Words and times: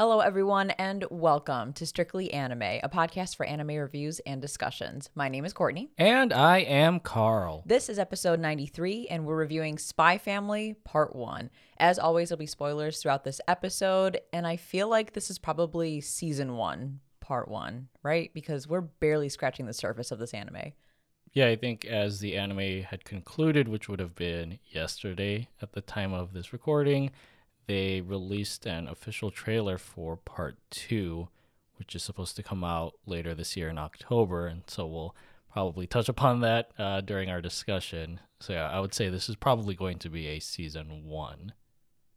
Hello, 0.00 0.20
everyone, 0.20 0.70
and 0.70 1.04
welcome 1.10 1.74
to 1.74 1.84
Strictly 1.84 2.32
Anime, 2.32 2.62
a 2.62 2.88
podcast 2.88 3.36
for 3.36 3.44
anime 3.44 3.76
reviews 3.76 4.18
and 4.20 4.40
discussions. 4.40 5.10
My 5.14 5.28
name 5.28 5.44
is 5.44 5.52
Courtney. 5.52 5.90
And 5.98 6.32
I 6.32 6.60
am 6.60 7.00
Carl. 7.00 7.62
This 7.66 7.90
is 7.90 7.98
episode 7.98 8.40
93, 8.40 9.08
and 9.08 9.26
we're 9.26 9.36
reviewing 9.36 9.76
Spy 9.76 10.16
Family 10.16 10.74
Part 10.84 11.14
1. 11.14 11.50
As 11.76 11.98
always, 11.98 12.30
there'll 12.30 12.38
be 12.38 12.46
spoilers 12.46 13.02
throughout 13.02 13.24
this 13.24 13.42
episode, 13.46 14.18
and 14.32 14.46
I 14.46 14.56
feel 14.56 14.88
like 14.88 15.12
this 15.12 15.28
is 15.28 15.38
probably 15.38 16.00
season 16.00 16.56
1, 16.56 17.00
Part 17.20 17.48
1, 17.48 17.88
right? 18.02 18.30
Because 18.32 18.66
we're 18.66 18.80
barely 18.80 19.28
scratching 19.28 19.66
the 19.66 19.74
surface 19.74 20.10
of 20.10 20.18
this 20.18 20.32
anime. 20.32 20.72
Yeah, 21.34 21.48
I 21.48 21.56
think 21.56 21.84
as 21.84 22.20
the 22.20 22.38
anime 22.38 22.84
had 22.84 23.04
concluded, 23.04 23.68
which 23.68 23.90
would 23.90 24.00
have 24.00 24.14
been 24.14 24.60
yesterday 24.70 25.48
at 25.60 25.74
the 25.74 25.82
time 25.82 26.14
of 26.14 26.32
this 26.32 26.54
recording, 26.54 27.10
they 27.70 28.00
released 28.00 28.66
an 28.66 28.88
official 28.88 29.30
trailer 29.30 29.78
for 29.78 30.16
part 30.16 30.56
two, 30.70 31.28
which 31.76 31.94
is 31.94 32.02
supposed 32.02 32.34
to 32.34 32.42
come 32.42 32.64
out 32.64 32.94
later 33.06 33.32
this 33.32 33.56
year 33.56 33.68
in 33.68 33.78
October. 33.78 34.48
And 34.48 34.64
so 34.66 34.88
we'll 34.88 35.14
probably 35.52 35.86
touch 35.86 36.08
upon 36.08 36.40
that 36.40 36.72
uh, 36.80 37.00
during 37.00 37.30
our 37.30 37.40
discussion. 37.40 38.18
So, 38.40 38.54
yeah, 38.54 38.68
I 38.68 38.80
would 38.80 38.92
say 38.92 39.08
this 39.08 39.28
is 39.28 39.36
probably 39.36 39.76
going 39.76 40.00
to 40.00 40.10
be 40.10 40.26
a 40.26 40.40
season 40.40 41.04
one, 41.04 41.52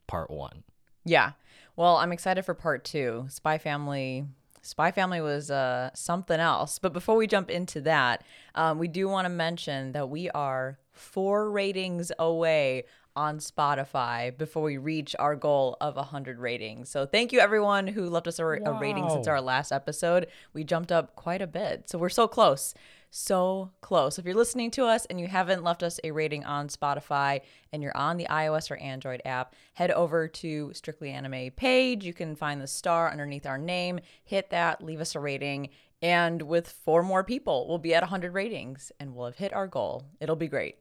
part 0.07 0.31
one. 0.31 0.63
Yeah. 1.05 1.33
Well, 1.75 1.97
I'm 1.97 2.11
excited 2.11 2.45
for 2.45 2.55
part 2.55 2.83
two. 2.83 3.27
Spy 3.29 3.59
Family. 3.59 4.25
Spy 4.63 4.89
Family 4.89 5.21
was 5.21 5.51
uh, 5.51 5.91
something 5.93 6.39
else. 6.39 6.79
But 6.79 6.93
before 6.93 7.15
we 7.15 7.27
jump 7.27 7.51
into 7.51 7.79
that, 7.81 8.23
um, 8.55 8.79
we 8.79 8.87
do 8.87 9.07
want 9.07 9.25
to 9.25 9.29
mention 9.29 9.91
that 9.91 10.09
we 10.09 10.31
are 10.31 10.79
four 10.93 11.51
ratings 11.51 12.11
away 12.17 12.85
on 13.15 13.39
Spotify 13.39 14.35
before 14.37 14.63
we 14.63 14.77
reach 14.77 15.15
our 15.19 15.35
goal 15.35 15.77
of 15.81 15.95
100 15.95 16.39
ratings. 16.39 16.89
So 16.89 17.05
thank 17.05 17.31
you 17.31 17.39
everyone 17.39 17.87
who 17.87 18.09
left 18.09 18.27
us 18.27 18.39
a, 18.39 18.45
a 18.45 18.79
rating 18.79 19.09
since 19.09 19.27
our 19.27 19.41
last 19.41 19.71
episode. 19.71 20.27
We 20.53 20.63
jumped 20.63 20.91
up 20.91 21.15
quite 21.15 21.41
a 21.41 21.47
bit. 21.47 21.89
So 21.89 21.97
we're 21.97 22.09
so 22.09 22.27
close. 22.27 22.73
So 23.15 23.69
close. 23.81 24.17
If 24.17 24.25
you're 24.25 24.33
listening 24.33 24.71
to 24.71 24.85
us 24.85 25.05
and 25.05 25.19
you 25.19 25.27
haven't 25.27 25.63
left 25.63 25.83
us 25.83 25.99
a 26.03 26.09
rating 26.09 26.45
on 26.45 26.67
Spotify 26.67 27.41
and 27.71 27.83
you're 27.83 27.95
on 27.95 28.17
the 28.17 28.25
iOS 28.25 28.71
or 28.71 28.77
Android 28.77 29.21
app, 29.23 29.53
head 29.73 29.91
over 29.91 30.27
to 30.27 30.71
Strictly 30.73 31.11
Anime 31.11 31.51
page. 31.51 32.05
You 32.05 32.13
can 32.13 32.35
find 32.35 32.59
the 32.59 32.67
star 32.67 33.11
underneath 33.11 33.45
our 33.45 33.59
name. 33.59 33.99
Hit 34.23 34.49
that, 34.49 34.83
leave 34.83 34.99
us 34.99 35.13
a 35.13 35.19
rating. 35.19 35.69
And 36.01 36.41
with 36.41 36.67
four 36.67 37.03
more 37.03 37.23
people, 37.23 37.67
we'll 37.67 37.77
be 37.77 37.93
at 37.93 38.01
100 38.01 38.33
ratings 38.33 38.91
and 38.99 39.15
we'll 39.15 39.27
have 39.27 39.37
hit 39.37 39.53
our 39.53 39.67
goal. 39.67 40.03
It'll 40.19 40.35
be 40.35 40.47
great. 40.47 40.77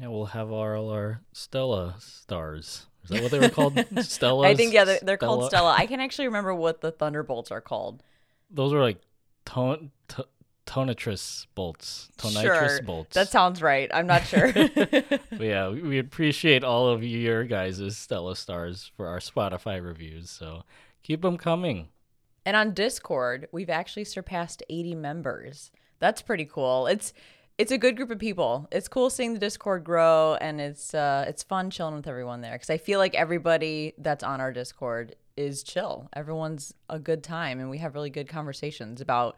Yeah, 0.00 0.08
we'll 0.08 0.26
have 0.26 0.52
our, 0.52 0.76
all 0.76 0.90
our 0.90 1.22
Stella 1.32 1.96
stars. 1.98 2.86
Is 3.04 3.10
that 3.10 3.22
what 3.22 3.30
they 3.30 3.38
were 3.38 3.48
called? 3.48 3.84
Stella. 4.02 4.46
I 4.46 4.54
think 4.54 4.72
yeah, 4.72 4.84
they're, 4.84 5.00
they're 5.02 5.16
called 5.16 5.46
Stella. 5.46 5.74
I 5.76 5.86
can 5.86 6.00
actually 6.00 6.26
remember 6.26 6.54
what 6.54 6.80
the 6.80 6.92
Thunderbolts 6.92 7.50
are 7.50 7.60
called. 7.60 8.02
Those 8.50 8.72
are 8.72 8.80
like 8.80 9.00
ton, 9.44 9.90
t- 10.08 10.22
Tonatress 10.66 11.46
bolts. 11.54 12.10
Tonitrus 12.18 12.68
sure. 12.68 12.82
bolts. 12.82 13.14
That 13.14 13.28
sounds 13.28 13.62
right. 13.62 13.90
I'm 13.92 14.06
not 14.06 14.26
sure. 14.26 14.52
but 14.52 15.40
yeah, 15.40 15.68
we, 15.70 15.82
we 15.82 15.98
appreciate 15.98 16.62
all 16.62 16.88
of 16.88 17.02
your 17.02 17.44
guys' 17.44 17.96
Stella 17.96 18.36
stars 18.36 18.92
for 18.96 19.06
our 19.06 19.18
Spotify 19.18 19.82
reviews. 19.82 20.30
So 20.30 20.64
keep 21.02 21.22
them 21.22 21.38
coming. 21.38 21.88
And 22.44 22.56
on 22.56 22.74
Discord, 22.74 23.48
we've 23.50 23.70
actually 23.70 24.04
surpassed 24.04 24.62
80 24.68 24.94
members. 24.94 25.70
That's 25.98 26.22
pretty 26.22 26.44
cool. 26.44 26.86
It's 26.86 27.12
it's 27.58 27.72
a 27.72 27.78
good 27.78 27.96
group 27.96 28.10
of 28.10 28.20
people. 28.20 28.68
It's 28.70 28.86
cool 28.86 29.10
seeing 29.10 29.34
the 29.34 29.40
Discord 29.40 29.82
grow, 29.82 30.38
and 30.40 30.60
it's 30.60 30.94
uh, 30.94 31.24
it's 31.28 31.42
fun 31.42 31.70
chilling 31.70 31.96
with 31.96 32.06
everyone 32.06 32.40
there. 32.40 32.52
Because 32.52 32.70
I 32.70 32.78
feel 32.78 33.00
like 33.00 33.14
everybody 33.16 33.94
that's 33.98 34.22
on 34.22 34.40
our 34.40 34.52
Discord 34.52 35.16
is 35.36 35.64
chill. 35.64 36.08
Everyone's 36.14 36.72
a 36.88 37.00
good 37.00 37.24
time, 37.24 37.58
and 37.58 37.68
we 37.68 37.78
have 37.78 37.94
really 37.94 38.10
good 38.10 38.28
conversations 38.28 39.00
about 39.00 39.36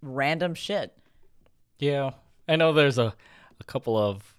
random 0.00 0.54
shit. 0.54 0.96
Yeah, 1.78 2.12
I 2.48 2.56
know 2.56 2.72
there's 2.72 2.98
a 2.98 3.14
a 3.60 3.64
couple 3.64 3.98
of 3.98 4.34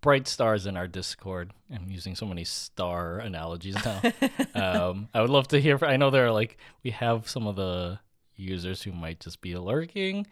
bright 0.00 0.26
stars 0.26 0.64
in 0.64 0.78
our 0.78 0.88
Discord. 0.88 1.52
I'm 1.70 1.90
using 1.90 2.14
so 2.16 2.24
many 2.24 2.44
star 2.44 3.18
analogies 3.18 3.76
now. 3.84 4.00
um, 4.54 5.08
I 5.12 5.20
would 5.20 5.30
love 5.30 5.48
to 5.48 5.60
hear. 5.60 5.78
I 5.82 5.98
know 5.98 6.08
there 6.08 6.26
are 6.26 6.32
like 6.32 6.56
we 6.82 6.92
have 6.92 7.28
some 7.28 7.46
of 7.46 7.56
the 7.56 8.00
users 8.36 8.82
who 8.82 8.92
might 8.92 9.20
just 9.20 9.42
be 9.42 9.54
lurking 9.54 10.26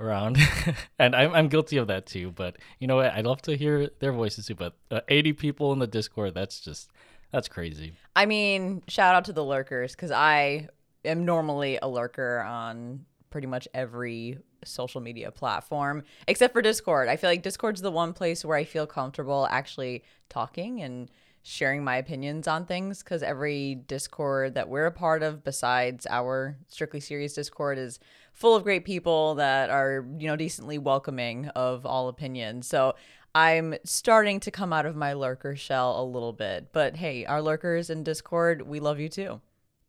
around, 0.00 0.38
and 0.98 1.14
I'm 1.14 1.32
I'm 1.34 1.48
guilty 1.48 1.76
of 1.76 1.88
that 1.88 2.06
too. 2.06 2.32
But 2.32 2.56
you 2.78 2.86
know 2.86 2.96
what? 2.96 3.12
I'd 3.12 3.26
love 3.26 3.42
to 3.42 3.56
hear 3.56 3.90
their 4.00 4.12
voices 4.12 4.46
too. 4.46 4.54
But 4.54 4.74
uh, 4.90 5.00
80 5.08 5.34
people 5.34 5.72
in 5.72 5.78
the 5.78 5.86
Discord, 5.86 6.34
that's 6.34 6.60
just 6.60 6.90
that's 7.32 7.48
crazy. 7.48 7.92
I 8.16 8.26
mean, 8.26 8.82
shout 8.88 9.14
out 9.14 9.24
to 9.26 9.32
the 9.32 9.44
lurkers 9.44 9.92
because 9.92 10.10
I 10.10 10.68
am 11.04 11.24
normally 11.24 11.78
a 11.80 11.88
lurker 11.88 12.40
on 12.40 13.04
pretty 13.30 13.46
much 13.46 13.68
every 13.72 14.38
social 14.64 15.00
media 15.00 15.30
platform 15.30 16.02
except 16.26 16.52
for 16.52 16.62
Discord. 16.62 17.08
I 17.08 17.16
feel 17.16 17.30
like 17.30 17.42
Discord's 17.42 17.80
the 17.80 17.90
one 17.90 18.12
place 18.12 18.44
where 18.44 18.56
I 18.56 18.64
feel 18.64 18.86
comfortable 18.86 19.46
actually 19.50 20.04
talking 20.28 20.82
and 20.82 21.10
sharing 21.42 21.82
my 21.82 21.96
opinions 21.96 22.46
on 22.46 22.66
things 22.66 23.02
because 23.02 23.22
every 23.22 23.74
Discord 23.74 24.54
that 24.54 24.68
we're 24.68 24.86
a 24.86 24.92
part 24.92 25.22
of, 25.22 25.42
besides 25.42 26.06
our 26.10 26.58
Strictly 26.68 27.00
Series 27.00 27.32
Discord, 27.32 27.78
is 27.78 27.98
full 28.40 28.56
of 28.56 28.64
great 28.64 28.86
people 28.86 29.34
that 29.34 29.68
are, 29.68 30.06
you 30.18 30.26
know, 30.26 30.34
decently 30.34 30.78
welcoming 30.78 31.48
of 31.48 31.84
all 31.84 32.08
opinions. 32.08 32.66
So 32.66 32.94
I'm 33.34 33.74
starting 33.84 34.40
to 34.40 34.50
come 34.50 34.72
out 34.72 34.86
of 34.86 34.96
my 34.96 35.12
lurker 35.12 35.54
shell 35.54 36.00
a 36.00 36.02
little 36.02 36.32
bit. 36.32 36.72
But 36.72 36.96
hey, 36.96 37.26
our 37.26 37.42
lurkers 37.42 37.90
in 37.90 38.02
Discord, 38.02 38.62
we 38.62 38.80
love 38.80 38.98
you 38.98 39.10
too. 39.10 39.42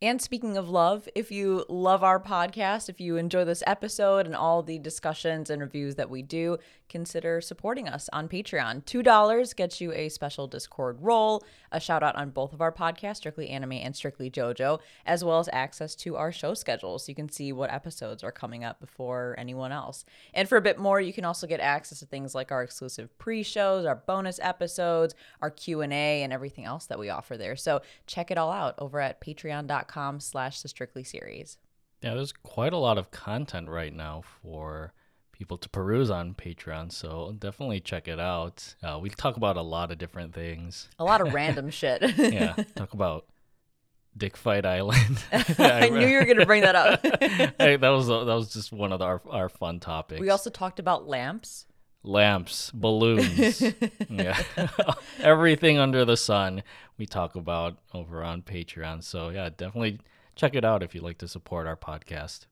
And 0.04 0.22
speaking 0.22 0.58
of 0.58 0.68
love, 0.68 1.08
if 1.16 1.32
you 1.32 1.64
love 1.70 2.04
our 2.04 2.20
podcast, 2.20 2.90
if 2.90 3.00
you 3.00 3.16
enjoy 3.16 3.46
this 3.46 3.64
episode 3.66 4.26
and 4.26 4.36
all 4.36 4.64
the 4.64 4.80
discussions 4.80 5.50
and 5.50 5.62
reviews 5.62 5.96
that 5.96 6.10
we 6.10 6.22
do, 6.22 6.58
consider 6.92 7.40
supporting 7.40 7.88
us 7.88 8.10
on 8.12 8.28
Patreon. 8.28 8.84
$2 8.84 9.56
gets 9.56 9.80
you 9.80 9.94
a 9.94 10.10
special 10.10 10.46
Discord 10.46 10.98
role, 11.00 11.42
a 11.72 11.80
shout 11.80 12.04
out 12.04 12.16
on 12.18 12.30
both 12.30 12.52
of 12.52 12.60
our 12.60 12.72
podcasts, 12.72 13.16
Strictly 13.18 13.50
Anime 13.50 13.72
and 13.72 13.96
Strictly 13.96 14.30
JoJo, 14.30 14.80
as 15.06 15.24
well 15.24 15.40
as 15.40 15.50
access 15.54 15.96
to 15.96 16.18
our 16.18 16.34
show 16.34 16.54
schedule 16.54 17.00
so 17.00 17.10
you 17.10 17.16
can 17.16 17.30
see 17.30 17.54
what 17.54 17.72
episodes 17.72 18.24
are 18.24 18.32
coming 18.32 18.66
up 18.66 18.82
before 18.82 19.36
anyone 19.38 19.72
else. 19.72 20.04
And 20.34 20.50
for 20.50 20.58
a 20.58 20.62
bit 20.62 20.78
more, 20.78 21.00
you 21.00 21.14
can 21.14 21.24
also 21.24 21.48
get 21.48 21.62
access 21.62 22.00
to 22.00 22.06
things 22.06 22.36
like 22.36 22.52
our 22.52 22.62
exclusive 22.62 23.18
pre-shows, 23.18 23.86
our 23.86 23.96
bonus 23.96 24.40
episodes, 24.42 25.16
our 25.42 25.50
Q&A, 25.50 26.24
and 26.24 26.34
everything 26.34 26.66
else 26.66 26.88
that 26.88 27.00
we 27.00 27.10
offer 27.10 27.38
there. 27.38 27.56
So 27.56 27.82
check 28.06 28.32
it 28.32 28.38
all 28.38 28.52
out 28.52 28.76
over 28.78 29.00
at 29.00 29.22
patreon.com 29.22 30.20
slash 30.20 30.62
the 30.62 30.68
strictly 30.68 31.06
series 31.06 31.58
yeah 32.02 32.16
there's 32.16 32.34
quite 32.34 32.74
a 32.74 32.78
lot 32.78 32.98
of 32.98 33.12
content 33.12 33.70
right 33.70 33.94
now 33.94 34.22
for 34.42 34.92
people 35.42 35.58
to 35.58 35.70
peruse 35.70 36.12
on 36.12 36.36
patreon 36.36 36.92
so 36.92 37.36
definitely 37.40 37.80
check 37.80 38.08
it 38.08 38.20
out 38.20 38.76
uh, 38.84 39.00
we 39.02 39.10
talk 39.10 39.38
about 39.38 39.58
a 39.58 39.62
lot 39.64 39.92
of 39.92 39.98
different 39.98 40.36
things 40.36 40.88
a 41.00 41.04
lot 41.04 41.20
of 41.20 41.34
random 41.40 41.72
shit 41.72 42.00
yeah 42.16 42.54
talk 42.76 42.94
about 42.94 43.26
Dick 44.16 44.36
Fight 44.36 44.66
Island. 44.66 45.24
I 45.32 45.88
knew 45.88 46.06
you 46.06 46.18
were 46.18 46.26
going 46.26 46.38
to 46.38 46.46
bring 46.46 46.64
that 46.64 46.76
up. 46.76 47.00
hey, 47.58 47.78
that 47.78 47.90
was 47.90 48.08
that 48.08 48.26
was 48.26 48.52
just 48.52 48.74
one 48.74 48.92
of 48.92 49.02
our 49.02 49.22
our 49.30 49.48
fun 49.48 49.80
topics. 49.80 50.20
We 50.20 50.30
also 50.30 50.50
talked 50.50 50.80
about 50.80 51.08
lamps 51.08 51.66
lamps, 52.04 52.72
balloons, 52.74 53.64
yeah, 54.10 54.38
everything 55.20 55.78
under 55.78 56.04
the 56.04 56.18
sun 56.18 56.62
we 56.98 57.06
talk 57.06 57.36
about 57.36 57.78
over 57.94 58.22
on 58.22 58.42
Patreon. 58.42 59.02
So 59.02 59.30
yeah, 59.30 59.50
definitely 59.50 60.00
check 60.36 60.56
it 60.56 60.66
out 60.66 60.84
if 60.84 60.94
you'd 60.94 61.06
like 61.06 61.20
to 61.20 61.28
support 61.28 61.66
our 61.66 61.78
podcast. 61.78 62.48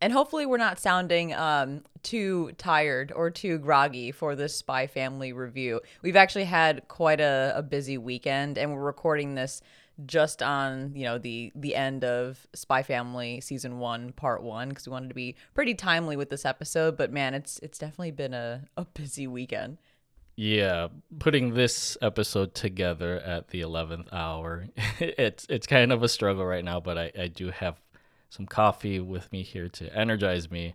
And 0.00 0.12
hopefully, 0.12 0.44
we're 0.44 0.58
not 0.58 0.78
sounding 0.78 1.32
um, 1.34 1.82
too 2.02 2.52
tired 2.58 3.12
or 3.14 3.30
too 3.30 3.58
groggy 3.58 4.12
for 4.12 4.36
this 4.36 4.54
Spy 4.54 4.86
Family 4.86 5.32
review. 5.32 5.80
We've 6.02 6.16
actually 6.16 6.44
had 6.44 6.86
quite 6.88 7.20
a, 7.20 7.54
a 7.56 7.62
busy 7.62 7.96
weekend, 7.96 8.58
and 8.58 8.72
we're 8.72 8.82
recording 8.82 9.34
this 9.34 9.62
just 10.04 10.42
on 10.42 10.92
you 10.94 11.04
know 11.04 11.16
the 11.16 11.50
the 11.54 11.74
end 11.74 12.04
of 12.04 12.46
Spy 12.54 12.82
Family 12.82 13.40
season 13.40 13.78
one, 13.78 14.12
part 14.12 14.42
one, 14.42 14.68
because 14.68 14.86
we 14.86 14.92
wanted 14.92 15.08
to 15.08 15.14
be 15.14 15.36
pretty 15.54 15.74
timely 15.74 16.16
with 16.16 16.28
this 16.28 16.44
episode. 16.44 16.96
But 16.96 17.12
man, 17.12 17.34
it's 17.34 17.58
it's 17.60 17.78
definitely 17.78 18.10
been 18.10 18.34
a, 18.34 18.64
a 18.76 18.84
busy 18.84 19.26
weekend. 19.26 19.78
Yeah, 20.38 20.88
putting 21.18 21.54
this 21.54 21.96
episode 22.02 22.54
together 22.54 23.18
at 23.20 23.48
the 23.48 23.62
eleventh 23.62 24.12
hour, 24.12 24.66
it's 25.00 25.46
it's 25.48 25.66
kind 25.66 25.92
of 25.92 26.02
a 26.02 26.08
struggle 26.08 26.44
right 26.44 26.64
now. 26.64 26.80
But 26.80 26.98
I 26.98 27.12
I 27.18 27.28
do 27.28 27.50
have 27.50 27.80
some 28.28 28.46
coffee 28.46 29.00
with 29.00 29.30
me 29.32 29.42
here 29.42 29.68
to 29.68 29.94
energize 29.96 30.50
me. 30.50 30.74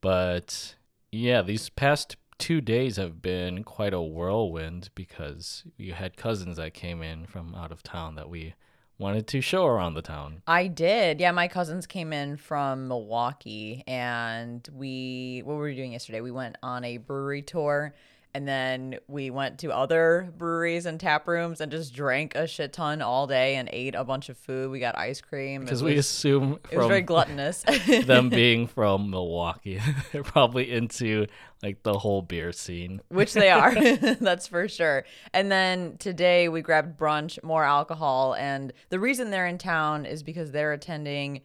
But 0.00 0.74
yeah, 1.10 1.42
these 1.42 1.70
past 1.70 2.16
two 2.38 2.60
days 2.60 2.96
have 2.96 3.22
been 3.22 3.64
quite 3.64 3.94
a 3.94 4.00
whirlwind 4.00 4.90
because 4.94 5.64
you 5.76 5.92
had 5.92 6.16
cousins 6.16 6.56
that 6.56 6.74
came 6.74 7.02
in 7.02 7.26
from 7.26 7.54
out 7.54 7.72
of 7.72 7.82
town 7.82 8.16
that 8.16 8.28
we 8.28 8.54
wanted 8.98 9.26
to 9.28 9.40
show 9.40 9.66
around 9.66 9.94
the 9.94 10.02
town. 10.02 10.42
I 10.46 10.66
did. 10.66 11.20
Yeah, 11.20 11.32
my 11.32 11.48
cousins 11.48 11.86
came 11.86 12.12
in 12.12 12.36
from 12.36 12.88
Milwaukee 12.88 13.82
and 13.86 14.66
we 14.72 15.42
what 15.44 15.56
were 15.56 15.64
we 15.64 15.74
doing 15.74 15.92
yesterday? 15.92 16.20
We 16.20 16.30
went 16.30 16.56
on 16.62 16.84
a 16.84 16.98
brewery 16.98 17.42
tour 17.42 17.94
and 18.34 18.48
then 18.48 18.98
we 19.06 19.30
went 19.30 19.60
to 19.60 19.72
other 19.72 20.32
breweries 20.36 20.86
and 20.86 20.98
tap 20.98 21.28
rooms 21.28 21.60
and 21.60 21.70
just 21.70 21.94
drank 21.94 22.34
a 22.34 22.48
shit 22.48 22.72
ton 22.72 23.00
all 23.00 23.28
day 23.28 23.54
and 23.54 23.68
ate 23.72 23.94
a 23.94 24.02
bunch 24.02 24.28
of 24.28 24.36
food. 24.36 24.72
We 24.72 24.80
got 24.80 24.98
ice 24.98 25.20
cream. 25.20 25.60
Because 25.60 25.84
we 25.84 25.96
assume 25.96 26.58
it 26.68 26.76
was 26.76 26.88
very 26.88 27.02
gluttonous. 27.02 27.62
them 28.06 28.28
being 28.30 28.66
from 28.66 29.10
Milwaukee, 29.10 29.80
they're 30.12 30.24
probably 30.24 30.72
into 30.72 31.26
like 31.62 31.84
the 31.84 31.96
whole 31.96 32.22
beer 32.22 32.50
scene. 32.50 33.00
which 33.08 33.32
they 33.32 33.48
are 33.48 33.74
that's 34.20 34.46
for 34.46 34.68
sure 34.68 35.04
and 35.32 35.50
then 35.50 35.96
today 35.96 36.46
we 36.46 36.60
grabbed 36.60 36.98
brunch 36.98 37.42
more 37.42 37.64
alcohol 37.64 38.34
and 38.34 38.70
the 38.90 39.00
reason 39.00 39.30
they're 39.30 39.46
in 39.46 39.56
town 39.56 40.04
is 40.04 40.22
because 40.22 40.50
they're 40.50 40.72
attending 40.72 41.40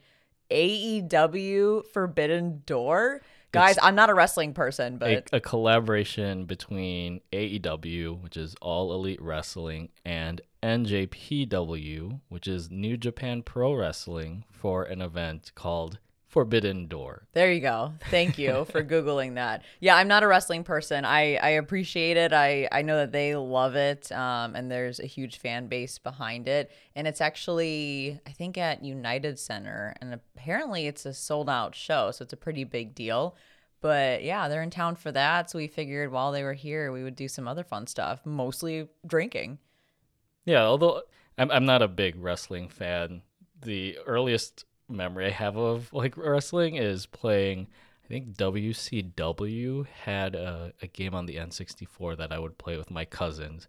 aew 0.51 1.85
forbidden 1.93 2.61
door 2.65 3.21
guys 3.51 3.77
i'm 3.81 3.95
not 3.95 4.09
a 4.09 4.13
wrestling 4.13 4.53
person 4.53 4.95
A, 4.95 4.97
but 4.97 5.29
a 5.33 5.39
collaboration 5.39 6.45
between 6.45 7.21
AEW, 7.31 8.21
which 8.21 8.37
is 8.37 8.55
All 8.61 8.93
Elite 8.93 9.21
Wrestling, 9.21 9.89
and 10.05 10.41
NJPW, 10.61 12.19
which 12.29 12.47
is 12.47 12.69
New 12.69 12.97
Japan 12.97 13.41
Pro 13.43 13.73
Wrestling, 13.73 14.43
for 14.51 14.83
an 14.83 15.01
event 15.01 15.51
called 15.55 15.99
Forbidden 16.29 16.85
Door. 16.87 17.27
there 17.33 17.51
you 17.51 17.59
go. 17.59 17.93
Thank 18.11 18.37
you 18.37 18.63
for 18.71 18.83
googling 18.83 19.33
that. 19.35 19.63
Yeah 19.79 19.95
i'm 19.95 20.07
not 20.07 20.21
a 20.23 20.27
wrestling 20.27 20.63
person. 20.63 21.03
I 21.03 21.35
i 21.37 21.49
appreciate 21.49 22.17
it. 22.17 22.31
I 22.33 22.69
i 22.71 22.83
know 22.83 22.97
that 22.97 23.11
they 23.11 23.35
love 23.35 23.75
it 23.75 24.11
um 24.11 24.55
and 24.55 24.69
there's 24.71 24.99
a 24.99 25.07
huge 25.07 25.37
fan 25.39 25.67
base 25.67 25.97
behind 25.97 26.47
it. 26.47 26.71
And 26.95 27.07
it's 27.07 27.19
actually 27.19 28.19
i 28.27 28.29
think 28.31 28.57
at 28.59 28.83
united 28.83 29.39
center 29.39 29.95
and 29.99 30.13
apparently 30.13 30.85
it's 30.85 31.05
a 31.05 31.13
sold 31.15 31.49
out 31.49 31.73
show 31.75 32.11
so 32.11 32.23
it's 32.23 32.33
a 32.33 32.37
pretty 32.37 32.63
big 32.63 32.93
deal. 32.93 33.35
But 33.81 34.23
yeah 34.23 34.47
they're 34.49 34.61
in 34.61 34.69
town 34.69 34.97
for 34.97 35.11
that 35.11 35.49
so 35.49 35.57
we 35.57 35.67
figured 35.67 36.11
while 36.11 36.31
they 36.31 36.43
were 36.43 36.53
here 36.53 36.91
we 36.91 37.03
would 37.03 37.15
do 37.15 37.27
some 37.27 37.47
other 37.47 37.63
fun 37.63 37.87
stuff 37.87 38.23
mostly 38.23 38.87
drinking. 39.05 39.57
Yeah, 40.45 40.63
although 40.63 41.01
I'm 41.39 41.49
I'm 41.49 41.65
not 41.65 41.81
a 41.81 41.87
big 41.87 42.15
wrestling 42.17 42.69
fan. 42.69 43.23
The 43.61 43.97
earliest 44.05 44.65
memory 44.89 45.27
I 45.27 45.31
have 45.31 45.57
of 45.57 45.91
like 45.93 46.17
wrestling 46.17 46.75
is 46.75 47.05
playing. 47.05 47.67
I 48.05 48.07
think 48.07 48.35
WCW 48.37 49.85
had 49.87 50.35
a, 50.35 50.73
a 50.81 50.87
game 50.87 51.13
on 51.13 51.27
the 51.27 51.35
N64 51.35 52.17
that 52.17 52.31
I 52.31 52.39
would 52.39 52.57
play 52.57 52.77
with 52.77 52.89
my 52.89 53.05
cousins, 53.05 53.67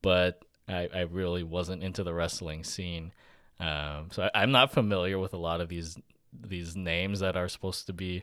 but 0.00 0.44
I, 0.68 0.88
I 0.94 1.00
really 1.00 1.42
wasn't 1.42 1.82
into 1.82 2.04
the 2.04 2.14
wrestling 2.14 2.62
scene. 2.62 3.12
Um, 3.58 4.08
so 4.12 4.22
I, 4.34 4.42
I'm 4.42 4.52
not 4.52 4.72
familiar 4.72 5.18
with 5.18 5.34
a 5.34 5.38
lot 5.38 5.60
of 5.60 5.68
these 5.68 5.98
these 6.32 6.76
names 6.76 7.20
that 7.20 7.36
are 7.36 7.48
supposed 7.48 7.86
to 7.86 7.92
be 7.92 8.22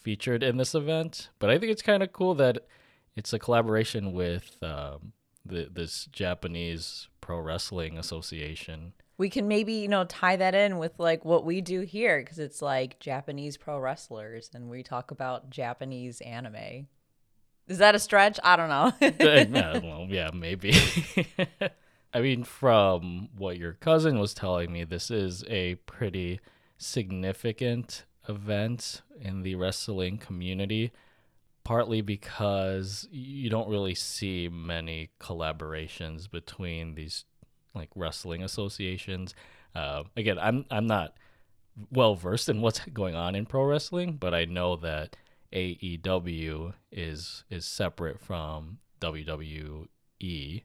featured 0.00 0.42
in 0.42 0.56
this 0.56 0.74
event. 0.74 1.28
But 1.38 1.50
I 1.50 1.58
think 1.58 1.72
it's 1.72 1.82
kind 1.82 2.02
of 2.02 2.12
cool 2.12 2.34
that 2.36 2.58
it's 3.16 3.32
a 3.32 3.38
collaboration 3.38 4.12
with 4.12 4.56
um, 4.62 5.12
the, 5.44 5.68
this 5.72 6.06
Japanese 6.06 7.08
pro 7.20 7.38
wrestling 7.38 7.98
association. 7.98 8.92
We 9.16 9.30
can 9.30 9.46
maybe 9.48 9.74
you 9.74 9.88
know 9.88 10.04
tie 10.04 10.36
that 10.36 10.54
in 10.54 10.78
with 10.78 10.92
like 10.98 11.24
what 11.24 11.44
we 11.44 11.60
do 11.60 11.80
here 11.80 12.20
because 12.20 12.38
it's 12.38 12.60
like 12.60 12.98
japanese 13.00 13.56
pro 13.56 13.78
wrestlers 13.78 14.50
and 14.54 14.68
we 14.68 14.82
talk 14.82 15.10
about 15.10 15.50
japanese 15.50 16.20
anime 16.22 16.86
is 17.68 17.78
that 17.78 17.94
a 17.94 17.98
stretch 17.98 18.38
i 18.42 18.56
don't 18.56 18.68
know 18.68 18.92
uh, 19.02 19.70
I 19.74 19.78
don't. 19.80 20.10
Yeah, 20.10 20.30
maybe. 20.32 20.74
I 22.14 22.20
mean, 22.20 22.44
from 22.44 23.28
what 23.36 23.58
your 23.58 23.72
cousin 23.72 24.18
was 24.20 24.34
telling 24.34 24.72
me, 24.72 24.84
this 24.84 25.10
is 25.10 25.44
a 25.48 25.74
pretty 25.74 26.40
significant 26.78 28.04
event 28.28 29.02
in 29.20 29.42
the 29.42 29.56
wrestling 29.56 30.18
community, 30.18 30.92
partly 31.64 32.02
because 32.02 33.08
you 33.10 33.50
don't 33.50 33.68
really 33.68 33.96
see 33.96 34.48
many 34.48 35.10
collaborations 35.20 36.30
between 36.30 36.94
these 36.94 37.24
like 37.74 37.90
wrestling 37.94 38.42
associations. 38.42 39.34
Uh, 39.74 40.04
again, 40.16 40.38
I'm 40.38 40.64
I'm 40.70 40.86
not 40.86 41.14
well 41.90 42.14
versed 42.14 42.48
in 42.48 42.60
what's 42.60 42.80
going 42.92 43.14
on 43.14 43.34
in 43.34 43.46
pro 43.46 43.64
wrestling, 43.64 44.12
but 44.12 44.34
I 44.34 44.44
know 44.44 44.76
that 44.76 45.16
AEW 45.52 46.74
is 46.92 47.44
is 47.50 47.64
separate 47.64 48.20
from 48.20 48.78
WWE. 49.00 50.62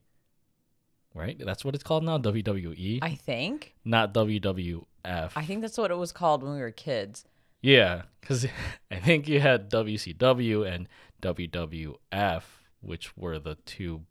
Right? 1.12 1.36
That's 1.44 1.64
what 1.64 1.74
it's 1.74 1.82
called 1.82 2.04
now, 2.04 2.18
WWE, 2.18 3.00
i 3.02 3.16
think 3.16 3.74
not 3.84 4.14
WWF. 4.14 4.84
i 5.04 5.44
think 5.44 5.60
that's 5.60 5.76
what 5.76 5.90
it 5.90 5.96
was 5.96 6.12
called 6.12 6.44
when 6.44 6.52
we 6.54 6.60
were 6.60 6.70
kids 6.70 7.24
Yeah, 7.62 8.02
because 8.20 8.46
I 8.90 8.96
think 9.00 9.26
you 9.28 9.40
had 9.40 9.70
WCW 9.70 10.72
and 10.72 10.88
WWF, 11.20 12.42
which 12.80 13.16
were 13.16 13.38
the 13.38 13.56
two 13.66 14.02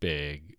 big 0.00 0.56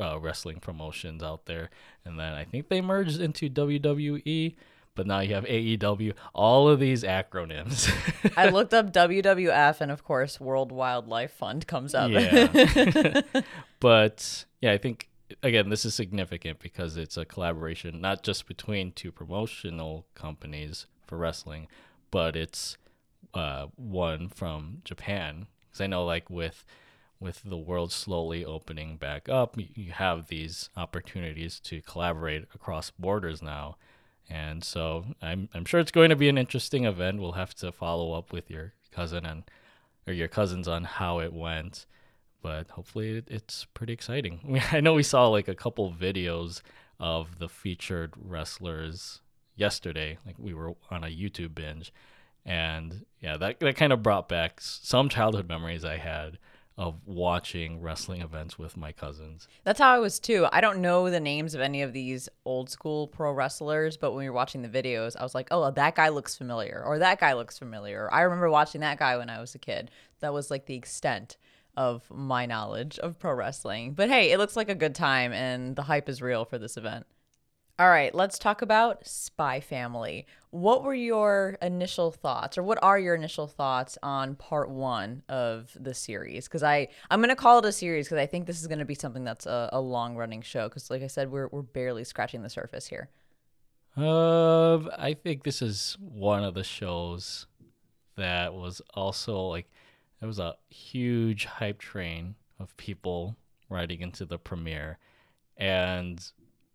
uh, 0.00 0.18
wrestling 0.18 0.60
promotions 0.60 1.22
out 1.22 1.46
there, 1.46 1.70
and 2.04 2.18
then 2.18 2.32
I 2.32 2.44
think 2.44 2.68
they 2.68 2.80
merged 2.80 3.20
into 3.20 3.48
WWE. 3.48 4.56
But 4.96 5.06
now 5.06 5.20
you 5.20 5.34
have 5.34 5.44
AEW. 5.44 6.14
All 6.34 6.68
of 6.68 6.80
these 6.80 7.04
acronyms. 7.04 7.90
I 8.36 8.48
looked 8.48 8.74
up 8.74 8.92
WWF, 8.92 9.80
and 9.80 9.90
of 9.90 10.02
course, 10.02 10.40
World 10.40 10.72
Wildlife 10.72 11.32
Fund 11.32 11.66
comes 11.66 11.94
up. 11.94 12.10
Yeah. 12.10 13.20
but 13.80 14.44
yeah, 14.60 14.72
I 14.72 14.78
think 14.78 15.08
again 15.44 15.68
this 15.70 15.84
is 15.84 15.94
significant 15.94 16.58
because 16.58 16.96
it's 16.96 17.16
a 17.16 17.24
collaboration 17.24 18.00
not 18.00 18.24
just 18.24 18.48
between 18.48 18.90
two 18.90 19.12
promotional 19.12 20.06
companies 20.14 20.86
for 21.06 21.16
wrestling, 21.16 21.68
but 22.10 22.34
it's 22.34 22.76
uh, 23.34 23.66
one 23.76 24.28
from 24.28 24.82
Japan. 24.84 25.46
Because 25.60 25.80
I 25.80 25.86
know, 25.86 26.04
like 26.04 26.28
with 26.28 26.64
with 27.20 27.42
the 27.44 27.56
world 27.56 27.92
slowly 27.92 28.44
opening 28.44 28.96
back 28.96 29.28
up, 29.28 29.56
you, 29.58 29.92
have 29.92 30.28
these 30.28 30.70
opportunities 30.76 31.60
to 31.60 31.82
collaborate 31.82 32.44
across 32.54 32.90
borders 32.90 33.42
now. 33.42 33.76
And 34.28 34.64
so 34.64 35.04
I'm 35.20 35.48
I'm 35.52 35.64
sure 35.64 35.80
it's 35.80 35.90
going 35.90 36.10
to 36.10 36.16
be 36.16 36.28
an 36.28 36.38
interesting 36.38 36.84
event. 36.84 37.20
We'll 37.20 37.32
have 37.32 37.54
to 37.56 37.72
follow 37.72 38.12
up 38.12 38.32
with 38.32 38.50
your 38.50 38.72
cousin 38.90 39.26
and 39.26 39.42
or 40.06 40.12
your 40.12 40.28
cousins 40.28 40.66
on 40.66 40.84
how 40.84 41.18
it 41.18 41.32
went 41.32 41.86
but 42.42 42.68
hopefully 42.70 43.18
it, 43.18 43.28
it's 43.28 43.66
pretty 43.74 43.92
exciting. 43.92 44.40
We- 44.44 44.62
I 44.72 44.80
know 44.80 44.94
we 44.94 45.02
saw 45.02 45.28
like 45.28 45.48
a 45.48 45.54
couple 45.54 45.92
videos 45.92 46.62
of 46.98 47.38
the 47.38 47.48
featured 47.48 48.12
wrestlers 48.16 49.20
yesterday. 49.54 50.18
Like 50.26 50.36
we 50.38 50.54
were 50.54 50.74
on 50.90 51.04
a 51.04 51.08
YouTube 51.08 51.54
binge, 51.54 51.92
and 52.44 53.04
yeah, 53.20 53.36
that 53.36 53.60
that 53.60 53.76
kind 53.76 53.92
of 53.92 54.02
brought 54.02 54.28
back 54.28 54.60
some 54.60 55.08
childhood 55.08 55.48
memories 55.48 55.84
I 55.84 55.98
had 55.98 56.38
of 56.80 56.96
watching 57.04 57.78
wrestling 57.82 58.22
events 58.22 58.58
with 58.58 58.74
my 58.74 58.90
cousins. 58.90 59.46
That's 59.64 59.78
how 59.78 59.94
I 59.94 59.98
was 59.98 60.18
too. 60.18 60.46
I 60.50 60.62
don't 60.62 60.80
know 60.80 61.10
the 61.10 61.20
names 61.20 61.54
of 61.54 61.60
any 61.60 61.82
of 61.82 61.92
these 61.92 62.26
old 62.46 62.70
school 62.70 63.06
pro 63.06 63.32
wrestlers, 63.32 63.98
but 63.98 64.12
when 64.12 64.20
we 64.20 64.30
were 64.30 64.34
watching 64.34 64.62
the 64.62 64.68
videos, 64.68 65.14
I 65.14 65.22
was 65.22 65.34
like, 65.34 65.48
oh, 65.50 65.70
that 65.70 65.94
guy 65.94 66.08
looks 66.08 66.38
familiar, 66.38 66.82
or 66.84 66.98
that 66.98 67.20
guy 67.20 67.34
looks 67.34 67.58
familiar. 67.58 68.08
I 68.10 68.22
remember 68.22 68.48
watching 68.48 68.80
that 68.80 68.98
guy 68.98 69.18
when 69.18 69.28
I 69.28 69.40
was 69.40 69.54
a 69.54 69.58
kid. 69.58 69.90
That 70.20 70.32
was 70.32 70.50
like 70.50 70.64
the 70.64 70.74
extent 70.74 71.36
of 71.76 72.02
my 72.10 72.46
knowledge 72.46 72.98
of 73.00 73.18
pro 73.18 73.34
wrestling. 73.34 73.92
But 73.92 74.08
hey, 74.08 74.32
it 74.32 74.38
looks 74.38 74.56
like 74.56 74.70
a 74.70 74.74
good 74.74 74.94
time, 74.94 75.34
and 75.34 75.76
the 75.76 75.82
hype 75.82 76.08
is 76.08 76.22
real 76.22 76.46
for 76.46 76.56
this 76.56 76.78
event. 76.78 77.04
All 77.80 77.88
right, 77.88 78.14
let's 78.14 78.38
talk 78.38 78.60
about 78.60 79.06
Spy 79.06 79.60
Family. 79.60 80.26
What 80.50 80.84
were 80.84 80.92
your 80.92 81.56
initial 81.62 82.10
thoughts, 82.10 82.58
or 82.58 82.62
what 82.62 82.78
are 82.82 82.98
your 82.98 83.14
initial 83.14 83.46
thoughts 83.46 83.96
on 84.02 84.34
part 84.34 84.68
one 84.68 85.22
of 85.30 85.74
the 85.80 85.94
series? 85.94 86.46
Because 86.46 86.62
I 86.62 86.88
I'm 87.10 87.22
gonna 87.22 87.34
call 87.34 87.58
it 87.60 87.64
a 87.64 87.72
series 87.72 88.04
because 88.04 88.18
I 88.18 88.26
think 88.26 88.46
this 88.46 88.60
is 88.60 88.66
gonna 88.66 88.84
be 88.84 88.94
something 88.94 89.24
that's 89.24 89.46
a, 89.46 89.70
a 89.72 89.80
long 89.80 90.14
running 90.14 90.42
show. 90.42 90.68
Because 90.68 90.90
like 90.90 91.02
I 91.02 91.06
said, 91.06 91.30
we're 91.30 91.48
we're 91.48 91.62
barely 91.62 92.04
scratching 92.04 92.42
the 92.42 92.50
surface 92.50 92.86
here. 92.86 93.08
Uh, 93.96 94.80
I 94.98 95.14
think 95.14 95.44
this 95.44 95.62
is 95.62 95.96
one 96.00 96.44
of 96.44 96.52
the 96.52 96.64
shows 96.64 97.46
that 98.16 98.52
was 98.52 98.82
also 98.92 99.40
like 99.46 99.70
there 100.20 100.26
was 100.26 100.38
a 100.38 100.54
huge 100.68 101.46
hype 101.46 101.78
train 101.78 102.34
of 102.58 102.76
people 102.76 103.36
riding 103.70 104.02
into 104.02 104.26
the 104.26 104.38
premiere, 104.38 104.98
and 105.56 106.30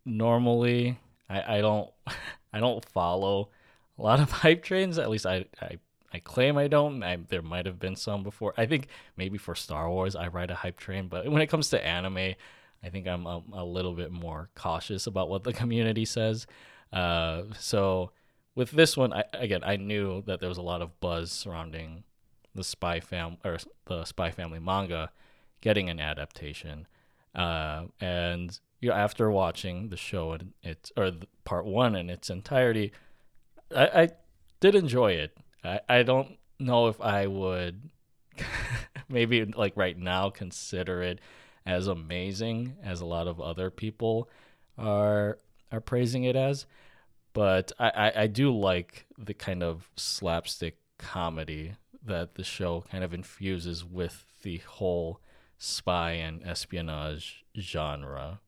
normally 0.06 1.00
I, 1.30 1.58
I 1.58 1.62
don't 1.62 1.90
I 2.54 2.60
don't 2.60 2.86
follow 2.86 3.50
a 3.98 4.02
lot 4.02 4.20
of 4.20 4.32
hype 4.44 4.64
trains. 4.64 4.98
At 4.98 5.10
least 5.10 5.26
I 5.26 5.46
I, 5.62 5.78
I 6.14 6.20
claim 6.20 6.58
I 6.58 6.68
don't. 6.68 7.04
I, 7.04 7.18
there 7.28 7.42
might 7.42 7.66
have 7.66 7.80
been 7.80 7.96
some 7.96 8.24
before. 8.24 8.54
I 8.58 8.66
think 8.66 8.88
maybe 9.18 9.38
for 9.38 9.56
Star 9.56 9.90
Wars 9.90 10.16
I 10.16 10.28
ride 10.28 10.52
a 10.52 10.56
hype 10.56 10.80
train, 10.80 11.08
but 11.08 11.30
when 11.30 11.42
it 11.42 11.48
comes 11.48 11.70
to 11.70 11.86
anime, 11.86 12.36
I 12.84 12.90
think 12.90 13.08
I'm 13.08 13.26
a, 13.26 13.42
a 13.54 13.66
little 13.66 13.94
bit 13.94 14.12
more 14.12 14.50
cautious 14.56 15.08
about 15.08 15.30
what 15.30 15.44
the 15.44 15.54
community 15.62 16.06
says. 16.06 16.48
Uh, 16.94 17.44
so 17.60 18.12
with 18.54 18.72
this 18.72 18.96
one, 18.96 19.12
I, 19.12 19.26
again, 19.34 19.62
I 19.64 19.76
knew 19.76 20.22
that 20.28 20.40
there 20.40 20.50
was 20.50 20.58
a 20.58 20.64
lot 20.64 20.82
of 20.82 21.00
buzz 21.00 21.32
surrounding 21.32 22.04
the 22.54 22.64
Spy 22.64 23.02
Fam 23.02 23.38
or 23.44 23.58
the 23.86 24.06
Spy 24.06 24.32
Family 24.32 24.60
manga 24.60 25.12
getting 25.62 25.90
an 25.90 26.00
adaptation. 26.00 26.88
Uh, 27.34 27.86
and 28.00 28.58
you 28.86 28.92
know, 28.92 28.98
after 28.98 29.32
watching 29.32 29.90
the 29.90 29.98
show 29.98 30.34
and 30.34 30.54
it's 30.62 30.92
or 30.96 31.12
part 31.44 31.66
one 31.66 31.96
in 31.96 32.12
its 32.12 32.30
entirety, 32.30 32.92
I, 33.76 33.86
I 34.04 34.10
did 34.60 34.76
enjoy 34.76 35.14
it. 35.14 35.36
I, 35.64 35.80
I 35.90 36.04
don't 36.04 36.38
know 36.60 36.88
if 36.88 37.02
I 37.02 37.26
would 37.26 37.90
maybe 39.10 39.44
like 39.44 39.74
right 39.76 39.98
now 39.98 40.30
consider 40.30 41.02
it 41.02 41.20
as 41.66 41.88
amazing 41.88 42.76
as 42.84 43.02
a 43.02 43.08
lot 43.08 43.28
of 43.28 43.42
other 43.42 43.72
people 43.72 44.30
are 44.78 45.40
are 45.72 45.82
praising 45.82 46.26
it 46.26 46.36
as. 46.36 46.68
But 47.34 47.72
I, 47.80 47.90
I, 47.90 48.22
I 48.22 48.28
do 48.28 48.56
like 48.56 49.08
the 49.18 49.34
kind 49.34 49.64
of 49.64 49.90
slapstick 49.96 50.78
comedy 51.00 51.74
that 52.06 52.36
the 52.36 52.44
show 52.44 52.86
kind 52.92 53.04
of 53.04 53.16
infuses 53.16 53.84
with 53.84 54.26
the 54.44 54.58
whole 54.60 55.22
spy 55.58 56.12
and 56.12 56.44
espionage 56.44 57.44
genre. 57.60 58.42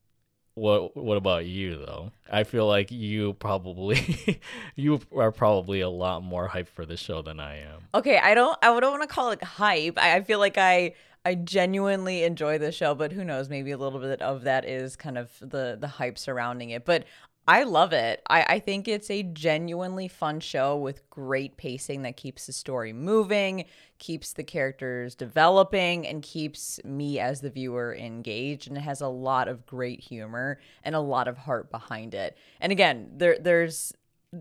What 0.57 0.97
what 0.97 1.17
about 1.17 1.45
you 1.45 1.77
though? 1.77 2.11
I 2.27 2.43
feel 2.43 2.65
like 2.65 2.89
you 2.89 3.33
probably 3.33 4.41
you 4.75 4.99
are 5.15 5.31
probably 5.31 5.81
a 5.81 5.89
lot 5.89 6.23
more 6.23 6.49
hyped 6.49 6.69
for 6.69 6.83
this 6.83 6.99
show 6.99 7.21
than 7.21 7.39
I 7.39 7.59
am. 7.59 7.83
Okay, 7.93 8.17
I 8.17 8.33
don't 8.33 8.57
I 8.63 8.79
don't 8.79 8.91
want 8.91 9.03
to 9.03 9.07
call 9.07 9.29
it 9.29 9.43
hype. 9.43 9.99
I, 9.99 10.15
I 10.15 10.23
feel 10.23 10.39
like 10.39 10.57
I 10.57 10.95
I 11.23 11.35
genuinely 11.35 12.23
enjoy 12.23 12.57
the 12.57 12.71
show, 12.71 12.95
but 12.95 13.11
who 13.11 13.23
knows? 13.23 13.49
Maybe 13.49 13.69
a 13.69 13.77
little 13.77 13.99
bit 13.99 14.19
of 14.23 14.45
that 14.45 14.65
is 14.65 14.95
kind 14.95 15.19
of 15.19 15.29
the 15.41 15.77
the 15.79 15.87
hype 15.87 16.17
surrounding 16.17 16.71
it. 16.71 16.85
But 16.85 17.03
I 17.49 17.63
love 17.63 17.93
it. 17.93 18.21
I, 18.29 18.43
I 18.43 18.59
think 18.59 18.89
it's 18.89 19.09
a 19.09 19.23
genuinely 19.23 20.09
fun 20.09 20.41
show 20.41 20.75
with 20.75 21.09
great 21.09 21.55
pacing 21.55 22.01
that 22.01 22.17
keeps 22.17 22.45
the 22.45 22.51
story 22.51 22.91
moving, 22.91 23.63
keeps 23.99 24.33
the 24.33 24.43
characters 24.43 25.15
developing, 25.15 26.05
and 26.05 26.21
keeps 26.21 26.83
me 26.83 27.19
as 27.19 27.39
the 27.39 27.49
viewer 27.49 27.95
engaged. 27.95 28.67
And 28.67 28.77
it 28.77 28.81
has 28.81 28.99
a 28.99 29.07
lot 29.07 29.47
of 29.47 29.65
great 29.65 30.01
humor 30.01 30.59
and 30.83 30.93
a 30.93 30.99
lot 30.99 31.29
of 31.29 31.37
heart 31.37 31.71
behind 31.71 32.13
it. 32.13 32.37
And 32.59 32.73
again, 32.73 33.11
there 33.15 33.37
there's 33.39 33.93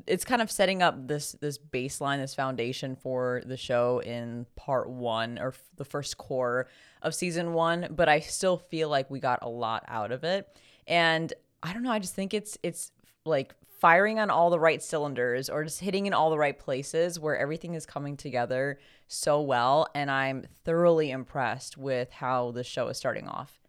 it's 0.08 0.24
kind 0.24 0.42
of 0.42 0.50
setting 0.50 0.82
up 0.82 1.06
this 1.06 1.32
this 1.40 1.58
baseline, 1.58 2.18
this 2.18 2.34
foundation 2.34 2.96
for 2.96 3.40
the 3.46 3.56
show 3.56 4.00
in 4.00 4.46
part 4.56 4.90
one 4.90 5.38
or 5.38 5.54
the 5.76 5.84
first 5.84 6.18
core 6.18 6.66
of 7.02 7.14
season 7.14 7.52
one. 7.52 7.86
But 7.90 8.08
I 8.08 8.18
still 8.18 8.56
feel 8.56 8.88
like 8.88 9.08
we 9.08 9.20
got 9.20 9.38
a 9.42 9.48
lot 9.48 9.84
out 9.86 10.10
of 10.10 10.24
it. 10.24 10.48
And 10.88 11.32
I 11.62 11.72
don't 11.72 11.82
know. 11.82 11.90
I 11.90 11.98
just 11.98 12.14
think 12.14 12.34
it's 12.34 12.58
it's 12.62 12.92
like 13.26 13.54
firing 13.78 14.18
on 14.18 14.30
all 14.30 14.50
the 14.50 14.58
right 14.58 14.82
cylinders 14.82 15.50
or 15.50 15.64
just 15.64 15.80
hitting 15.80 16.06
in 16.06 16.14
all 16.14 16.30
the 16.30 16.38
right 16.38 16.58
places 16.58 17.20
where 17.20 17.36
everything 17.36 17.74
is 17.74 17.84
coming 17.84 18.16
together 18.16 18.78
so 19.06 19.40
well. 19.40 19.86
And 19.94 20.10
I'm 20.10 20.46
thoroughly 20.64 21.10
impressed 21.10 21.76
with 21.76 22.10
how 22.10 22.52
the 22.52 22.64
show 22.64 22.88
is 22.88 22.96
starting 22.96 23.28
off. 23.28 23.60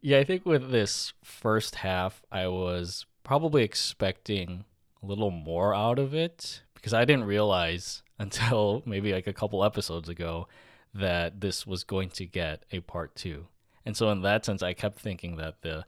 Yeah, 0.00 0.18
I 0.18 0.24
think 0.24 0.44
with 0.44 0.70
this 0.70 1.14
first 1.22 1.76
half, 1.76 2.22
I 2.30 2.48
was 2.48 3.06
probably 3.22 3.62
expecting 3.62 4.64
a 5.02 5.06
little 5.06 5.30
more 5.30 5.74
out 5.74 5.98
of 5.98 6.14
it 6.14 6.62
because 6.74 6.92
I 6.92 7.04
didn't 7.04 7.24
realize 7.24 8.02
until 8.18 8.82
maybe 8.84 9.12
like 9.12 9.26
a 9.26 9.32
couple 9.32 9.64
episodes 9.64 10.08
ago 10.08 10.48
that 10.94 11.40
this 11.40 11.66
was 11.66 11.84
going 11.84 12.10
to 12.10 12.26
get 12.26 12.64
a 12.70 12.80
part 12.80 13.16
two. 13.16 13.46
And 13.86 13.96
so 13.96 14.10
in 14.10 14.22
that 14.22 14.44
sense, 14.44 14.62
I 14.62 14.72
kept 14.72 14.98
thinking 14.98 15.36
that 15.36 15.62
the 15.62 15.84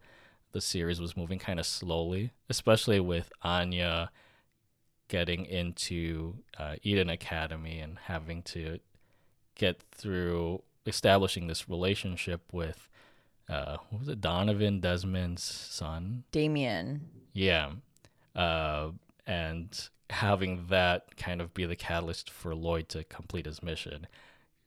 the 0.57 0.63
series 0.63 1.03
was 1.03 1.19
moving 1.19 1.39
kind 1.39 1.61
of 1.61 1.67
slowly, 1.67 2.33
especially 2.49 2.99
with 2.99 3.31
Anya 3.43 4.11
getting 5.09 5.45
into 5.45 6.37
uh, 6.59 6.77
Eden 6.83 7.11
Academy 7.11 7.79
and 7.79 7.99
having 8.05 8.43
to 8.43 8.81
get 9.55 9.83
through 9.93 10.63
establishing 10.87 11.47
this 11.47 11.69
relationship 11.69 12.41
with 12.53 12.89
uh, 13.51 13.77
what 13.91 14.01
was 14.01 14.09
it, 14.09 14.23
Donovan 14.23 14.81
Desmond's 14.81 15.43
son, 15.43 16.25
Damian. 16.33 17.07
Yeah, 17.35 17.73
uh, 18.35 18.93
and 19.27 19.91
having 20.09 20.69
that 20.71 21.19
kind 21.19 21.43
of 21.43 21.53
be 21.53 21.67
the 21.67 21.77
catalyst 21.77 22.31
for 22.31 22.55
Lloyd 22.55 22.89
to 22.89 23.05
complete 23.05 23.45
his 23.45 23.63
mission, 23.63 24.07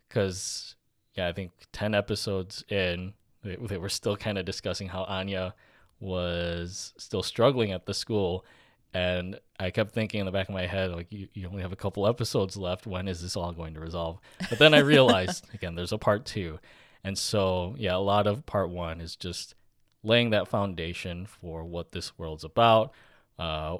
because 0.07 0.75
yeah, 1.15 1.27
I 1.27 1.33
think 1.33 1.51
ten 1.71 1.95
episodes 1.95 2.63
in, 2.69 3.13
they, 3.43 3.55
they 3.55 3.77
were 3.77 3.89
still 3.89 4.15
kind 4.15 4.37
of 4.37 4.45
discussing 4.45 4.89
how 4.89 5.03
Anya 5.05 5.55
was 5.99 6.93
still 6.97 7.23
struggling 7.23 7.71
at 7.71 7.85
the 7.85 7.93
school 7.93 8.45
and 8.93 9.39
I 9.59 9.69
kept 9.69 9.91
thinking 9.91 10.19
in 10.19 10.25
the 10.25 10.31
back 10.31 10.49
of 10.49 10.53
my 10.55 10.65
head, 10.65 10.91
like, 10.91 11.11
you, 11.11 11.27
you 11.33 11.47
only 11.47 11.61
have 11.61 11.71
a 11.71 11.77
couple 11.77 12.07
episodes 12.07 12.57
left. 12.57 12.87
When 12.87 13.07
is 13.07 13.21
this 13.21 13.35
all 13.35 13.51
going 13.51 13.75
to 13.75 13.79
resolve? 13.79 14.19
But 14.49 14.57
then 14.57 14.73
I 14.73 14.79
realized, 14.79 15.45
again, 15.53 15.75
there's 15.75 15.91
a 15.91 15.97
part 15.97 16.25
two. 16.25 16.59
And 17.03 17.17
so, 17.17 17.75
yeah, 17.77 17.95
a 17.95 17.97
lot 17.97 18.25
of 18.25 18.45
part 18.45 18.69
one 18.69 18.99
is 18.99 19.15
just 19.15 19.53
laying 20.01 20.31
that 20.31 20.47
foundation 20.47 21.25
for 21.25 21.63
what 21.63 21.91
this 21.91 22.17
world's 22.17 22.43
about. 22.43 22.93
Uh, 23.37 23.77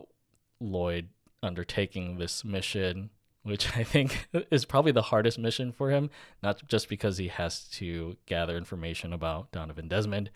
Lloyd 0.60 1.10
undertaking 1.42 2.18
this 2.18 2.46
mission, 2.46 3.10
which 3.42 3.76
I 3.76 3.84
think 3.84 4.28
is 4.52 4.66
probably 4.66 4.92
the 4.92 5.02
hardest 5.02 5.40
mission 5.40 5.72
for 5.72 5.90
him, 5.90 6.12
not 6.44 6.62
just 6.68 6.88
because 6.88 7.18
he 7.18 7.30
has 7.30 7.64
to 7.70 8.16
gather 8.28 8.56
information 8.56 9.12
about 9.12 9.52
Donovan 9.52 9.88
Desmond, 9.88 10.30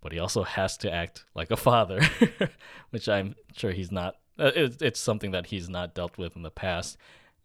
but 0.00 0.12
he 0.12 0.18
also 0.18 0.42
has 0.42 0.76
to 0.78 0.92
act 0.92 1.24
like 1.34 1.50
a 1.50 1.56
father, 1.56 2.00
which 2.90 3.08
I'm 3.08 3.34
sure 3.56 3.72
he's 3.72 3.92
not. 3.92 4.16
Uh, 4.38 4.50
it's 4.54 5.00
something 5.00 5.30
that 5.30 5.46
he's 5.46 5.68
not 5.68 5.94
dealt 5.94 6.18
with 6.18 6.36
in 6.36 6.42
the 6.42 6.50
past, 6.50 6.96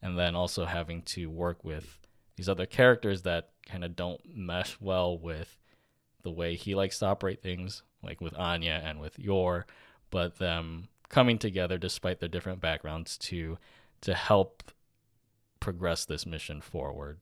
and 0.01 0.17
then 0.17 0.35
also 0.35 0.65
having 0.65 1.01
to 1.03 1.29
work 1.29 1.63
with 1.63 1.99
these 2.35 2.49
other 2.49 2.65
characters 2.65 3.21
that 3.21 3.49
kind 3.65 3.83
of 3.83 3.95
don't 3.95 4.21
mesh 4.25 4.77
well 4.81 5.17
with 5.17 5.57
the 6.23 6.31
way 6.31 6.55
he 6.55 6.75
likes 6.75 6.99
to 6.99 7.05
operate 7.05 7.41
things, 7.41 7.83
like 8.03 8.21
with 8.21 8.37
Anya 8.37 8.81
and 8.83 8.99
with 8.99 9.17
Yor, 9.17 9.65
but 10.09 10.37
them 10.37 10.89
coming 11.09 11.37
together 11.37 11.77
despite 11.77 12.19
their 12.19 12.29
different 12.29 12.61
backgrounds 12.61 13.17
to 13.17 13.57
to 14.01 14.13
help 14.13 14.71
progress 15.59 16.05
this 16.05 16.25
mission 16.25 16.59
forward. 16.59 17.19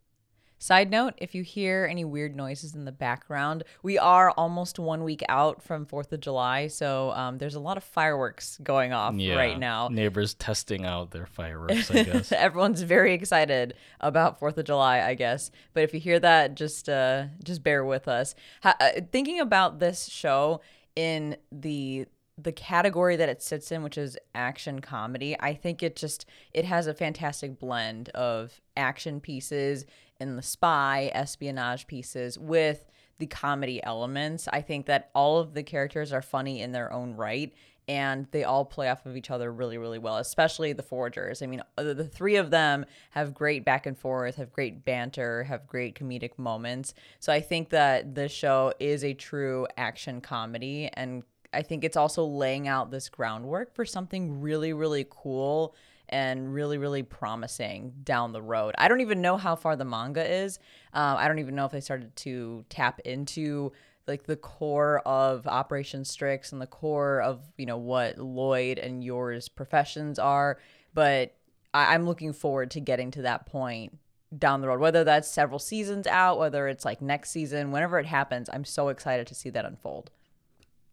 Side 0.61 0.91
note 0.91 1.13
if 1.17 1.33
you 1.33 1.41
hear 1.41 1.87
any 1.89 2.03
weird 2.03 2.35
noises 2.35 2.75
in 2.75 2.83
the 2.83 2.91
background, 2.91 3.63
we 3.81 3.97
are 3.97 4.31
almost 4.31 4.77
one 4.77 5.05
week 5.05 5.23
out 5.29 5.63
from 5.63 5.85
4th 5.85 6.11
of 6.11 6.19
July. 6.19 6.67
So 6.67 7.11
um, 7.11 7.37
there's 7.37 7.55
a 7.55 7.61
lot 7.61 7.77
of 7.77 7.83
fireworks 7.85 8.59
going 8.61 8.91
off 8.91 9.15
yeah, 9.15 9.35
right 9.35 9.57
now. 9.57 9.87
Neighbors 9.87 10.33
testing 10.33 10.85
out 10.85 11.11
their 11.11 11.25
fireworks, 11.25 11.89
I 11.89 12.03
guess. 12.03 12.33
Everyone's 12.33 12.81
very 12.81 13.13
excited 13.13 13.73
about 14.01 14.41
4th 14.41 14.57
of 14.57 14.65
July, 14.65 14.99
I 14.99 15.13
guess. 15.13 15.49
But 15.73 15.83
if 15.83 15.93
you 15.93 16.01
hear 16.01 16.19
that, 16.19 16.55
just, 16.55 16.89
uh, 16.89 17.27
just 17.41 17.63
bear 17.63 17.85
with 17.85 18.09
us. 18.09 18.35
Ha- 18.61 18.75
uh, 18.81 18.89
thinking 19.13 19.39
about 19.39 19.79
this 19.79 20.09
show 20.09 20.59
in 20.95 21.37
the 21.51 22.05
the 22.41 22.51
category 22.53 23.17
that 23.17 23.27
it 23.27 23.41
sits 23.41 23.69
in 23.69 23.83
which 23.83 23.97
is 23.97 24.17
action 24.33 24.79
comedy 24.79 25.35
i 25.41 25.53
think 25.53 25.83
it 25.83 25.97
just 25.97 26.25
it 26.53 26.63
has 26.63 26.87
a 26.87 26.93
fantastic 26.93 27.59
blend 27.59 28.07
of 28.09 28.61
action 28.77 29.19
pieces 29.19 29.85
in 30.19 30.35
the 30.35 30.41
spy 30.41 31.11
espionage 31.13 31.87
pieces 31.87 32.37
with 32.37 32.85
the 33.19 33.27
comedy 33.27 33.83
elements. 33.83 34.47
I 34.51 34.61
think 34.61 34.85
that 34.87 35.09
all 35.13 35.39
of 35.39 35.53
the 35.53 35.63
characters 35.63 36.11
are 36.13 36.21
funny 36.21 36.61
in 36.61 36.71
their 36.71 36.91
own 36.91 37.15
right 37.15 37.53
and 37.87 38.27
they 38.29 38.43
all 38.43 38.65
play 38.65 38.87
off 38.87 39.07
of 39.07 39.17
each 39.17 39.31
other 39.31 39.51
really 39.51 39.77
really 39.77 39.97
well, 39.97 40.17
especially 40.17 40.73
the 40.73 40.83
forgers. 40.83 41.41
I 41.41 41.47
mean, 41.47 41.61
the 41.75 42.05
three 42.05 42.35
of 42.35 42.51
them 42.51 42.85
have 43.11 43.33
great 43.33 43.65
back 43.65 43.85
and 43.85 43.97
forth, 43.97 44.35
have 44.35 44.53
great 44.53 44.85
banter, 44.85 45.43
have 45.43 45.67
great 45.67 45.95
comedic 45.95 46.37
moments. 46.37 46.93
So 47.19 47.33
I 47.33 47.41
think 47.41 47.69
that 47.69 48.15
this 48.15 48.31
show 48.31 48.73
is 48.79 49.03
a 49.03 49.13
true 49.13 49.67
action 49.77 50.21
comedy 50.21 50.89
and 50.93 51.23
I 51.51 51.63
think 51.63 51.83
it's 51.83 51.97
also 51.97 52.23
laying 52.25 52.67
out 52.67 52.91
this 52.91 53.09
groundwork 53.09 53.73
for 53.73 53.83
something 53.83 54.39
really 54.39 54.71
really 54.71 55.05
cool 55.09 55.75
and 56.09 56.53
really, 56.53 56.77
really 56.77 57.03
promising 57.03 57.93
down 58.03 58.31
the 58.31 58.41
road. 58.41 58.75
I 58.77 58.87
don't 58.87 59.01
even 59.01 59.21
know 59.21 59.37
how 59.37 59.55
far 59.55 59.75
the 59.75 59.85
manga 59.85 60.27
is. 60.43 60.59
Um, 60.93 61.17
I 61.17 61.27
don't 61.27 61.39
even 61.39 61.55
know 61.55 61.65
if 61.65 61.71
they 61.71 61.81
started 61.81 62.15
to 62.17 62.65
tap 62.69 62.99
into 63.05 63.71
like 64.07 64.23
the 64.23 64.35
core 64.35 64.99
of 65.05 65.45
Operation 65.47 66.03
Strix 66.03 66.51
and 66.51 66.59
the 66.61 66.67
core 66.67 67.21
of 67.21 67.41
you 67.57 67.65
know 67.65 67.77
what 67.77 68.17
Lloyd 68.17 68.79
and 68.79 69.03
Yor's 69.03 69.47
professions 69.47 70.17
are. 70.17 70.57
But 70.93 71.35
I- 71.73 71.93
I'm 71.93 72.05
looking 72.05 72.33
forward 72.33 72.71
to 72.71 72.79
getting 72.79 73.11
to 73.11 73.21
that 73.21 73.45
point 73.45 73.97
down 74.37 74.61
the 74.61 74.67
road, 74.67 74.79
whether 74.79 75.03
that's 75.03 75.27
several 75.27 75.59
seasons 75.59 76.05
out, 76.07 76.37
whether 76.39 76.67
it's 76.67 76.85
like 76.85 77.01
next 77.01 77.31
season, 77.31 77.71
whenever 77.71 77.99
it 77.99 78.05
happens. 78.05 78.49
I'm 78.51 78.65
so 78.65 78.89
excited 78.89 79.27
to 79.27 79.35
see 79.35 79.49
that 79.51 79.65
unfold. 79.65 80.11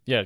Yeah, 0.04 0.24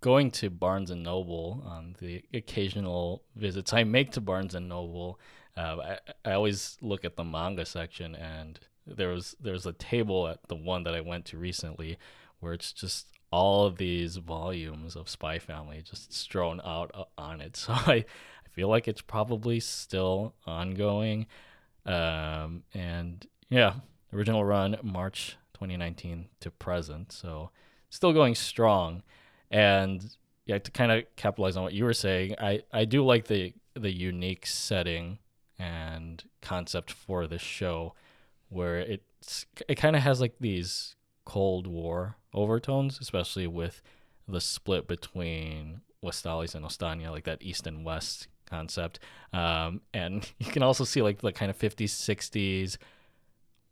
going 0.00 0.30
to 0.32 0.50
Barnes 0.50 0.90
and 0.90 1.02
Noble 1.02 1.62
on 1.66 1.96
the 2.00 2.22
occasional 2.32 3.22
visits 3.34 3.72
I 3.72 3.84
make 3.84 4.12
to 4.12 4.20
Barnes 4.20 4.54
and 4.54 4.68
Noble, 4.68 5.18
uh, 5.56 5.98
I, 6.24 6.30
I 6.30 6.32
always 6.34 6.76
look 6.80 7.04
at 7.04 7.16
the 7.16 7.24
manga 7.24 7.64
section, 7.64 8.14
and 8.14 8.60
there 8.86 9.08
was 9.08 9.34
there 9.40 9.54
was 9.54 9.66
a 9.66 9.72
table 9.72 10.28
at 10.28 10.46
the 10.48 10.56
one 10.56 10.84
that 10.84 10.94
I 10.94 11.00
went 11.00 11.24
to 11.26 11.38
recently, 11.38 11.98
where 12.40 12.52
it's 12.52 12.72
just 12.72 13.06
all 13.30 13.66
of 13.66 13.76
these 13.76 14.16
volumes 14.16 14.96
of 14.96 15.08
Spy 15.08 15.38
Family 15.38 15.82
just 15.82 16.12
strewn 16.12 16.60
out 16.64 16.90
uh, 16.94 17.04
on 17.18 17.40
it. 17.40 17.56
So 17.66 17.72
I, 17.72 18.04
I 18.04 18.48
feel 18.52 18.68
like 18.68 18.88
it's 18.88 19.02
probably 19.02 19.60
still 19.60 20.34
ongoing, 20.46 21.26
um, 21.84 22.62
and 22.74 23.26
yeah, 23.48 23.74
original 24.12 24.44
run 24.44 24.78
March 24.82 25.36
2019 25.54 26.26
to 26.40 26.50
present, 26.50 27.12
so 27.12 27.50
still 27.88 28.12
going 28.12 28.34
strong. 28.34 29.02
And 29.50 30.04
yeah, 30.44 30.58
to 30.58 30.70
kind 30.70 30.92
of 30.92 31.04
capitalize 31.16 31.56
on 31.56 31.62
what 31.62 31.72
you 31.72 31.84
were 31.84 31.92
saying, 31.92 32.36
I, 32.38 32.62
I 32.72 32.84
do 32.84 33.04
like 33.04 33.26
the 33.26 33.52
the 33.74 33.92
unique 33.92 34.46
setting 34.46 35.18
and 35.58 36.24
concept 36.40 36.90
for 36.90 37.26
this 37.26 37.42
show 37.42 37.94
where 38.48 38.78
it's 38.78 39.46
it 39.68 39.74
kind 39.76 39.96
of 39.96 40.02
has 40.02 40.20
like 40.20 40.36
these 40.40 40.94
Cold 41.24 41.66
War 41.66 42.16
overtones, 42.32 42.98
especially 43.00 43.46
with 43.46 43.82
the 44.28 44.40
split 44.40 44.86
between 44.86 45.80
Westalis 46.02 46.54
and 46.54 46.64
Ostania, 46.64 47.10
like 47.10 47.24
that 47.24 47.42
East 47.42 47.66
and 47.66 47.84
West 47.84 48.28
concept. 48.48 48.98
Um, 49.32 49.80
and 49.92 50.30
you 50.38 50.50
can 50.50 50.62
also 50.62 50.84
see 50.84 51.02
like 51.02 51.20
the 51.20 51.32
kind 51.32 51.50
of 51.50 51.58
50s, 51.58 51.90
60s, 51.90 52.78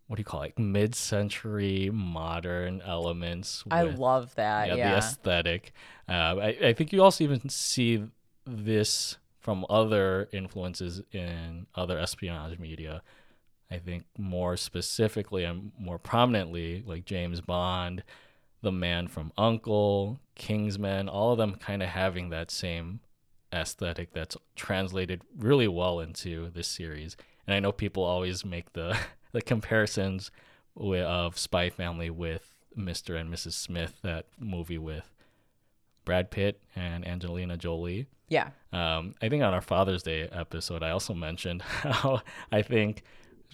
what 0.07 0.17
do 0.17 0.21
you 0.21 0.25
call 0.25 0.43
it? 0.43 0.45
Like 0.45 0.59
mid-century 0.59 1.91
modern 1.93 2.83
elements. 2.83 3.65
I 3.71 3.83
love 3.83 4.35
that. 4.35 4.69
Yeah, 4.69 4.75
yeah. 4.75 4.91
the 4.91 4.97
aesthetic. 4.99 5.73
Uh, 6.09 6.13
I, 6.13 6.57
I 6.63 6.73
think 6.75 6.93
you 6.93 7.03
also 7.03 7.25
even 7.25 7.49
see 7.49 8.05
this 8.47 9.17
from 9.41 9.65
other 9.69 10.29
influences 10.33 11.03
in 11.13 11.67
other 11.75 11.99
espionage 11.99 12.59
media. 12.59 13.03
I 13.71 13.79
think 13.79 14.05
more 14.19 14.57
specifically 14.57 15.45
and 15.45 15.73
more 15.79 15.99
prominently, 15.99 16.83
like 16.87 17.05
James 17.05 17.41
Bond, 17.41 18.05
The 18.63 18.73
Man 18.73 19.09
from 19.09 19.33
Uncle, 19.37 20.21
Kingsman, 20.35 21.09
all 21.09 21.33
of 21.33 21.39
them 21.39 21.57
kind 21.57 21.83
of 21.83 21.89
having 21.89 22.31
that 22.31 22.51
same 22.51 23.01
aesthetic 23.53 24.13
that's 24.13 24.37
translated 24.57 25.23
really 25.39 25.69
well 25.69 26.01
into 26.01 26.51
this 26.51 26.69
series. 26.69 27.17
And 27.47 27.55
I 27.55 27.61
know 27.61 27.73
people 27.73 28.03
always 28.03 28.45
make 28.45 28.73
the 28.73 28.97
the 29.35 29.43
comparisons 29.43 30.31
with, 30.75 31.05
of 31.05 31.37
Spy 31.37 31.69
Family 31.69 32.09
with 32.09 32.55
Mr. 32.79 33.21
and 33.21 33.33
Mrs. 33.33 33.53
Smith, 33.53 33.99
that 34.03 34.27
movie 34.39 34.79
with 34.79 35.13
Brad 36.05 36.31
Pitt 36.31 36.63
and 36.75 37.07
Angelina 37.07 37.57
Jolie. 37.57 38.07
Yeah. 38.29 38.51
Um, 38.73 39.15
I 39.21 39.29
think 39.29 39.43
on 39.43 39.53
our 39.53 39.61
Father's 39.61 40.05
Day 40.05 40.29
episode, 40.31 40.83
I 40.83 40.91
also 40.91 41.15
mentioned 41.15 41.63
how 41.63 42.23
I 42.51 42.63
think 42.63 43.03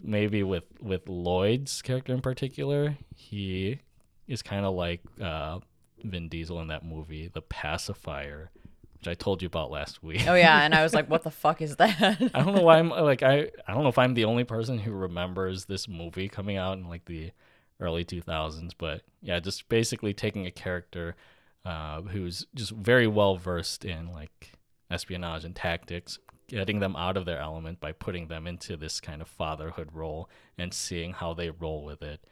maybe 0.03 0.43
with 0.43 0.65
with 0.81 1.09
Lloyd's 1.09 1.83
character 1.83 2.13
in 2.13 2.21
particular, 2.21 2.97
he 3.17 3.81
is 4.29 4.43
kind 4.43 4.65
of 4.65 4.75
like 4.75 5.01
uh, 5.21 5.61
Vin 6.05 6.29
Diesel 6.29 6.61
in 6.61 6.69
that 6.69 6.85
movie, 6.85 7.29
The 7.29 7.43
Pacifier, 7.43 8.51
which 9.01 9.09
I 9.09 9.15
told 9.15 9.41
you 9.43 9.47
about 9.47 9.71
last 9.71 10.03
week. 10.03 10.27
Oh 10.29 10.35
yeah, 10.35 10.63
and 10.63 10.75
I 10.75 10.83
was 10.83 10.93
like, 10.93 11.07
"What 11.11 11.23
the 11.23 11.31
fuck 11.31 11.63
is 11.63 11.77
that?" 11.77 12.01
I 12.35 12.43
don't 12.43 12.55
know 12.55 12.63
why 12.63 12.79
I'm 12.79 12.91
like 12.91 13.23
I 13.23 13.51
I 13.67 13.73
don't 13.73 13.83
know 13.83 13.89
if 13.89 13.99
I'm 13.99 14.15
the 14.15 14.27
only 14.27 14.45
person 14.45 14.79
who 14.79 14.93
remembers 14.93 15.65
this 15.65 15.89
movie 15.89 16.29
coming 16.29 16.57
out 16.57 16.77
in 16.77 16.89
like 16.89 17.07
the 17.07 17.33
early 17.81 18.05
2000s, 18.05 18.73
but 18.77 19.03
yeah, 19.23 19.41
just 19.41 19.69
basically 19.71 20.13
taking 20.13 20.47
a 20.47 20.51
character 20.51 21.17
uh, 21.65 22.03
who's 22.03 22.47
just 22.55 22.73
very 22.73 23.07
well 23.07 23.37
versed 23.37 23.85
in 23.85 24.13
like 24.13 24.53
espionage 24.91 25.45
and 25.45 25.57
tactics, 25.57 26.19
getting 26.47 26.81
them 26.81 26.95
out 26.95 27.17
of 27.17 27.25
their 27.25 27.39
element 27.41 27.81
by 27.81 27.93
putting 27.93 28.29
them 28.29 28.47
into 28.47 28.77
this 28.77 29.01
kind 29.01 29.23
of 29.23 29.29
fatherhood 29.29 29.89
role 29.95 30.29
and 30.59 30.75
seeing 30.75 31.15
how 31.15 31.33
they 31.33 31.49
roll 31.49 31.85
with 31.85 32.03
it. 32.03 32.23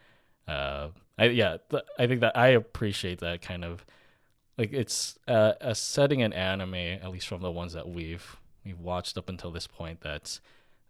Uh, 0.47 0.89
I, 1.19 1.27
yeah, 1.27 1.57
th- 1.71 1.85
I 1.99 2.07
think 2.07 2.21
that 2.21 2.37
I 2.37 2.49
appreciate 2.49 3.21
that 3.21 3.41
kind 3.41 3.65
of 3.65 3.87
like 4.59 4.73
it's 4.73 5.17
a 5.29 5.75
setting 5.75 6.21
in 6.21 6.33
anime, 6.33 6.75
at 6.75 7.11
least 7.11 7.29
from 7.29 7.41
the 7.41 7.51
ones 7.51 7.73
that 7.73 7.89
we've 7.89 8.37
we've 8.65 8.81
watched 8.81 9.17
up 9.17 9.29
until 9.29 9.53
this 9.53 9.69
point. 9.69 10.01
That's 10.01 10.41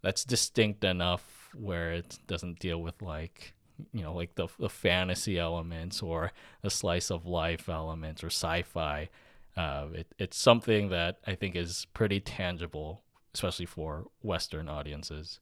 that's 0.01 0.25
distinct 0.25 0.83
enough 0.83 1.49
where 1.53 1.91
it 1.93 2.17
doesn't 2.27 2.59
deal 2.59 2.81
with 2.81 3.01
like 3.01 3.53
you 3.93 4.01
know 4.01 4.13
like 4.13 4.35
the 4.35 4.47
the 4.59 4.69
fantasy 4.69 5.37
elements 5.37 6.01
or 6.01 6.31
the 6.63 6.69
slice 6.71 7.11
of 7.11 7.27
life 7.27 7.69
elements 7.69 8.23
or 8.23 8.27
sci-fi. 8.27 9.09
Uh, 9.55 9.87
it, 9.93 10.07
it's 10.17 10.37
something 10.37 10.89
that 10.89 11.19
I 11.27 11.35
think 11.35 11.55
is 11.55 11.85
pretty 11.93 12.19
tangible, 12.19 13.03
especially 13.35 13.65
for 13.65 14.05
Western 14.21 14.67
audiences. 14.67 15.39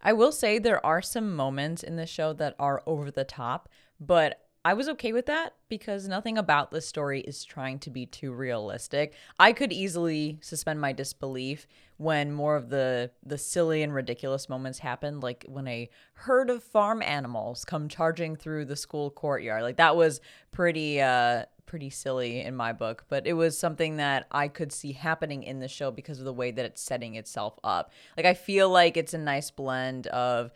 I 0.00 0.12
will 0.12 0.32
say 0.32 0.58
there 0.58 0.84
are 0.86 1.02
some 1.02 1.34
moments 1.34 1.82
in 1.82 1.96
the 1.96 2.06
show 2.06 2.32
that 2.34 2.54
are 2.58 2.82
over 2.86 3.10
the 3.10 3.24
top, 3.24 3.68
but 3.98 4.47
I 4.68 4.74
was 4.74 4.86
okay 4.90 5.14
with 5.14 5.24
that 5.24 5.54
because 5.70 6.06
nothing 6.08 6.36
about 6.36 6.70
the 6.70 6.82
story 6.82 7.22
is 7.22 7.42
trying 7.42 7.78
to 7.78 7.90
be 7.90 8.04
too 8.04 8.34
realistic. 8.34 9.14
I 9.38 9.54
could 9.54 9.72
easily 9.72 10.40
suspend 10.42 10.78
my 10.78 10.92
disbelief 10.92 11.66
when 11.96 12.32
more 12.32 12.54
of 12.54 12.68
the 12.68 13.10
the 13.24 13.38
silly 13.38 13.82
and 13.82 13.94
ridiculous 13.94 14.46
moments 14.46 14.80
happen, 14.80 15.20
like 15.20 15.46
when 15.48 15.66
a 15.68 15.88
herd 16.12 16.50
of 16.50 16.62
farm 16.62 17.00
animals 17.00 17.64
come 17.64 17.88
charging 17.88 18.36
through 18.36 18.66
the 18.66 18.76
school 18.76 19.10
courtyard. 19.10 19.62
Like 19.62 19.78
that 19.78 19.96
was 19.96 20.20
pretty 20.52 21.00
uh 21.00 21.46
pretty 21.64 21.88
silly 21.88 22.42
in 22.42 22.54
my 22.54 22.74
book, 22.74 23.06
but 23.08 23.26
it 23.26 23.32
was 23.32 23.58
something 23.58 23.96
that 23.96 24.26
I 24.30 24.48
could 24.48 24.72
see 24.72 24.92
happening 24.92 25.44
in 25.44 25.60
the 25.60 25.68
show 25.68 25.90
because 25.90 26.18
of 26.18 26.26
the 26.26 26.32
way 26.32 26.50
that 26.50 26.64
it's 26.66 26.82
setting 26.82 27.14
itself 27.14 27.58
up. 27.64 27.90
Like 28.18 28.26
I 28.26 28.34
feel 28.34 28.68
like 28.68 28.98
it's 28.98 29.14
a 29.14 29.18
nice 29.18 29.50
blend 29.50 30.08
of 30.08 30.50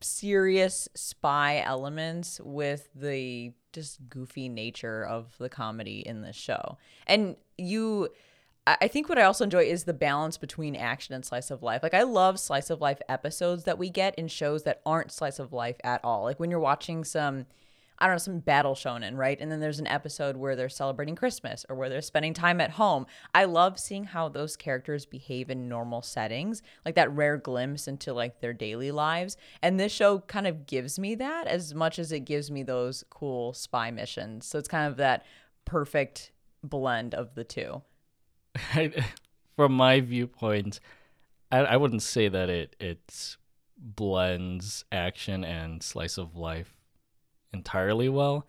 serious 0.00 0.88
spy 0.94 1.60
elements 1.60 2.40
with 2.42 2.88
the 2.94 3.52
just 3.72 4.08
goofy 4.08 4.48
nature 4.48 5.04
of 5.04 5.34
the 5.38 5.48
comedy 5.48 6.02
in 6.06 6.22
this 6.22 6.36
show. 6.36 6.78
And 7.06 7.36
you 7.56 8.08
I 8.80 8.88
think 8.88 9.08
what 9.08 9.18
I 9.18 9.22
also 9.22 9.44
enjoy 9.44 9.62
is 9.64 9.84
the 9.84 9.94
balance 9.94 10.36
between 10.36 10.76
action 10.76 11.14
and 11.14 11.24
slice 11.24 11.50
of 11.50 11.62
life. 11.62 11.82
Like 11.82 11.94
I 11.94 12.02
love 12.02 12.38
slice 12.38 12.68
of 12.68 12.82
life 12.82 13.00
episodes 13.08 13.64
that 13.64 13.78
we 13.78 13.88
get 13.88 14.14
in 14.16 14.28
shows 14.28 14.64
that 14.64 14.82
aren't 14.84 15.10
slice 15.10 15.38
of 15.38 15.54
life 15.54 15.76
at 15.82 16.04
all. 16.04 16.24
Like 16.24 16.38
when 16.38 16.50
you're 16.50 16.60
watching 16.60 17.02
some 17.02 17.46
I 17.98 18.06
don't 18.06 18.14
know, 18.14 18.18
some 18.18 18.38
battle 18.38 18.74
shonen, 18.74 19.16
right? 19.16 19.38
And 19.40 19.50
then 19.50 19.60
there's 19.60 19.80
an 19.80 19.86
episode 19.88 20.36
where 20.36 20.54
they're 20.54 20.68
celebrating 20.68 21.16
Christmas 21.16 21.66
or 21.68 21.74
where 21.74 21.88
they're 21.88 22.00
spending 22.00 22.32
time 22.32 22.60
at 22.60 22.72
home. 22.72 23.06
I 23.34 23.44
love 23.44 23.78
seeing 23.78 24.04
how 24.04 24.28
those 24.28 24.56
characters 24.56 25.04
behave 25.04 25.50
in 25.50 25.68
normal 25.68 26.02
settings, 26.02 26.62
like 26.84 26.94
that 26.94 27.12
rare 27.14 27.36
glimpse 27.36 27.88
into 27.88 28.12
like 28.12 28.40
their 28.40 28.52
daily 28.52 28.92
lives. 28.92 29.36
And 29.62 29.80
this 29.80 29.92
show 29.92 30.20
kind 30.20 30.46
of 30.46 30.66
gives 30.66 30.98
me 30.98 31.16
that 31.16 31.48
as 31.48 31.74
much 31.74 31.98
as 31.98 32.12
it 32.12 32.20
gives 32.20 32.50
me 32.50 32.62
those 32.62 33.04
cool 33.10 33.52
spy 33.52 33.90
missions. 33.90 34.46
So 34.46 34.58
it's 34.58 34.68
kind 34.68 34.88
of 34.88 34.96
that 34.98 35.24
perfect 35.64 36.30
blend 36.62 37.14
of 37.14 37.34
the 37.34 37.44
two. 37.44 37.82
From 39.56 39.72
my 39.72 40.00
viewpoint, 40.00 40.78
I, 41.50 41.58
I 41.58 41.76
wouldn't 41.76 42.02
say 42.02 42.28
that 42.28 42.48
it 42.48 42.76
it 42.78 43.36
blends 43.76 44.84
action 44.90 45.44
and 45.44 45.82
slice 45.82 46.18
of 46.18 46.36
life 46.36 46.77
entirely 47.52 48.08
well. 48.08 48.46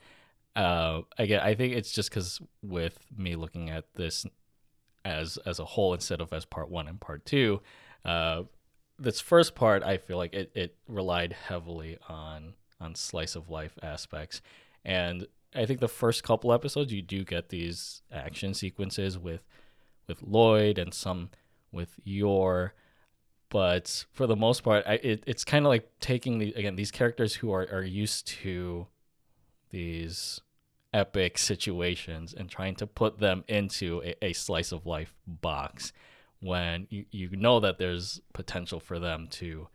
Uh, 0.55 1.01
again, 1.17 1.41
I 1.41 1.53
think 1.53 1.73
it's 1.73 1.91
just 1.91 2.09
because 2.09 2.41
with 2.61 2.99
me 3.15 3.35
looking 3.35 3.69
at 3.69 3.85
this 3.95 4.25
as 5.05 5.37
as 5.45 5.59
a 5.59 5.65
whole 5.65 5.93
instead 5.93 6.21
of 6.21 6.33
as 6.33 6.45
part 6.45 6.69
one 6.69 6.87
and 6.87 6.99
part 6.99 7.25
two, 7.25 7.61
uh, 8.03 8.43
this 8.97 9.21
first 9.21 9.55
part 9.55 9.83
I 9.83 9.97
feel 9.97 10.17
like 10.17 10.33
it, 10.33 10.51
it 10.55 10.75
relied 10.87 11.33
heavily 11.33 11.97
on 12.07 12.53
on 12.81 12.95
slice 12.95 13.35
of 13.35 13.49
life 13.49 13.77
aspects, 13.81 14.41
and 14.83 15.27
I 15.55 15.65
think 15.65 15.79
the 15.79 15.87
first 15.87 16.23
couple 16.23 16.53
episodes 16.53 16.93
you 16.93 17.01
do 17.01 17.23
get 17.23 17.49
these 17.49 18.01
action 18.11 18.53
sequences 18.53 19.17
with 19.17 19.43
with 20.07 20.21
Lloyd 20.23 20.77
and 20.77 20.93
some 20.93 21.29
with 21.71 21.99
Yor 22.03 22.73
but 23.49 24.05
for 24.11 24.27
the 24.27 24.35
most 24.35 24.63
part, 24.63 24.85
I, 24.87 24.93
it, 24.95 25.23
it's 25.25 25.43
kind 25.43 25.65
of 25.65 25.69
like 25.69 25.89
taking 25.99 26.39
the 26.39 26.53
again 26.53 26.75
these 26.75 26.91
characters 26.91 27.35
who 27.35 27.51
are, 27.51 27.67
are 27.71 27.83
used 27.83 28.27
to 28.27 28.87
these 29.71 30.41
epic 30.93 31.37
situations 31.37 32.33
and 32.33 32.49
trying 32.49 32.75
to 32.75 32.87
put 32.87 33.19
them 33.19 33.43
into 33.47 34.01
a, 34.03 34.25
a 34.25 34.33
slice 34.33 34.71
of 34.71 34.85
life 34.85 35.13
box 35.27 35.93
when 36.41 36.87
you, 36.89 37.05
you 37.11 37.29
know 37.31 37.59
that 37.59 37.77
there's 37.77 38.21
potential 38.33 38.79
for 38.79 38.97
them 38.99 39.27
to 39.29 39.67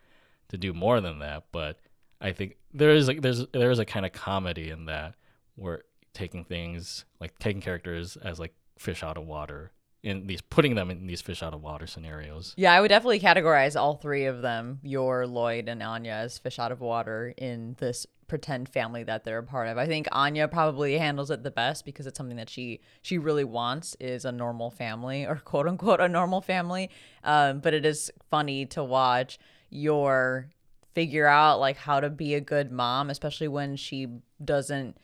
to 0.49 0.57
do 0.57 0.73
more 0.73 1.01
than 1.01 1.19
that. 1.19 1.45
But 1.51 1.79
i 2.21 2.31
think 2.31 2.55
there 2.73 2.91
is 2.91 3.07
like 3.07 3.21
there's 3.21 3.45
there 3.47 3.71
is 3.71 3.79
a 3.79 3.85
kind 3.85 4.05
of 4.05 4.13
comedy 4.13 4.69
in 4.69 4.85
that 4.85 5.15
where 5.55 5.83
taking 6.13 6.43
things 6.45 7.05
like 7.19 7.37
taking 7.39 7.61
characters 7.61 8.17
as 8.17 8.39
like 8.39 8.53
fish 8.77 9.03
out 9.03 9.17
of 9.17 9.25
water 9.25 9.71
in 10.05 10.27
these 10.27 10.39
putting 10.39 10.75
them 10.75 10.91
in 10.91 11.07
these 11.07 11.21
fish 11.21 11.41
out 11.41 11.53
of 11.53 11.61
water 11.61 11.87
scenarios. 11.87 12.53
Yeah, 12.55 12.71
I 12.73 12.79
would 12.79 12.89
definitely 12.89 13.19
categorize 13.19 13.79
all 13.79 13.95
three 13.95 14.25
of 14.25 14.41
them, 14.41 14.79
Yor 14.83 15.25
Lloyd, 15.25 15.67
and 15.67 15.81
Anya, 15.81 16.13
as 16.13 16.37
fish 16.37 16.59
out 16.59 16.71
of 16.71 16.79
water 16.79 17.33
in 17.37 17.75
this 17.79 18.05
pretend 18.27 18.69
family 18.69 19.03
that 19.03 19.23
they're 19.23 19.39
a 19.39 19.43
part 19.43 19.67
of. 19.67 19.77
I 19.77 19.87
think 19.87 20.07
Anya 20.11 20.47
probably 20.47 20.97
handles 20.97 21.31
it 21.31 21.43
the 21.43 21.51
best 21.51 21.85
because 21.85 22.07
it's 22.07 22.17
something 22.17 22.37
that 22.37 22.49
she 22.49 22.81
she 23.01 23.17
really 23.17 23.43
wants 23.43 23.95
is 23.99 24.25
a 24.25 24.31
normal 24.31 24.69
family 24.69 25.25
or 25.25 25.35
quote 25.37 25.67
unquote 25.67 25.99
a 25.99 26.07
normal 26.07 26.41
family. 26.41 26.91
Um, 27.23 27.59
but 27.59 27.73
it 27.73 27.85
is 27.85 28.11
funny 28.29 28.67
to 28.67 28.83
watch 28.83 29.39
Yor 29.71 30.49
figure 30.93 31.27
out 31.27 31.59
like 31.59 31.77
how 31.77 31.99
to 31.99 32.09
be 32.09 32.35
a 32.35 32.41
good 32.41 32.71
mom, 32.71 33.09
especially 33.09 33.47
when 33.47 33.75
she 33.75 34.07
doesn't 34.43 34.97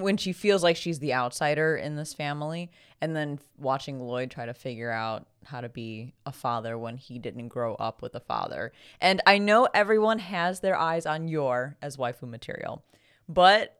when 0.00 0.16
she 0.16 0.32
feels 0.32 0.62
like 0.62 0.76
she's 0.76 0.98
the 0.98 1.14
outsider 1.14 1.76
in 1.76 1.96
this 1.96 2.12
family 2.12 2.70
and 3.00 3.14
then 3.14 3.38
watching 3.58 4.00
Lloyd 4.00 4.30
try 4.30 4.46
to 4.46 4.54
figure 4.54 4.90
out 4.90 5.26
how 5.44 5.60
to 5.60 5.68
be 5.68 6.14
a 6.26 6.32
father 6.32 6.76
when 6.76 6.96
he 6.96 7.18
didn't 7.18 7.48
grow 7.48 7.74
up 7.76 8.02
with 8.02 8.14
a 8.14 8.20
father. 8.20 8.72
And 9.00 9.20
I 9.26 9.38
know 9.38 9.68
everyone 9.72 10.18
has 10.18 10.60
their 10.60 10.76
eyes 10.76 11.06
on 11.06 11.28
Yor 11.28 11.76
as 11.80 11.96
waifu 11.96 12.28
material, 12.28 12.82
but 13.28 13.78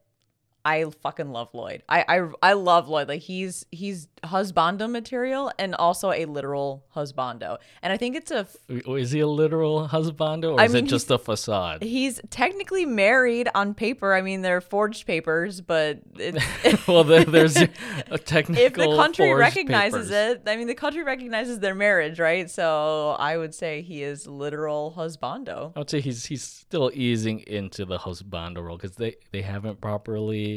I 0.64 0.84
fucking 1.02 1.30
love 1.30 1.50
Lloyd. 1.52 1.82
I, 1.88 2.04
I 2.08 2.28
I 2.42 2.52
love 2.54 2.88
Lloyd. 2.88 3.08
Like 3.08 3.20
he's 3.20 3.66
he's 3.70 4.08
husbando 4.24 4.90
material 4.90 5.52
and 5.58 5.74
also 5.74 6.10
a 6.10 6.24
literal 6.24 6.86
husbando. 6.96 7.58
And 7.82 7.92
I 7.92 7.98
think 7.98 8.16
it's 8.16 8.30
a 8.30 8.38
f- 8.38 8.56
Is 8.70 9.10
he 9.10 9.20
a 9.20 9.26
literal 9.26 9.88
husbando 9.88 10.54
or 10.54 10.60
I 10.60 10.64
is 10.64 10.72
mean, 10.72 10.86
it 10.86 10.88
just 10.88 11.10
a 11.10 11.18
facade? 11.18 11.82
he's 11.82 12.20
technically 12.30 12.86
married 12.86 13.48
on 13.54 13.74
paper. 13.74 14.14
I 14.14 14.22
mean, 14.22 14.40
they're 14.40 14.62
forged 14.62 15.06
papers, 15.06 15.60
but 15.60 15.98
well, 16.88 17.04
there, 17.04 17.24
there's 17.24 17.56
a 18.10 18.16
technical. 18.18 18.64
if 18.64 18.72
the 18.72 18.96
country 18.96 19.34
recognizes 19.34 20.08
papers. 20.08 20.40
it, 20.46 20.48
I 20.48 20.56
mean, 20.56 20.66
the 20.66 20.74
country 20.74 21.02
recognizes 21.02 21.58
their 21.58 21.74
marriage, 21.74 22.18
right? 22.18 22.50
So 22.50 23.16
I 23.18 23.36
would 23.36 23.54
say 23.54 23.82
he 23.82 24.02
is 24.02 24.26
literal 24.26 24.94
husbando. 24.96 25.72
I 25.76 25.80
would 25.80 25.90
say 25.90 26.00
he's 26.00 26.24
he's 26.24 26.42
still 26.42 26.90
easing 26.94 27.40
into 27.40 27.84
the 27.84 27.98
husbando 27.98 28.62
role 28.64 28.78
because 28.78 28.96
they 28.96 29.16
they 29.32 29.42
haven't 29.42 29.82
properly 29.82 30.53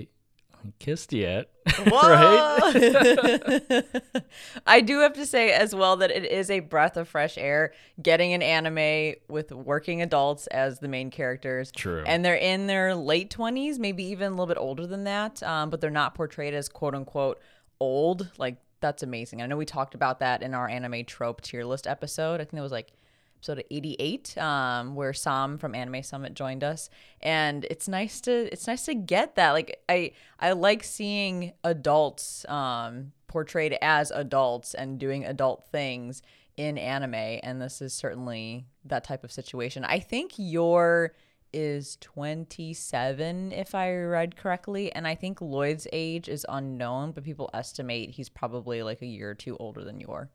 kissed 0.80 1.14
yet, 1.14 1.50
right? 1.86 3.84
I 4.68 4.82
do 4.82 5.00
have 5.00 5.14
to 5.14 5.26
say 5.26 5.52
as 5.52 5.76
well 5.76 5.98
that 5.98 6.12
it 6.12 6.26
is 6.26 6.50
a 6.50 6.60
breath 6.60 6.98
of 6.98 7.08
fresh 7.08 7.38
air 7.38 7.74
getting 8.02 8.34
an 8.34 8.42
anime 8.42 9.16
with 9.28 9.52
working 9.52 10.02
adults 10.02 10.48
as 10.48 10.80
the 10.80 10.88
main 10.88 11.12
characters. 11.12 11.72
True. 11.72 12.04
And 12.06 12.24
they're 12.24 12.36
in 12.36 12.68
their 12.68 12.96
late 12.96 13.30
20s, 13.36 13.80
maybe 13.80 14.04
even 14.06 14.28
a 14.28 14.30
little 14.32 14.48
bit 14.48 14.58
older 14.58 14.88
than 14.88 15.04
that, 15.06 15.42
um, 15.44 15.70
but 15.70 15.82
they're 15.82 15.90
not 15.90 16.16
portrayed 16.16 16.54
as 16.54 16.70
quote 16.70 16.96
unquote 16.96 17.40
old. 17.80 18.32
Like, 18.38 18.58
that's 18.80 19.04
amazing. 19.04 19.42
I 19.42 19.48
know 19.48 19.58
we 19.58 19.66
talked 19.66 19.96
about 19.96 20.20
that 20.20 20.42
in 20.44 20.54
our 20.54 20.68
anime 20.68 21.06
trope 21.06 21.42
tier 21.42 21.64
list 21.64 21.88
episode. 21.88 22.36
I 22.42 22.46
think 22.46 22.54
it 22.56 22.62
was 22.62 22.72
like 22.72 22.92
episode 23.38 23.64
88 23.70 24.38
um, 24.38 24.96
where 24.96 25.14
sam 25.14 25.58
from 25.58 25.76
anime 25.76 26.02
summit 26.04 26.34
joined 26.34 26.64
us. 26.64 26.90
And 27.22 27.66
it's 27.70 27.88
nice 27.88 28.20
to 28.22 28.52
it's 28.52 28.68
nice 28.68 28.86
to 28.86 28.96
get 28.96 29.36
that. 29.36 29.52
Like 29.52 29.80
i 29.88 30.12
i 30.40 30.52
like 30.52 30.84
seeing 30.84 31.54
adults 31.64 32.46
um, 32.50 33.12
portrayed 33.28 33.78
as 33.82 34.12
adults 34.12 34.74
and 34.74 35.00
doing 35.00 35.26
adult 35.26 35.68
things 35.72 36.22
in 36.58 36.78
anime. 36.78 37.40
And 37.44 37.62
this 37.62 37.82
is 37.82 37.94
certainly 37.94 38.66
that 38.86 39.04
type 39.04 39.24
of 39.24 39.32
situation. 39.32 39.86
I 39.86 40.00
think 40.00 40.34
Yor 40.38 41.14
is 41.54 41.98
27 42.02 43.54
if 43.54 43.74
i 43.74 43.96
read 43.96 44.36
correctly. 44.36 44.92
And 44.92 45.08
i 45.08 45.16
think 45.16 45.40
lloyd's 45.40 45.88
age 45.94 46.28
is 46.28 46.46
unknown 46.50 47.14
but 47.14 47.24
people 47.24 47.50
estimate 47.54 48.12
he's 48.12 48.28
probably 48.28 48.84
like 48.84 49.02
a 49.02 49.06
year 49.06 49.30
or 49.30 49.36
two 49.36 49.56
older 49.58 49.82
than 49.84 50.02
Yor 50.02 50.30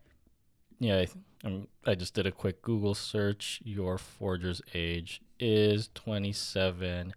Yeah, 0.82 1.04
I, 1.44 1.46
um, 1.46 1.68
I 1.86 1.94
just 1.94 2.14
did 2.14 2.26
a 2.26 2.32
quick 2.32 2.60
Google 2.60 2.94
search. 2.94 3.60
Yor 3.64 3.98
Forger's 3.98 4.60
age 4.74 5.22
is 5.38 5.88
27. 5.94 7.14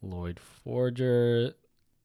Lloyd 0.00 0.38
Forger 0.38 1.54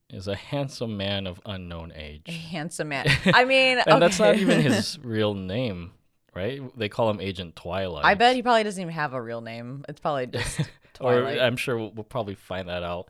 is 0.10 0.28
a 0.28 0.36
handsome 0.36 0.98
man 0.98 1.28
of 1.28 1.40
unknown 1.46 1.92
age. 1.96 2.28
handsome 2.52 2.90
man 2.90 3.08
i 3.34 3.44
mean 3.44 3.80
And 3.88 4.02
that's 4.02 4.20
not 4.20 4.36
even 4.36 4.62
his 4.62 5.00
real 5.04 5.34
name, 5.34 5.92
right? 6.36 6.62
They 6.78 6.90
call 6.90 7.10
him 7.10 7.20
Agent 7.22 7.56
Twilight. 7.56 8.06
I 8.06 8.16
bet 8.16 8.36
he 8.36 8.42
probably 8.44 8.64
doesn't 8.64 8.82
even 8.82 8.94
have 8.94 9.14
a 9.14 9.22
real 9.22 9.42
name. 9.42 9.86
It's 9.88 10.00
probably 10.00 10.28
just 10.28 10.62
Or 11.00 11.26
I'm 11.28 11.58
sure 11.58 11.78
we'll, 11.78 11.92
we'll 11.92 12.04
probably 12.04 12.36
find 12.36 12.68
that 12.70 12.84
out 12.84 13.10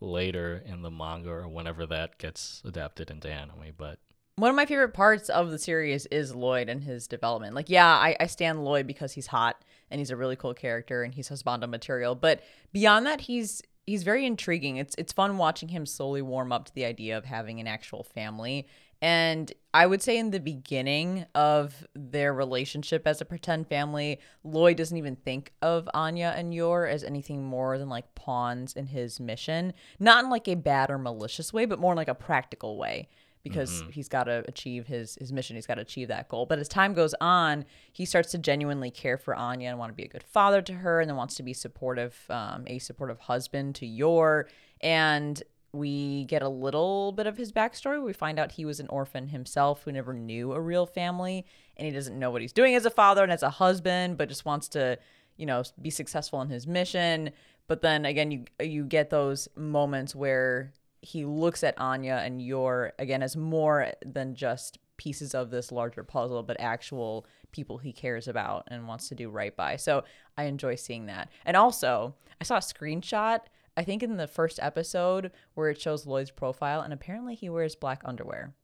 later 0.00 0.62
in 0.64 0.82
the 0.82 0.90
manga 0.90 1.30
or 1.30 1.48
whenever 1.48 1.86
that 1.86 2.18
gets 2.18 2.62
adapted 2.64 3.10
into 3.10 3.28
anime. 3.30 3.72
But 3.76 3.98
One 4.36 4.48
of 4.48 4.56
my 4.56 4.64
favorite 4.64 4.94
parts 4.94 5.28
of 5.28 5.50
the 5.50 5.58
series 5.58 6.06
is 6.06 6.34
Lloyd 6.34 6.70
and 6.70 6.82
his 6.82 7.06
development. 7.06 7.54
Like, 7.54 7.68
yeah, 7.68 7.86
I, 7.86 8.16
I 8.18 8.26
stand 8.26 8.64
Lloyd 8.64 8.86
because 8.86 9.12
he's 9.12 9.26
hot 9.26 9.62
and 9.90 9.98
he's 9.98 10.10
a 10.10 10.16
really 10.16 10.36
cool 10.36 10.54
character 10.54 11.02
and 11.02 11.12
he's 11.12 11.28
husbando 11.28 11.68
material. 11.68 12.14
But 12.14 12.42
beyond 12.72 13.04
that, 13.06 13.20
he's 13.20 13.62
he's 13.86 14.04
very 14.04 14.24
intriguing. 14.24 14.78
It's 14.78 14.94
it's 14.96 15.12
fun 15.12 15.36
watching 15.36 15.68
him 15.68 15.84
slowly 15.84 16.22
warm 16.22 16.50
up 16.50 16.64
to 16.64 16.74
the 16.74 16.86
idea 16.86 17.18
of 17.18 17.26
having 17.26 17.60
an 17.60 17.66
actual 17.66 18.04
family. 18.04 18.66
And 19.02 19.52
I 19.74 19.86
would 19.86 20.00
say 20.00 20.16
in 20.16 20.30
the 20.30 20.40
beginning 20.40 21.26
of 21.34 21.86
their 21.94 22.32
relationship 22.32 23.06
as 23.06 23.20
a 23.20 23.26
pretend 23.26 23.66
family, 23.66 24.18
Lloyd 24.44 24.76
doesn't 24.78 24.96
even 24.96 25.16
think 25.16 25.52
of 25.60 25.90
Anya 25.92 26.32
and 26.36 26.54
Yor 26.54 26.86
as 26.86 27.04
anything 27.04 27.44
more 27.44 27.76
than 27.76 27.90
like 27.90 28.14
pawns 28.14 28.72
in 28.72 28.86
his 28.86 29.20
mission. 29.20 29.74
Not 29.98 30.24
in 30.24 30.30
like 30.30 30.48
a 30.48 30.54
bad 30.54 30.90
or 30.90 30.96
malicious 30.96 31.52
way, 31.52 31.66
but 31.66 31.80
more 31.80 31.92
in 31.92 31.96
like 31.96 32.08
a 32.08 32.14
practical 32.14 32.78
way 32.78 33.08
because 33.42 33.82
he's 33.90 34.08
got 34.08 34.24
to 34.24 34.44
achieve 34.46 34.86
his 34.86 35.16
his 35.16 35.32
mission. 35.32 35.56
He's 35.56 35.66
got 35.66 35.74
to 35.74 35.82
achieve 35.82 36.08
that 36.08 36.28
goal. 36.28 36.46
But 36.46 36.58
as 36.58 36.68
time 36.68 36.94
goes 36.94 37.14
on, 37.20 37.64
he 37.92 38.04
starts 38.04 38.30
to 38.32 38.38
genuinely 38.38 38.90
care 38.90 39.18
for 39.18 39.34
Anya 39.34 39.70
and 39.70 39.78
want 39.78 39.90
to 39.90 39.96
be 39.96 40.04
a 40.04 40.08
good 40.08 40.22
father 40.22 40.62
to 40.62 40.72
her, 40.74 41.00
and 41.00 41.08
then 41.10 41.16
wants 41.16 41.34
to 41.36 41.42
be 41.42 41.52
supportive, 41.52 42.16
um, 42.30 42.64
a 42.66 42.78
supportive 42.78 43.18
husband 43.20 43.74
to 43.76 43.86
Yor. 43.86 44.48
And 44.80 45.42
we 45.72 46.26
get 46.26 46.42
a 46.42 46.48
little 46.48 47.12
bit 47.12 47.26
of 47.26 47.36
his 47.36 47.50
backstory. 47.50 48.02
We 48.02 48.12
find 48.12 48.38
out 48.38 48.52
he 48.52 48.64
was 48.64 48.78
an 48.78 48.88
orphan 48.88 49.28
himself 49.28 49.82
who 49.82 49.92
never 49.92 50.12
knew 50.12 50.52
a 50.52 50.60
real 50.60 50.86
family, 50.86 51.46
and 51.76 51.86
he 51.86 51.92
doesn't 51.92 52.18
know 52.18 52.30
what 52.30 52.42
he's 52.42 52.52
doing 52.52 52.74
as 52.74 52.84
a 52.84 52.90
father 52.90 53.22
and 53.22 53.32
as 53.32 53.42
a 53.42 53.50
husband, 53.50 54.18
but 54.18 54.28
just 54.28 54.44
wants 54.44 54.68
to, 54.68 54.98
you 55.36 55.46
know, 55.46 55.62
be 55.80 55.90
successful 55.90 56.42
in 56.42 56.48
his 56.48 56.66
mission. 56.66 57.30
But 57.68 57.80
then 57.80 58.04
again, 58.04 58.30
you 58.30 58.44
you 58.60 58.84
get 58.84 59.10
those 59.10 59.48
moments 59.56 60.14
where 60.14 60.72
he 61.02 61.24
looks 61.24 61.62
at 61.64 61.78
Anya 61.78 62.22
and 62.24 62.40
Yor 62.40 62.92
again 62.98 63.22
as 63.22 63.36
more 63.36 63.92
than 64.06 64.34
just 64.34 64.78
pieces 64.96 65.34
of 65.34 65.50
this 65.50 65.72
larger 65.72 66.04
puzzle, 66.04 66.42
but 66.44 66.56
actual 66.60 67.26
people 67.50 67.78
he 67.78 67.92
cares 67.92 68.28
about 68.28 68.64
and 68.68 68.86
wants 68.86 69.08
to 69.08 69.14
do 69.16 69.28
right 69.28 69.54
by. 69.56 69.76
So 69.76 70.04
I 70.38 70.44
enjoy 70.44 70.76
seeing 70.76 71.06
that. 71.06 71.28
And 71.44 71.56
also, 71.56 72.14
I 72.40 72.44
saw 72.44 72.56
a 72.56 72.60
screenshot, 72.60 73.40
I 73.76 73.82
think 73.82 74.02
in 74.02 74.16
the 74.16 74.28
first 74.28 74.60
episode, 74.62 75.32
where 75.54 75.70
it 75.70 75.80
shows 75.80 76.06
Lloyd's 76.06 76.30
profile, 76.30 76.80
and 76.82 76.92
apparently 76.92 77.34
he 77.34 77.50
wears 77.50 77.74
black 77.74 78.00
underwear. 78.04 78.54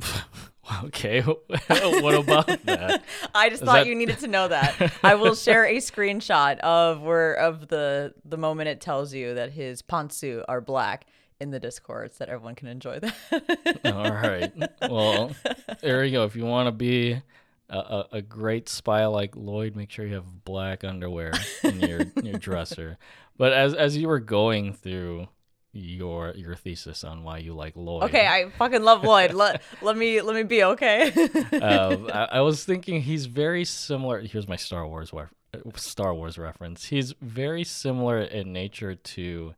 okay, 0.84 1.20
what 1.22 2.14
about 2.14 2.46
that? 2.64 3.02
I 3.34 3.48
just 3.50 3.62
Is 3.62 3.66
thought 3.66 3.74
that- 3.80 3.86
you 3.86 3.94
needed 3.94 4.18
to 4.20 4.28
know 4.28 4.48
that. 4.48 4.92
I 5.02 5.16
will 5.16 5.34
share 5.34 5.64
a 5.64 5.76
screenshot 5.76 6.58
of 6.60 7.02
where 7.02 7.34
of 7.34 7.68
the 7.68 8.14
the 8.24 8.36
moment 8.36 8.68
it 8.68 8.80
tells 8.80 9.12
you 9.12 9.34
that 9.34 9.52
his 9.52 9.82
pantsu 9.82 10.44
are 10.48 10.60
black 10.60 11.06
in 11.40 11.50
the 11.50 11.60
Discord 11.60 12.12
so 12.12 12.24
that 12.24 12.28
everyone 12.30 12.54
can 12.54 12.68
enjoy 12.68 12.98
that. 13.00 13.80
All 13.84 14.10
right. 14.10 14.52
Well, 14.90 15.32
there 15.80 16.04
you 16.04 16.12
go. 16.12 16.24
If 16.24 16.34
you 16.36 16.44
want 16.44 16.66
to 16.66 16.72
be 16.72 17.20
a, 17.70 17.76
a, 17.78 18.08
a 18.12 18.22
great 18.22 18.68
spy 18.68 19.06
like 19.06 19.36
Lloyd, 19.36 19.76
make 19.76 19.90
sure 19.90 20.06
you 20.06 20.14
have 20.14 20.44
black 20.44 20.84
underwear 20.84 21.32
in 21.62 21.80
your 21.80 22.00
your 22.22 22.38
dresser. 22.38 22.98
But 23.36 23.52
as 23.52 23.74
as 23.74 23.96
you 23.96 24.08
were 24.08 24.20
going 24.20 24.72
through 24.72 25.28
your 25.72 26.32
your 26.34 26.56
thesis 26.56 27.04
on 27.04 27.22
why 27.22 27.38
you 27.38 27.52
like 27.52 27.76
Lloyd, 27.76 28.04
Okay, 28.04 28.26
I 28.26 28.50
fucking 28.58 28.82
love 28.82 29.04
Lloyd. 29.04 29.32
let, 29.34 29.62
let 29.82 29.96
me 29.96 30.20
let 30.22 30.34
me 30.34 30.42
be 30.42 30.64
okay. 30.64 31.12
um, 31.60 32.10
I, 32.12 32.28
I 32.32 32.40
was 32.40 32.64
thinking 32.64 33.02
he's 33.02 33.26
very 33.26 33.64
similar. 33.64 34.20
Here's 34.20 34.48
my 34.48 34.56
Star 34.56 34.88
Wars 34.88 35.12
Star 35.76 36.14
Wars 36.14 36.36
reference. 36.38 36.86
He's 36.86 37.12
very 37.20 37.64
similar 37.64 38.18
in 38.18 38.52
nature 38.52 38.94
to 38.94 39.54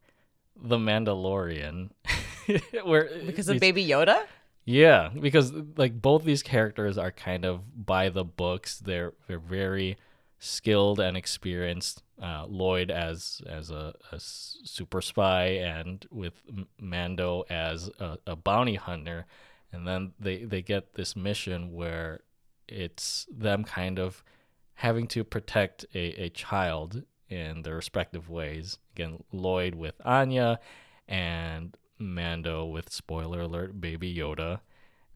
the 0.63 0.77
Mandalorian, 0.79 1.91
where 2.85 3.11
because 3.27 3.49
of 3.49 3.55
these- 3.55 3.61
Baby 3.61 3.87
Yoda? 3.87 4.25
Yeah, 4.65 5.09
because 5.19 5.53
like 5.77 6.01
both 6.01 6.23
these 6.25 6.43
characters 6.43 6.97
are 6.99 7.11
kind 7.11 7.45
of 7.45 7.87
by 7.87 8.09
the 8.09 8.25
books. 8.25 8.79
They're 8.79 9.15
they're 9.27 9.39
very 9.39 9.97
skilled 10.39 11.01
and 11.01 11.17
experienced. 11.17 12.03
Uh, 12.23 12.45
Lloyd 12.47 12.91
as 12.91 13.41
as 13.49 13.71
a 13.71 13.95
super 14.19 15.01
spy, 15.01 15.45
and 15.47 16.07
with 16.11 16.35
Mando 16.79 17.45
as 17.49 17.89
a, 17.99 18.19
a 18.27 18.37
bounty 18.37 18.75
hunter, 18.75 19.25
and 19.73 19.89
then 19.89 20.13
they 20.21 20.45
they 20.45 20.61
get 20.61 20.95
this 20.95 21.17
mission 21.17 21.73
where 21.73 22.21
it's 22.69 23.27
them 23.35 23.65
kind 23.65 23.99
of 23.99 24.23
having 24.75 25.07
to 25.09 25.25
protect 25.25 25.87
a, 25.95 26.25
a 26.25 26.29
child 26.29 27.03
in 27.31 27.63
their 27.63 27.77
respective 27.77 28.29
ways. 28.29 28.79
Again, 28.95 29.23
Lloyd 29.33 29.75
with 29.75 29.95
Anya, 30.05 30.59
and 31.09 31.77
Mando 31.99 32.65
with 32.65 32.93
spoiler 32.93 33.43
alert, 33.43 33.81
Baby 33.81 34.15
Yoda, 34.15 34.61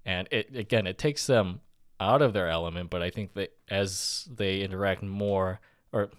and 0.05 0.29
it 0.31 0.55
again 0.55 0.87
it 0.87 0.99
takes 0.99 1.27
them 1.27 1.61
out 2.01 2.23
of 2.23 2.33
their 2.33 2.49
element. 2.49 2.91
But 2.91 3.03
I 3.03 3.11
think 3.11 3.35
that 3.35 3.53
as 3.69 4.29
they 4.33 4.61
interact 4.61 5.03
more, 5.03 5.61
or 5.93 6.11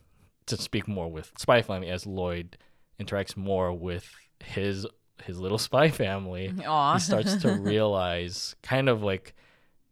to 0.47 0.57
speak 0.57 0.87
more 0.87 1.09
with 1.09 1.31
Spy 1.37 1.61
Family, 1.61 1.89
as 1.89 2.05
Lloyd 2.05 2.57
interacts 2.99 3.37
more 3.37 3.73
with 3.73 4.11
his 4.43 4.85
his 5.23 5.39
little 5.39 5.57
spy 5.69 5.89
family, 5.89 6.53
Aw. 6.65 6.93
he 6.93 6.99
starts 6.99 7.35
to 7.37 7.53
realize 7.53 8.55
kind 8.61 8.89
of 8.89 9.01
like 9.01 9.35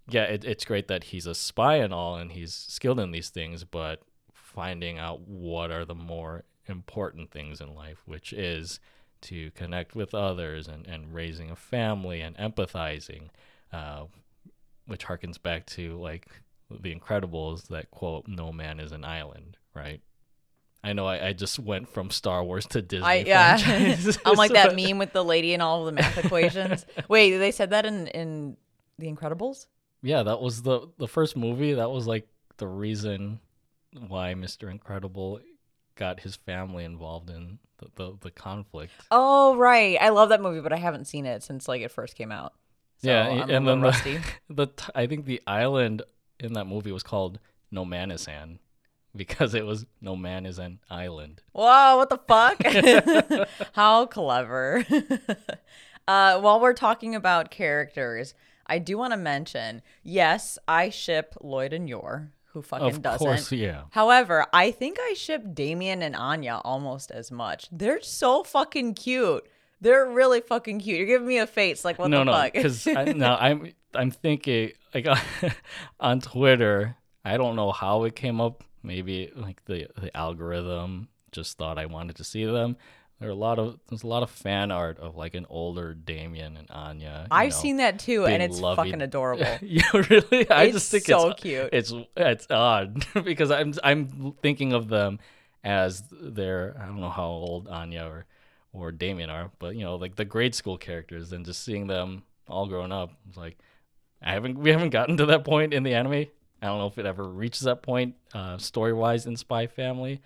yeah 0.10 0.24
it, 0.24 0.44
it's 0.44 0.66
great 0.66 0.88
that 0.90 1.06
he's 1.06 1.26
a 1.26 1.36
spy 1.36 1.76
and 1.76 1.94
all 1.94 2.16
and 2.16 2.34
he's 2.34 2.54
skilled 2.54 3.00
in 3.00 3.12
these 3.12 3.30
things 3.30 3.64
but 3.64 4.02
finding 4.54 4.98
out 4.98 5.22
what 5.22 5.72
are 5.72 5.86
the 5.86 5.96
more 5.96 6.44
important 6.68 7.32
things 7.32 7.60
in 7.60 7.76
life 7.76 8.02
which 8.06 8.32
is 8.32 8.80
to 9.22 9.52
connect 9.52 9.96
with 9.96 10.14
others 10.14 10.68
and, 10.68 10.86
and 10.88 11.14
raising 11.14 11.50
a 11.50 11.56
family 11.56 12.22
and 12.22 12.38
empathizing 12.38 13.30
uh, 13.72 14.04
which 14.86 15.06
harkens 15.06 15.42
back 15.42 15.66
to 15.66 15.98
like 16.00 16.28
the 16.70 16.94
incredibles 16.94 17.68
that 17.68 17.92
quote 17.92 18.28
no 18.28 18.52
man 18.52 18.80
is 18.80 18.92
an 18.92 19.04
island 19.04 19.58
right 19.74 20.02
I 20.84 20.94
know 20.94 21.06
I, 21.06 21.28
I 21.28 21.34
just 21.34 21.60
went 21.60 21.88
from 21.88 22.10
Star 22.10 22.44
Wars 22.44 22.66
to 22.68 22.82
Disney. 22.82 23.06
I, 23.06 23.16
yeah. 23.26 23.58
I'm 24.26 24.36
like 24.36 24.52
that 24.52 24.76
meme 24.76 24.98
with 24.98 25.14
the 25.14 25.24
lady 25.24 25.54
and 25.54 25.64
all 25.64 25.86
the 25.86 25.94
math 25.94 26.18
equations. 26.18 26.86
Wait, 27.08 27.38
they 27.38 27.52
said 27.52 27.70
that 27.70 27.86
in 27.86 28.08
in 28.08 28.58
The 29.00 29.08
Incredibles? 29.08 29.68
Yeah, 30.02 30.24
that 30.24 30.42
was 30.42 30.62
the 30.62 30.90
the 30.98 31.08
first 31.08 31.38
movie. 31.38 31.74
That 31.74 31.90
was 31.90 32.06
like 32.06 32.28
the 32.58 32.68
reason 32.68 33.40
why 34.08 34.34
Mr. 34.34 34.70
Incredible 34.70 35.40
got 35.96 36.22
his 36.22 36.36
family 36.36 36.84
involved 36.84 37.30
in 37.30 37.60
the, 37.78 37.88
the, 37.96 38.18
the 38.22 38.32
conflict. 38.32 38.94
Oh 39.12 39.56
right, 39.56 39.98
I 40.00 40.10
love 40.10 40.30
that 40.30 40.42
movie, 40.42 40.62
but 40.62 40.74
I 40.74 40.78
haven't 40.78 41.06
seen 41.06 41.26
it 41.26 41.44
since 41.44 41.68
like 41.68 41.82
it 41.82 41.92
first 41.92 42.16
came 42.16 42.32
out. 42.32 42.54
So 43.02 43.10
yeah, 43.10 43.28
I'm 43.28 43.42
and 43.42 43.50
then 43.50 43.66
little 43.66 43.82
the, 43.82 43.88
rusty. 43.88 44.20
the 44.50 44.68
I 44.96 45.08
think 45.08 45.26
the 45.26 45.42
island 45.46 46.02
in 46.40 46.54
that 46.54 46.66
movie 46.66 46.92
was 46.92 47.04
called 47.04 47.40
Nomanisan 47.74 48.60
because 49.16 49.54
it 49.54 49.66
was 49.66 49.86
No 50.02 50.16
Man 50.16 50.46
is 50.46 50.60
an 50.60 50.80
island. 50.90 51.42
Whoa, 51.52 51.98
what 51.98 52.10
the 52.10 52.18
fuck? 52.18 53.48
How 53.74 54.06
clever. 54.06 54.86
uh, 56.08 56.40
while 56.40 56.60
we're 56.60 56.74
talking 56.74 57.14
about 57.16 57.52
characters, 57.52 58.34
I 58.66 58.80
do 58.80 58.98
want 58.98 59.12
to 59.12 59.18
mention 59.18 59.82
yes, 60.04 60.58
I 60.68 60.90
ship 60.90 61.36
Lloyd 61.42 61.74
and 61.74 61.88
Yor, 61.88 62.32
who 62.54 62.62
fucking 62.62 62.88
Of 62.88 63.02
doesn't. 63.02 63.26
course, 63.26 63.52
yeah. 63.52 63.84
However, 63.92 64.46
I 64.54 64.72
think 64.72 64.98
I 65.00 65.14
ship 65.16 65.44
Damian 65.54 66.02
and 66.04 66.16
Anya 66.16 66.62
almost 66.64 67.10
as 67.12 67.32
much. 67.32 67.68
They're 67.72 68.02
so 68.02 68.44
fucking 68.44 68.94
cute. 68.94 69.46
They're 69.82 70.06
really 70.06 70.40
fucking 70.40 70.80
cute. 70.80 70.98
You're 70.98 71.08
giving 71.08 71.28
me 71.28 71.40
a 71.40 71.48
face 71.48 71.84
like 71.84 72.00
what 72.00 72.10
no, 72.10 72.20
the 72.20 72.24
no, 72.26 72.32
fuck? 72.32 72.54
because 72.54 72.86
now 73.16 73.38
I'm 73.38 73.74
I'm 73.94 74.12
thinking 74.12 74.72
like 74.94 75.08
on 76.00 76.22
Twitter. 76.22 76.96
I 77.26 77.38
don't 77.38 77.56
know 77.56 77.72
how 77.72 78.04
it 78.04 78.16
came 78.16 78.40
up. 78.40 78.64
Maybe 78.84 79.32
like 79.36 79.66
the 79.66 79.88
the 80.00 80.16
algorithm 80.16 81.10
just 81.32 81.58
thought 81.58 81.80
I 81.80 81.88
wanted 81.88 82.18
to 82.18 82.24
see 82.24 82.46
them. 82.46 82.78
There 83.24 83.30
are 83.30 83.32
a 83.32 83.36
lot 83.38 83.58
of 83.58 83.80
there's 83.88 84.04
a 84.04 84.08
lot 84.08 84.22
of 84.22 84.30
fan 84.30 84.70
art 84.70 85.00
of 85.00 85.16
like 85.16 85.34
an 85.34 85.46
older 85.50 85.94
Damian 85.94 86.58
and 86.58 86.70
Anya. 86.70 87.26
I've 87.32 87.52
know. 87.52 87.56
seen 87.56 87.78
that 87.78 87.98
too, 87.98 88.26
and 88.26 88.44
it's 88.44 88.60
lovey- 88.60 88.76
fucking 88.76 89.02
adorable. 89.02 89.46
yeah, 89.62 89.84
really. 89.94 90.50
I 90.50 90.64
It's 90.64 90.74
just 90.74 90.92
think 90.92 91.06
so 91.06 91.30
it's 91.30 91.40
so 91.40 91.42
cute. 91.42 91.70
It's 91.72 91.94
it's 92.18 92.48
odd 92.50 93.06
because 93.24 93.50
I'm 93.50 93.74
I'm 93.82 94.34
thinking 94.42 94.74
of 94.74 94.90
them 94.90 95.20
as 95.64 96.04
their 96.12 96.76
I 96.78 96.86
don't 96.86 97.00
know 97.00 97.10
how 97.10 97.28
old 97.28 97.70
Anya 97.70 98.04
or 98.06 98.26
or 98.74 98.92
Damian 98.92 99.30
are, 99.30 99.52
but 99.58 99.78
you 99.78 99.86
know 99.86 99.96
like 99.96 100.18
the 100.18 100.26
grade 100.26 100.54
school 100.54 100.78
characters, 100.78 101.32
and 101.32 101.46
just 101.46 101.64
seeing 101.64 101.88
them 101.88 102.24
all 102.50 102.68
grown 102.68 102.92
up, 102.92 103.12
it's 103.30 103.38
like 103.38 103.58
I 104.22 104.34
haven't 104.34 104.58
we 104.58 104.70
haven't 104.72 104.90
gotten 104.90 105.16
to 105.16 105.28
that 105.28 105.46
point 105.46 105.74
in 105.74 105.84
the 105.84 105.94
anime. 105.94 106.12
I 106.62 106.66
don't 106.68 106.78
know 106.78 106.88
if 106.88 106.98
it 106.98 107.06
ever 107.06 107.24
reaches 107.24 107.62
that 107.62 107.84
point 107.84 108.16
uh, 108.34 108.58
story 108.58 108.92
wise 108.92 109.26
in 109.28 109.38
Spy 109.38 109.68
Family, 109.68 110.22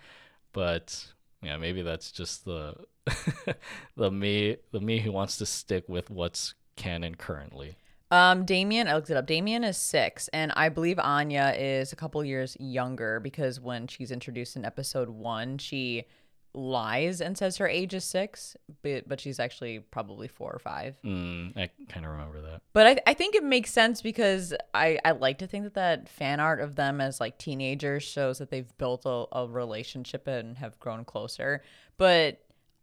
but 0.52 1.06
yeah, 1.42 1.56
maybe 1.56 1.82
that's 1.82 2.10
just 2.10 2.44
the 2.44 2.74
the 3.96 4.10
me 4.10 4.56
the 4.72 4.80
me 4.80 4.98
who 4.98 5.12
wants 5.12 5.36
to 5.38 5.46
stick 5.46 5.88
with 5.88 6.10
what's 6.10 6.54
canon 6.76 7.14
currently. 7.14 7.76
Um, 8.10 8.46
Damian, 8.46 8.88
I 8.88 8.94
looked 8.94 9.10
it 9.10 9.16
up. 9.18 9.26
Damian 9.26 9.64
is 9.64 9.76
six, 9.76 10.28
and 10.28 10.50
I 10.56 10.70
believe 10.70 10.98
Anya 10.98 11.54
is 11.56 11.92
a 11.92 11.96
couple 11.96 12.24
years 12.24 12.56
younger 12.58 13.20
because 13.20 13.60
when 13.60 13.86
she's 13.86 14.10
introduced 14.10 14.56
in 14.56 14.64
episode 14.64 15.10
one, 15.10 15.58
she 15.58 16.04
lies 16.54 17.20
and 17.20 17.36
says 17.36 17.56
her 17.58 17.68
age 17.68 17.94
is 17.94 18.04
six, 18.04 18.56
but 18.82 19.08
but 19.08 19.20
she's 19.20 19.38
actually 19.38 19.80
probably 19.80 20.28
four 20.28 20.52
or 20.52 20.58
five. 20.58 20.96
Mm, 21.04 21.56
I 21.56 21.70
kind 21.88 22.04
of 22.04 22.12
remember 22.12 22.40
that. 22.42 22.62
But 22.72 22.86
I, 22.86 23.10
I 23.10 23.14
think 23.14 23.34
it 23.34 23.44
makes 23.44 23.70
sense 23.70 24.02
because 24.02 24.54
I, 24.74 24.98
I 25.04 25.12
like 25.12 25.38
to 25.38 25.46
think 25.46 25.64
that 25.64 25.74
that 25.74 26.08
fan 26.08 26.40
art 26.40 26.60
of 26.60 26.76
them 26.76 27.00
as 27.00 27.20
like 27.20 27.38
teenagers 27.38 28.02
shows 28.02 28.38
that 28.38 28.50
they've 28.50 28.76
built 28.78 29.04
a, 29.04 29.26
a 29.32 29.46
relationship 29.46 30.26
and 30.26 30.58
have 30.58 30.78
grown 30.80 31.04
closer. 31.04 31.62
But 31.96 32.40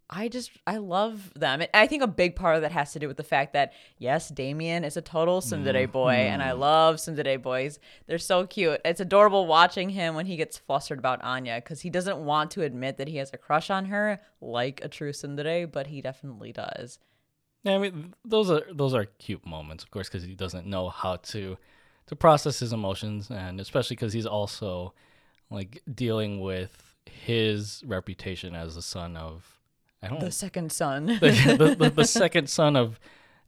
I 0.09 0.27
just 0.27 0.51
I 0.67 0.77
love 0.77 1.33
them. 1.35 1.61
And 1.61 1.69
I 1.73 1.87
think 1.87 2.03
a 2.03 2.07
big 2.07 2.35
part 2.35 2.55
of 2.55 2.61
that 2.61 2.71
has 2.71 2.93
to 2.93 2.99
do 2.99 3.07
with 3.07 3.17
the 3.17 3.23
fact 3.23 3.53
that 3.53 3.73
yes, 3.97 4.29
Damian 4.29 4.83
is 4.83 4.97
a 4.97 5.01
total 5.01 5.41
tsundere 5.41 5.91
boy, 5.91 6.13
and 6.13 6.43
I 6.43 6.49
mm-hmm. 6.49 6.59
love 6.59 6.95
tsundere 6.97 7.41
boys. 7.41 7.79
They're 8.05 8.19
so 8.19 8.45
cute. 8.45 8.81
It's 8.85 8.99
adorable 8.99 9.47
watching 9.47 9.89
him 9.89 10.13
when 10.13 10.27
he 10.27 10.35
gets 10.35 10.57
flustered 10.57 10.99
about 10.99 11.23
Anya 11.23 11.55
because 11.55 11.81
he 11.81 11.89
doesn't 11.89 12.17
want 12.17 12.51
to 12.51 12.61
admit 12.61 12.97
that 12.97 13.07
he 13.07 13.17
has 13.17 13.33
a 13.33 13.37
crush 13.37 13.69
on 13.69 13.85
her 13.85 14.21
like 14.41 14.79
a 14.83 14.87
true 14.87 15.11
tsundere, 15.11 15.71
but 15.71 15.87
he 15.87 16.01
definitely 16.01 16.51
does. 16.51 16.99
Yeah, 17.63 17.75
I 17.75 17.77
mean 17.79 18.13
those 18.23 18.51
are 18.51 18.63
those 18.71 18.93
are 18.93 19.05
cute 19.05 19.45
moments, 19.45 19.83
of 19.83 19.89
course, 19.89 20.07
because 20.07 20.23
he 20.23 20.35
doesn't 20.35 20.67
know 20.67 20.89
how 20.89 21.15
to 21.17 21.57
to 22.07 22.15
process 22.15 22.59
his 22.59 22.73
emotions, 22.73 23.31
and 23.31 23.59
especially 23.59 23.95
because 23.95 24.13
he's 24.13 24.27
also 24.27 24.93
like 25.49 25.81
dealing 25.91 26.41
with 26.41 26.95
his 27.05 27.83
reputation 27.85 28.53
as 28.55 28.75
the 28.75 28.81
son 28.83 29.17
of 29.17 29.54
I 30.05 30.09
don't 30.09 30.19
The 30.19 30.31
second 30.31 30.71
son. 30.71 31.05
the, 31.21 31.55
the, 31.57 31.75
the, 31.75 31.89
the 31.89 32.05
second 32.05 32.49
son 32.49 32.75
of 32.75 32.99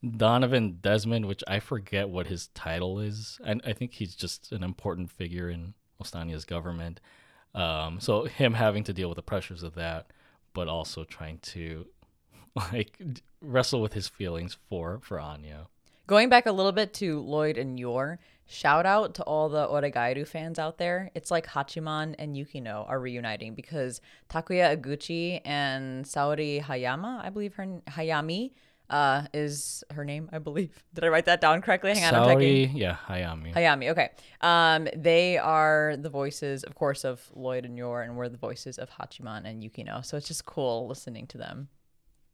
Donovan 0.05 0.79
Desmond, 0.81 1.25
which 1.25 1.43
I 1.47 1.59
forget 1.59 2.09
what 2.09 2.27
his 2.27 2.47
title 2.49 2.99
is. 2.99 3.39
And 3.43 3.61
I 3.65 3.73
think 3.73 3.93
he's 3.93 4.15
just 4.15 4.51
an 4.51 4.63
important 4.63 5.11
figure 5.11 5.49
in 5.49 5.73
Ostania's 6.01 6.45
government. 6.45 6.99
Um, 7.55 7.99
so 7.99 8.25
him 8.25 8.53
having 8.53 8.83
to 8.85 8.93
deal 8.93 9.09
with 9.09 9.15
the 9.15 9.23
pressures 9.23 9.63
of 9.63 9.75
that, 9.75 10.11
but 10.53 10.67
also 10.67 11.03
trying 11.03 11.39
to 11.39 11.85
like 12.55 12.99
wrestle 13.41 13.81
with 13.81 13.93
his 13.93 14.07
feelings 14.07 14.57
for 14.69 14.99
for 15.03 15.19
Anya. 15.19 15.67
Going 16.05 16.29
back 16.29 16.45
a 16.45 16.51
little 16.51 16.71
bit 16.71 16.93
to 16.95 17.19
Lloyd 17.19 17.57
and 17.57 17.79
Yor, 17.79 18.19
shout 18.47 18.85
out 18.85 19.13
to 19.15 19.23
all 19.23 19.49
the 19.49 19.67
Oregairu 19.67 20.27
fans 20.27 20.57
out 20.57 20.77
there. 20.77 21.11
It's 21.13 21.29
like 21.29 21.45
Hachiman 21.47 22.15
and 22.17 22.35
Yukino 22.35 22.89
are 22.89 22.99
reuniting 22.99 23.53
because 23.53 24.01
Takuya 24.29 24.75
Eguchi 24.75 25.41
and 25.45 26.05
Saori 26.05 26.63
Hayama, 26.63 27.23
I 27.23 27.29
believe 27.29 27.53
her 27.55 27.81
Hayami, 27.89 28.51
uh, 28.89 29.23
is 29.33 29.83
her 29.91 30.05
name, 30.05 30.29
I 30.31 30.39
believe. 30.39 30.83
Did 30.93 31.03
I 31.03 31.09
write 31.09 31.25
that 31.25 31.41
down 31.41 31.61
correctly? 31.61 31.93
Hang 31.93 32.05
on, 32.05 32.21
I'm 32.21 32.27
checking. 32.29 32.69
Saori, 32.69 32.71
yeah, 32.73 32.97
Hayami. 33.07 33.53
Hayami, 33.53 33.91
okay. 33.91 34.09
Um, 34.41 34.87
they 34.95 35.37
are 35.37 35.95
the 35.97 36.09
voices, 36.09 36.63
of 36.63 36.75
course, 36.75 37.03
of 37.03 37.21
Lloyd 37.35 37.65
and 37.65 37.77
Yor, 37.77 38.01
and 38.01 38.15
we're 38.15 38.29
the 38.29 38.37
voices 38.37 38.77
of 38.77 38.89
Hachiman 38.89 39.45
and 39.45 39.61
Yukino. 39.61 40.05
So 40.05 40.15
it's 40.15 40.27
just 40.27 40.45
cool 40.45 40.87
listening 40.87 41.27
to 41.27 41.37
them. 41.37 41.67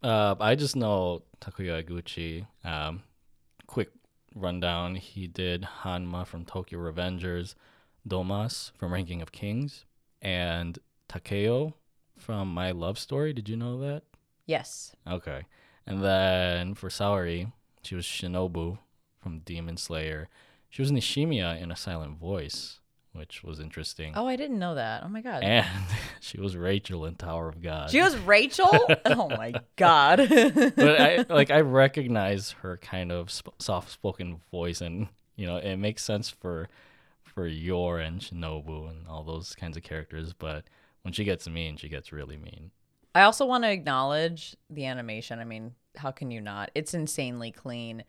Uh, 0.04 0.36
I 0.40 0.56
just 0.56 0.76
know 0.76 1.24
Takuya 1.42 1.84
Eguchi. 1.84 2.46
Um, 2.64 3.02
quick 3.66 3.90
rundown: 4.36 4.96
he 4.96 5.28
did 5.28 5.68
Hanma 5.84 6.26
from 6.26 6.46
Tokyo 6.46 6.80
Revengers, 6.80 7.56
Domas 8.08 8.72
from 8.78 8.94
Ranking 8.94 9.22
of 9.22 9.32
Kings, 9.32 9.86
and 10.22 10.80
Takeo 11.08 11.74
from 12.18 12.54
My 12.54 12.72
Love 12.72 12.98
Story. 12.98 13.34
Did 13.34 13.50
you 13.50 13.56
know 13.56 13.80
that? 13.80 14.04
Yes. 14.46 14.96
Okay. 15.08 15.44
And 15.86 16.04
then 16.04 16.76
for 16.76 16.90
Saori, 16.90 17.52
she 17.82 17.96
was 17.96 18.06
Shinobu 18.06 18.78
from 19.20 19.40
Demon 19.40 19.78
Slayer. 19.78 20.30
She 20.70 20.82
was 20.82 20.92
Nishimiya 20.92 21.62
in 21.62 21.72
A 21.72 21.76
Silent 21.76 22.18
Voice, 22.18 22.80
which 23.14 23.44
was 23.44 23.60
interesting. 23.60 24.14
Oh, 24.16 24.28
I 24.28 24.36
didn't 24.36 24.60
know 24.60 24.76
that. 24.76 25.04
Oh 25.04 25.08
my 25.08 25.22
god. 25.22 25.44
And 25.44 25.66
she 26.20 26.40
was 26.40 26.58
Rachel 26.58 27.06
in 27.06 27.16
Tower 27.16 27.48
of 27.48 27.62
God. 27.62 27.92
She 27.92 28.02
was 28.02 28.18
Rachel? 28.18 28.70
oh 29.06 29.30
my 29.30 29.54
god. 29.76 30.18
but 30.28 31.02
I 31.02 31.26
like 31.34 31.52
I 31.52 31.62
recognize 31.62 32.52
her 32.62 32.78
kind 32.78 33.12
of 33.12 33.32
sp- 33.32 33.56
soft-spoken 33.60 34.42
voice, 34.52 34.82
and 34.82 35.08
you 35.36 35.46
know 35.46 35.58
it 35.58 35.78
makes 35.78 36.04
sense 36.04 36.30
for 36.30 36.70
for 37.24 37.48
Yor 37.48 38.00
and 38.00 38.20
Shinobu 38.20 38.90
and 38.90 39.08
all 39.08 39.24
those 39.24 39.56
kinds 39.56 39.78
of 39.78 39.84
characters. 39.84 40.34
But 40.34 40.66
when 41.04 41.14
she 41.14 41.24
gets 41.24 41.48
mean, 41.48 41.78
she 41.78 41.90
gets 41.90 42.12
really 42.12 42.38
mean. 42.38 42.72
I 43.16 43.24
also 43.24 43.46
want 43.46 43.64
to 43.64 43.72
acknowledge 43.72 44.56
the 44.70 44.86
animation. 44.86 45.40
I 45.40 45.44
mean, 45.44 45.76
how 45.96 46.12
can 46.12 46.32
you 46.32 46.42
not? 46.42 46.72
It's 46.74 46.94
insanely 46.96 47.52
clean. 47.52 48.04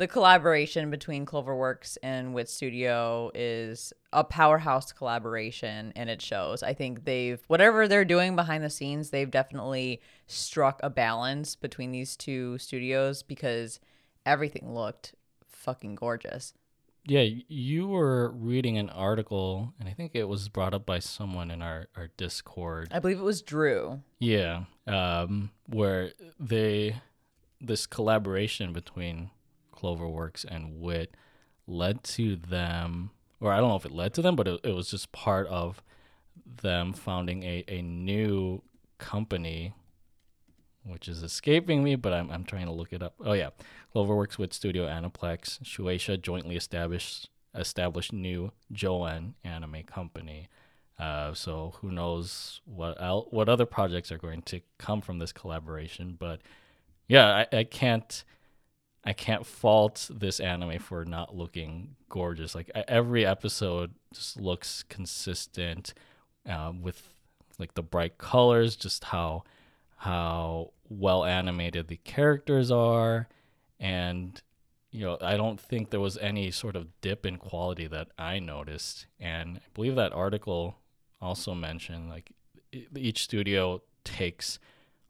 The 0.00 0.08
collaboration 0.08 0.88
between 0.88 1.26
Cloverworks 1.26 1.98
and 2.02 2.32
Wit 2.32 2.48
Studio 2.48 3.30
is 3.34 3.92
a 4.14 4.24
powerhouse 4.24 4.92
collaboration 4.92 5.92
and 5.94 6.08
it 6.08 6.22
shows. 6.22 6.62
I 6.62 6.72
think 6.72 7.04
they've 7.04 7.38
whatever 7.48 7.86
they're 7.86 8.06
doing 8.06 8.34
behind 8.34 8.64
the 8.64 8.70
scenes, 8.70 9.10
they've 9.10 9.30
definitely 9.30 10.00
struck 10.26 10.80
a 10.82 10.88
balance 10.88 11.54
between 11.54 11.92
these 11.92 12.16
two 12.16 12.56
studios 12.56 13.22
because 13.22 13.78
everything 14.24 14.72
looked 14.72 15.14
fucking 15.46 15.96
gorgeous. 15.96 16.54
Yeah, 17.04 17.26
you 17.48 17.86
were 17.86 18.30
reading 18.30 18.78
an 18.78 18.88
article, 18.88 19.74
and 19.78 19.86
I 19.86 19.92
think 19.92 20.12
it 20.14 20.24
was 20.24 20.48
brought 20.48 20.72
up 20.72 20.86
by 20.86 21.00
someone 21.00 21.50
in 21.50 21.60
our 21.60 21.88
our 21.94 22.08
Discord. 22.16 22.88
I 22.90 23.00
believe 23.00 23.18
it 23.18 23.22
was 23.22 23.42
Drew. 23.42 24.00
Yeah, 24.18 24.64
um, 24.86 25.50
where 25.66 26.12
they 26.38 27.02
this 27.60 27.86
collaboration 27.86 28.72
between 28.72 29.28
Cloverworks 29.80 30.44
and 30.44 30.80
Wit 30.80 31.14
led 31.66 32.02
to 32.04 32.36
them, 32.36 33.10
or 33.40 33.52
I 33.52 33.58
don't 33.58 33.68
know 33.68 33.76
if 33.76 33.84
it 33.84 33.92
led 33.92 34.14
to 34.14 34.22
them, 34.22 34.36
but 34.36 34.48
it, 34.48 34.60
it 34.64 34.74
was 34.74 34.90
just 34.90 35.12
part 35.12 35.46
of 35.46 35.82
them 36.62 36.92
founding 36.92 37.42
a, 37.42 37.64
a 37.68 37.82
new 37.82 38.62
company, 38.98 39.72
which 40.84 41.08
is 41.08 41.22
escaping 41.22 41.82
me, 41.82 41.94
but 41.94 42.12
I'm, 42.12 42.30
I'm 42.30 42.44
trying 42.44 42.66
to 42.66 42.72
look 42.72 42.92
it 42.92 43.02
up. 43.02 43.14
Oh, 43.24 43.32
yeah. 43.32 43.50
Cloverworks 43.94 44.38
Wit 44.38 44.52
Studio 44.52 44.86
Aniplex, 44.86 45.62
Shueisha 45.62 46.20
jointly 46.20 46.56
established 46.56 47.28
established 47.52 48.12
new 48.12 48.52
JOEN 48.72 49.34
anime 49.42 49.82
company. 49.82 50.48
Uh, 50.98 51.34
so 51.34 51.74
who 51.80 51.90
knows 51.90 52.60
what 52.64 52.96
el- 53.00 53.26
what 53.30 53.48
other 53.48 53.66
projects 53.66 54.12
are 54.12 54.18
going 54.18 54.42
to 54.42 54.60
come 54.78 55.00
from 55.00 55.18
this 55.18 55.32
collaboration? 55.32 56.14
But 56.18 56.40
yeah, 57.08 57.44
I, 57.52 57.56
I 57.58 57.64
can't 57.64 58.22
I 59.04 59.12
can't 59.12 59.46
fault 59.46 60.10
this 60.12 60.40
anime 60.40 60.78
for 60.78 61.04
not 61.04 61.34
looking 61.34 61.96
gorgeous. 62.08 62.54
Like 62.54 62.70
every 62.74 63.24
episode 63.24 63.92
just 64.12 64.38
looks 64.38 64.82
consistent 64.88 65.94
uh, 66.48 66.72
with 66.78 67.14
like 67.58 67.74
the 67.74 67.82
bright 67.82 68.18
colors, 68.18 68.76
just 68.76 69.04
how 69.04 69.44
how 69.96 70.72
well 70.88 71.24
animated 71.24 71.88
the 71.88 71.96
characters 71.96 72.70
are, 72.70 73.28
and 73.78 74.40
you 74.90 75.04
know 75.04 75.16
I 75.20 75.36
don't 75.36 75.60
think 75.60 75.90
there 75.90 76.00
was 76.00 76.18
any 76.18 76.50
sort 76.50 76.76
of 76.76 76.88
dip 77.00 77.24
in 77.24 77.38
quality 77.38 77.86
that 77.86 78.08
I 78.18 78.38
noticed. 78.38 79.06
And 79.18 79.58
I 79.58 79.68
believe 79.72 79.96
that 79.96 80.12
article 80.12 80.76
also 81.22 81.54
mentioned 81.54 82.10
like 82.10 82.32
each 82.94 83.24
studio 83.24 83.82
takes 84.04 84.58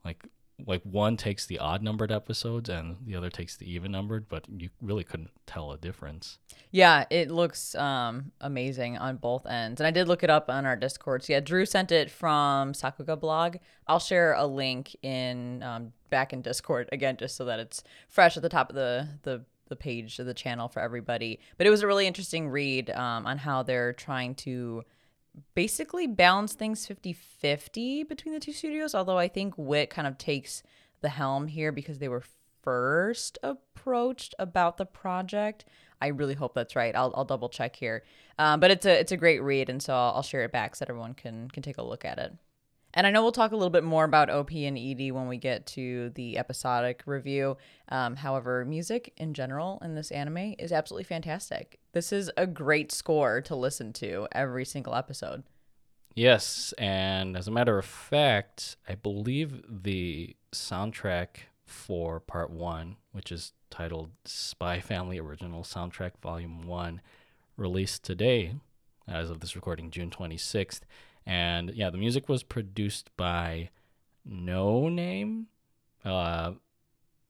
like 0.05 0.27
like 0.67 0.83
one 0.83 1.17
takes 1.17 1.47
the 1.47 1.59
odd 1.59 1.83
numbered 1.83 2.13
episodes 2.13 2.69
and 2.69 2.97
the 3.07 3.17
other 3.17 3.31
takes 3.31 3.57
the 3.57 3.71
even 3.71 3.93
numbered, 3.93 4.29
but 4.29 4.45
you 4.49 4.71
really 4.81 5.05
couldn't 5.05 5.31
tell 5.47 5.73
a 5.73 5.79
difference. 5.79 6.39
Yeah, 6.71 7.05
it 7.11 7.31
looks 7.31 7.75
um, 7.75 8.33
amazing 8.41 8.99
on 8.99 9.17
both 9.17 9.47
ends. 9.47 9.81
And 9.81 9.87
I 9.87 9.91
did 9.91 10.09
look 10.09 10.23
it 10.23 10.31
up 10.31 10.49
on 10.49 10.67
our 10.67 10.77
Discord. 10.77 11.25
So 11.25 11.33
yeah, 11.33 11.41
Drew 11.41 11.67
sent 11.67 11.93
it 11.93 12.11
from 12.11 12.73
Sakuga 12.73 13.19
blog. 13.19 13.57
I'll 13.87 13.99
share 13.99 14.35
a 14.35 14.47
link 14.47 14.95
in 15.03 15.63
um, 15.63 15.93
back 16.11 16.33
in 16.33 16.43
Discord 16.43 16.89
again, 16.93 17.17
just 17.17 17.37
so 17.37 17.45
that 17.47 17.61
it's 17.61 17.83
fresh 18.09 18.37
at 18.37 18.43
the 18.43 18.49
top 18.49 18.71
of 18.71 18.77
the 18.77 19.09
the 19.23 19.45
the 19.69 19.77
page 19.77 20.19
of 20.19 20.27
the 20.27 20.35
channel 20.35 20.69
for 20.69 20.81
everybody. 20.81 21.39
But 21.57 21.67
it 21.67 21.71
was 21.71 21.83
a 21.83 21.87
really 21.87 22.07
interesting 22.07 22.49
read 22.49 22.91
um, 22.91 23.25
on 23.25 23.39
how 23.39 23.63
they're 23.63 23.93
trying 23.93 24.35
to 24.37 24.85
basically 25.55 26.07
balance 26.07 26.55
things 26.55 26.87
50-50 26.87 28.09
between 28.09 28.35
the 28.35 28.41
two 28.41 28.53
studios 28.53 28.95
although 28.95 29.19
i 29.19 29.29
think 29.29 29.55
wit 29.57 29.91
kind 29.91 30.09
of 30.09 30.19
takes 30.19 30.63
the 31.01 31.09
helm 31.09 31.47
here 31.47 31.73
because 31.73 31.99
they 31.99 32.09
were 32.09 32.25
first 32.63 33.39
approached 33.43 34.35
about 34.39 34.77
the 34.77 34.87
project. 34.87 35.65
I 36.01 36.09
really 36.09 36.35
hope 36.35 36.55
that's 36.55 36.77
right. 36.77 36.95
I'll, 36.95 37.13
I'll 37.15 37.25
double 37.25 37.49
check 37.49 37.77
here. 37.77 38.05
Um, 38.39 38.61
but 38.61 38.71
it's 38.71 38.87
a 38.87 38.99
it's 38.99 39.13
a 39.13 39.17
great 39.17 39.43
read 39.43 39.69
and 39.69 39.83
so 39.83 39.95
I'll, 39.95 40.17
I'll 40.17 40.23
share 40.23 40.45
it 40.45 40.53
back 40.53 40.75
so 40.75 40.85
that 40.85 40.91
everyone 40.91 41.15
can 41.15 41.49
can 41.51 41.63
take 41.63 41.79
a 41.79 41.83
look 41.83 42.05
at 42.05 42.19
it 42.19 42.33
and 42.95 43.07
I 43.07 43.11
know 43.11 43.23
we'll 43.23 43.33
talk 43.33 43.53
a 43.53 43.57
little 43.57 43.71
bit 43.71 43.85
more 43.85 44.05
about 44.05 44.31
OP 44.31 44.51
and 44.53 44.77
ED 44.77 45.13
when 45.13 45.29
we 45.29 45.37
get 45.37 45.67
to 45.69 46.11
the 46.11 46.39
episodic 46.39 47.03
review. 47.07 47.57
Um, 47.89 48.17
however, 48.17 48.65
music 48.65 49.13
in 49.17 49.35
general 49.35 49.79
in 49.83 49.95
this 49.95 50.11
anime 50.11 50.55
is 50.59 50.73
absolutely 50.73 51.05
fantastic. 51.05 51.79
This 51.93 52.13
is 52.13 52.31
a 52.37 52.47
great 52.47 52.93
score 52.93 53.41
to 53.43 53.55
listen 53.55 53.93
to 53.95 54.27
every 54.33 54.65
single 54.65 54.95
episode. 54.95 55.45
Yes, 56.15 56.75
and 56.77 57.37
as 57.37 57.47
a 57.47 57.53
matter 57.53 57.79
of 57.79 57.85
fact, 57.85 58.77
I 58.89 58.97
believe 58.97 59.63
the 59.69 60.35
soundtrack 60.53 61.29
for 61.65 62.19
part 62.19 62.51
one, 62.51 62.97
which 63.13 63.31
is 63.31 63.53
titled 63.71 64.11
Spy 64.25 64.81
Family 64.81 65.19
Original 65.19 65.63
Soundtrack 65.63 66.13
Volume 66.21 66.67
1, 66.67 67.01
released 67.57 68.03
today, 68.03 68.55
as 69.07 69.31
of 69.31 69.39
this 69.39 69.55
recording, 69.55 69.91
June 69.91 70.11
26th. 70.11 70.81
And 71.31 71.71
yeah, 71.77 71.91
the 71.91 71.97
music 71.97 72.29
was 72.29 72.43
produced 72.43 73.09
by 73.17 73.71
No 74.25 74.89
Name. 74.89 75.47
Uh, 76.05 76.55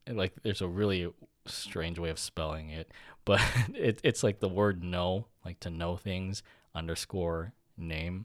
like, 0.09 0.33
there's 0.43 0.63
a 0.63 0.67
really 0.67 1.13
strange 1.45 1.99
way 1.99 2.09
of 2.09 2.19
spelling 2.19 2.71
it, 2.71 2.91
but 3.27 3.43
it, 3.75 4.01
it's 4.03 4.23
like 4.23 4.41
the 4.41 4.49
word 4.49 4.83
know, 4.83 5.27
like 5.45 5.61
to 5.61 5.69
know 5.69 5.97
things, 5.97 6.43
underscore 6.75 7.53
name. 7.77 8.25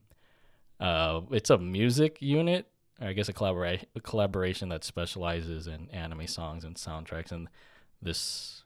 Uh, 0.79 1.19
it's 1.31 1.49
a 1.49 1.57
music 1.57 2.21
unit, 2.21 2.67
I 3.01 3.11
guess 3.11 3.27
a, 3.27 3.33
collabora- 3.33 3.83
a 3.93 3.99
collaboration 3.99 4.69
that 4.69 4.85
specializes 4.85 5.67
in 5.67 5.89
anime 5.89 6.27
songs 6.27 6.63
and 6.63 6.77
soundtracks. 6.77 7.33
And 7.33 7.49
this 8.01 8.63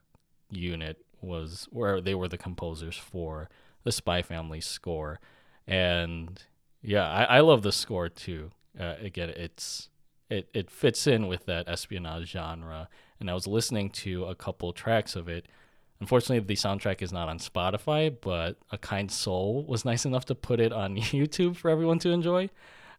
unit 0.51 1.03
was 1.21 1.67
where 1.71 2.01
they 2.01 2.13
were 2.13 2.27
the 2.27 2.37
composers 2.37 2.97
for 2.97 3.49
the 3.83 3.91
Spy 3.91 4.21
Family 4.21 4.61
score. 4.61 5.19
And 5.65 6.43
yeah, 6.81 7.07
I, 7.09 7.23
I 7.23 7.39
love 7.41 7.61
the 7.61 7.71
score 7.71 8.09
too. 8.09 8.51
Uh, 8.79 8.95
again, 9.01 9.29
it's 9.29 9.89
it, 10.29 10.49
it 10.53 10.69
fits 10.69 11.07
in 11.07 11.27
with 11.27 11.45
that 11.45 11.67
espionage 11.67 12.29
genre. 12.31 12.87
And 13.19 13.29
I 13.29 13.33
was 13.33 13.47
listening 13.47 13.89
to 13.91 14.25
a 14.25 14.35
couple 14.35 14.71
tracks 14.73 15.15
of 15.15 15.27
it. 15.27 15.47
Unfortunately, 15.99 16.39
the 16.39 16.55
soundtrack 16.55 17.01
is 17.01 17.11
not 17.11 17.27
on 17.27 17.39
Spotify, 17.39 18.15
but 18.21 18.57
A 18.71 18.77
Kind 18.77 19.11
Soul 19.11 19.65
was 19.65 19.83
nice 19.91 20.05
enough 20.05 20.25
to 20.25 20.35
put 20.35 20.59
it 20.59 20.71
on 20.71 20.95
YouTube 20.97 21.55
for 21.55 21.69
everyone 21.69 21.99
to 21.99 22.11
enjoy. 22.11 22.49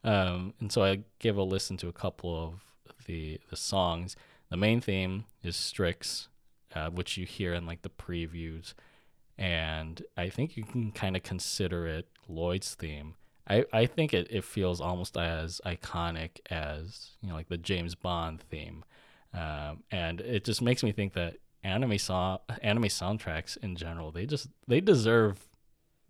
Um, 0.02 0.54
and 0.60 0.72
so 0.72 0.82
I 0.82 1.02
gave 1.18 1.36
a 1.36 1.42
listen 1.42 1.76
to 1.78 1.88
a 1.88 1.92
couple 1.92 2.36
of 2.36 3.04
the 3.06 3.38
the 3.48 3.56
songs. 3.56 4.16
The 4.50 4.56
main 4.56 4.80
theme 4.80 5.24
is 5.42 5.56
Strix, 5.56 6.28
uh, 6.74 6.90
which 6.90 7.16
you 7.16 7.26
hear 7.26 7.54
in 7.54 7.66
like 7.66 7.82
the 7.82 7.90
previews, 7.90 8.74
and 9.38 10.02
I 10.16 10.28
think 10.30 10.56
you 10.56 10.64
can 10.64 10.90
kind 10.90 11.16
of 11.16 11.22
consider 11.22 11.86
it 11.86 12.08
Lloyd's 12.28 12.74
theme. 12.74 13.14
I, 13.50 13.64
I 13.72 13.86
think 13.86 14.14
it, 14.14 14.28
it 14.30 14.44
feels 14.44 14.80
almost 14.80 15.16
as 15.16 15.60
iconic 15.66 16.38
as 16.50 17.10
you 17.20 17.28
know 17.28 17.34
like 17.34 17.48
the 17.48 17.58
James 17.58 17.96
Bond 17.96 18.40
theme, 18.40 18.84
um, 19.34 19.82
and 19.90 20.20
it 20.20 20.44
just 20.44 20.62
makes 20.62 20.84
me 20.84 20.92
think 20.92 21.14
that 21.14 21.36
anime 21.64 21.98
song 21.98 22.38
anime 22.62 22.84
soundtracks 22.84 23.58
in 23.58 23.76
general 23.76 24.10
they 24.10 24.24
just 24.24 24.48
they 24.66 24.80
deserve 24.80 25.46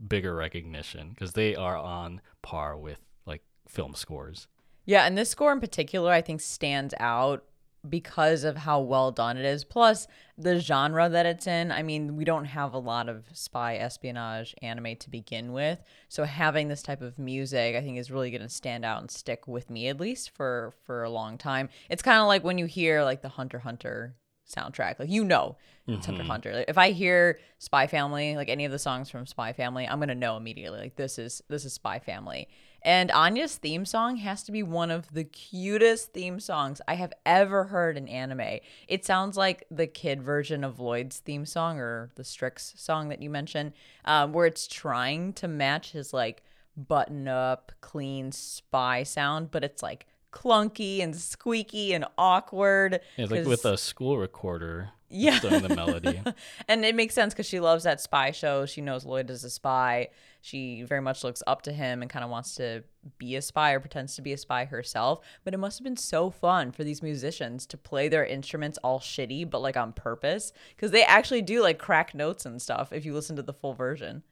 bigger 0.07 0.35
recognition 0.35 1.11
because 1.11 1.33
they 1.33 1.57
are 1.57 1.77
on 1.77 2.21
par 2.43 2.77
with 2.77 3.01
like 3.27 3.43
film 3.67 3.95
scores. 3.95 4.47
Yeah, 4.85 5.07
and 5.07 5.17
this 5.17 5.31
score 5.31 5.53
in 5.53 5.61
particular, 5.61 6.13
I 6.13 6.21
think, 6.21 6.41
stands 6.41 6.95
out 6.99 7.45
because 7.89 8.45
of 8.45 8.57
how 8.57 8.81
well 8.81 9.11
done 9.11 9.37
it 9.37 9.45
is. 9.45 9.65
Plus, 9.65 10.07
the 10.37 10.59
genre 10.59 11.09
that 11.09 11.27
it's 11.27 11.47
in. 11.47 11.73
I 11.73 11.83
mean, 11.83 12.17
we 12.17 12.25
don't 12.25 12.47
have 12.47 12.75
a 12.75 12.79
lot 12.79 13.09
of 13.09 13.25
spy 13.33 13.77
espionage 13.77 14.55
anime 14.63 14.97
to 14.97 15.11
begin 15.11 15.53
with. 15.53 15.83
So 16.09 16.25
having 16.25 16.69
this 16.69 16.83
type 16.83 17.03
of 17.03 17.19
music, 17.19 17.77
I 17.77 17.81
think, 17.81 17.99
is 17.99 18.11
really 18.11 18.31
going 18.31 18.43
to 18.43 18.49
stand 18.49 18.85
out 18.85 19.01
and 19.01 19.11
stick 19.11 19.47
with 19.47 19.71
me 19.71 19.89
at 19.89 20.01
least 20.01 20.31
for 20.31 20.75
for 20.85 21.03
a 21.03 21.11
long 21.11 21.39
time. 21.39 21.69
It's 21.89 22.03
kind 22.03 22.21
of 22.21 22.27
like 22.27 22.45
when 22.45 22.59
you 22.59 22.67
hear 22.67 23.03
like 23.03 23.23
the 23.23 23.29
Hunter 23.29 23.61
Hunter 23.61 24.17
soundtrack. 24.51 24.99
Like 24.99 25.11
you 25.11 25.25
know, 25.25 25.57
it's 25.87 26.07
Hunter 26.07 26.23
mm-hmm. 26.23 26.31
Hunter. 26.31 26.55
Like, 26.55 26.65
if 26.69 26.79
I 26.79 26.91
hear 26.91 27.39
Spy 27.59 27.87
Family, 27.87 28.37
like 28.37 28.49
any 28.49 28.65
of 28.65 28.73
the 28.73 28.79
songs 28.79 29.11
from 29.11 29.27
Spy 29.27 29.53
Family, 29.53 29.87
I'm 29.87 30.01
gonna 30.01 30.15
know 30.15 30.37
immediately. 30.37 30.79
Like 30.79 30.97
this 30.97 31.19
is 31.19 31.43
this 31.49 31.65
is 31.65 31.73
Spy 31.73 31.99
Family. 31.99 32.49
And 32.83 33.11
Anya's 33.11 33.57
theme 33.57 33.85
song 33.85 34.17
has 34.17 34.43
to 34.45 34.53
be 34.53 34.63
one 34.63 34.91
of 34.91 35.13
the 35.13 35.25
cutest 35.25 36.13
theme 36.13 36.41
songs 36.41 36.81
I 36.89 36.95
have 36.95 37.13
ever 37.27 37.65
heard 37.65 37.97
in 37.97 38.09
anime. 38.09 38.61
It 38.89 39.05
sounds 39.05 39.37
like 39.37 39.67
the 39.71 39.87
kid 39.87 40.23
version 40.23 40.65
of 40.65 40.81
Lloyd's 40.81 41.19
theme 41.19 41.47
song 41.47 41.79
or 41.79 42.11
the 42.15 42.25
Strix 42.25 42.75
song 42.77 43.09
that 43.09 43.23
you 43.23 43.31
mentioned, 43.31 43.73
um, 44.05 44.33
where 44.33 44.47
it's 44.47 44.67
trying 44.67 45.33
to 45.35 45.49
match 45.49 45.93
his 45.93 46.13
like 46.13 46.43
button 46.77 47.29
up, 47.29 47.73
clean 47.81 48.33
spy 48.33 49.03
sound, 49.03 49.51
but 49.51 49.65
it's 49.65 49.83
like 49.83 50.07
clunky 50.33 51.03
and 51.03 51.15
squeaky 51.15 51.93
and 51.93 52.05
awkward. 52.17 53.01
Yeah, 53.17 53.27
like 53.29 53.47
with 53.47 53.65
a 53.65 53.77
school 53.77 54.19
recorder. 54.19 54.91
Yeah. 55.11 55.41
doing 55.41 55.63
the 55.63 55.75
melody. 55.75 56.21
and 56.69 56.85
it 56.85 56.95
makes 56.95 57.15
sense 57.15 57.35
because 57.35 57.47
she 57.47 57.61
loves 57.61 57.85
that 57.85 58.01
spy 58.01 58.31
show. 58.31 58.65
She 58.65 58.81
knows 58.81 59.05
Lloyd 59.05 59.29
is 59.29 59.45
a 59.45 59.51
spy. 59.51 60.09
She 60.41 60.83
very 60.83 61.03
much 61.03 61.23
looks 61.25 61.43
up 61.47 61.63
to 61.63 61.73
him 61.73 62.01
and 62.01 62.11
kind 62.11 62.25
of 62.25 62.31
wants 62.31 62.55
to 62.55 62.85
be 63.19 63.37
a 63.37 63.43
spy 63.43 63.73
or 63.73 63.81
pretends 63.81 64.15
to 64.17 64.23
be 64.23 64.33
a 64.33 64.39
spy 64.39 64.65
herself. 64.65 65.21
But 65.45 65.53
it 65.53 65.59
must 65.59 65.79
have 65.79 65.85
been 65.85 65.97
so 65.97 66.31
fun 66.31 66.73
for 66.73 66.85
these 66.85 67.03
musicians 67.03 67.67
to 67.67 67.77
play 67.77 68.09
their 68.09 68.25
instruments 68.25 68.79
all 68.79 69.01
shitty, 69.01 69.51
but 69.51 69.61
like 69.61 69.77
on 69.77 69.93
purpose. 69.93 70.53
Because 70.75 70.93
they 70.93 71.03
actually 71.03 71.43
do 71.43 71.61
like 71.61 71.79
crack 71.79 72.15
notes 72.15 72.47
and 72.47 72.63
stuff 72.63 72.93
if 72.93 73.05
you 73.05 73.13
listen 73.13 73.37
to 73.37 73.43
the 73.43 73.53
full 73.53 73.75
version. 73.75 74.23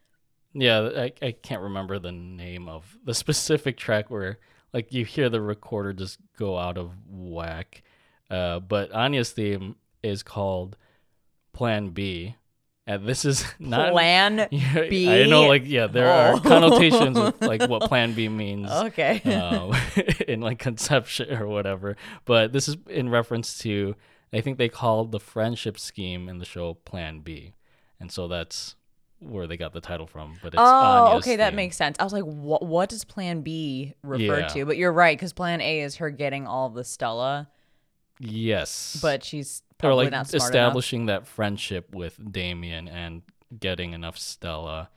Yeah, 0.55 0.91
I, 0.97 1.13
I 1.21 1.33
can't 1.33 1.63
remember 1.63 1.99
the 1.99 2.13
name 2.13 2.69
of 2.69 2.99
the 3.05 3.15
specific 3.15 3.77
track 3.77 4.11
where 4.11 4.39
like 4.73 4.93
you 4.93 5.05
hear 5.05 5.29
the 5.29 5.41
recorder 5.41 5.93
just 5.93 6.19
go 6.39 6.57
out 6.57 6.79
of 6.79 6.93
whack. 7.07 7.83
Uh, 8.31 8.61
but 8.61 8.93
Anya's 8.93 9.31
theme 9.31 9.77
is 10.03 10.23
called 10.23 10.77
Plan 11.53 11.91
B. 11.91 12.37
And 12.87 13.07
this 13.07 13.25
is 13.27 13.45
not 13.59 13.93
Plan 13.93 14.49
Yeah, 14.51 14.87
B? 14.89 15.09
I 15.11 15.27
know, 15.27 15.47
like 15.47 15.63
yeah, 15.67 15.87
there 15.89 16.09
Oh. 16.09 16.37
are 16.37 16.41
connotations 16.41 17.19
with 17.19 17.41
like 17.43 17.63
what 17.69 17.83
Plan 17.83 18.15
B 18.15 18.29
means. 18.29 18.71
Okay. 18.71 19.21
um, 19.35 19.75
in 20.27 20.41
like 20.41 20.59
conception 20.59 21.33
or 21.37 21.47
whatever. 21.47 21.97
But 22.25 22.53
this 22.53 22.67
is 22.69 22.77
in 22.89 23.11
reference 23.11 23.59
to 23.59 23.95
I 24.33 24.41
think 24.41 24.59
they 24.59 24.69
called 24.69 25.13
the 25.13 25.21
friendship 25.21 25.79
scheme 25.79 26.29
in 26.29 26.39
the 26.39 26.45
show 26.45 26.75
Plan 26.75 27.21
B, 27.21 27.55
and 28.01 28.13
so 28.13 28.29
that's 28.29 28.75
where 29.21 29.47
they 29.47 29.57
got 29.57 29.73
the 29.73 29.81
title 29.81 30.07
from. 30.07 30.35
But 30.43 30.49
it's 30.55 30.57
Oh, 30.59 30.65
Anya's 30.65 31.25
okay, 31.25 31.37
that 31.37 31.51
theme. 31.51 31.57
makes 31.57 31.77
sense. 31.77 31.97
I 31.99 32.05
was 32.05 32.13
like, 32.13 32.25
what 32.25 32.63
what 32.65 32.89
does 32.91 33.05
plan 33.05 33.41
B 33.43 33.95
refer 34.03 34.41
Yeah. 34.41 34.47
to? 34.49 34.65
But 34.67 34.77
you're 34.77 34.93
right, 34.93 35.17
because 35.17 35.33
plan 35.33 35.61
A 35.61 35.81
is 35.81 35.97
her 35.97 36.11
getting 36.11 36.47
all 36.47 36.69
the 36.71 36.85
Stella, 36.85 37.49
yes, 38.19 38.99
but 39.03 39.25
she's 39.25 39.63
or 39.79 39.89
probably 39.89 40.05
like 40.07 40.13
smart 40.27 40.33
enough. 40.35 40.45
establishing 40.49 41.07
that 41.07 41.27
friendship 41.27 41.95
with 41.95 42.19
Damian 42.33 42.89
and 42.89 43.23
getting 43.59 43.93
enough 43.93 44.19
Stella, 44.19 44.91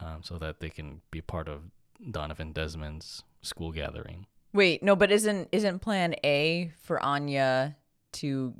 um, 0.00 0.22
so 0.22 0.38
that 0.38 0.60
they 0.60 0.70
can 0.70 1.00
be 1.10 1.20
part 1.20 1.48
of 1.48 1.62
Donovan 2.10 2.52
Desmond's 2.52 3.22
school 3.42 3.72
gathering. 3.72 4.26
Wait, 4.52 4.82
no, 4.82 4.96
but 4.96 5.10
isn't 5.12 5.48
isn't 5.52 5.78
plan 5.80 6.14
A 6.24 6.72
for 6.82 7.02
Anya 7.02 7.76
to 8.14 8.54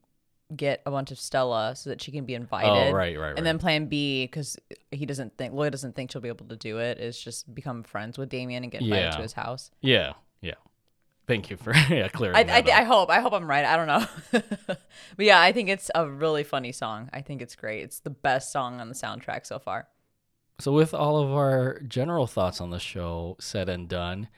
get 0.54 0.82
a 0.86 0.90
bunch 0.90 1.10
of 1.10 1.18
Stella 1.18 1.74
so 1.74 1.90
that 1.90 2.00
she 2.02 2.12
can 2.12 2.24
be 2.24 2.34
invited? 2.34 2.68
Oh, 2.70 2.92
right, 2.92 3.16
right, 3.16 3.18
right. 3.18 3.34
And 3.38 3.44
then 3.46 3.58
plan 3.58 3.86
B, 3.86 4.24
because 4.24 4.56
he 4.90 5.06
doesn't 5.06 5.36
think 5.38 5.54
Lloyd 5.54 5.72
doesn't 5.72 5.94
think 5.96 6.10
she'll 6.12 6.20
be 6.22 6.28
able 6.28 6.46
to 6.46 6.56
do 6.56 6.78
it, 6.78 6.98
is 6.98 7.18
just 7.18 7.52
become 7.54 7.82
friends 7.82 8.18
with 8.18 8.28
Damian 8.28 8.62
and 8.62 8.70
get 8.70 8.82
invited 8.82 9.04
Yeah. 9.04 9.10
to 9.12 9.22
his 9.22 9.32
house. 9.32 9.70
yeah, 9.80 10.12
yeah. 10.40 10.54
Thank 11.26 11.50
you 11.50 11.56
for 11.56 11.72
yeah 11.90 12.08
clearing 12.08 12.36
I, 12.36 12.42
that 12.42 12.68
I, 12.68 12.80
I 12.80 12.84
hope 12.84 13.10
I 13.10 13.20
hope 13.20 13.32
I'm 13.32 13.48
right. 13.48 13.64
I 13.64 13.76
don't 13.76 13.86
know, 13.86 14.40
but 15.16 15.26
yeah, 15.26 15.40
I 15.40 15.52
think 15.52 15.68
it's 15.68 15.90
a 15.94 16.06
really 16.08 16.44
funny 16.44 16.72
song. 16.72 17.10
I 17.12 17.20
think 17.20 17.40
it's 17.42 17.54
great. 17.54 17.82
It's 17.82 18.00
the 18.00 18.10
best 18.10 18.52
song 18.52 18.80
on 18.80 18.88
the 18.88 18.94
soundtrack 18.94 19.46
so 19.46 19.58
far. 19.58 19.88
So, 20.58 20.72
with 20.72 20.94
all 20.94 21.20
of 21.20 21.30
our 21.32 21.80
general 21.80 22.26
thoughts 22.26 22.60
on 22.60 22.70
the 22.70 22.78
show 22.78 23.36
said 23.40 23.68
and 23.68 23.88
done, 23.88 24.28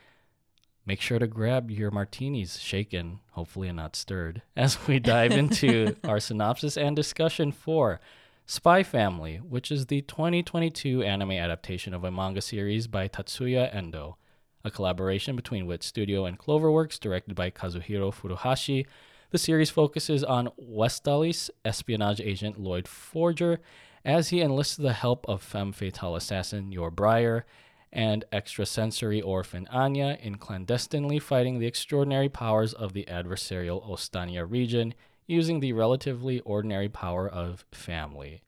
make 0.86 1.00
sure 1.00 1.18
to 1.18 1.26
grab 1.26 1.70
your 1.70 1.90
martinis 1.90 2.58
shaken, 2.58 3.20
hopefully 3.32 3.68
and 3.68 3.76
not 3.76 3.96
stirred, 3.96 4.42
as 4.56 4.86
we 4.86 4.98
dive 4.98 5.32
into 5.32 5.96
our 6.04 6.20
synopsis 6.20 6.76
and 6.76 6.96
discussion 6.96 7.52
for 7.52 8.00
Spy 8.46 8.82
Family, 8.82 9.36
which 9.36 9.70
is 9.70 9.86
the 9.86 10.02
2022 10.02 11.02
anime 11.02 11.32
adaptation 11.32 11.94
of 11.94 12.04
a 12.04 12.10
manga 12.10 12.42
series 12.42 12.86
by 12.86 13.08
Tatsuya 13.08 13.74
Endo, 13.74 14.16
a 14.64 14.70
collaboration 14.70 15.36
between 15.36 15.66
Wit 15.66 15.82
Studio 15.82 16.24
and 16.24 16.38
Cloverworks, 16.38 16.98
directed 16.98 17.34
by 17.34 17.50
Kazuhiro 17.50 18.12
Furuhashi. 18.12 18.86
The 19.30 19.38
series 19.38 19.70
focuses 19.70 20.24
on 20.24 20.50
Westalis 20.60 21.50
espionage 21.64 22.20
agent 22.20 22.58
Lloyd 22.58 22.88
Forger 22.88 23.60
as 24.04 24.28
he 24.28 24.40
enlists 24.40 24.76
the 24.76 24.92
help 24.92 25.26
of 25.28 25.42
femme 25.42 25.72
fatale 25.72 26.16
assassin 26.16 26.72
Yor 26.72 26.90
Briar 26.90 27.44
and 27.92 28.24
extrasensory 28.32 29.20
orphan 29.20 29.68
Anya 29.70 30.18
in 30.20 30.36
clandestinely 30.36 31.18
fighting 31.18 31.58
the 31.58 31.66
extraordinary 31.66 32.28
powers 32.28 32.72
of 32.72 32.92
the 32.92 33.04
adversarial 33.04 33.88
Ostania 33.88 34.50
region 34.50 34.94
using 35.26 35.60
the 35.60 35.72
relatively 35.72 36.40
ordinary 36.40 36.88
power 36.88 37.28
of 37.28 37.64
family. 37.72 38.42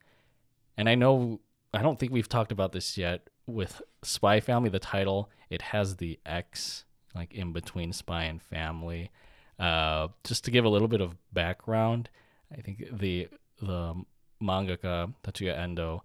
And 0.76 0.88
I 0.88 0.94
know, 0.94 1.40
I 1.72 1.82
don't 1.82 1.98
think 1.98 2.12
we've 2.12 2.28
talked 2.28 2.52
about 2.52 2.72
this 2.72 2.98
yet 2.98 3.28
with 3.46 3.82
Spy 4.02 4.40
Family, 4.40 4.68
the 4.68 4.78
title, 4.78 5.30
it 5.50 5.62
has 5.62 5.96
the 5.96 6.18
X 6.26 6.84
like 7.16 7.32
in 7.32 7.52
between 7.52 7.92
spy 7.92 8.24
and 8.24 8.40
family. 8.40 9.10
Uh, 9.58 10.08
just 10.22 10.44
to 10.44 10.50
give 10.50 10.64
a 10.64 10.68
little 10.68 10.88
bit 10.88 11.00
of 11.00 11.16
background, 11.32 12.10
I 12.56 12.60
think 12.60 12.84
the 12.92 13.28
the 13.60 13.94
mangaka 14.42 15.14
Tatsuya 15.24 15.58
Endo, 15.58 16.04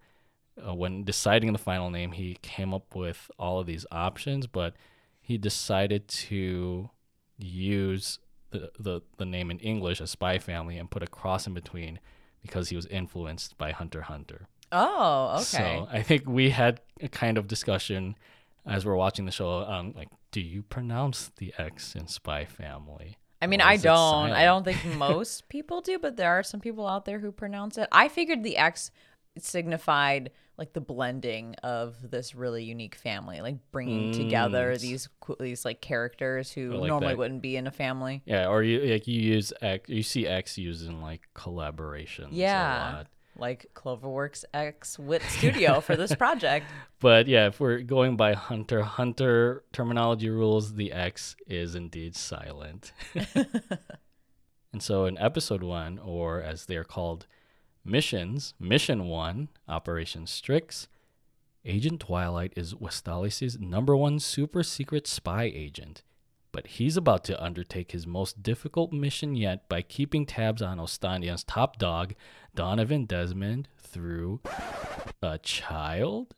uh, 0.66 0.74
when 0.74 1.04
deciding 1.04 1.52
the 1.52 1.60
final 1.60 1.90
name, 1.90 2.14
he 2.14 2.38
came 2.42 2.74
up 2.74 2.96
with 2.96 3.30
all 3.38 3.60
of 3.60 3.68
these 3.68 3.86
options, 3.92 4.48
but 4.48 4.74
he 5.20 5.38
decided 5.38 6.08
to 6.08 6.90
use 7.38 8.20
the, 8.52 8.72
the, 8.80 9.02
the 9.18 9.26
name 9.26 9.52
in 9.52 9.60
English, 9.60 10.00
a 10.00 10.08
spy 10.08 10.40
family, 10.40 10.78
and 10.78 10.90
put 10.90 11.04
a 11.04 11.08
cross 11.08 11.46
in 11.46 11.54
between 11.54 12.00
because 12.42 12.70
he 12.70 12.76
was 12.76 12.86
influenced 12.88 13.58
by 13.58 13.72
Hunter 13.72 14.04
Hunter. 14.04 14.48
Oh, 14.72 15.34
okay. 15.36 15.44
So 15.44 15.88
I 15.92 16.02
think 16.02 16.28
we 16.28 16.50
had 16.50 16.82
a 17.02 17.08
kind 17.08 17.38
of 17.38 17.48
discussion 17.48 18.16
as 18.66 18.86
we're 18.86 18.96
watching 18.96 19.26
the 19.26 19.32
show 19.32 19.50
on 19.50 19.94
like, 19.96 20.10
do 20.32 20.40
you 20.42 20.62
pronounce 20.64 21.32
the 21.38 21.54
X 21.58 21.96
in 21.96 22.08
Spy 22.08 22.46
Family? 22.46 23.18
I 23.42 23.48
mean, 23.48 23.60
I 23.60 23.78
don't. 23.78 24.32
I 24.32 24.46
don't 24.46 24.64
think 24.64 24.84
most 24.98 25.50
people 25.50 25.82
do, 25.82 25.98
but 26.00 26.16
there 26.16 26.32
are 26.32 26.44
some 26.44 26.60
people 26.60 26.88
out 26.88 27.06
there 27.06 27.20
who 27.20 27.32
pronounce 27.32 27.78
it. 27.78 27.88
I 27.92 28.08
figured 28.08 28.44
the 28.44 28.56
X 28.58 28.92
signified 29.38 30.32
like 30.58 30.74
the 30.74 30.82
blending 30.82 31.56
of 31.64 31.96
this 32.12 32.36
really 32.36 32.64
unique 32.64 32.94
family, 32.96 33.42
like 33.42 33.56
bringing 33.72 34.12
together 34.12 34.78
these 34.78 35.10
these 35.40 35.66
like 35.66 35.82
characters 35.82 36.52
who 36.52 36.70
Mm. 36.72 36.80
like 36.82 36.88
normally 36.90 37.08
that. 37.14 37.18
wouldn't 37.18 37.42
be 37.42 37.56
in 37.56 37.66
a 37.66 37.72
family. 37.72 38.22
Yeah, 38.26 38.48
or 38.48 38.62
you 38.62 38.80
like 38.94 39.08
you 39.08 39.20
use 39.20 39.52
X, 39.62 39.90
you 39.90 40.04
see 40.04 40.28
X 40.28 40.58
used 40.58 40.88
in 40.88 41.02
like 41.02 41.22
collaborations. 41.36 42.32
a 42.32 42.36
Yeah. 42.36 43.04
Like 43.38 43.68
Cloverworks 43.74 44.44
X 44.54 45.00
Wit 45.00 45.22
Studio 45.24 45.82
for 45.82 45.96
this 45.96 46.16
project. 46.16 46.66
But 47.00 47.28
yeah, 47.28 47.48
if 47.48 47.60
we're 47.60 47.80
going 47.80 48.16
by 48.16 48.34
Hunter 48.34 48.84
Hunter 48.84 49.64
terminology 49.74 50.30
rules, 50.30 50.76
the 50.76 50.92
X 50.92 51.36
is 51.48 51.74
indeed 51.74 52.16
silent. 52.16 52.94
and 54.72 54.84
so 54.84 55.06
in 55.06 55.18
episode 55.18 55.64
one, 55.64 55.98
or 55.98 56.44
as 56.44 56.68
they 56.68 56.78
are 56.78 56.84
called, 56.84 57.26
missions, 57.84 58.54
mission 58.60 59.06
one, 59.06 59.50
Operation 59.68 60.28
Strix, 60.28 60.88
Agent 61.66 62.02
Twilight 62.02 62.54
is 62.56 62.74
Westalis' 62.74 63.60
number 63.60 63.96
one 63.96 64.20
super 64.20 64.64
secret 64.64 65.08
spy 65.08 65.44
agent. 65.44 66.04
But 66.52 66.68
he's 66.68 66.98
about 66.98 67.24
to 67.26 67.42
undertake 67.42 67.92
his 67.92 68.06
most 68.06 68.44
difficult 68.44 68.92
mission 68.92 69.36
yet 69.36 69.70
by 69.70 69.82
keeping 69.82 70.26
tabs 70.26 70.62
on 70.62 70.80
Ostania's 70.80 71.44
top 71.44 71.78
dog, 71.78 72.14
Donovan 72.54 73.06
Desmond, 73.06 73.70
through 73.78 74.42
a 75.22 75.38
child? 75.38 76.36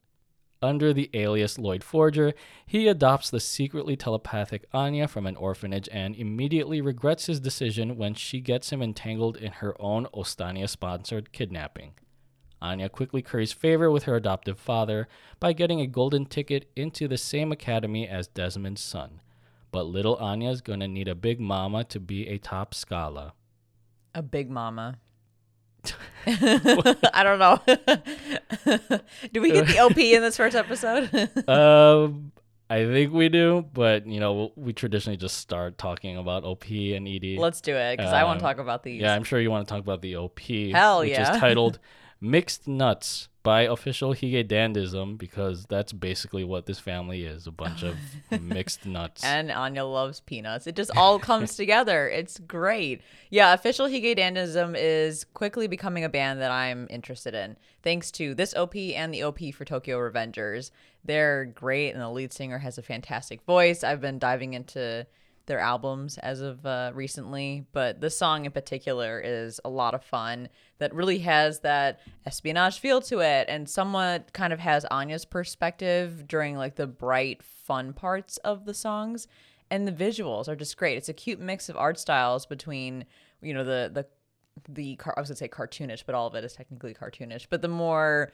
Under 0.62 0.94
the 0.94 1.10
alias 1.14 1.58
Lloyd 1.58 1.84
Forger, 1.84 2.34
he 2.66 2.88
adopts 2.88 3.30
the 3.30 3.42
secretly 3.42 3.98
telepathic 3.98 4.66
Anya 4.72 5.10
from 5.10 5.26
an 5.26 5.36
orphanage 5.36 5.90
and 5.92 6.16
immediately 6.16 6.80
regrets 6.80 7.26
his 7.26 7.42
decision 7.42 7.98
when 7.98 8.14
she 8.14 8.40
gets 8.40 8.72
him 8.72 8.82
entangled 8.82 9.36
in 9.36 9.52
her 9.54 9.76
own 9.82 10.08
Ostania 10.14 10.70
sponsored 10.70 11.34
kidnapping. 11.34 11.96
Anya 12.62 12.88
quickly 12.88 13.22
curries 13.22 13.52
favor 13.52 13.92
with 13.92 14.04
her 14.04 14.16
adoptive 14.16 14.58
father 14.58 15.10
by 15.42 15.52
getting 15.52 15.82
a 15.82 15.88
golden 15.88 16.26
ticket 16.26 16.72
into 16.78 17.10
the 17.10 17.18
same 17.18 17.52
academy 17.52 18.08
as 18.08 18.28
Desmond's 18.28 18.80
son. 18.80 19.20
But 19.74 19.88
little 19.88 20.16
Anya's 20.18 20.62
gonna 20.62 20.88
need 20.88 21.08
a 21.08 21.16
big 21.16 21.40
mama 21.42 21.84
to 21.86 22.00
be 22.00 22.28
a 22.30 22.38
top 22.38 22.74
scholar. 22.76 23.32
A 24.16 24.22
big 24.22 24.50
mama. 24.50 25.00
I 26.28 27.24
don't 27.24 27.40
know. 27.40 27.60
Do 29.34 29.42
we 29.42 29.52
get 29.52 29.68
the 29.68 29.80
OP 29.80 29.98
in 29.98 30.22
this 30.22 30.38
first 30.38 30.56
episode? 30.56 31.10
um, 31.50 32.32
I 32.70 32.86
think 32.86 33.12
we 33.14 33.28
do, 33.30 33.66
but 33.74 34.08
you 34.08 34.20
know, 34.20 34.52
we 34.56 34.74
traditionally 34.74 35.18
just 35.18 35.38
start 35.40 35.78
talking 35.78 36.18
about 36.18 36.44
OP 36.44 36.70
and 36.70 37.08
ED. 37.08 37.38
Let's 37.40 37.60
do 37.60 37.76
it 37.76 37.98
because 37.98 38.14
I 38.14 38.24
want 38.24 38.38
Um, 38.38 38.40
to 38.40 38.44
talk 38.44 38.58
about 38.60 38.84
these. 38.84 39.02
Yeah, 39.02 39.14
I'm 39.14 39.24
sure 39.24 39.40
you 39.40 39.52
want 39.52 39.68
to 39.68 39.74
talk 39.74 39.82
about 39.82 40.02
the 40.02 40.16
OP. 40.16 40.40
Hell 40.72 41.00
which 41.00 41.10
yeah. 41.10 41.34
is 41.34 41.40
titled 41.40 41.80
Mixed 42.24 42.70
Nuts 42.70 43.28
by 43.44 43.64
official 43.64 44.14
Hige 44.14 44.48
Dandism 44.48 45.18
because 45.18 45.66
that's 45.66 45.92
basically 45.92 46.46
what 46.46 46.66
this 46.66 46.80
family 46.80 47.26
is 47.26 47.46
a 47.46 47.52
bunch 47.52 47.84
of 47.84 47.98
mixed 48.42 48.86
nuts. 48.86 49.26
And 49.26 49.52
Anya 49.52 49.84
loves 49.84 50.22
peanuts. 50.22 50.66
It 50.66 50.78
just 50.78 50.96
all 50.96 51.20
comes 51.20 51.56
together. 51.58 52.08
It's 52.08 52.40
great. 52.40 53.02
Yeah, 53.30 53.54
official 53.54 53.88
Hige 53.88 54.18
Dandism 54.18 54.76
is 54.78 55.26
quickly 55.34 55.68
becoming 55.68 56.06
a 56.06 56.10
band 56.10 56.40
that 56.40 56.52
I'm 56.52 56.88
interested 56.90 57.36
in. 57.36 57.58
Thanks 57.84 58.10
to 58.12 58.34
this 58.34 58.54
OP 58.54 58.78
and 58.78 59.14
the 59.14 59.24
OP 59.24 59.40
for 59.54 59.66
Tokyo 59.66 60.00
Revengers. 60.00 60.72
They're 61.04 61.44
great, 61.44 61.92
and 61.92 62.02
the 62.02 62.10
lead 62.10 62.32
singer 62.32 62.60
has 62.60 62.78
a 62.78 62.82
fantastic 62.82 63.42
voice. 63.42 63.84
I've 63.84 64.00
been 64.00 64.20
diving 64.20 64.54
into 64.54 65.06
their 65.46 65.60
albums 65.60 66.18
as 66.20 66.40
of 66.40 66.66
uh, 66.66 66.92
recently, 66.94 67.66
but 67.74 68.00
this 68.00 68.18
song 68.18 68.46
in 68.46 68.52
particular 68.52 69.22
is 69.24 69.60
a 69.66 69.70
lot 69.70 69.94
of 69.94 70.04
fun 70.04 70.48
that 70.84 70.94
really 70.94 71.20
has 71.20 71.62
that 71.62 72.02
espionage 72.26 72.80
feel 72.80 73.00
to 73.00 73.20
it 73.20 73.48
and 73.48 73.70
somewhat 73.70 74.34
kind 74.34 74.52
of 74.52 74.60
has 74.60 74.86
Anya's 74.92 75.24
perspective 75.24 76.28
during 76.28 76.58
like 76.58 76.76
the 76.76 76.86
bright, 76.88 77.42
fun 77.42 77.94
parts 77.94 78.36
of 78.40 78.66
the 78.66 78.74
songs. 78.74 79.28
And 79.72 79.88
the 79.88 79.94
visuals 79.94 80.50
are 80.50 80.58
just 80.58 80.76
great. 80.76 80.98
It's 80.98 81.08
a 81.08 81.14
cute 81.14 81.40
mix 81.40 81.70
of 81.70 81.78
art 81.78 81.98
styles 81.98 82.46
between, 82.46 83.06
you 83.42 83.54
know, 83.54 83.64
the 83.64 83.90
the 83.94 84.06
the 84.68 84.98
car- 84.98 85.14
I 85.16 85.22
was 85.22 85.30
gonna 85.30 85.38
say 85.38 85.48
cartoonish, 85.48 86.04
but 86.06 86.16
all 86.16 86.28
of 86.28 86.36
it 86.36 86.44
is 86.44 86.54
technically 86.54 86.94
cartoonish. 86.94 87.48
But 87.50 87.62
the 87.62 87.70
more 87.70 88.34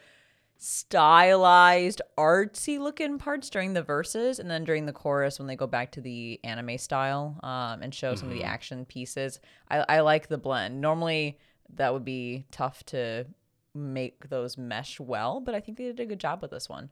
stylized, 0.57 2.01
artsy 2.17 2.77
looking 2.79 3.19
parts 3.19 3.49
during 3.49 3.73
the 3.73 3.83
verses, 3.83 4.39
and 4.39 4.51
then 4.51 4.65
during 4.65 4.85
the 4.85 4.91
chorus 4.91 5.39
when 5.39 5.47
they 5.47 5.55
go 5.55 5.67
back 5.67 5.91
to 5.93 6.01
the 6.01 6.39
anime 6.43 6.77
style 6.77 7.39
um, 7.43 7.81
and 7.83 7.95
show 7.95 8.15
some 8.15 8.27
of 8.27 8.33
the 8.33 8.43
action 8.43 8.83
pieces. 8.85 9.39
I, 9.69 9.85
I 9.87 9.99
like 10.01 10.27
the 10.27 10.37
blend. 10.37 10.81
Normally, 10.81 11.39
that 11.75 11.93
would 11.93 12.05
be 12.05 12.45
tough 12.51 12.83
to 12.87 13.25
make 13.73 14.29
those 14.29 14.57
mesh 14.57 14.99
well, 14.99 15.39
but 15.39 15.55
I 15.55 15.59
think 15.59 15.77
they 15.77 15.85
did 15.85 15.99
a 15.99 16.05
good 16.05 16.19
job 16.19 16.41
with 16.41 16.51
this 16.51 16.67
one. 16.69 16.89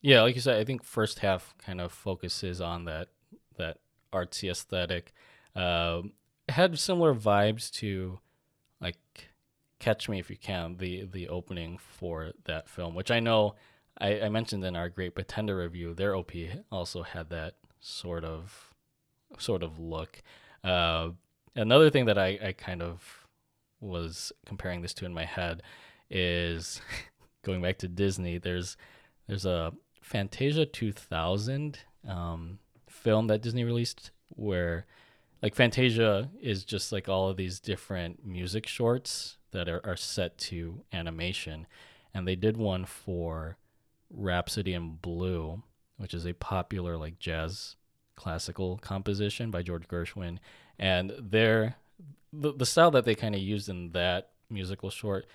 yeah, 0.00 0.22
like 0.22 0.34
you 0.34 0.40
said, 0.40 0.58
I 0.58 0.64
think 0.64 0.82
first 0.82 1.18
half 1.20 1.54
kind 1.58 1.80
of 1.80 1.92
focuses 1.92 2.60
on 2.60 2.84
that 2.86 3.08
that 3.58 3.78
artsy 4.12 4.50
aesthetic. 4.50 5.12
It 5.54 6.52
had 6.54 6.78
similar 6.78 7.14
vibes 7.14 7.70
to 7.74 8.18
like 8.80 8.98
Catch 9.78 10.08
Me 10.08 10.18
If 10.18 10.30
You 10.30 10.36
Can, 10.36 10.76
the 10.78 11.04
the 11.04 11.28
opening 11.28 11.78
for 11.78 12.32
that 12.44 12.68
film, 12.68 12.94
which 12.94 13.10
I 13.10 13.20
know 13.20 13.54
I, 14.00 14.22
I 14.22 14.28
mentioned 14.28 14.64
in 14.64 14.76
our 14.76 14.88
Great 14.88 15.14
Pretender 15.14 15.58
review. 15.58 15.94
Their 15.94 16.14
OP 16.16 16.32
also 16.72 17.02
had 17.02 17.30
that 17.30 17.54
sort 17.80 18.24
of 18.24 18.74
sort 19.38 19.62
of 19.62 19.78
look. 19.78 20.22
Uh, 20.64 21.10
another 21.54 21.90
thing 21.90 22.06
that 22.06 22.18
I, 22.18 22.38
I 22.42 22.52
kind 22.52 22.82
of 22.82 23.19
was 23.80 24.32
comparing 24.46 24.82
this 24.82 24.94
to 24.94 25.06
in 25.06 25.14
my 25.14 25.24
head 25.24 25.62
is 26.10 26.80
going 27.42 27.62
back 27.62 27.78
to 27.78 27.88
Disney. 27.88 28.38
There's 28.38 28.76
there's 29.26 29.46
a 29.46 29.72
Fantasia 30.00 30.66
2000 30.66 31.78
um, 32.08 32.58
film 32.88 33.28
that 33.28 33.42
Disney 33.42 33.64
released 33.64 34.10
where 34.30 34.86
like 35.42 35.54
Fantasia 35.54 36.30
is 36.40 36.64
just 36.64 36.92
like 36.92 37.08
all 37.08 37.28
of 37.28 37.36
these 37.36 37.60
different 37.60 38.26
music 38.26 38.66
shorts 38.66 39.38
that 39.52 39.68
are, 39.68 39.80
are 39.84 39.96
set 39.96 40.36
to 40.38 40.82
animation. 40.92 41.66
And 42.12 42.26
they 42.26 42.36
did 42.36 42.56
one 42.56 42.84
for 42.84 43.56
Rhapsody 44.10 44.74
in 44.74 44.96
Blue, 44.96 45.62
which 45.96 46.14
is 46.14 46.26
a 46.26 46.34
popular 46.34 46.96
like 46.96 47.18
jazz 47.18 47.76
classical 48.16 48.78
composition 48.78 49.50
by 49.50 49.62
George 49.62 49.88
Gershwin. 49.88 50.38
And 50.78 51.12
their 51.18 51.76
the, 52.32 52.52
the 52.52 52.66
style 52.66 52.90
that 52.92 53.04
they 53.04 53.14
kind 53.14 53.34
of 53.34 53.40
used 53.40 53.68
in 53.68 53.92
that 53.92 54.30
musical 54.48 54.90
short 54.90 55.26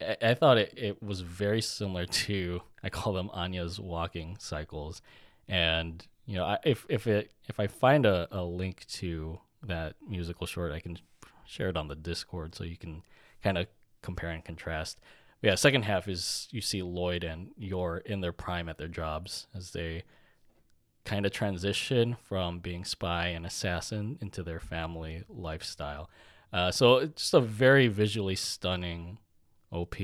I, 0.00 0.16
I 0.22 0.34
thought 0.34 0.58
it, 0.58 0.74
it 0.76 1.02
was 1.02 1.20
very 1.20 1.60
similar 1.60 2.06
to 2.26 2.60
I 2.82 2.90
call 2.90 3.12
them 3.12 3.30
Anya's 3.32 3.80
walking 3.80 4.36
cycles, 4.38 5.02
and 5.48 6.06
you 6.26 6.36
know 6.36 6.44
I, 6.44 6.58
if 6.64 6.86
if 6.88 7.06
it 7.06 7.32
if 7.48 7.58
I 7.58 7.66
find 7.66 8.06
a, 8.06 8.28
a 8.30 8.42
link 8.42 8.86
to 8.94 9.40
that 9.62 9.96
musical 10.06 10.46
short, 10.46 10.72
I 10.72 10.80
can 10.80 10.98
share 11.46 11.68
it 11.68 11.76
on 11.76 11.88
the 11.88 11.96
Discord 11.96 12.54
so 12.54 12.64
you 12.64 12.76
can 12.76 13.02
kind 13.42 13.58
of 13.58 13.66
compare 14.02 14.30
and 14.30 14.44
contrast. 14.44 15.00
But 15.40 15.48
yeah, 15.48 15.54
second 15.54 15.84
half 15.84 16.08
is 16.08 16.48
you 16.50 16.60
see 16.60 16.82
Lloyd 16.82 17.24
and 17.24 17.50
Yor 17.56 17.98
in 17.98 18.20
their 18.20 18.32
prime 18.32 18.68
at 18.68 18.78
their 18.78 18.88
jobs 18.88 19.46
as 19.54 19.70
they 19.70 20.04
kind 21.04 21.24
of 21.24 21.32
transition 21.32 22.16
from 22.22 22.58
being 22.58 22.84
spy 22.84 23.28
and 23.28 23.46
assassin 23.46 24.18
into 24.20 24.42
their 24.42 24.60
family 24.60 25.24
lifestyle. 25.28 26.10
Uh, 26.52 26.70
so 26.70 26.96
it's 26.98 27.22
just 27.22 27.34
a 27.34 27.40
very 27.40 27.88
visually 27.88 28.34
stunning 28.34 29.18
OP, 29.70 29.96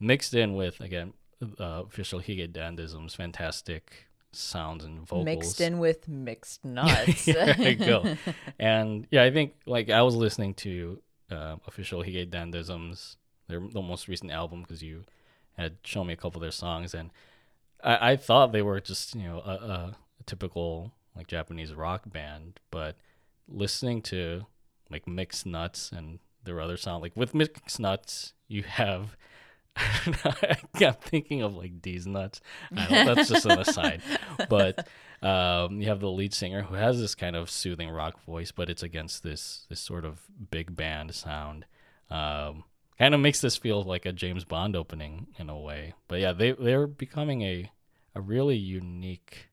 mixed 0.00 0.34
in 0.34 0.54
with 0.54 0.80
again 0.80 1.12
uh, 1.58 1.82
official 1.86 2.20
Hige 2.20 2.50
Dandism's 2.50 3.14
fantastic 3.14 4.08
sounds 4.32 4.82
and 4.84 5.00
vocals 5.00 5.24
mixed 5.26 5.60
in 5.60 5.78
with 5.78 6.08
mixed 6.08 6.64
nuts. 6.64 7.26
there 7.26 7.60
you 7.60 7.74
go. 7.76 8.16
And 8.58 9.06
yeah, 9.10 9.24
I 9.24 9.30
think 9.30 9.54
like 9.66 9.90
I 9.90 10.02
was 10.02 10.14
listening 10.14 10.54
to 10.54 11.00
uh, 11.30 11.56
official 11.66 12.02
Hige 12.02 12.28
Dandism's 12.30 13.16
their 13.48 13.60
the 13.60 13.82
most 13.82 14.08
recent 14.08 14.30
album 14.30 14.62
because 14.62 14.82
you 14.82 15.04
had 15.56 15.76
shown 15.84 16.06
me 16.06 16.14
a 16.14 16.16
couple 16.16 16.38
of 16.38 16.42
their 16.42 16.50
songs, 16.50 16.94
and 16.94 17.10
I, 17.82 18.12
I 18.12 18.16
thought 18.16 18.52
they 18.52 18.62
were 18.62 18.80
just 18.80 19.14
you 19.14 19.24
know 19.24 19.38
a, 19.44 19.50
a, 19.50 19.96
a 20.20 20.22
typical 20.24 20.92
like 21.14 21.26
Japanese 21.26 21.74
rock 21.74 22.02
band, 22.06 22.60
but 22.70 22.96
listening 23.48 24.00
to 24.02 24.46
like 24.92 25.06
Mixed 25.06 25.46
Nuts 25.46 25.90
and 25.90 26.18
their 26.44 26.60
other 26.60 26.76
sound 26.76 27.02
like 27.02 27.16
with 27.16 27.34
Mixed 27.34 27.80
Nuts, 27.80 28.34
you 28.48 28.62
have. 28.62 29.16
I'm 29.76 30.94
thinking 31.00 31.40
of 31.40 31.54
like 31.56 31.80
these 31.80 32.06
nuts. 32.06 32.42
that's 32.70 33.30
just 33.30 33.46
an 33.46 33.58
aside, 33.58 34.02
but 34.50 34.86
um, 35.22 35.80
you 35.80 35.88
have 35.88 36.00
the 36.00 36.10
lead 36.10 36.34
singer 36.34 36.62
who 36.62 36.74
has 36.74 37.00
this 37.00 37.14
kind 37.14 37.34
of 37.34 37.48
soothing 37.48 37.88
rock 37.88 38.22
voice, 38.24 38.52
but 38.52 38.68
it's 38.68 38.82
against 38.82 39.22
this 39.22 39.66
this 39.70 39.80
sort 39.80 40.04
of 40.04 40.20
big 40.50 40.76
band 40.76 41.14
sound. 41.14 41.64
Um, 42.10 42.64
kind 42.98 43.14
of 43.14 43.20
makes 43.20 43.40
this 43.40 43.56
feel 43.56 43.82
like 43.82 44.04
a 44.04 44.12
James 44.12 44.44
Bond 44.44 44.76
opening 44.76 45.28
in 45.38 45.48
a 45.48 45.58
way. 45.58 45.94
But 46.06 46.20
yeah, 46.20 46.32
they 46.32 46.52
they're 46.52 46.86
becoming 46.86 47.42
a 47.42 47.70
a 48.14 48.20
really 48.20 48.56
unique 48.56 49.48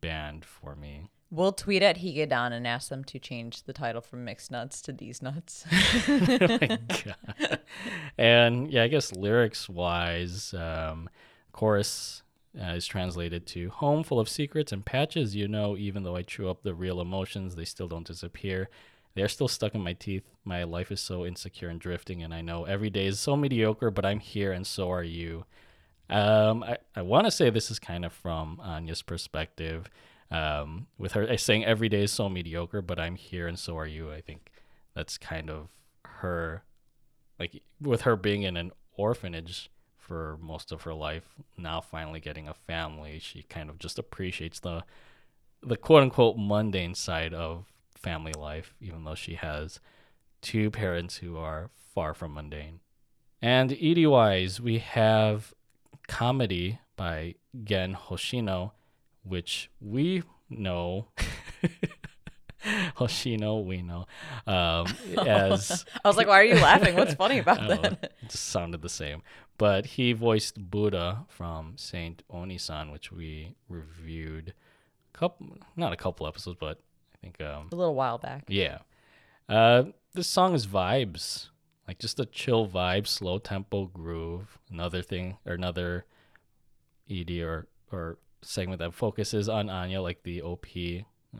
band 0.00 0.44
for 0.44 0.76
me. 0.76 1.10
We'll 1.30 1.52
tweet 1.52 1.82
at 1.82 1.98
Higedan 1.98 2.52
and 2.52 2.66
ask 2.66 2.88
them 2.88 3.04
to 3.04 3.18
change 3.18 3.64
the 3.64 3.74
title 3.74 4.00
from 4.00 4.24
Mixed 4.24 4.50
Nuts 4.50 4.80
to 4.82 4.92
These 4.92 5.20
Nuts. 5.20 5.66
oh 6.08 6.78
and 8.16 8.72
yeah, 8.72 8.84
I 8.84 8.88
guess 8.88 9.12
lyrics 9.12 9.68
wise, 9.68 10.54
um, 10.54 11.10
chorus 11.52 12.22
uh, 12.58 12.68
is 12.68 12.86
translated 12.86 13.46
to 13.48 13.68
Home 13.68 14.02
full 14.02 14.18
of 14.18 14.28
secrets 14.28 14.72
and 14.72 14.86
patches, 14.86 15.36
you 15.36 15.48
know, 15.48 15.76
even 15.76 16.02
though 16.02 16.16
I 16.16 16.22
chew 16.22 16.48
up 16.48 16.62
the 16.62 16.74
real 16.74 16.98
emotions, 16.98 17.56
they 17.56 17.66
still 17.66 17.88
don't 17.88 18.06
disappear. 18.06 18.70
They're 19.14 19.28
still 19.28 19.48
stuck 19.48 19.74
in 19.74 19.82
my 19.82 19.92
teeth. 19.92 20.24
My 20.44 20.64
life 20.64 20.90
is 20.90 21.00
so 21.00 21.26
insecure 21.26 21.68
and 21.68 21.78
drifting, 21.78 22.22
and 22.22 22.32
I 22.32 22.40
know 22.40 22.64
every 22.64 22.88
day 22.88 23.06
is 23.06 23.20
so 23.20 23.36
mediocre, 23.36 23.90
but 23.90 24.06
I'm 24.06 24.20
here 24.20 24.52
and 24.52 24.66
so 24.66 24.90
are 24.90 25.04
you. 25.04 25.44
Um, 26.08 26.62
I, 26.62 26.78
I 26.96 27.02
want 27.02 27.26
to 27.26 27.30
say 27.30 27.50
this 27.50 27.70
is 27.70 27.78
kind 27.78 28.06
of 28.06 28.14
from 28.14 28.60
Anya's 28.62 29.02
perspective 29.02 29.90
um, 30.30 30.86
with 30.98 31.12
her 31.12 31.36
saying 31.36 31.64
every 31.64 31.88
day 31.88 32.02
is 32.02 32.12
so 32.12 32.28
mediocre, 32.28 32.82
but 32.82 32.98
I'm 32.98 33.16
here 33.16 33.46
and 33.46 33.58
so 33.58 33.76
are 33.78 33.86
you. 33.86 34.12
I 34.12 34.20
think 34.20 34.50
that's 34.94 35.18
kind 35.18 35.50
of 35.50 35.68
her, 36.04 36.64
like 37.38 37.62
with 37.80 38.02
her 38.02 38.16
being 38.16 38.42
in 38.42 38.56
an 38.56 38.72
orphanage 38.96 39.70
for 39.96 40.38
most 40.40 40.72
of 40.72 40.82
her 40.82 40.94
life, 40.94 41.34
now 41.56 41.80
finally 41.80 42.20
getting 42.20 42.48
a 42.48 42.54
family, 42.54 43.18
she 43.18 43.42
kind 43.42 43.70
of 43.70 43.78
just 43.78 43.98
appreciates 43.98 44.60
the 44.60 44.84
the 45.60 45.76
quote 45.76 46.02
unquote 46.02 46.36
mundane 46.38 46.94
side 46.94 47.34
of 47.34 47.66
family 47.94 48.32
life, 48.32 48.74
even 48.80 49.04
though 49.04 49.14
she 49.14 49.34
has 49.34 49.80
two 50.40 50.70
parents 50.70 51.16
who 51.16 51.36
are 51.36 51.70
far 51.94 52.14
from 52.14 52.34
mundane. 52.34 52.80
And 53.42 53.76
ED 53.80 54.06
wise, 54.06 54.60
we 54.60 54.78
have 54.78 55.52
comedy 56.06 56.78
by 56.96 57.34
Gen 57.64 57.94
Hoshino 57.94 58.72
which 59.22 59.70
we 59.80 60.22
know. 60.48 61.08
Hoshino, 62.96 63.64
we 63.64 63.82
know. 63.82 64.06
Um, 64.46 64.86
as 65.26 65.84
I 66.04 66.08
was 66.08 66.16
like, 66.16 66.26
why 66.26 66.40
are 66.40 66.44
you 66.44 66.56
laughing? 66.56 66.96
What's 66.96 67.14
funny 67.14 67.38
about 67.44 67.68
that? 67.68 68.12
It 68.22 68.28
just 68.28 68.46
sounded 68.46 68.82
the 68.82 68.88
same. 68.88 69.22
But 69.56 69.86
he 69.86 70.12
voiced 70.12 70.70
Buddha 70.70 71.24
from 71.28 71.74
Saint 71.76 72.22
Oniisan, 72.32 72.92
which 72.92 73.10
we 73.10 73.54
reviewed 73.68 74.54
a 75.14 75.18
couple, 75.18 75.58
not 75.76 75.92
a 75.92 75.96
couple 75.96 76.26
episodes, 76.26 76.56
but 76.60 76.80
I 77.14 77.16
think 77.20 77.40
um, 77.40 77.68
a 77.72 77.76
little 77.76 77.94
while 77.94 78.18
back. 78.18 78.44
Yeah. 78.48 78.78
Uh, 79.48 79.84
this 80.14 80.28
song 80.28 80.54
is 80.54 80.66
vibes, 80.66 81.48
like 81.86 81.98
just 81.98 82.20
a 82.20 82.26
chill 82.26 82.68
vibe, 82.68 83.06
slow 83.06 83.38
tempo 83.38 83.86
groove. 83.86 84.58
Another 84.70 85.02
thing, 85.02 85.38
or 85.46 85.54
another 85.54 86.04
ED 87.10 87.30
or 87.40 87.66
or 87.90 88.18
segment 88.42 88.80
that 88.80 88.94
focuses 88.94 89.48
on 89.48 89.68
Anya, 89.68 90.00
like 90.00 90.22
the 90.22 90.42
OP, 90.42 90.66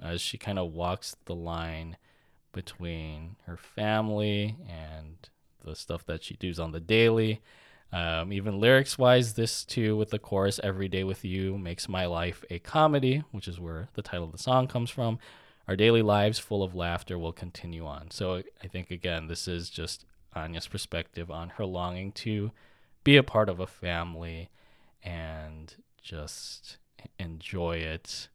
as 0.03 0.21
she 0.21 0.39
kind 0.39 0.59
of 0.59 0.73
walks 0.73 1.17
the 1.25 1.35
line 1.35 1.97
between 2.53 3.37
her 3.47 3.57
family 3.57 4.57
and 4.69 5.29
the 5.65 5.75
stuff 5.75 6.05
that 6.07 6.23
she 6.23 6.35
does 6.35 6.59
on 6.59 6.73
the 6.73 6.81
daily. 6.81 7.41
Um, 7.93 8.33
even 8.33 8.61
lyrics 8.61 8.99
wise, 8.99 9.35
this 9.35 9.65
too, 9.65 9.97
with 9.97 10.11
the 10.11 10.19
chorus, 10.19 10.61
Every 10.63 10.89
Day 10.89 11.05
with 11.05 11.25
You 11.25 11.57
makes 11.57 11.89
my 11.89 12.07
life 12.07 12.45
a 12.51 12.59
comedy, 12.59 13.25
which 13.33 13.49
is 13.49 13.59
where 13.59 13.89
the 13.95 14.03
title 14.03 14.27
of 14.27 14.33
the 14.33 14.39
song 14.39 14.67
comes 14.67 14.91
from. 14.91 15.19
Our 15.67 15.77
daily 15.77 16.03
lives 16.03 16.39
full 16.39 16.63
of 16.63 16.75
laughter 16.75 17.19
will 17.19 17.33
continue 17.33 17.87
on. 17.87 18.11
So 18.11 18.43
I 18.63 18.67
think, 18.69 18.91
again, 18.91 19.29
this 19.29 19.49
is 19.49 19.71
just 19.71 20.05
Anya's 20.35 20.69
perspective 20.69 21.31
on 21.31 21.51
her 21.51 21.65
longing 21.65 22.13
to 22.13 22.53
be 23.05 23.17
a 23.17 23.23
part 23.23 23.49
of 23.49 23.61
a 23.61 23.67
family 23.67 24.51
and 25.03 25.75
just 26.03 26.79
enjoy 27.19 27.77
it 27.77 28.29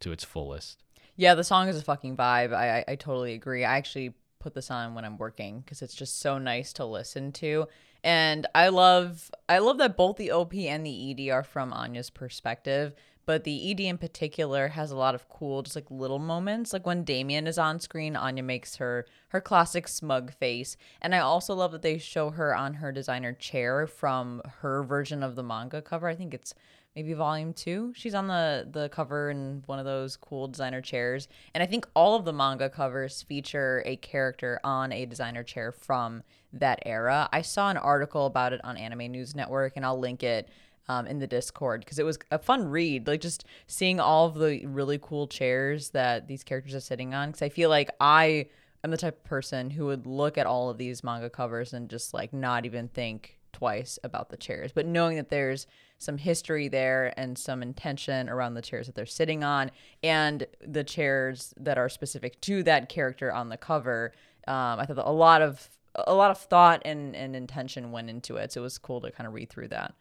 to 0.00 0.12
its 0.12 0.24
fullest. 0.24 0.82
Yeah, 1.16 1.34
the 1.34 1.44
song 1.44 1.68
is 1.68 1.78
a 1.78 1.82
fucking 1.82 2.16
vibe. 2.16 2.54
I 2.54 2.78
I, 2.78 2.84
I 2.88 2.94
totally 2.96 3.34
agree. 3.34 3.64
I 3.64 3.76
actually 3.76 4.14
put 4.38 4.54
this 4.54 4.70
on 4.70 4.94
when 4.94 5.04
I'm 5.04 5.18
working 5.18 5.60
because 5.60 5.82
it's 5.82 5.94
just 5.94 6.20
so 6.20 6.38
nice 6.38 6.72
to 6.74 6.84
listen 6.84 7.32
to. 7.32 7.66
And 8.04 8.46
I 8.54 8.68
love 8.68 9.30
I 9.48 9.58
love 9.58 9.78
that 9.78 9.96
both 9.96 10.16
the 10.16 10.30
OP 10.30 10.54
and 10.54 10.86
the 10.86 11.10
ED 11.10 11.32
are 11.32 11.42
from 11.42 11.72
Anya's 11.72 12.10
perspective, 12.10 12.94
but 13.26 13.42
the 13.42 13.72
ED 13.72 13.80
in 13.80 13.98
particular 13.98 14.68
has 14.68 14.92
a 14.92 14.96
lot 14.96 15.16
of 15.16 15.28
cool 15.28 15.62
just 15.62 15.74
like 15.74 15.90
little 15.90 16.20
moments. 16.20 16.72
Like 16.72 16.86
when 16.86 17.02
Damian 17.02 17.48
is 17.48 17.58
on 17.58 17.80
screen, 17.80 18.14
Anya 18.14 18.44
makes 18.44 18.76
her 18.76 19.06
her 19.30 19.40
classic 19.40 19.88
smug 19.88 20.32
face. 20.32 20.76
And 21.02 21.12
I 21.14 21.18
also 21.18 21.52
love 21.52 21.72
that 21.72 21.82
they 21.82 21.98
show 21.98 22.30
her 22.30 22.54
on 22.54 22.74
her 22.74 22.92
designer 22.92 23.32
chair 23.32 23.88
from 23.88 24.42
her 24.60 24.84
version 24.84 25.24
of 25.24 25.34
the 25.34 25.42
manga 25.42 25.82
cover. 25.82 26.06
I 26.06 26.14
think 26.14 26.32
it's 26.32 26.54
maybe 26.96 27.12
volume 27.12 27.52
two. 27.52 27.92
She's 27.94 28.14
on 28.14 28.26
the 28.26 28.66
the 28.68 28.88
cover 28.88 29.30
in 29.30 29.62
one 29.66 29.78
of 29.78 29.84
those 29.84 30.16
cool 30.16 30.48
designer 30.48 30.80
chairs, 30.80 31.28
and 31.54 31.62
I 31.62 31.66
think 31.66 31.86
all 31.94 32.16
of 32.16 32.24
the 32.24 32.32
manga 32.32 32.70
covers 32.70 33.22
feature 33.22 33.82
a 33.84 33.96
character 33.96 34.58
on 34.64 34.90
a 34.90 35.04
designer 35.04 35.44
chair 35.44 35.70
from 35.70 36.22
that 36.54 36.80
era. 36.86 37.28
I 37.32 37.42
saw 37.42 37.70
an 37.70 37.76
article 37.76 38.24
about 38.26 38.54
it 38.54 38.60
on 38.64 38.78
Anime 38.78 39.12
News 39.12 39.36
Network, 39.36 39.74
and 39.76 39.84
I'll 39.84 40.00
link 40.00 40.22
it. 40.22 40.48
Um, 40.88 41.08
in 41.08 41.18
the 41.18 41.26
Discord 41.26 41.80
because 41.80 41.98
it 41.98 42.04
was 42.04 42.16
a 42.30 42.38
fun 42.38 42.68
read, 42.68 43.08
like 43.08 43.20
just 43.20 43.44
seeing 43.66 43.98
all 43.98 44.26
of 44.26 44.34
the 44.34 44.64
really 44.66 45.00
cool 45.02 45.26
chairs 45.26 45.90
that 45.90 46.28
these 46.28 46.44
characters 46.44 46.76
are 46.76 46.80
sitting 46.80 47.12
on. 47.12 47.30
Because 47.30 47.42
I 47.42 47.48
feel 47.48 47.70
like 47.70 47.90
I 47.98 48.46
am 48.84 48.92
the 48.92 48.96
type 48.96 49.16
of 49.16 49.24
person 49.24 49.70
who 49.70 49.86
would 49.86 50.06
look 50.06 50.38
at 50.38 50.46
all 50.46 50.70
of 50.70 50.78
these 50.78 51.02
manga 51.02 51.28
covers 51.28 51.72
and 51.72 51.90
just 51.90 52.14
like 52.14 52.32
not 52.32 52.66
even 52.66 52.86
think 52.86 53.36
twice 53.52 53.98
about 54.04 54.28
the 54.28 54.36
chairs. 54.36 54.70
But 54.70 54.86
knowing 54.86 55.16
that 55.16 55.28
there's 55.28 55.66
some 55.98 56.18
history 56.18 56.68
there 56.68 57.12
and 57.16 57.38
some 57.38 57.62
intention 57.62 58.28
around 58.28 58.54
the 58.54 58.62
chairs 58.62 58.86
that 58.86 58.94
they're 58.94 59.06
sitting 59.06 59.42
on 59.42 59.70
and 60.02 60.46
the 60.66 60.84
chairs 60.84 61.54
that 61.56 61.78
are 61.78 61.88
specific 61.88 62.40
to 62.42 62.62
that 62.62 62.88
character 62.88 63.32
on 63.32 63.48
the 63.48 63.56
cover. 63.56 64.12
Um, 64.46 64.78
I 64.78 64.86
thought 64.86 64.98
a 64.98 65.10
lot 65.10 65.42
of 65.42 65.70
a 66.06 66.14
lot 66.14 66.30
of 66.30 66.38
thought 66.38 66.82
and, 66.84 67.16
and 67.16 67.34
intention 67.34 67.90
went 67.90 68.10
into 68.10 68.36
it. 68.36 68.52
So 68.52 68.60
it 68.60 68.64
was 68.64 68.76
cool 68.76 69.00
to 69.00 69.10
kind 69.10 69.26
of 69.26 69.32
read 69.32 69.48
through 69.48 69.68
that. 69.68 69.94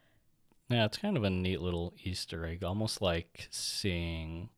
Yeah, 0.70 0.86
it's 0.86 0.98
kind 0.98 1.16
of 1.16 1.24
a 1.24 1.30
neat 1.30 1.62
little 1.62 1.94
Easter 2.04 2.46
egg, 2.46 2.64
almost 2.64 3.02
like 3.02 3.48
seeing 3.52 4.50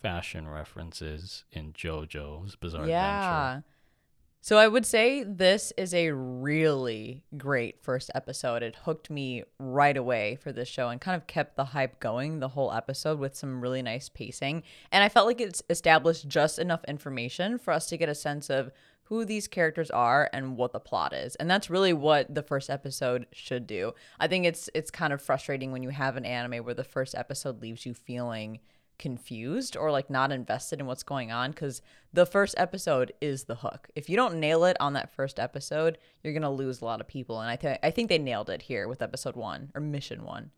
fashion 0.00 0.48
references 0.48 1.44
in 1.52 1.72
JoJo's 1.72 2.56
Bizarre 2.56 2.86
yeah. 2.86 3.48
Adventure. 3.48 3.64
So 4.48 4.56
I 4.56 4.66
would 4.66 4.86
say 4.86 5.24
this 5.24 5.74
is 5.76 5.92
a 5.92 6.10
really 6.10 7.22
great 7.36 7.82
first 7.82 8.10
episode. 8.14 8.62
It 8.62 8.76
hooked 8.76 9.10
me 9.10 9.44
right 9.58 9.94
away 9.94 10.36
for 10.36 10.52
this 10.52 10.68
show 10.68 10.88
and 10.88 10.98
kind 10.98 11.16
of 11.16 11.26
kept 11.26 11.54
the 11.56 11.66
hype 11.66 12.00
going 12.00 12.40
the 12.40 12.48
whole 12.48 12.72
episode 12.72 13.18
with 13.18 13.36
some 13.36 13.60
really 13.60 13.82
nice 13.82 14.08
pacing. 14.08 14.62
And 14.90 15.04
I 15.04 15.10
felt 15.10 15.26
like 15.26 15.42
it's 15.42 15.62
established 15.68 16.28
just 16.28 16.58
enough 16.58 16.82
information 16.88 17.58
for 17.58 17.72
us 17.72 17.90
to 17.90 17.98
get 17.98 18.08
a 18.08 18.14
sense 18.14 18.48
of 18.48 18.72
who 19.02 19.26
these 19.26 19.48
characters 19.48 19.90
are 19.90 20.30
and 20.32 20.56
what 20.56 20.72
the 20.72 20.80
plot 20.80 21.12
is. 21.12 21.34
And 21.34 21.50
that's 21.50 21.68
really 21.68 21.92
what 21.92 22.34
the 22.34 22.42
first 22.42 22.70
episode 22.70 23.26
should 23.32 23.66
do. 23.66 23.92
I 24.18 24.28
think 24.28 24.46
it's 24.46 24.70
it's 24.72 24.90
kind 24.90 25.12
of 25.12 25.20
frustrating 25.20 25.72
when 25.72 25.82
you 25.82 25.90
have 25.90 26.16
an 26.16 26.24
anime 26.24 26.64
where 26.64 26.72
the 26.72 26.84
first 26.84 27.14
episode 27.14 27.60
leaves 27.60 27.84
you 27.84 27.92
feeling 27.92 28.60
confused 28.98 29.76
or 29.76 29.90
like 29.90 30.10
not 30.10 30.32
invested 30.32 30.80
in 30.80 30.86
what's 30.86 31.02
going 31.02 31.30
on 31.30 31.50
because 31.50 31.80
the 32.12 32.26
first 32.26 32.54
episode 32.58 33.12
is 33.20 33.44
the 33.44 33.56
hook. 33.56 33.88
If 33.94 34.08
you 34.08 34.16
don't 34.16 34.40
nail 34.40 34.64
it 34.64 34.76
on 34.80 34.94
that 34.94 35.14
first 35.14 35.38
episode, 35.38 35.98
you're 36.22 36.32
gonna 36.32 36.50
lose 36.50 36.80
a 36.80 36.84
lot 36.84 37.00
of 37.00 37.08
people. 37.08 37.40
And 37.40 37.50
I 37.50 37.56
think 37.56 37.78
I 37.82 37.90
think 37.90 38.08
they 38.08 38.18
nailed 38.18 38.50
it 38.50 38.62
here 38.62 38.88
with 38.88 39.02
episode 39.02 39.36
one 39.36 39.70
or 39.74 39.80
mission 39.80 40.24
one. 40.24 40.50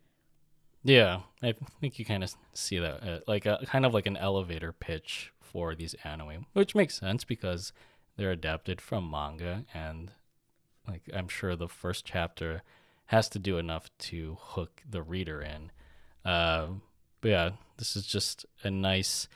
Yeah, 0.82 1.20
I 1.42 1.54
think 1.80 1.98
you 1.98 2.04
kind 2.04 2.24
of 2.24 2.34
see 2.54 2.78
that 2.78 3.02
uh, 3.02 3.20
like 3.26 3.46
a 3.46 3.60
kind 3.66 3.84
of 3.84 3.92
like 3.92 4.06
an 4.06 4.16
elevator 4.16 4.72
pitch 4.72 5.32
for 5.40 5.74
these 5.74 5.94
anime, 6.04 6.46
which 6.54 6.74
makes 6.74 6.98
sense 6.98 7.24
because 7.24 7.72
they're 8.16 8.30
adapted 8.30 8.80
from 8.80 9.10
manga 9.10 9.64
and 9.74 10.12
like 10.88 11.02
I'm 11.14 11.28
sure 11.28 11.54
the 11.56 11.68
first 11.68 12.04
chapter 12.04 12.62
has 13.06 13.28
to 13.30 13.38
do 13.38 13.58
enough 13.58 13.90
to 13.98 14.36
hook 14.40 14.82
the 14.88 15.02
reader 15.02 15.42
in. 15.42 15.70
Uh, 16.24 16.68
but 17.20 17.28
yeah, 17.28 17.50
this 17.80 17.96
is 17.96 18.06
just 18.06 18.44
a 18.62 18.70
nice, 18.70 19.26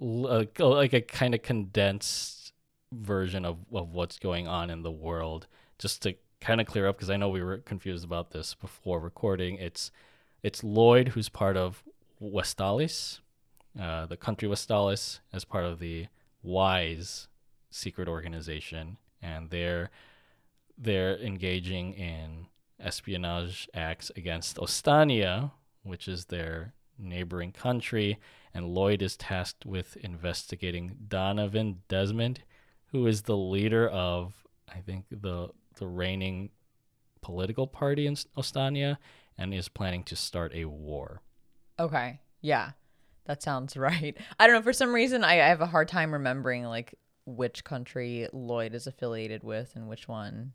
uh, 0.00 0.44
like 0.58 0.94
a 0.94 1.02
kind 1.02 1.34
of 1.34 1.42
condensed 1.42 2.54
version 2.90 3.44
of, 3.44 3.58
of 3.72 3.92
what's 3.92 4.18
going 4.18 4.48
on 4.48 4.70
in 4.70 4.82
the 4.82 4.90
world. 4.90 5.46
Just 5.78 6.02
to 6.02 6.14
kind 6.40 6.62
of 6.62 6.66
clear 6.66 6.88
up, 6.88 6.96
because 6.96 7.10
I 7.10 7.18
know 7.18 7.28
we 7.28 7.42
were 7.42 7.58
confused 7.58 8.04
about 8.04 8.30
this 8.30 8.54
before 8.54 8.98
recording. 9.00 9.56
It's 9.56 9.92
it's 10.42 10.64
Lloyd 10.64 11.08
who's 11.08 11.28
part 11.28 11.56
of 11.58 11.84
Westalis, 12.20 13.20
uh, 13.80 14.06
the 14.06 14.16
country 14.16 14.48
Westalis, 14.48 15.20
as 15.32 15.44
part 15.44 15.64
of 15.64 15.78
the 15.78 16.06
Wise 16.42 17.28
secret 17.70 18.08
organization, 18.08 18.96
and 19.20 19.50
they're 19.50 19.90
they're 20.78 21.18
engaging 21.18 21.92
in 21.92 22.46
espionage 22.80 23.68
acts 23.74 24.10
against 24.16 24.56
Ostania, 24.56 25.52
which 25.82 26.08
is 26.08 26.26
their 26.26 26.72
neighboring 26.98 27.52
country, 27.52 28.18
and 28.54 28.68
Lloyd 28.68 29.02
is 29.02 29.16
tasked 29.16 29.64
with 29.66 29.96
investigating 29.96 30.96
Donovan 31.08 31.82
Desmond, 31.88 32.42
who 32.86 33.06
is 33.06 33.22
the 33.22 33.36
leader 33.36 33.88
of, 33.88 34.34
I 34.68 34.80
think, 34.80 35.06
the 35.10 35.48
the 35.76 35.86
reigning 35.86 36.50
political 37.22 37.66
party 37.66 38.06
in 38.06 38.14
Ostania, 38.36 38.98
and 39.38 39.54
is 39.54 39.68
planning 39.68 40.04
to 40.04 40.16
start 40.16 40.52
a 40.54 40.66
war. 40.66 41.22
Okay, 41.78 42.20
yeah, 42.40 42.72
that 43.24 43.42
sounds 43.42 43.76
right. 43.76 44.16
I 44.38 44.46
don't 44.46 44.56
know. 44.56 44.62
For 44.62 44.72
some 44.72 44.94
reason, 44.94 45.24
I, 45.24 45.34
I 45.34 45.48
have 45.48 45.60
a 45.60 45.66
hard 45.66 45.88
time 45.88 46.12
remembering 46.12 46.64
like 46.64 46.94
which 47.24 47.64
country 47.64 48.28
Lloyd 48.32 48.74
is 48.74 48.86
affiliated 48.86 49.44
with 49.44 49.72
and 49.76 49.88
which 49.88 50.08
one 50.08 50.52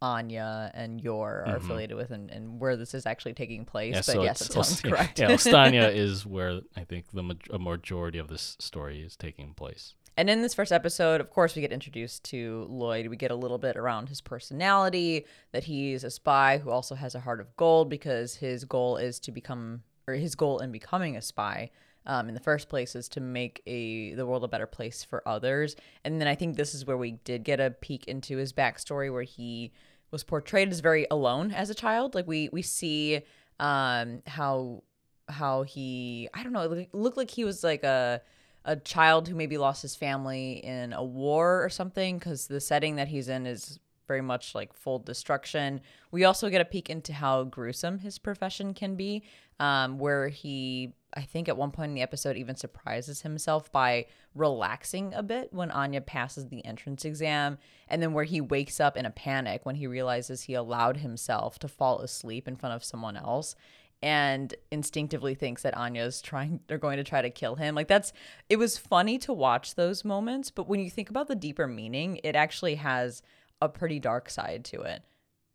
Anya 0.00 0.70
and 0.74 1.00
Yor 1.00 1.44
are 1.46 1.54
mm-hmm. 1.54 1.64
affiliated 1.64 1.96
with 1.96 2.10
and, 2.10 2.30
and 2.30 2.60
where 2.60 2.76
this 2.76 2.94
is 2.94 3.06
actually 3.06 3.34
taking 3.34 3.64
place. 3.64 3.94
Yeah, 3.94 3.98
but 4.00 4.04
so 4.04 4.22
yes, 4.22 4.40
it 4.40 4.52
sounds 4.52 4.80
correct. 4.80 5.18
yeah, 5.18 5.30
Ostania 5.30 5.92
is 5.94 6.24
where 6.24 6.60
I 6.76 6.84
think 6.84 7.06
the 7.12 7.22
ma- 7.22 7.34
a 7.50 7.58
majority 7.58 8.18
of 8.18 8.28
this 8.28 8.56
story 8.60 9.02
is 9.02 9.16
taking 9.16 9.54
place. 9.54 9.94
And 10.16 10.28
in 10.28 10.42
this 10.42 10.52
first 10.52 10.72
episode, 10.72 11.20
of 11.20 11.30
course, 11.30 11.54
we 11.54 11.62
get 11.62 11.70
introduced 11.70 12.24
to 12.24 12.66
Lloyd. 12.68 13.06
We 13.06 13.16
get 13.16 13.30
a 13.30 13.36
little 13.36 13.58
bit 13.58 13.76
around 13.76 14.08
his 14.08 14.20
personality, 14.20 15.26
that 15.52 15.64
he's 15.64 16.02
a 16.02 16.10
spy 16.10 16.58
who 16.58 16.70
also 16.70 16.96
has 16.96 17.14
a 17.14 17.20
heart 17.20 17.40
of 17.40 17.54
gold 17.56 17.88
because 17.88 18.34
his 18.34 18.64
goal 18.64 18.96
is 18.96 19.20
to 19.20 19.32
become, 19.32 19.82
or 20.08 20.14
his 20.14 20.34
goal 20.34 20.58
in 20.58 20.72
becoming 20.72 21.16
a 21.16 21.22
spy 21.22 21.70
um, 22.08 22.28
in 22.28 22.34
the 22.34 22.40
first 22.40 22.68
place 22.68 22.96
is 22.96 23.08
to 23.10 23.20
make 23.20 23.62
a 23.66 24.14
the 24.14 24.26
world 24.26 24.42
a 24.42 24.48
better 24.48 24.66
place 24.66 25.04
for 25.04 25.26
others. 25.28 25.76
And 26.04 26.20
then 26.20 26.26
I 26.26 26.34
think 26.34 26.56
this 26.56 26.74
is 26.74 26.86
where 26.86 26.96
we 26.96 27.12
did 27.12 27.44
get 27.44 27.60
a 27.60 27.70
peek 27.70 28.08
into 28.08 28.38
his 28.38 28.52
backstory, 28.52 29.12
where 29.12 29.22
he 29.22 29.72
was 30.10 30.24
portrayed 30.24 30.70
as 30.70 30.80
very 30.80 31.06
alone 31.10 31.52
as 31.52 31.68
a 31.70 31.74
child. 31.74 32.14
Like 32.14 32.26
we 32.26 32.48
we 32.50 32.62
see 32.62 33.20
um, 33.60 34.22
how 34.26 34.82
how 35.28 35.62
he 35.62 36.28
I 36.32 36.42
don't 36.42 36.54
know 36.54 36.72
it 36.72 36.94
looked 36.94 37.18
like 37.18 37.30
he 37.30 37.44
was 37.44 37.62
like 37.62 37.84
a 37.84 38.22
a 38.64 38.76
child 38.76 39.28
who 39.28 39.34
maybe 39.34 39.58
lost 39.58 39.82
his 39.82 39.94
family 39.94 40.64
in 40.64 40.92
a 40.92 41.04
war 41.04 41.62
or 41.62 41.68
something 41.68 42.18
because 42.18 42.48
the 42.48 42.60
setting 42.60 42.96
that 42.96 43.08
he's 43.08 43.28
in 43.28 43.46
is 43.46 43.78
very 44.08 44.22
much 44.22 44.54
like 44.54 44.72
full 44.72 44.98
destruction. 44.98 45.80
We 46.10 46.24
also 46.24 46.50
get 46.50 46.60
a 46.60 46.64
peek 46.64 46.90
into 46.90 47.12
how 47.12 47.44
gruesome 47.44 48.00
his 48.00 48.18
profession 48.18 48.74
can 48.74 48.96
be, 48.96 49.22
um, 49.60 49.98
where 49.98 50.28
he 50.28 50.94
I 51.14 51.22
think 51.22 51.48
at 51.48 51.56
one 51.56 51.70
point 51.70 51.88
in 51.88 51.94
the 51.94 52.02
episode 52.02 52.36
even 52.36 52.56
surprises 52.56 53.22
himself 53.22 53.72
by 53.72 54.06
relaxing 54.34 55.14
a 55.14 55.22
bit 55.22 55.52
when 55.52 55.70
Anya 55.70 56.02
passes 56.02 56.48
the 56.48 56.64
entrance 56.66 57.04
exam, 57.04 57.58
and 57.88 58.02
then 58.02 58.12
where 58.12 58.24
he 58.24 58.40
wakes 58.40 58.78
up 58.78 58.96
in 58.96 59.06
a 59.06 59.10
panic 59.10 59.64
when 59.64 59.76
he 59.76 59.86
realizes 59.86 60.42
he 60.42 60.54
allowed 60.54 60.98
himself 60.98 61.58
to 61.60 61.68
fall 61.68 62.00
asleep 62.00 62.46
in 62.46 62.56
front 62.56 62.74
of 62.74 62.84
someone 62.84 63.16
else 63.16 63.54
and 64.02 64.54
instinctively 64.70 65.34
thinks 65.34 65.62
that 65.62 65.76
Anya's 65.76 66.20
trying 66.20 66.60
they're 66.66 66.78
going 66.78 66.98
to 66.98 67.04
try 67.04 67.22
to 67.22 67.30
kill 67.30 67.56
him. 67.56 67.74
Like 67.74 67.88
that's 67.88 68.12
it 68.48 68.56
was 68.56 68.78
funny 68.78 69.18
to 69.18 69.32
watch 69.32 69.74
those 69.74 70.04
moments, 70.04 70.50
but 70.50 70.68
when 70.68 70.80
you 70.80 70.90
think 70.90 71.10
about 71.10 71.28
the 71.28 71.34
deeper 71.34 71.66
meaning, 71.66 72.20
it 72.22 72.36
actually 72.36 72.76
has 72.76 73.22
a 73.60 73.68
pretty 73.68 73.98
dark 73.98 74.30
side 74.30 74.64
to 74.66 74.82
it. 74.82 75.02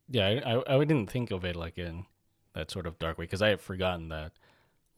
Yeah, 0.10 0.28
I 0.28 0.54
I, 0.54 0.76
I 0.76 0.80
didn't 0.80 1.10
think 1.10 1.32
of 1.32 1.46
it 1.46 1.56
like 1.56 1.78
in 1.78 2.06
that 2.54 2.72
sort 2.72 2.86
of 2.86 3.00
dark 3.00 3.18
way 3.18 3.26
because 3.26 3.42
I 3.42 3.50
had 3.50 3.62
forgotten 3.62 4.10
that 4.10 4.34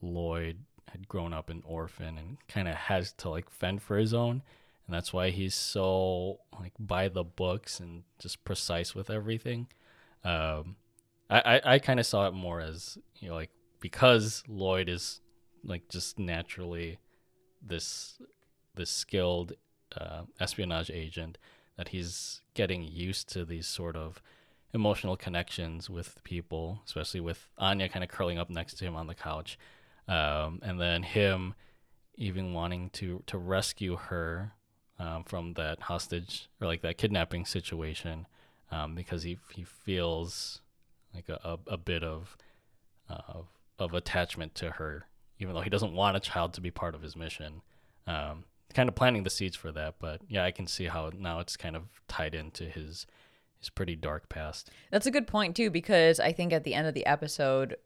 Lloyd 0.02 0.58
had 0.90 1.08
grown 1.08 1.34
up 1.34 1.50
an 1.50 1.62
orphan 1.66 2.18
and 2.18 2.38
kind 2.48 2.68
of 2.68 2.76
has 2.76 3.12
to 3.14 3.30
like 3.30 3.50
fend 3.50 3.82
for 3.82 3.98
his 3.98 4.14
own 4.14 4.42
and 4.86 4.96
that's 4.96 5.12
why 5.12 5.30
he's 5.30 5.56
so 5.56 6.40
like 6.60 6.74
by 6.80 7.08
the 7.08 7.24
books 7.24 7.80
and 7.80 8.04
just 8.20 8.44
precise 8.44 8.94
with 8.94 9.10
everything 9.10 9.68
um, 10.24 10.76
i 11.30 11.40
i, 11.66 11.74
I 11.74 11.80
kind 11.80 12.00
of 12.00 12.06
saw 12.06 12.28
it 12.28 12.34
more 12.34 12.62
as 12.62 12.98
you 13.20 13.30
know 13.30 13.36
like 13.36 13.52
because 13.80 14.44
lloyd 14.48 14.90
is 14.90 15.22
like 15.64 15.90
just 15.90 16.20
naturally 16.20 17.00
this 17.66 18.20
this 18.76 18.90
skilled 18.90 19.54
uh, 20.00 20.24
espionage 20.40 20.92
agent 20.92 21.38
that 21.78 21.90
he's 21.90 22.42
getting 22.54 22.84
used 22.84 23.30
to 23.30 23.46
these 23.46 23.68
sort 23.68 23.96
of 23.96 24.22
emotional 24.74 25.16
connections 25.16 25.90
with 25.90 26.22
people 26.24 26.82
especially 26.86 27.22
with 27.22 27.48
anya 27.58 27.88
kind 27.88 28.04
of 28.04 28.10
curling 28.10 28.38
up 28.38 28.50
next 28.50 28.74
to 28.76 28.86
him 28.86 28.96
on 28.96 29.08
the 29.08 29.16
couch 29.16 29.58
um, 30.08 30.60
and 30.62 30.80
then 30.80 31.04
him 31.04 31.54
even 32.16 32.54
wanting 32.54 32.90
to 32.90 33.24
to 33.26 33.38
rescue 33.38 33.96
her 33.96 34.54
um, 35.00 35.24
from 35.24 35.54
that 35.54 35.82
hostage 35.82 36.50
or 36.62 36.68
like 36.68 36.82
that 36.82 36.98
kidnapping 36.98 37.46
situation 37.46 38.28
um, 38.72 38.96
because 38.96 39.24
he 39.24 39.38
he 39.54 39.64
feels 39.64 40.62
like 41.14 41.30
a, 41.30 41.40
a, 41.44 41.74
a 41.74 41.78
bit 41.78 42.04
of 42.04 42.38
uh, 43.10 43.42
of 43.80 43.94
attachment 43.94 44.56
to 44.56 44.72
her, 44.72 45.06
even 45.40 45.54
though 45.54 45.62
he 45.62 45.70
doesn't 45.70 45.94
want 45.94 46.18
a 46.18 46.20
child 46.20 46.54
to 46.54 46.62
be 46.62 46.72
part 46.72 46.96
of 46.96 47.02
his 47.02 47.16
mission. 47.16 47.62
Um, 48.08 48.46
kind 48.76 48.88
of 48.90 48.94
planting 48.94 49.24
the 49.24 49.30
seeds 49.32 49.56
for 49.56 49.72
that, 49.72 49.96
but 50.00 50.22
yeah, 50.28 50.44
I 50.44 50.52
can 50.52 50.68
see 50.68 50.86
how 50.86 51.12
now 51.18 51.40
it's 51.40 51.58
kind 51.58 51.76
of 51.76 51.84
tied 52.08 52.36
into 52.36 52.66
his 52.66 53.08
his 53.58 53.70
pretty 53.70 53.96
dark 53.96 54.30
past. 54.30 54.70
That's 54.92 55.08
a 55.08 55.12
good 55.12 55.26
point 55.26 55.56
too, 55.56 55.72
because 55.72 56.20
I 56.20 56.32
think 56.32 56.54
at 56.54 56.64
the 56.64 56.76
end 56.76 56.86
of 56.86 56.94
the 56.94 57.06
episode, 57.06 57.78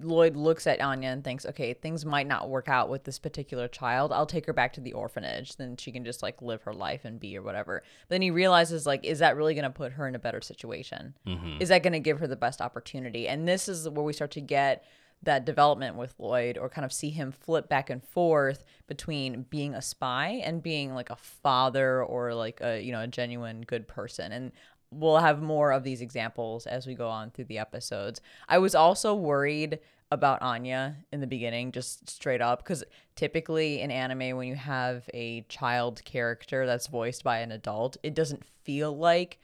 Lloyd 0.00 0.36
looks 0.36 0.66
at 0.66 0.80
Anya 0.80 1.08
and 1.08 1.22
thinks, 1.22 1.46
okay, 1.46 1.72
things 1.72 2.04
might 2.04 2.26
not 2.26 2.50
work 2.50 2.68
out 2.68 2.88
with 2.88 3.04
this 3.04 3.18
particular 3.18 3.68
child. 3.68 4.12
I'll 4.12 4.26
take 4.26 4.46
her 4.46 4.52
back 4.52 4.72
to 4.74 4.80
the 4.80 4.92
orphanage. 4.92 5.56
Then 5.56 5.76
she 5.76 5.92
can 5.92 6.04
just 6.04 6.22
like 6.22 6.42
live 6.42 6.62
her 6.62 6.74
life 6.74 7.04
and 7.04 7.20
be 7.20 7.36
or 7.38 7.42
whatever. 7.42 7.82
But 8.08 8.14
then 8.14 8.22
he 8.22 8.30
realizes, 8.30 8.86
like, 8.86 9.04
is 9.04 9.20
that 9.20 9.36
really 9.36 9.54
going 9.54 9.64
to 9.64 9.70
put 9.70 9.92
her 9.92 10.08
in 10.08 10.16
a 10.16 10.18
better 10.18 10.40
situation? 10.40 11.14
Mm-hmm. 11.26 11.58
Is 11.60 11.68
that 11.68 11.82
going 11.82 11.92
to 11.92 12.00
give 12.00 12.18
her 12.18 12.26
the 12.26 12.36
best 12.36 12.60
opportunity? 12.60 13.28
And 13.28 13.46
this 13.46 13.68
is 13.68 13.88
where 13.88 14.04
we 14.04 14.12
start 14.12 14.32
to 14.32 14.40
get 14.40 14.84
that 15.22 15.44
development 15.44 15.96
with 15.96 16.14
Lloyd 16.18 16.58
or 16.58 16.68
kind 16.68 16.84
of 16.84 16.92
see 16.92 17.10
him 17.10 17.32
flip 17.32 17.68
back 17.68 17.90
and 17.90 18.02
forth 18.02 18.64
between 18.86 19.46
being 19.50 19.74
a 19.74 19.82
spy 19.82 20.40
and 20.44 20.62
being 20.62 20.94
like 20.94 21.10
a 21.10 21.16
father 21.16 22.02
or 22.02 22.34
like 22.34 22.60
a 22.60 22.80
you 22.80 22.92
know 22.92 23.02
a 23.02 23.06
genuine 23.06 23.62
good 23.62 23.86
person 23.86 24.32
and 24.32 24.52
we'll 24.92 25.18
have 25.18 25.42
more 25.42 25.72
of 25.72 25.84
these 25.84 26.00
examples 26.00 26.66
as 26.66 26.86
we 26.86 26.94
go 26.94 27.08
on 27.08 27.30
through 27.30 27.46
the 27.46 27.58
episodes. 27.58 28.20
I 28.48 28.58
was 28.58 28.74
also 28.74 29.14
worried 29.14 29.78
about 30.10 30.42
Anya 30.42 30.96
in 31.10 31.20
the 31.20 31.26
beginning, 31.26 31.72
just 31.72 32.10
straight 32.10 32.42
up, 32.42 32.62
because 32.62 32.84
typically 33.16 33.80
in 33.80 33.90
anime, 33.90 34.36
when 34.36 34.46
you 34.46 34.54
have 34.54 35.08
a 35.14 35.40
child 35.48 36.04
character 36.04 36.66
that's 36.66 36.86
voiced 36.86 37.24
by 37.24 37.38
an 37.38 37.50
adult, 37.50 37.96
it 38.02 38.14
doesn't 38.14 38.44
feel 38.62 38.94
like 38.94 39.38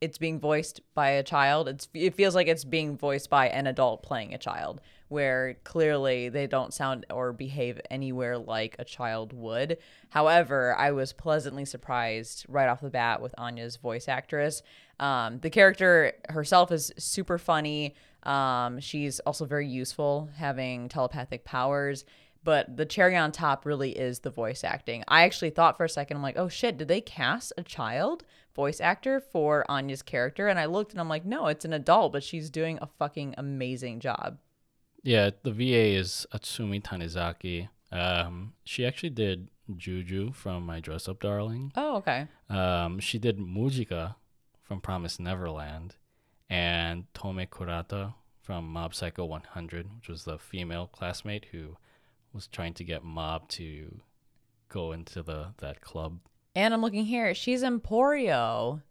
it's 0.00 0.18
being 0.18 0.40
voiced 0.40 0.80
by 0.94 1.10
a 1.10 1.22
child. 1.22 1.68
It's 1.68 1.88
it 1.92 2.14
feels 2.14 2.34
like 2.34 2.48
it's 2.48 2.64
being 2.64 2.96
voiced 2.96 3.28
by 3.28 3.48
an 3.48 3.66
adult 3.66 4.02
playing 4.02 4.32
a 4.32 4.38
child, 4.38 4.80
where 5.08 5.56
clearly 5.64 6.28
they 6.28 6.46
don't 6.46 6.72
sound 6.72 7.04
or 7.10 7.32
behave 7.32 7.80
anywhere 7.90 8.38
like 8.38 8.76
a 8.78 8.84
child 8.84 9.32
would. 9.32 9.78
However, 10.08 10.74
I 10.76 10.92
was 10.92 11.12
pleasantly 11.12 11.64
surprised 11.64 12.46
right 12.48 12.68
off 12.68 12.80
the 12.80 12.90
bat 12.90 13.20
with 13.20 13.34
Anya's 13.36 13.76
voice 13.76 14.08
actress. 14.08 14.62
Um, 14.98 15.38
the 15.40 15.50
character 15.50 16.12
herself 16.28 16.72
is 16.72 16.92
super 16.96 17.38
funny. 17.38 17.94
Um, 18.22 18.80
she's 18.80 19.20
also 19.20 19.44
very 19.44 19.66
useful, 19.66 20.30
having 20.36 20.88
telepathic 20.88 21.44
powers. 21.44 22.04
But 22.42 22.74
the 22.74 22.86
cherry 22.86 23.16
on 23.16 23.32
top 23.32 23.66
really 23.66 23.90
is 23.90 24.20
the 24.20 24.30
voice 24.30 24.64
acting. 24.64 25.04
I 25.08 25.24
actually 25.24 25.50
thought 25.50 25.76
for 25.76 25.84
a 25.84 25.90
second, 25.90 26.16
I'm 26.16 26.22
like, 26.22 26.38
oh 26.38 26.48
shit, 26.48 26.78
did 26.78 26.88
they 26.88 27.02
cast 27.02 27.52
a 27.58 27.62
child 27.62 28.24
voice 28.54 28.80
actor 28.80 29.20
for 29.20 29.64
Anya's 29.68 30.02
character? 30.02 30.48
And 30.48 30.58
I 30.58 30.66
looked 30.66 30.92
and 30.92 31.00
I'm 31.00 31.08
like, 31.08 31.24
no, 31.24 31.46
it's 31.46 31.64
an 31.64 31.72
adult, 31.72 32.12
but 32.12 32.22
she's 32.24 32.50
doing 32.50 32.78
a 32.80 32.86
fucking 32.86 33.34
amazing 33.38 34.00
job. 34.00 34.38
Yeah, 35.02 35.30
the 35.42 35.52
VA 35.52 35.96
is 35.96 36.26
Atsumi 36.32 36.82
Tanizaki. 36.82 37.68
Um, 37.90 38.52
she 38.64 38.84
actually 38.86 39.10
did 39.10 39.48
Juju 39.76 40.32
from 40.32 40.66
My 40.66 40.80
Dress 40.80 41.08
Up 41.08 41.20
Darling. 41.20 41.72
Oh, 41.76 41.96
okay. 41.96 42.26
Um, 42.48 42.98
she 42.98 43.18
did 43.18 43.38
Mujika 43.38 44.16
from 44.62 44.80
Promise 44.80 45.18
Neverland, 45.18 45.96
and 46.48 47.04
Tome 47.14 47.46
Kurata 47.46 48.14
from 48.40 48.68
Mob 48.68 48.94
Psycho 48.94 49.24
100, 49.24 49.96
which 49.96 50.08
was 50.08 50.24
the 50.24 50.38
female 50.38 50.86
classmate 50.86 51.46
who 51.52 51.76
was 52.32 52.46
trying 52.46 52.74
to 52.74 52.84
get 52.84 53.04
Mob 53.04 53.48
to 53.48 54.00
go 54.68 54.92
into 54.92 55.22
the 55.22 55.54
that 55.58 55.80
club. 55.80 56.20
And 56.54 56.74
I'm 56.74 56.80
looking 56.82 57.04
here. 57.04 57.34
She's 57.34 57.62
Emporio. 57.62 58.82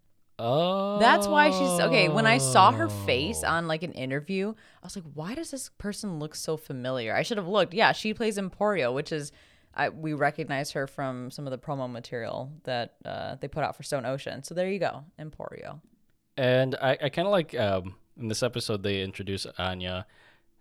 Oh, 0.42 1.00
That's 1.00 1.28
why 1.28 1.50
she's 1.52 1.80
okay. 1.82 2.08
When 2.08 2.26
I 2.26 2.38
saw 2.38 2.72
her 2.72 2.88
face 2.88 3.44
on 3.44 3.68
like 3.68 3.84
an 3.84 3.92
interview, 3.92 4.54
I 4.82 4.86
was 4.86 4.96
like, 4.96 5.04
why 5.14 5.36
does 5.36 5.52
this 5.52 5.70
person 5.78 6.18
look 6.18 6.34
so 6.34 6.56
familiar? 6.56 7.14
I 7.14 7.24
should 7.24 7.36
have 7.38 7.48
looked. 7.48 7.74
Yeah, 7.74 7.92
she 7.92 8.14
plays 8.14 8.38
Emporio, 8.38 8.94
which 8.94 9.12
is 9.12 9.34
I, 9.76 9.90
we 9.90 10.14
recognize 10.14 10.72
her 10.72 10.88
from 10.88 11.30
some 11.30 11.46
of 11.46 11.52
the 11.52 11.58
promo 11.58 11.92
material 11.92 12.54
that 12.64 12.96
uh, 13.04 13.36
they 13.42 13.50
put 13.50 13.66
out 13.66 13.76
for 13.76 13.84
Stone 13.84 14.06
Ocean. 14.06 14.42
So 14.44 14.54
there 14.56 14.70
you 14.70 14.80
go, 14.80 15.04
Emporio. 15.20 15.82
And 16.38 16.76
I, 16.82 16.98
I 17.04 17.10
kind 17.10 17.28
of 17.28 17.34
like 17.34 17.54
um, 17.60 17.96
in 18.18 18.30
this 18.30 18.42
episode 18.42 18.82
they 18.82 19.02
introduce 19.02 19.46
Anya 19.58 20.06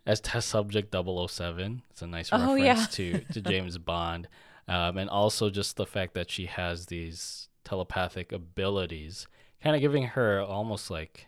as 0.04 0.20
test 0.20 0.48
subject 0.48 0.92
007. 0.92 1.82
It's 1.90 2.02
a 2.02 2.06
nice 2.08 2.30
Oh, 2.32 2.56
reference 2.56 2.64
yeah. 2.64 2.86
to 2.90 3.20
to 3.34 3.40
James 3.48 3.78
Bond, 3.78 4.26
um, 4.68 4.98
and 4.98 5.08
also 5.08 5.50
just 5.50 5.76
the 5.76 5.86
fact 5.86 6.14
that 6.14 6.30
she 6.30 6.46
has 6.46 6.86
these 6.86 7.48
telepathic 7.64 8.32
abilities, 8.32 9.26
kind 9.62 9.74
of 9.74 9.82
giving 9.82 10.04
her 10.04 10.40
almost 10.40 10.90
like 10.90 11.26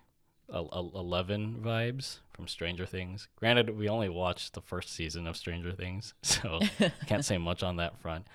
a, 0.49 0.59
a, 0.59 0.99
Eleven 0.99 1.61
vibes 1.65 2.19
from 2.33 2.47
Stranger 2.47 2.87
Things. 2.87 3.29
Granted, 3.37 3.77
we 3.77 3.89
only 3.89 4.09
watched 4.09 4.53
the 4.53 4.61
first 4.61 4.93
season 4.93 5.27
of 5.27 5.37
Stranger 5.37 5.73
Things, 5.73 6.15
so 6.23 6.61
can't 7.07 7.25
say 7.25 7.39
much 7.39 7.63
on 7.63 7.77
that 7.77 7.99
front. 8.01 8.27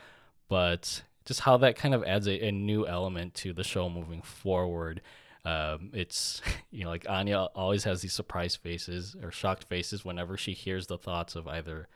But 0.48 1.04
just 1.26 1.42
how 1.42 1.58
that 1.58 1.76
kind 1.76 1.94
of 1.94 2.04
adds 2.04 2.28
a, 2.28 2.48
a 2.48 2.52
new 2.52 2.88
element 2.88 3.34
to 3.36 3.54
the 3.54 3.64
show 3.64 3.90
moving 3.90 4.22
forward. 4.22 5.02
Um, 5.44 5.92
it's 5.94 6.42
you 6.72 6.84
know 6.84 6.90
like 6.90 7.06
Anya 7.10 7.50
always 7.56 7.84
has 7.84 8.02
these 8.02 8.14
surprise 8.14 8.56
faces 8.56 9.16
or 9.22 9.32
shocked 9.32 9.66
faces 9.66 10.04
whenever 10.04 10.38
she 10.38 10.54
hears 10.54 10.88
the 10.88 10.98
thoughts 10.98 11.36
of 11.36 11.48
either 11.48 11.88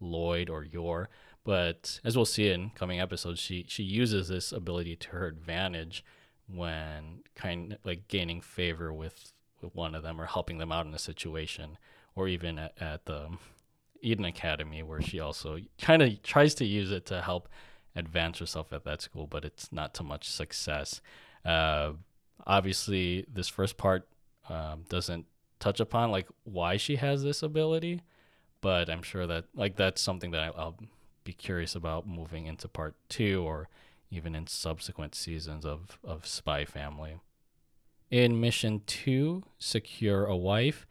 Lloyd 0.00 0.48
or 0.48 0.64
Yor. 0.64 1.08
But 1.44 2.00
as 2.04 2.16
we'll 2.16 2.24
see 2.24 2.48
in 2.48 2.70
coming 2.70 3.00
episodes, 3.00 3.38
she 3.38 3.66
she 3.68 3.82
uses 3.82 4.28
this 4.28 4.50
ability 4.50 4.96
to 4.96 5.08
her 5.10 5.26
advantage 5.26 6.04
when 6.46 7.20
kind 7.34 7.74
of 7.74 7.78
like 7.84 8.08
gaining 8.08 8.40
favor 8.40 8.92
with, 8.92 9.32
with 9.60 9.74
one 9.74 9.94
of 9.94 10.02
them 10.02 10.20
or 10.20 10.26
helping 10.26 10.58
them 10.58 10.72
out 10.72 10.86
in 10.86 10.94
a 10.94 10.98
situation, 10.98 11.78
or 12.14 12.28
even 12.28 12.58
at, 12.58 12.72
at 12.80 13.06
the 13.06 13.28
Eden 14.00 14.24
Academy 14.24 14.82
where 14.82 15.00
she 15.00 15.20
also 15.20 15.58
kind 15.80 16.02
of 16.02 16.22
tries 16.22 16.54
to 16.56 16.64
use 16.64 16.90
it 16.90 17.06
to 17.06 17.22
help 17.22 17.48
advance 17.96 18.38
herself 18.38 18.72
at 18.72 18.84
that 18.84 19.00
school, 19.00 19.26
but 19.26 19.44
it's 19.44 19.72
not 19.72 19.94
to 19.94 20.02
much 20.02 20.28
success. 20.28 21.00
Uh, 21.44 21.92
obviously, 22.46 23.26
this 23.32 23.48
first 23.48 23.76
part 23.76 24.08
um, 24.48 24.84
doesn't 24.88 25.26
touch 25.60 25.80
upon 25.80 26.10
like 26.10 26.28
why 26.44 26.76
she 26.76 26.96
has 26.96 27.22
this 27.22 27.42
ability, 27.42 28.02
but 28.60 28.90
I'm 28.90 29.02
sure 29.02 29.26
that 29.26 29.44
like 29.54 29.76
that's 29.76 30.02
something 30.02 30.32
that 30.32 30.40
I, 30.42 30.46
I'll 30.48 30.76
be 31.24 31.32
curious 31.32 31.74
about 31.74 32.06
moving 32.06 32.46
into 32.46 32.68
part 32.68 32.94
two 33.08 33.42
or 33.42 33.68
even 34.10 34.34
in 34.34 34.46
subsequent 34.46 35.14
seasons 35.14 35.64
of 35.64 35.98
of 36.04 36.26
Spy 36.26 36.64
Family. 36.64 37.20
In 38.10 38.40
mission 38.40 38.82
two, 38.86 39.42
secure 39.58 40.26
a 40.26 40.36
wife. 40.36 40.86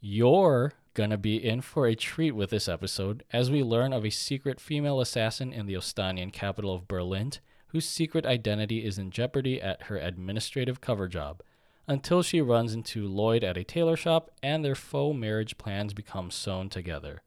You're 0.00 0.72
gonna 0.94 1.16
be 1.16 1.36
in 1.36 1.60
for 1.60 1.86
a 1.86 1.94
treat 1.94 2.32
with 2.32 2.50
this 2.50 2.68
episode 2.68 3.24
as 3.32 3.50
we 3.50 3.62
learn 3.62 3.92
of 3.92 4.04
a 4.04 4.10
secret 4.10 4.60
female 4.60 5.00
assassin 5.00 5.52
in 5.52 5.66
the 5.66 5.74
Ostanian 5.74 6.32
capital 6.32 6.74
of 6.74 6.88
Berlin 6.88 7.32
whose 7.72 7.88
secret 7.88 8.26
identity 8.26 8.84
is 8.84 8.98
in 8.98 9.10
jeopardy 9.10 9.60
at 9.60 9.84
her 9.84 9.96
administrative 9.96 10.82
cover 10.82 11.08
job 11.08 11.42
until 11.88 12.22
she 12.22 12.40
runs 12.40 12.74
into 12.74 13.08
Lloyd 13.08 13.42
at 13.42 13.56
a 13.56 13.64
tailor 13.64 13.96
shop 13.96 14.30
and 14.42 14.62
their 14.62 14.74
faux 14.74 15.18
marriage 15.18 15.56
plans 15.56 15.94
become 15.94 16.30
sewn 16.30 16.68
together. 16.68 17.22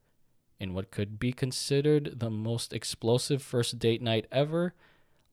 In 0.58 0.72
what 0.72 0.90
could 0.90 1.18
be 1.18 1.32
considered 1.32 2.18
the 2.18 2.30
most 2.30 2.72
explosive 2.72 3.42
first 3.42 3.78
date 3.78 4.00
night 4.00 4.26
ever, 4.32 4.74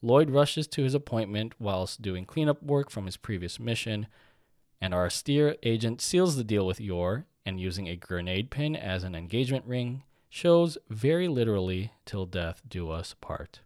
Lloyd 0.01 0.29
rushes 0.29 0.67
to 0.67 0.83
his 0.83 0.93
appointment 0.93 1.53
whilst 1.59 2.01
doing 2.01 2.25
cleanup 2.25 2.61
work 2.61 2.89
from 2.89 3.05
his 3.05 3.15
previous 3.15 3.59
mission, 3.59 4.07
and 4.81 4.93
our 4.93 5.05
austere 5.05 5.55
agent 5.63 6.01
seals 6.01 6.35
the 6.35 6.43
deal 6.43 6.67
with 6.67 6.81
Yor 6.81 7.25
and 7.45 7.59
using 7.59 7.87
a 7.87 7.95
grenade 7.95 8.49
pin 8.51 8.75
as 8.75 9.03
an 9.03 9.15
engagement 9.15 9.65
ring 9.65 10.03
shows 10.29 10.77
very 10.89 11.27
literally 11.27 11.93
till 12.05 12.25
death 12.25 12.61
do 12.67 12.89
us 12.89 13.15
part. 13.21 13.61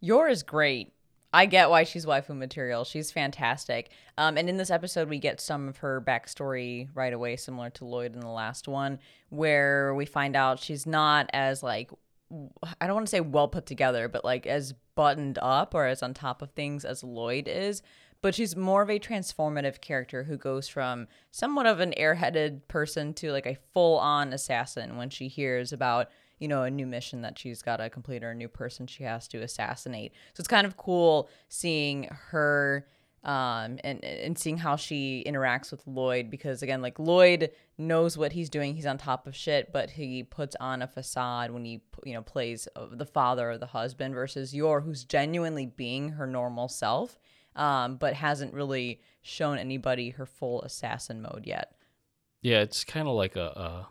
Yor 0.00 0.28
is 0.28 0.42
great. 0.42 0.92
I 1.32 1.46
get 1.46 1.70
why 1.70 1.84
she's 1.84 2.06
waifu 2.06 2.36
material. 2.36 2.84
She's 2.84 3.10
fantastic. 3.10 3.90
Um, 4.18 4.36
and 4.36 4.48
in 4.48 4.56
this 4.56 4.70
episode, 4.70 5.08
we 5.08 5.18
get 5.18 5.40
some 5.40 5.68
of 5.68 5.78
her 5.78 6.00
backstory 6.00 6.88
right 6.94 7.12
away, 7.12 7.36
similar 7.36 7.70
to 7.70 7.84
Lloyd 7.84 8.14
in 8.14 8.20
the 8.20 8.28
last 8.28 8.66
one, 8.66 8.98
where 9.28 9.94
we 9.94 10.06
find 10.06 10.34
out 10.34 10.58
she's 10.58 10.86
not 10.86 11.30
as 11.32 11.62
like 11.62 11.90
I 12.80 12.86
don't 12.86 12.94
want 12.94 13.06
to 13.06 13.10
say 13.10 13.20
well 13.20 13.48
put 13.48 13.66
together, 13.66 14.08
but 14.08 14.24
like 14.24 14.46
as 14.46 14.74
buttoned 14.94 15.38
up 15.42 15.74
or 15.74 15.86
as 15.86 16.02
on 16.02 16.14
top 16.14 16.42
of 16.42 16.50
things 16.52 16.84
as 16.84 17.02
Lloyd 17.02 17.48
is. 17.48 17.82
But 18.22 18.34
she's 18.34 18.54
more 18.54 18.82
of 18.82 18.90
a 18.90 18.98
transformative 19.00 19.80
character 19.80 20.24
who 20.24 20.36
goes 20.36 20.68
from 20.68 21.08
somewhat 21.30 21.66
of 21.66 21.80
an 21.80 21.94
airheaded 21.98 22.68
person 22.68 23.14
to 23.14 23.32
like 23.32 23.46
a 23.46 23.58
full 23.72 23.98
on 23.98 24.32
assassin 24.32 24.96
when 24.96 25.10
she 25.10 25.26
hears 25.28 25.72
about 25.72 26.10
you 26.40 26.48
know, 26.48 26.64
a 26.64 26.70
new 26.70 26.86
mission 26.86 27.22
that 27.22 27.38
she's 27.38 27.62
got 27.62 27.76
to 27.76 27.88
complete 27.88 28.24
or 28.24 28.30
a 28.30 28.34
new 28.34 28.48
person 28.48 28.86
she 28.86 29.04
has 29.04 29.28
to 29.28 29.42
assassinate. 29.42 30.12
So 30.34 30.40
it's 30.40 30.48
kind 30.48 30.66
of 30.66 30.76
cool 30.76 31.28
seeing 31.48 32.08
her 32.30 32.86
um, 33.22 33.78
and 33.84 34.02
and 34.02 34.38
seeing 34.38 34.56
how 34.56 34.76
she 34.76 35.22
interacts 35.26 35.70
with 35.70 35.86
Lloyd 35.86 36.30
because 36.30 36.62
again, 36.62 36.80
like 36.80 36.98
Lloyd 36.98 37.50
knows 37.76 38.16
what 38.16 38.32
he's 38.32 38.48
doing. 38.48 38.74
He's 38.74 38.86
on 38.86 38.96
top 38.96 39.26
of 39.26 39.36
shit, 39.36 39.72
but 39.72 39.90
he 39.90 40.22
puts 40.22 40.56
on 40.58 40.80
a 40.80 40.86
facade 40.86 41.50
when 41.50 41.64
he 41.64 41.82
you 42.04 42.14
know 42.14 42.22
plays 42.22 42.66
uh, 42.74 42.86
the 42.90 43.04
father 43.04 43.50
or 43.50 43.58
the 43.58 43.66
husband 43.66 44.14
versus 44.14 44.54
Yor, 44.54 44.80
who's 44.80 45.04
genuinely 45.04 45.66
being 45.66 46.10
her 46.10 46.26
normal 46.26 46.68
self, 46.68 47.18
um, 47.56 47.96
but 47.96 48.14
hasn't 48.14 48.54
really 48.54 49.02
shown 49.20 49.58
anybody 49.58 50.10
her 50.10 50.24
full 50.24 50.62
assassin 50.62 51.20
mode 51.20 51.44
yet. 51.44 51.74
Yeah, 52.40 52.60
it's 52.60 52.84
kind 52.84 53.06
of 53.06 53.14
like 53.14 53.36
a, 53.36 53.48
a 53.48 53.88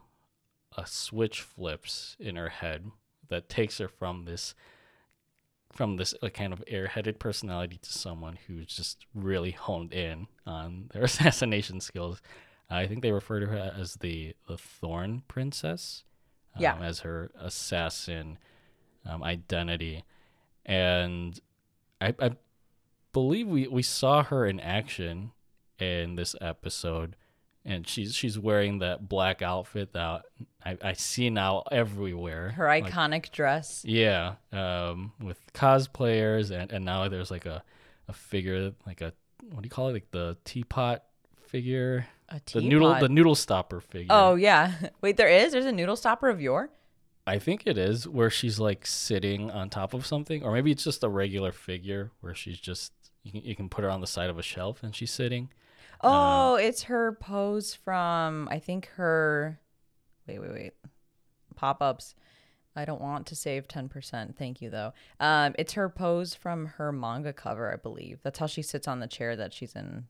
a 0.78 0.86
switch 0.86 1.42
flips 1.42 2.16
in 2.20 2.36
her 2.36 2.50
head 2.50 2.92
that 3.30 3.50
takes 3.50 3.78
her 3.80 3.88
from 3.88 4.26
this 4.26 4.54
from 5.72 5.98
this 5.98 6.16
like, 6.22 6.34
kind 6.34 6.52
of 6.52 6.64
airheaded 6.66 7.20
personality 7.20 7.78
to 7.82 7.94
someone 7.94 8.40
who's 8.48 8.66
just 8.68 9.06
really 9.14 9.52
honed 9.52 9.94
in 9.94 10.28
on 10.46 10.90
their 10.94 11.04
assassination 11.04 11.80
skills. 11.80 12.22
I 12.72 12.88
think 12.88 13.02
they 13.02 13.12
refer 13.12 13.40
to 13.40 13.48
her 13.48 13.74
as 13.78 13.96
the 13.96 14.36
the 14.48 14.58
Thorn 14.58 15.24
Princess, 15.28 16.04
um, 16.56 16.62
Yeah. 16.62 16.78
as 16.82 17.00
her 17.02 17.32
assassin 17.40 18.38
um, 19.06 19.24
identity, 19.24 20.04
and 20.66 21.40
I, 22.02 22.14
I 22.20 22.32
believe 23.14 23.48
we 23.48 23.68
we 23.68 23.82
saw 23.82 24.24
her 24.24 24.46
in 24.46 24.60
action 24.60 25.32
in 25.80 26.16
this 26.16 26.36
episode 26.42 27.16
and 27.70 27.88
she's 27.88 28.14
she's 28.16 28.38
wearing 28.38 28.80
that 28.80 29.08
black 29.08 29.42
outfit 29.42 29.94
that 29.94 30.24
I, 30.66 30.78
I 30.82 30.94
see 30.94 31.30
now 31.30 31.64
everywhere. 31.72 32.50
Her 32.50 32.66
Like, 32.68 32.86
iconic 32.86 33.32
dress. 33.32 33.84
yeah, 33.86 34.36
um, 34.52 35.14
with 35.22 35.38
cosplayers 35.54 36.52
and, 36.52 36.72
and 36.72 36.84
now 36.84 37.08
there's 37.08 37.32
like 37.32 37.46
a, 37.46 37.64
a 38.08 38.14
figure 38.14 38.74
like 38.86 39.02
a 39.02 39.14
what 39.52 39.62
do 39.62 39.68
you 39.68 39.70
call 39.70 39.90
it 39.90 39.94
like 39.94 40.12
the 40.12 40.36
teapot 40.44 41.04
figure 41.48 42.06
A 42.30 42.40
teapot. 42.40 42.64
the 42.64 42.68
noodle 42.70 42.96
the 43.00 43.10
noodle 43.10 43.36
stopper 43.36 43.80
figure. 43.80 44.08
Oh 44.10 44.36
yeah. 44.36 44.74
Wait, 45.02 45.18
there 45.18 45.30
is. 45.30 45.52
There's 45.54 45.66
a 45.66 45.72
noodle 45.72 45.96
stopper 45.96 46.28
of 46.30 46.42
Yor. 46.42 46.70
I 47.28 47.38
think 47.38 47.68
it 47.68 47.78
is 47.78 48.08
where 48.08 48.32
she's 48.32 48.60
like 48.60 48.88
sitting 48.88 49.52
on 49.52 49.70
top 49.70 49.94
of 49.94 50.06
something, 50.06 50.44
or 50.44 50.52
maybe 50.52 50.72
it's 50.72 50.84
just 50.84 51.04
a 51.04 51.10
regular 51.10 51.52
figure 51.52 52.12
where 52.22 52.34
she's 52.34 52.60
just 52.60 52.92
you 53.24 53.32
can, 53.32 53.42
you 53.42 53.56
can 53.56 53.70
put 53.70 53.84
her 53.84 53.90
on 53.90 54.02
the 54.02 54.08
side 54.08 54.30
of 54.32 54.40
a 54.40 54.44
shelf 54.44 54.82
and 54.84 54.96
she's 54.96 55.12
sitting. 55.12 55.50
Oh, 56.02 56.56
it's 56.56 56.84
her 56.84 57.14
pose 57.20 57.74
from 57.74 58.48
I 58.52 58.60
think 58.60 58.88
her. 58.96 59.60
Wait, 60.28 60.40
wait, 60.40 60.52
wait. 60.52 60.74
Pop 61.56 61.82
ups. 61.82 62.16
I 62.76 62.86
don't 62.86 63.02
want 63.02 63.28
to 63.28 63.36
save 63.36 63.68
ten 63.68 63.90
percent. 63.90 64.38
Thank 64.38 64.62
you 64.62 64.70
though. 64.70 64.94
Um, 65.20 65.56
it's 65.60 65.74
her 65.74 65.90
pose 65.90 66.34
from 66.34 66.68
her 66.78 66.92
manga 66.92 67.34
cover, 67.34 67.74
I 67.74 67.76
believe. 67.76 68.20
That's 68.24 68.40
how 68.40 68.46
she 68.48 68.62
sits 68.62 68.88
on 68.88 69.00
the 69.00 69.08
chair 69.08 69.36
that 69.36 69.54
she's 69.54 69.74
in. 69.76 70.06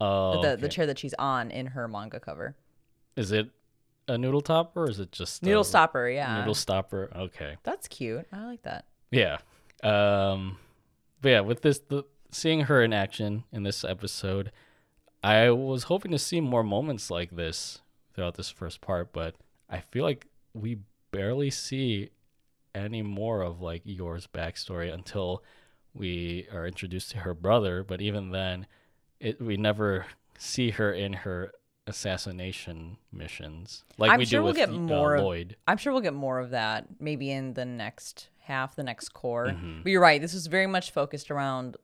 Oh, 0.00 0.40
the 0.42 0.56
the 0.56 0.68
chair 0.68 0.86
that 0.86 0.98
she's 0.98 1.14
on 1.14 1.50
in 1.50 1.66
her 1.66 1.88
manga 1.88 2.20
cover. 2.20 2.54
is 3.16 3.32
it 3.32 3.50
a 4.06 4.16
noodle 4.16 4.40
topper 4.40 4.84
or 4.84 4.90
is 4.90 5.00
it 5.00 5.10
just 5.12 5.42
Noodle 5.42 5.64
stopper, 5.64 6.08
yeah. 6.08 6.38
Noodle 6.38 6.54
stopper. 6.54 7.10
Okay. 7.14 7.56
That's 7.64 7.88
cute. 7.88 8.26
I 8.32 8.44
like 8.44 8.62
that. 8.62 8.84
Yeah. 9.10 9.38
Um 9.82 10.56
but 11.20 11.28
yeah, 11.30 11.40
with 11.40 11.62
this 11.62 11.80
the 11.80 12.04
seeing 12.30 12.60
her 12.62 12.82
in 12.82 12.92
action 12.92 13.44
in 13.52 13.64
this 13.64 13.82
episode, 13.84 14.52
I 15.22 15.50
was 15.50 15.84
hoping 15.84 16.10
to 16.12 16.18
see 16.18 16.40
more 16.40 16.62
moments 16.62 17.10
like 17.10 17.30
this 17.34 17.80
throughout 18.14 18.34
this 18.34 18.50
first 18.50 18.80
part, 18.80 19.12
but 19.12 19.34
I 19.68 19.80
feel 19.80 20.04
like 20.04 20.26
we 20.54 20.78
barely 21.10 21.50
see 21.50 22.10
any 22.74 23.02
more 23.02 23.42
of 23.42 23.60
like 23.60 23.82
Yor's 23.84 24.26
backstory 24.26 24.92
until 24.92 25.42
we 25.94 26.46
are 26.52 26.66
introduced 26.66 27.10
to 27.12 27.18
her 27.18 27.34
brother, 27.34 27.82
but 27.82 28.00
even 28.00 28.30
then 28.30 28.66
it 29.20 29.40
we 29.40 29.56
never 29.56 30.06
see 30.38 30.70
her 30.70 30.92
in 30.92 31.12
her 31.12 31.50
assassination 31.88 32.96
missions 33.10 33.82
like 33.96 34.10
I'm 34.10 34.18
we 34.18 34.26
sure 34.26 34.40
do 34.40 34.44
we'll 34.44 34.52
with 34.52 34.56
get 34.58 34.68
uh, 34.68 34.72
more 34.72 35.16
of- 35.16 35.24
Lloyd. 35.24 35.56
I'm 35.66 35.78
sure 35.78 35.92
we'll 35.92 36.02
get 36.02 36.14
more 36.14 36.38
of 36.38 36.50
that 36.50 36.86
maybe 37.00 37.30
in 37.30 37.54
the 37.54 37.64
next 37.64 38.28
half, 38.48 38.74
the 38.74 38.82
next 38.82 39.10
cour. 39.10 39.48
Mm-hmm. 39.48 39.82
But 39.82 39.92
you're 39.92 40.02
right. 40.02 40.20
This 40.20 40.34
was 40.34 40.46
very 40.46 40.66
much 40.66 40.90
focused 40.90 41.30
around 41.30 41.76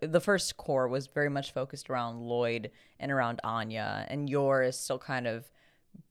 the 0.00 0.20
first 0.20 0.56
cour 0.56 0.88
was 0.88 1.06
very 1.06 1.28
much 1.28 1.52
focused 1.52 1.90
around 1.90 2.20
Lloyd 2.20 2.70
and 2.98 3.12
around 3.12 3.40
Anya, 3.44 4.06
and 4.08 4.28
Yor 4.28 4.62
is 4.62 4.78
still 4.78 4.98
kind 4.98 5.26
of 5.26 5.50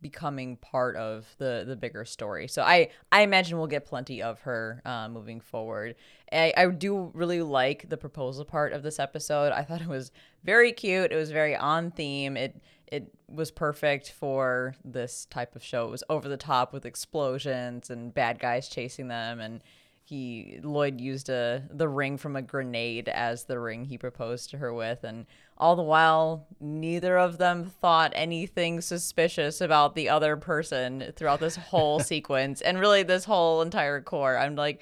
becoming 0.01 0.57
part 0.57 0.95
of 0.95 1.25
the 1.37 1.63
the 1.67 1.75
bigger 1.75 2.05
story. 2.05 2.47
So 2.47 2.61
I 2.61 2.89
I 3.11 3.21
imagine 3.21 3.57
we'll 3.57 3.67
get 3.67 3.85
plenty 3.85 4.21
of 4.21 4.41
her 4.41 4.81
uh, 4.85 5.09
moving 5.09 5.39
forward. 5.39 5.95
I, 6.31 6.53
I 6.55 6.67
do 6.67 7.11
really 7.13 7.41
like 7.41 7.89
the 7.89 7.97
proposal 7.97 8.45
part 8.45 8.73
of 8.73 8.83
this 8.83 8.99
episode. 8.99 9.51
I 9.53 9.63
thought 9.63 9.81
it 9.81 9.87
was 9.87 10.11
very 10.43 10.71
cute. 10.71 11.11
It 11.11 11.15
was 11.15 11.31
very 11.31 11.55
on 11.55 11.91
theme. 11.91 12.37
It 12.37 12.61
it 12.87 13.11
was 13.27 13.51
perfect 13.51 14.11
for 14.11 14.75
this 14.85 15.25
type 15.25 15.55
of 15.55 15.63
show. 15.63 15.87
It 15.87 15.91
was 15.91 16.03
over 16.09 16.29
the 16.29 16.37
top 16.37 16.73
with 16.73 16.85
explosions 16.85 17.89
and 17.89 18.13
bad 18.13 18.39
guys 18.39 18.69
chasing 18.69 19.07
them 19.07 19.39
and 19.39 19.61
he 20.07 20.59
Lloyd 20.63 21.01
used 21.01 21.29
a 21.29 21.63
the 21.69 21.87
ring 21.87 22.17
from 22.17 22.35
a 22.35 22.41
grenade 22.41 23.09
as 23.09 23.43
the 23.43 23.59
ring 23.59 23.83
he 23.83 23.97
proposed 23.97 24.49
to 24.51 24.57
her 24.57 24.73
with 24.73 25.03
and 25.03 25.25
all 25.57 25.75
the 25.75 25.83
while 25.83 26.47
neither 26.61 27.17
of 27.17 27.37
them 27.37 27.65
thought 27.65 28.13
anything 28.15 28.79
suspicious 28.79 29.59
about 29.59 29.95
the 29.95 30.07
other 30.07 30.37
person 30.37 31.11
throughout 31.15 31.41
this 31.41 31.57
whole 31.57 31.99
sequence 32.11 32.61
and 32.61 32.79
really 32.79 33.03
this 33.03 33.25
whole 33.25 33.61
entire 33.61 33.99
cour. 34.01 34.37
I'm 34.37 34.55
like 34.55 34.81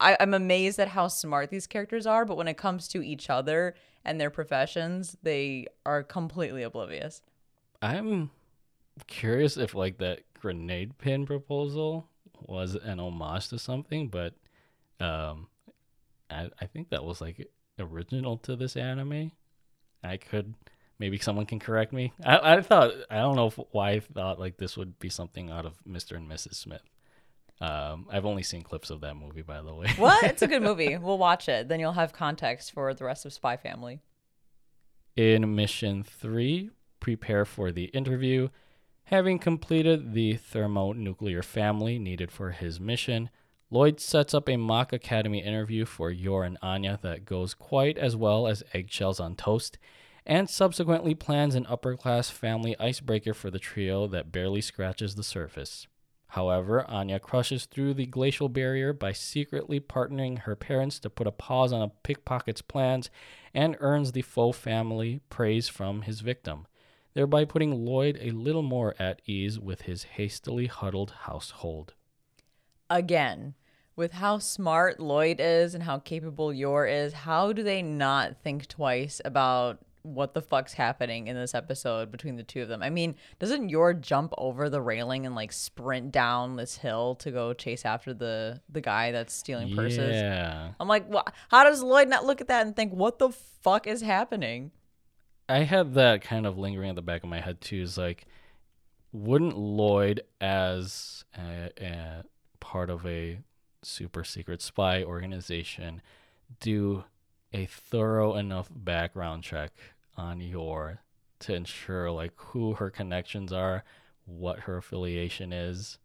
I, 0.00 0.16
I'm 0.18 0.34
amazed 0.34 0.78
at 0.80 0.88
how 0.88 1.08
smart 1.08 1.50
these 1.50 1.66
characters 1.66 2.06
are, 2.06 2.24
but 2.24 2.36
when 2.36 2.48
it 2.48 2.56
comes 2.56 2.88
to 2.88 3.02
each 3.02 3.30
other 3.30 3.74
and 4.04 4.20
their 4.20 4.30
professions, 4.30 5.16
they 5.22 5.66
are 5.84 6.02
completely 6.02 6.62
oblivious. 6.62 7.22
I'm 7.82 8.30
curious 9.06 9.56
if 9.56 9.74
like 9.74 9.98
that 9.98 10.20
grenade 10.40 10.98
pin 10.98 11.26
proposal 11.26 12.08
was 12.40 12.74
an 12.74 12.98
homage 12.98 13.48
to 13.48 13.58
something, 13.58 14.08
but 14.08 14.34
um, 15.00 15.48
I 16.30 16.50
I 16.60 16.66
think 16.66 16.90
that 16.90 17.04
was 17.04 17.20
like 17.20 17.48
original 17.78 18.38
to 18.38 18.56
this 18.56 18.76
anime. 18.76 19.32
I 20.02 20.16
could 20.16 20.54
maybe 20.98 21.18
someone 21.18 21.46
can 21.46 21.58
correct 21.58 21.92
me. 21.92 22.12
I 22.24 22.56
I 22.56 22.60
thought 22.62 22.92
I 23.10 23.16
don't 23.16 23.36
know 23.36 23.46
if, 23.46 23.58
why 23.70 23.92
I 23.92 24.00
thought 24.00 24.38
like 24.38 24.56
this 24.56 24.76
would 24.76 24.98
be 24.98 25.08
something 25.08 25.50
out 25.50 25.66
of 25.66 25.74
Mr. 25.88 26.16
and 26.16 26.30
Mrs. 26.30 26.54
Smith. 26.54 26.82
Um, 27.60 28.06
I've 28.10 28.26
only 28.26 28.42
seen 28.42 28.62
clips 28.62 28.90
of 28.90 29.00
that 29.02 29.16
movie, 29.16 29.42
by 29.42 29.62
the 29.62 29.74
way. 29.74 29.88
What? 29.96 30.24
It's 30.30 30.42
a 30.42 30.48
good 30.48 30.62
movie. 30.62 30.96
We'll 30.98 31.18
watch 31.18 31.48
it. 31.48 31.68
Then 31.68 31.80
you'll 31.80 31.92
have 31.92 32.12
context 32.12 32.72
for 32.72 32.92
the 32.92 33.04
rest 33.04 33.24
of 33.24 33.32
Spy 33.32 33.56
Family. 33.56 34.00
In 35.16 35.54
mission 35.54 36.02
three, 36.02 36.70
prepare 36.98 37.44
for 37.44 37.70
the 37.70 37.84
interview. 37.86 38.48
Having 39.04 39.38
completed 39.38 40.14
the 40.14 40.34
thermonuclear 40.34 41.42
family 41.42 41.98
needed 41.98 42.32
for 42.32 42.50
his 42.50 42.80
mission, 42.80 43.30
Lloyd 43.70 43.98
sets 43.98 44.34
up 44.34 44.48
a 44.48 44.56
mock 44.56 44.92
academy 44.92 45.42
interview 45.42 45.84
for 45.84 46.10
Yor 46.10 46.44
and 46.44 46.58
Anya 46.62 46.98
that 47.02 47.24
goes 47.24 47.54
quite 47.54 47.98
as 47.98 48.14
well 48.14 48.46
as 48.46 48.62
eggshells 48.72 49.18
on 49.18 49.34
toast, 49.34 49.78
and 50.26 50.48
subsequently 50.48 51.14
plans 51.14 51.54
an 51.54 51.66
upper 51.66 51.96
class 51.96 52.30
family 52.30 52.76
icebreaker 52.78 53.34
for 53.34 53.50
the 53.50 53.58
trio 53.58 54.06
that 54.06 54.32
barely 54.32 54.60
scratches 54.60 55.14
the 55.14 55.22
surface. 55.22 55.86
However, 56.28 56.84
Anya 56.90 57.20
crushes 57.20 57.66
through 57.66 57.94
the 57.94 58.06
glacial 58.06 58.48
barrier 58.48 58.92
by 58.92 59.12
secretly 59.12 59.78
partnering 59.78 60.40
her 60.40 60.56
parents 60.56 60.98
to 61.00 61.10
put 61.10 61.28
a 61.28 61.32
pause 61.32 61.72
on 61.72 61.80
a 61.80 61.92
pickpocket's 62.02 62.62
plans 62.62 63.08
and 63.54 63.76
earns 63.78 64.12
the 64.12 64.22
faux 64.22 64.58
family 64.58 65.20
praise 65.30 65.68
from 65.68 66.02
his 66.02 66.20
victim, 66.20 66.66
thereby 67.14 67.44
putting 67.44 67.84
Lloyd 67.84 68.18
a 68.20 68.32
little 68.32 68.62
more 68.62 68.96
at 68.98 69.22
ease 69.26 69.60
with 69.60 69.82
his 69.82 70.02
hastily 70.02 70.66
huddled 70.66 71.12
household. 71.22 71.94
Again, 72.90 73.54
with 73.96 74.12
how 74.12 74.38
smart 74.38 75.00
Lloyd 75.00 75.38
is 75.40 75.74
and 75.74 75.84
how 75.84 75.98
capable 75.98 76.52
Yor 76.52 76.86
is, 76.86 77.12
how 77.12 77.52
do 77.52 77.62
they 77.62 77.82
not 77.82 78.36
think 78.42 78.66
twice 78.66 79.20
about 79.24 79.78
what 80.02 80.34
the 80.34 80.42
fuck's 80.42 80.74
happening 80.74 81.28
in 81.28 81.34
this 81.34 81.54
episode 81.54 82.10
between 82.10 82.36
the 82.36 82.42
two 82.42 82.60
of 82.60 82.68
them? 82.68 82.82
I 82.82 82.90
mean, 82.90 83.14
doesn't 83.38 83.70
Yor 83.70 83.94
jump 83.94 84.34
over 84.36 84.68
the 84.68 84.82
railing 84.82 85.24
and 85.26 85.34
like 85.34 85.52
sprint 85.52 86.12
down 86.12 86.56
this 86.56 86.76
hill 86.76 87.14
to 87.16 87.30
go 87.30 87.54
chase 87.54 87.84
after 87.84 88.12
the 88.12 88.60
the 88.68 88.80
guy 88.80 89.12
that's 89.12 89.32
stealing 89.32 89.74
purses? 89.74 90.14
Yeah. 90.14 90.72
I'm 90.78 90.88
like, 90.88 91.08
wha 91.08 91.22
how 91.48 91.64
does 91.64 91.82
Lloyd 91.82 92.08
not 92.08 92.26
look 92.26 92.40
at 92.40 92.48
that 92.48 92.66
and 92.66 92.76
think, 92.76 92.92
what 92.92 93.18
the 93.18 93.30
fuck 93.30 93.86
is 93.86 94.02
happening? 94.02 94.72
I 95.48 95.60
had 95.60 95.94
that 95.94 96.22
kind 96.22 96.46
of 96.46 96.58
lingering 96.58 96.90
at 96.90 96.96
the 96.96 97.02
back 97.02 97.22
of 97.22 97.28
my 97.28 97.40
head 97.40 97.60
too. 97.60 97.80
Is 97.80 97.96
like, 97.96 98.26
wouldn't 99.12 99.56
Lloyd, 99.56 100.22
as 100.40 101.24
a, 101.34 101.70
a 101.80 102.24
part 102.64 102.88
of 102.88 103.04
a 103.06 103.38
super 103.82 104.24
secret 104.24 104.62
spy 104.62 105.02
organization, 105.04 106.00
do 106.60 107.04
a 107.52 107.66
thorough 107.66 108.34
enough 108.36 108.68
background 108.74 109.42
check 109.42 109.72
on 110.16 110.40
Yor 110.40 111.02
to 111.40 111.54
ensure 111.54 112.10
like 112.10 112.32
who 112.36 112.72
her 112.74 112.88
connections 112.90 113.52
are, 113.52 113.84
what 114.24 114.60
her 114.60 114.78
affiliation 114.78 115.52
is? 115.52 115.98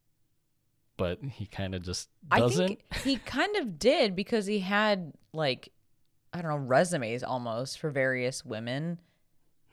But 0.98 1.20
he 1.32 1.46
kind 1.46 1.74
of 1.74 1.82
just 1.82 2.10
doesn't. 2.30 2.64
I 2.64 2.68
think 2.68 2.82
he 3.04 3.16
kind 3.16 3.56
of 3.56 3.80
did 3.80 4.16
because 4.18 4.46
he 4.46 4.60
had 4.60 5.14
like 5.34 5.70
I 6.34 6.42
don't 6.42 6.52
know 6.52 6.58
resumes 6.58 7.24
almost 7.24 7.80
for 7.80 7.90
various 7.90 8.44
women 8.46 9.00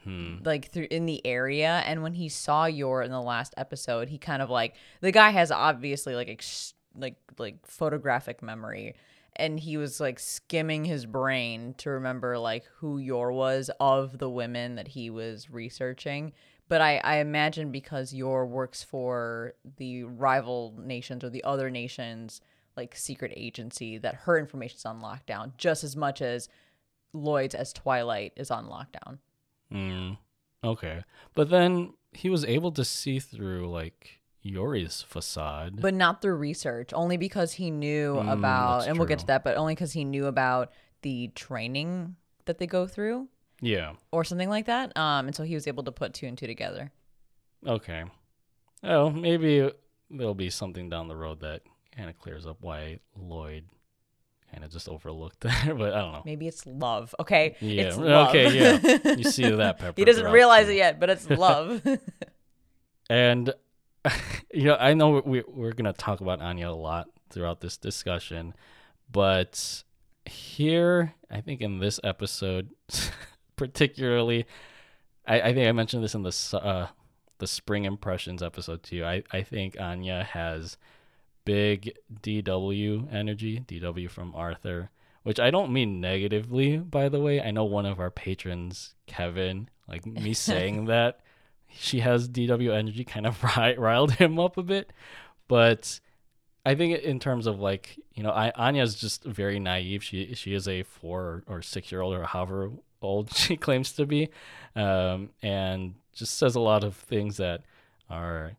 Hmm. 0.04 0.36
like 0.44 0.70
through 0.70 0.86
in 0.88 1.04
the 1.06 1.20
area 1.26 1.82
and 1.84 2.00
when 2.00 2.14
he 2.14 2.28
saw 2.28 2.66
Yor 2.66 3.02
in 3.02 3.10
the 3.10 3.20
last 3.20 3.52
episode 3.56 4.08
he 4.08 4.18
kind 4.18 4.40
of 4.40 4.48
like 4.48 4.76
the 5.00 5.10
guy 5.10 5.30
has 5.30 5.50
obviously 5.50 6.14
like 6.14 6.28
ex- 6.28 6.74
like 6.98 7.16
like 7.38 7.66
photographic 7.66 8.42
memory 8.42 8.94
and 9.36 9.60
he 9.60 9.76
was 9.76 10.00
like 10.00 10.18
skimming 10.18 10.84
his 10.84 11.04
brain 11.06 11.74
to 11.78 11.90
remember 11.90 12.38
like 12.38 12.64
who 12.78 12.98
Yor 12.98 13.32
was 13.32 13.70
of 13.80 14.18
the 14.18 14.30
women 14.30 14.76
that 14.76 14.88
he 14.88 15.10
was 15.10 15.50
researching 15.50 16.32
but 16.68 16.80
I, 16.80 17.00
I 17.04 17.16
imagine 17.18 17.70
because 17.70 18.12
Yor 18.12 18.44
works 18.44 18.82
for 18.82 19.54
the 19.76 20.04
rival 20.04 20.74
nations 20.78 21.22
or 21.22 21.30
the 21.30 21.44
other 21.44 21.70
nations 21.70 22.40
like 22.76 22.96
secret 22.96 23.32
agency 23.36 23.98
that 23.98 24.14
her 24.14 24.38
information's 24.38 24.84
on 24.84 25.00
lockdown 25.00 25.52
just 25.56 25.84
as 25.84 25.96
much 25.96 26.20
as 26.20 26.48
Lloyd's 27.12 27.54
as 27.54 27.72
Twilight 27.72 28.32
is 28.36 28.50
on 28.50 28.66
lockdown. 28.66 29.18
Mm, 29.72 30.18
okay. 30.62 31.04
But 31.34 31.50
then 31.50 31.94
he 32.12 32.28
was 32.28 32.44
able 32.44 32.72
to 32.72 32.84
see 32.84 33.18
through 33.18 33.70
like 33.70 34.20
Yori's 34.52 35.02
facade. 35.02 35.80
but 35.80 35.94
not 35.94 36.20
through 36.22 36.36
research 36.36 36.90
only 36.94 37.16
because 37.16 37.52
he 37.54 37.70
knew 37.70 38.14
Mm, 38.16 38.32
about 38.32 38.86
and 38.86 38.98
we'll 38.98 39.08
get 39.08 39.18
to 39.20 39.26
that 39.26 39.42
but 39.44 39.56
only 39.56 39.74
because 39.74 39.92
he 39.92 40.04
knew 40.04 40.26
about 40.26 40.72
the 41.02 41.28
training 41.34 42.16
that 42.46 42.58
they 42.58 42.66
go 42.66 42.86
through 42.86 43.28
yeah. 43.60 43.92
or 44.12 44.22
something 44.24 44.48
like 44.48 44.66
that 44.66 44.96
um 44.96 45.26
and 45.26 45.34
so 45.34 45.42
he 45.42 45.54
was 45.54 45.66
able 45.66 45.82
to 45.84 45.92
put 45.92 46.14
two 46.14 46.26
and 46.26 46.36
two 46.38 46.46
together 46.46 46.90
Okay. 47.66 48.04
Oh, 48.84 49.10
maybe 49.10 49.70
there'll 50.10 50.34
be 50.34 50.50
something 50.50 50.88
down 50.88 51.08
the 51.08 51.16
road 51.16 51.40
that 51.40 51.62
kind 51.96 52.08
of 52.08 52.16
clears 52.18 52.46
up 52.46 52.58
why 52.60 53.00
Lloyd 53.18 53.64
kind 54.52 54.62
of 54.62 54.70
just 54.70 54.88
overlooked 54.88 55.40
that, 55.46 55.76
but 55.76 55.92
I 55.94 56.00
don't 56.02 56.12
know. 56.12 56.22
maybe 56.24 56.46
it's 56.46 56.64
love 56.66 57.14
okay 57.18 57.56
Yeah, 57.60 57.82
it's 57.84 57.96
love. 57.96 58.28
okay, 58.28 58.56
yeah. 58.56 59.14
You 59.16 59.24
see 59.24 59.50
that 59.50 59.78
pepper. 59.80 59.94
he 59.96 60.04
doesn't 60.04 60.30
realize 60.30 60.66
too. 60.66 60.72
it 60.72 60.76
yet 60.76 61.00
but 61.00 61.10
it's 61.10 61.28
love 61.28 61.82
And 63.10 63.52
you 64.52 64.64
know, 64.64 64.76
I 64.76 64.94
know 64.94 65.22
we 65.24 65.42
we're 65.46 65.72
gonna 65.72 65.92
talk 65.92 66.20
about 66.20 66.40
Anya 66.40 66.70
a 66.70 66.72
lot 66.72 67.08
throughout 67.30 67.60
this 67.60 67.76
discussion, 67.76 68.54
but 69.10 69.82
here, 70.24 71.14
I 71.30 71.40
think 71.40 71.60
in 71.60 71.78
this 71.78 72.00
episode, 72.02 72.70
particularly, 73.56 74.46
I, 75.26 75.40
I 75.40 75.54
think 75.54 75.68
I 75.68 75.72
mentioned 75.72 76.04
this 76.04 76.14
in 76.14 76.22
the 76.22 76.60
uh, 76.62 76.88
the 77.38 77.46
spring 77.46 77.84
impressions 77.84 78.42
episode 78.42 78.82
too. 78.82 79.04
I, 79.04 79.22
I 79.32 79.42
think 79.42 79.80
Anya 79.80 80.24
has 80.24 80.76
big 81.44 81.96
DW 82.22 83.12
energy, 83.12 83.60
DW 83.60 84.10
from 84.10 84.34
Arthur, 84.34 84.90
which 85.22 85.40
I 85.40 85.50
don't 85.50 85.72
mean 85.72 86.00
negatively, 86.00 86.78
by 86.78 87.08
the 87.08 87.20
way. 87.20 87.40
I 87.40 87.50
know 87.50 87.64
one 87.64 87.86
of 87.86 88.00
our 88.00 88.10
patrons, 88.10 88.94
Kevin, 89.06 89.68
like 89.88 90.06
me 90.06 90.34
saying 90.34 90.84
that 90.86 91.20
she 91.78 92.00
has 92.00 92.28
DW 92.28 92.74
energy 92.74 93.04
kind 93.04 93.26
of 93.26 93.42
ri- 93.56 93.76
riled 93.76 94.12
him 94.12 94.38
up 94.38 94.56
a 94.56 94.62
bit. 94.62 94.92
But 95.48 96.00
I 96.64 96.74
think 96.74 96.98
in 97.00 97.20
terms 97.20 97.46
of 97.46 97.60
like, 97.60 97.98
you 98.14 98.22
know, 98.22 98.30
I, 98.30 98.50
Anya's 98.56 98.94
just 98.94 99.24
very 99.24 99.60
naive. 99.60 100.02
She 100.02 100.34
she 100.34 100.54
is 100.54 100.66
a 100.66 100.82
four 100.82 101.44
or 101.46 101.62
six 101.62 101.92
year 101.92 102.00
old 102.00 102.14
or 102.14 102.24
however 102.24 102.70
old 103.00 103.32
she 103.34 103.56
claims 103.56 103.92
to 103.92 104.06
be, 104.06 104.28
um, 104.74 105.30
and 105.42 105.94
just 106.12 106.38
says 106.38 106.54
a 106.54 106.60
lot 106.60 106.82
of 106.82 106.96
things 106.96 107.36
that 107.36 107.62
are 108.10 108.56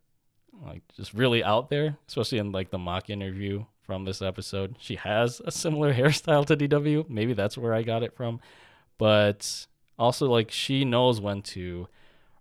like 0.65 0.83
just 0.95 1.13
really 1.13 1.43
out 1.43 1.69
there, 1.69 1.97
especially 2.07 2.37
in 2.37 2.51
like 2.51 2.69
the 2.69 2.77
mock 2.77 3.09
interview 3.09 3.65
from 3.81 4.05
this 4.05 4.21
episode. 4.21 4.75
She 4.79 4.95
has 4.95 5.41
a 5.45 5.51
similar 5.51 5.93
hairstyle 5.99 6.45
to 6.45 6.57
DW. 6.57 7.09
Maybe 7.09 7.33
that's 7.33 7.57
where 7.57 7.73
I 7.73 7.81
got 7.83 8.03
it 8.03 8.15
from. 8.15 8.39
But 8.97 9.67
also 9.99 10.27
like 10.29 10.51
she 10.51 10.85
knows 10.85 11.19
when 11.19 11.41
to 11.41 11.87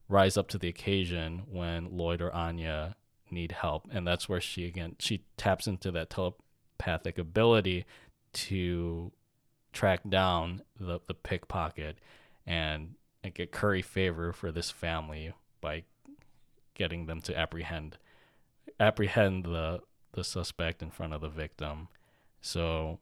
rise 0.08 0.36
up 0.36 0.48
to 0.48 0.58
the 0.58 0.68
occasion 0.68 1.42
when 1.50 1.96
Lloyd 1.96 2.20
or 2.20 2.32
Anya 2.34 2.96
need 3.30 3.52
help. 3.52 3.88
And 3.90 4.06
that's 4.06 4.28
where 4.28 4.40
she 4.40 4.66
again 4.66 4.96
she 4.98 5.24
taps 5.36 5.66
into 5.66 5.90
that 5.92 6.10
telepathic 6.10 7.18
ability 7.18 7.84
to 8.32 9.12
track 9.72 10.00
down 10.08 10.62
the, 10.78 11.00
the 11.06 11.14
pickpocket 11.14 11.98
and, 12.46 12.94
and 13.22 13.34
get 13.34 13.52
curry 13.52 13.82
favor 13.82 14.32
for 14.32 14.52
this 14.52 14.70
family 14.70 15.32
by 15.60 15.84
getting 16.74 17.06
them 17.06 17.20
to 17.22 17.36
apprehend 17.36 17.98
apprehend 18.78 19.44
the 19.44 19.80
the 20.12 20.24
suspect 20.24 20.82
in 20.82 20.90
front 20.90 21.12
of 21.12 21.20
the 21.20 21.28
victim. 21.28 21.88
So, 22.40 22.98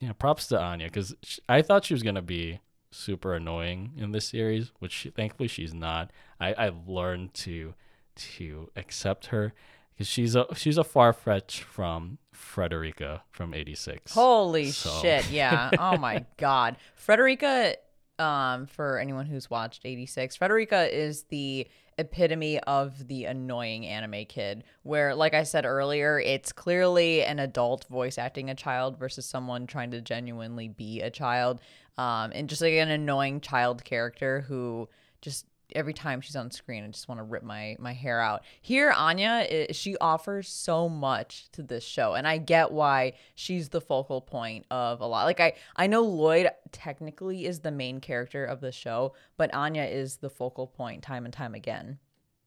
yeah, 0.00 0.12
props 0.12 0.46
to 0.48 0.60
Anya 0.60 0.86
because 0.86 1.14
I 1.48 1.62
thought 1.62 1.84
she 1.84 1.94
was 1.94 2.02
gonna 2.02 2.22
be 2.22 2.60
super 2.94 3.34
annoying 3.34 3.92
in 3.96 4.12
this 4.12 4.28
series, 4.28 4.72
which 4.78 4.92
she, 4.92 5.10
thankfully 5.10 5.48
she's 5.48 5.74
not. 5.74 6.10
I 6.40 6.54
I've 6.56 6.88
learned 6.88 7.34
to 7.34 7.74
to 8.16 8.70
accept 8.76 9.26
her 9.26 9.52
because 9.92 10.06
she's 10.06 10.34
a 10.36 10.46
she's 10.54 10.78
a 10.78 10.84
far 10.84 11.12
fetch 11.12 11.62
from 11.62 12.18
Frederica 12.32 13.22
from 13.30 13.52
'86. 13.54 14.12
Holy 14.14 14.70
So- 14.70 14.90
shit! 15.02 15.30
Yeah. 15.30 15.70
Oh 15.78 15.96
my 15.98 16.24
god, 16.36 16.76
Frederica. 16.94 17.74
Um, 18.16 18.66
for 18.66 18.98
anyone 19.00 19.26
who's 19.26 19.50
watched 19.50 19.80
'86, 19.84 20.36
Frederica 20.36 20.88
is 20.96 21.24
the 21.24 21.66
epitome 21.98 22.60
of 22.60 23.08
the 23.08 23.24
annoying 23.24 23.86
anime 23.86 24.24
kid. 24.26 24.62
Where, 24.84 25.16
like 25.16 25.34
I 25.34 25.42
said 25.42 25.64
earlier, 25.64 26.20
it's 26.20 26.52
clearly 26.52 27.24
an 27.24 27.40
adult 27.40 27.86
voice 27.86 28.16
acting 28.16 28.50
a 28.50 28.54
child 28.54 28.98
versus 29.00 29.26
someone 29.26 29.66
trying 29.66 29.90
to 29.90 30.00
genuinely 30.00 30.68
be 30.68 31.00
a 31.00 31.10
child. 31.10 31.60
Um, 31.96 32.32
and 32.34 32.48
just 32.48 32.62
like 32.62 32.74
an 32.74 32.90
annoying 32.90 33.40
child 33.40 33.84
character 33.84 34.40
who 34.40 34.88
just 35.20 35.46
every 35.74 35.94
time 35.94 36.20
she's 36.20 36.36
on 36.36 36.50
screen, 36.50 36.84
I 36.84 36.88
just 36.88 37.08
want 37.08 37.18
to 37.18 37.24
rip 37.24 37.42
my 37.42 37.76
my 37.78 37.92
hair 37.92 38.20
out. 38.20 38.42
Here, 38.60 38.90
Anya, 38.90 39.72
she 39.72 39.96
offers 39.98 40.48
so 40.48 40.88
much 40.88 41.48
to 41.52 41.62
this 41.62 41.84
show, 41.84 42.14
and 42.14 42.26
I 42.26 42.38
get 42.38 42.72
why 42.72 43.14
she's 43.34 43.68
the 43.68 43.80
focal 43.80 44.20
point 44.20 44.66
of 44.70 45.00
a 45.00 45.06
lot. 45.06 45.24
Like 45.24 45.40
I, 45.40 45.54
I 45.76 45.86
know 45.86 46.02
Lloyd 46.02 46.48
technically 46.72 47.46
is 47.46 47.60
the 47.60 47.70
main 47.70 48.00
character 48.00 48.44
of 48.44 48.60
the 48.60 48.72
show, 48.72 49.14
but 49.36 49.52
Anya 49.54 49.84
is 49.84 50.16
the 50.16 50.30
focal 50.30 50.66
point 50.66 51.02
time 51.02 51.24
and 51.24 51.34
time 51.34 51.54
again. 51.54 51.98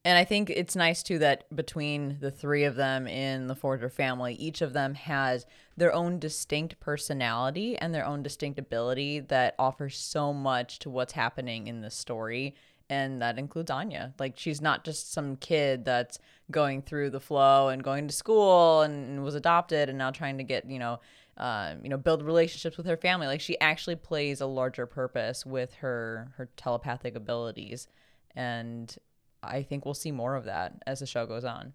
And 0.08 0.18
I 0.18 0.24
think 0.24 0.50
it's 0.50 0.74
nice 0.74 1.04
too 1.04 1.20
that 1.20 1.54
between 1.54 2.20
the 2.22 2.32
three 2.32 2.64
of 2.64 2.78
them 2.78 3.08
in 3.08 3.48
the 3.48 3.56
Forger 3.56 3.90
family, 3.90 4.36
each 4.36 4.62
of 4.62 4.72
them 4.72 4.94
has 4.94 5.46
their 5.76 5.94
own 5.94 6.18
distinct 6.18 6.80
personality 6.80 7.78
and 7.78 7.94
their 7.94 8.06
own 8.06 8.24
distinct 8.24 8.58
ability 8.58 9.20
that 9.20 9.54
offers 9.60 9.98
so 9.98 10.32
much 10.32 10.80
to 10.80 10.90
what's 10.90 11.12
happening 11.12 11.68
in 11.68 11.82
the 11.82 11.92
story. 11.92 12.56
And 12.90 13.22
that 13.22 13.38
includes 13.38 13.70
Anya. 13.70 14.14
Like, 14.18 14.38
she's 14.38 14.62
not 14.62 14.86
just 14.86 15.12
some 15.12 15.36
kid 15.36 15.84
that's 15.84 16.20
going 16.50 16.84
through 16.84 17.10
the 17.10 17.20
flow 17.20 17.68
and 17.68 17.84
going 17.84 18.08
to 18.08 18.14
school 18.14 18.84
and 18.84 19.26
was 19.26 19.36
adopted 19.36 19.90
and 19.90 19.98
now 19.98 20.12
trying 20.12 20.38
to 20.38 20.46
get, 20.46 20.70
you 20.70 20.80
know, 20.80 21.02
um, 21.36 21.80
you 21.84 21.90
know, 21.90 21.98
build 21.98 22.24
relationships 22.24 22.78
with 22.78 22.86
her 22.86 22.96
family. 22.96 23.28
Like, 23.28 23.42
she 23.42 23.60
actually 23.60 23.98
plays 23.98 24.40
a 24.40 24.46
larger 24.46 24.86
purpose 24.86 25.46
with 25.46 25.74
her 25.74 26.32
her 26.38 26.48
telepathic 26.56 27.14
abilities. 27.18 27.90
And 28.38 28.96
I 29.48 29.64
think 29.64 29.86
we'll 29.86 29.94
see 29.94 30.12
more 30.12 30.36
of 30.36 30.46
that 30.46 30.82
as 30.86 31.00
the 31.00 31.06
show 31.06 31.26
goes 31.26 31.46
on. 31.46 31.74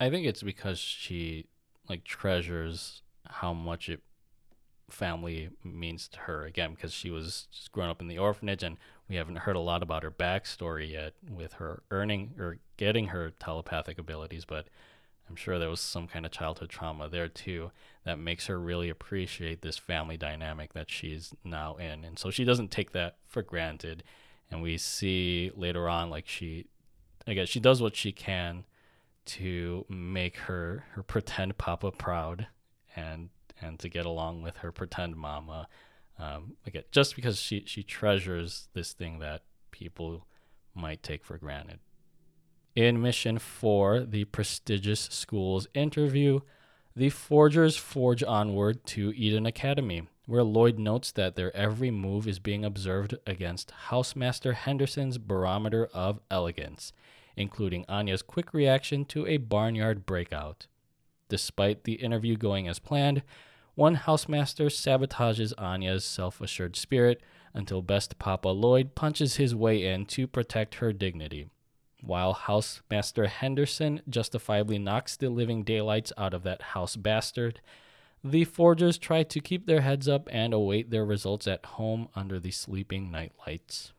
I 0.00 0.10
think 0.10 0.26
it's 0.26 0.42
because 0.42 0.78
she 0.78 1.46
like 1.88 2.04
treasures 2.04 3.02
how 3.26 3.52
much 3.52 3.88
it 3.88 4.00
family 4.90 5.50
means 5.62 6.08
to 6.08 6.18
her 6.20 6.44
again 6.44 6.74
because 6.74 6.92
she 6.92 7.10
was 7.10 7.46
just 7.52 7.72
growing 7.72 7.90
up 7.90 8.00
in 8.00 8.08
the 8.08 8.18
orphanage 8.18 8.62
and 8.62 8.78
we 9.08 9.16
haven't 9.16 9.36
heard 9.36 9.56
a 9.56 9.60
lot 9.60 9.82
about 9.82 10.02
her 10.02 10.10
backstory 10.10 10.90
yet 10.90 11.12
with 11.30 11.54
her 11.54 11.82
earning 11.90 12.32
or 12.38 12.58
getting 12.76 13.08
her 13.08 13.30
telepathic 13.38 13.98
abilities 13.98 14.46
but 14.46 14.66
i'm 15.28 15.36
sure 15.36 15.58
there 15.58 15.68
was 15.68 15.80
some 15.80 16.06
kind 16.06 16.24
of 16.24 16.32
childhood 16.32 16.70
trauma 16.70 17.06
there 17.06 17.28
too 17.28 17.70
that 18.04 18.18
makes 18.18 18.46
her 18.46 18.58
really 18.58 18.88
appreciate 18.88 19.60
this 19.60 19.76
family 19.76 20.16
dynamic 20.16 20.72
that 20.72 20.90
she's 20.90 21.34
now 21.44 21.76
in 21.76 22.02
and 22.02 22.18
so 22.18 22.30
she 22.30 22.44
doesn't 22.44 22.70
take 22.70 22.92
that 22.92 23.16
for 23.26 23.42
granted 23.42 24.02
and 24.50 24.62
we 24.62 24.78
see 24.78 25.50
later 25.54 25.86
on 25.86 26.08
like 26.08 26.26
she 26.26 26.64
guess 27.34 27.48
she 27.48 27.60
does 27.60 27.82
what 27.82 27.96
she 27.96 28.12
can 28.12 28.64
to 29.26 29.84
make 29.90 30.36
her 30.38 30.86
her 30.92 31.02
pretend 31.02 31.58
papa 31.58 31.90
proud 31.90 32.46
and 32.96 33.28
and 33.60 33.78
to 33.78 33.88
get 33.88 34.06
along 34.06 34.42
with 34.42 34.58
her 34.58 34.72
pretend 34.72 35.16
mama. 35.16 35.68
Um, 36.18 36.56
again 36.66 36.84
just 36.90 37.14
because 37.14 37.38
she 37.38 37.64
she 37.66 37.82
treasures 37.82 38.68
this 38.72 38.92
thing 38.92 39.18
that 39.18 39.42
people 39.70 40.26
might 40.74 41.02
take 41.02 41.24
for 41.24 41.36
granted. 41.36 41.80
In 42.74 43.02
mission 43.02 43.38
4 43.38 44.00
the 44.00 44.24
prestigious 44.24 45.00
school's 45.10 45.66
interview 45.74 46.40
the 46.96 47.10
forgers 47.10 47.76
forge 47.76 48.22
onward 48.24 48.84
to 48.86 49.12
eden 49.14 49.46
academy 49.46 50.08
where 50.26 50.42
lloyd 50.42 50.78
notes 50.78 51.12
that 51.12 51.36
their 51.36 51.54
every 51.56 51.90
move 51.90 52.26
is 52.26 52.38
being 52.38 52.64
observed 52.64 53.16
against 53.26 53.72
housemaster 53.88 54.54
henderson's 54.54 55.18
barometer 55.18 55.88
of 55.92 56.20
elegance 56.30 56.92
including 57.38 57.84
Anya's 57.88 58.22
quick 58.22 58.52
reaction 58.52 59.04
to 59.06 59.26
a 59.26 59.36
barnyard 59.36 60.04
breakout. 60.04 60.66
Despite 61.28 61.84
the 61.84 61.94
interview 61.94 62.36
going 62.36 62.68
as 62.68 62.78
planned, 62.78 63.22
one 63.74 63.96
housemaster 63.96 64.66
sabotages 64.66 65.52
Anya's 65.56 66.04
self 66.04 66.40
assured 66.40 66.74
spirit 66.74 67.22
until 67.54 67.80
best 67.80 68.18
Papa 68.18 68.48
Lloyd 68.48 68.94
punches 68.94 69.36
his 69.36 69.54
way 69.54 69.86
in 69.86 70.04
to 70.06 70.26
protect 70.26 70.76
her 70.76 70.92
dignity. 70.92 71.48
While 72.02 72.34
Housemaster 72.34 73.26
Henderson 73.26 74.02
justifiably 74.08 74.78
knocks 74.78 75.16
the 75.16 75.30
living 75.30 75.64
daylights 75.64 76.12
out 76.16 76.34
of 76.34 76.44
that 76.44 76.62
house 76.62 76.96
bastard, 76.96 77.60
the 78.22 78.44
forgers 78.44 78.98
try 78.98 79.22
to 79.24 79.40
keep 79.40 79.66
their 79.66 79.80
heads 79.80 80.08
up 80.08 80.28
and 80.30 80.52
await 80.52 80.90
their 80.90 81.04
results 81.04 81.46
at 81.46 81.64
home 81.64 82.08
under 82.14 82.38
the 82.38 82.50
sleeping 82.50 83.10
night 83.10 83.32
lights. 83.46 83.92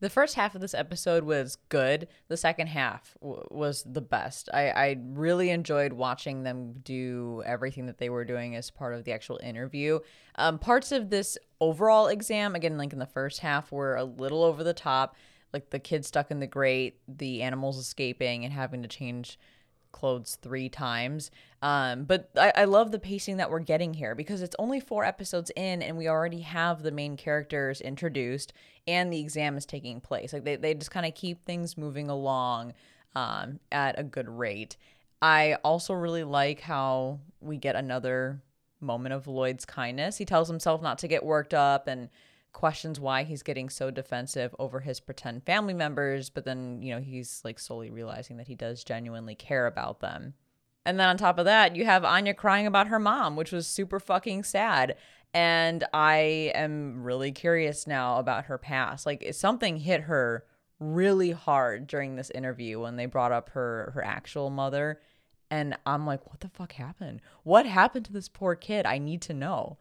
The 0.00 0.10
first 0.10 0.34
half 0.34 0.54
of 0.54 0.62
this 0.62 0.74
episode 0.74 1.24
was 1.24 1.58
good. 1.68 2.08
The 2.28 2.36
second 2.36 2.68
half 2.68 3.16
w- 3.20 3.46
was 3.50 3.82
the 3.82 4.00
best. 4.00 4.48
I, 4.52 4.70
I 4.70 4.96
really 5.12 5.50
enjoyed 5.50 5.92
watching 5.92 6.42
them 6.42 6.72
do 6.82 7.42
everything 7.44 7.86
that 7.86 7.98
they 7.98 8.08
were 8.08 8.24
doing 8.24 8.56
as 8.56 8.70
part 8.70 8.94
of 8.94 9.04
the 9.04 9.12
actual 9.12 9.38
interview. 9.42 10.00
Um, 10.36 10.58
parts 10.58 10.90
of 10.90 11.10
this 11.10 11.36
overall 11.60 12.08
exam, 12.08 12.54
again, 12.54 12.78
like 12.78 12.94
in 12.94 12.98
the 12.98 13.06
first 13.06 13.40
half, 13.40 13.70
were 13.70 13.96
a 13.96 14.04
little 14.04 14.42
over 14.42 14.64
the 14.64 14.72
top. 14.72 15.16
Like 15.52 15.70
the 15.70 15.78
kid 15.78 16.06
stuck 16.06 16.30
in 16.30 16.40
the 16.40 16.46
grate, 16.46 17.00
the 17.06 17.42
animals 17.42 17.76
escaping, 17.76 18.44
and 18.44 18.54
having 18.54 18.82
to 18.82 18.88
change 18.88 19.38
clothes 19.92 20.38
three 20.40 20.68
times. 20.68 21.30
Um, 21.62 22.04
but 22.04 22.30
I, 22.36 22.52
I 22.56 22.64
love 22.64 22.90
the 22.90 22.98
pacing 22.98 23.36
that 23.36 23.50
we're 23.50 23.60
getting 23.60 23.94
here 23.94 24.14
because 24.14 24.42
it's 24.42 24.56
only 24.58 24.80
four 24.80 25.04
episodes 25.04 25.50
in 25.56 25.82
and 25.82 25.96
we 25.96 26.08
already 26.08 26.40
have 26.40 26.82
the 26.82 26.90
main 26.90 27.16
characters 27.16 27.80
introduced 27.80 28.52
and 28.86 29.12
the 29.12 29.20
exam 29.20 29.56
is 29.56 29.66
taking 29.66 30.00
place. 30.00 30.32
Like 30.32 30.44
they, 30.44 30.56
they 30.56 30.74
just 30.74 30.90
kind 30.90 31.06
of 31.06 31.14
keep 31.14 31.44
things 31.44 31.76
moving 31.76 32.08
along 32.08 32.74
um, 33.14 33.60
at 33.70 33.98
a 33.98 34.02
good 34.02 34.28
rate. 34.28 34.76
I 35.20 35.54
also 35.64 35.92
really 35.92 36.24
like 36.24 36.60
how 36.60 37.20
we 37.40 37.58
get 37.58 37.76
another 37.76 38.42
moment 38.80 39.12
of 39.12 39.26
Lloyd's 39.26 39.64
kindness. 39.64 40.16
He 40.16 40.24
tells 40.24 40.48
himself 40.48 40.80
not 40.80 40.98
to 40.98 41.08
get 41.08 41.24
worked 41.24 41.52
up 41.52 41.86
and 41.86 42.08
questions 42.52 42.98
why 42.98 43.22
he's 43.22 43.42
getting 43.42 43.68
so 43.68 43.90
defensive 43.90 44.54
over 44.58 44.80
his 44.80 45.00
pretend 45.00 45.44
family 45.44 45.74
members, 45.74 46.30
but 46.30 46.44
then, 46.44 46.82
you 46.82 46.94
know, 46.94 47.00
he's 47.00 47.40
like 47.44 47.58
slowly 47.58 47.90
realizing 47.90 48.36
that 48.38 48.48
he 48.48 48.54
does 48.54 48.84
genuinely 48.84 49.34
care 49.34 49.66
about 49.66 50.00
them. 50.00 50.34
And 50.84 50.98
then 50.98 51.08
on 51.08 51.16
top 51.16 51.38
of 51.38 51.44
that, 51.44 51.76
you 51.76 51.84
have 51.84 52.04
Anya 52.04 52.34
crying 52.34 52.66
about 52.66 52.88
her 52.88 52.98
mom, 52.98 53.36
which 53.36 53.52
was 53.52 53.66
super 53.66 54.00
fucking 54.00 54.44
sad. 54.44 54.96
And 55.32 55.84
I 55.92 56.52
am 56.54 57.04
really 57.04 57.32
curious 57.32 57.86
now 57.86 58.18
about 58.18 58.46
her 58.46 58.58
past. 58.58 59.06
Like, 59.06 59.28
something 59.32 59.76
hit 59.76 60.02
her 60.02 60.44
really 60.80 61.30
hard 61.30 61.86
during 61.86 62.16
this 62.16 62.30
interview 62.30 62.80
when 62.80 62.96
they 62.96 63.06
brought 63.06 63.32
up 63.32 63.50
her 63.50 63.92
her 63.94 64.02
actual 64.02 64.48
mother 64.48 64.98
and 65.50 65.76
I'm 65.84 66.06
like 66.06 66.26
what 66.26 66.40
the 66.40 66.48
fuck 66.48 66.72
happened? 66.72 67.20
What 67.42 67.66
happened 67.66 68.06
to 68.06 68.12
this 68.12 68.28
poor 68.28 68.54
kid? 68.54 68.86
I 68.86 68.96
need 68.96 69.20
to 69.22 69.34
know. 69.34 69.76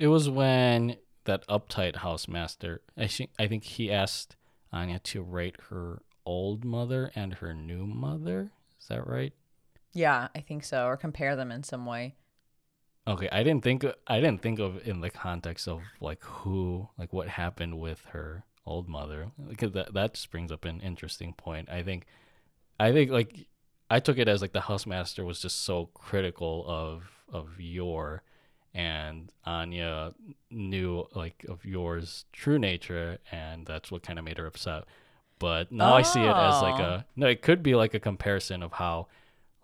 It 0.00 0.06
was 0.06 0.30
when 0.30 0.96
that 1.28 1.46
uptight 1.46 1.96
housemaster, 1.96 2.78
I 2.96 3.06
think, 3.06 3.30
I 3.38 3.46
think 3.46 3.64
he 3.64 3.92
asked 3.92 4.34
Anya 4.72 4.98
to 5.00 5.22
rate 5.22 5.56
her 5.70 6.02
old 6.26 6.64
mother 6.64 7.12
and 7.14 7.34
her 7.34 7.54
new 7.54 7.86
mother. 7.86 8.50
Is 8.80 8.88
that 8.88 9.06
right? 9.06 9.32
Yeah, 9.92 10.28
I 10.34 10.40
think 10.40 10.64
so 10.64 10.86
or 10.86 10.96
compare 10.96 11.36
them 11.36 11.52
in 11.52 11.62
some 11.62 11.86
way. 11.86 12.16
Okay, 13.06 13.28
I 13.32 13.42
didn't 13.42 13.64
think 13.64 13.86
I 14.06 14.20
didn't 14.20 14.42
think 14.42 14.58
of 14.58 14.86
in 14.86 15.00
the 15.00 15.08
context 15.08 15.66
of 15.66 15.80
like 16.00 16.22
who 16.22 16.88
like 16.98 17.12
what 17.12 17.28
happened 17.28 17.78
with 17.78 18.04
her 18.10 18.44
old 18.66 18.86
mother 18.86 19.30
because 19.48 19.72
that 19.72 19.94
that 19.94 20.12
just 20.14 20.30
brings 20.30 20.52
up 20.52 20.66
an 20.66 20.80
interesting 20.80 21.32
point. 21.32 21.70
I 21.70 21.82
think 21.82 22.04
I 22.78 22.92
think 22.92 23.10
like 23.10 23.48
I 23.88 24.00
took 24.00 24.18
it 24.18 24.28
as 24.28 24.42
like 24.42 24.52
the 24.52 24.60
housemaster 24.60 25.24
was 25.24 25.40
just 25.40 25.64
so 25.64 25.86
critical 25.94 26.64
of 26.66 27.10
of 27.32 27.58
Yor 27.58 28.22
and 28.74 29.32
Anya 29.44 30.12
knew 30.50 31.06
like 31.14 31.44
of 31.48 31.64
Yor's 31.64 32.24
true 32.32 32.58
nature 32.58 33.18
and 33.32 33.66
that's 33.66 33.90
what 33.90 34.02
kind 34.02 34.18
of 34.18 34.24
made 34.24 34.38
her 34.38 34.46
upset. 34.46 34.84
But 35.38 35.70
now 35.70 35.94
I 35.94 36.02
see 36.02 36.20
it 36.20 36.28
as 36.36 36.62
like 36.62 36.80
Oh. 36.80 36.84
a 36.84 37.06
no, 37.16 37.26
it 37.28 37.42
could 37.42 37.62
be 37.62 37.74
like 37.74 37.94
a 37.94 38.00
comparison 38.00 38.62
of 38.62 38.72
how 38.72 39.06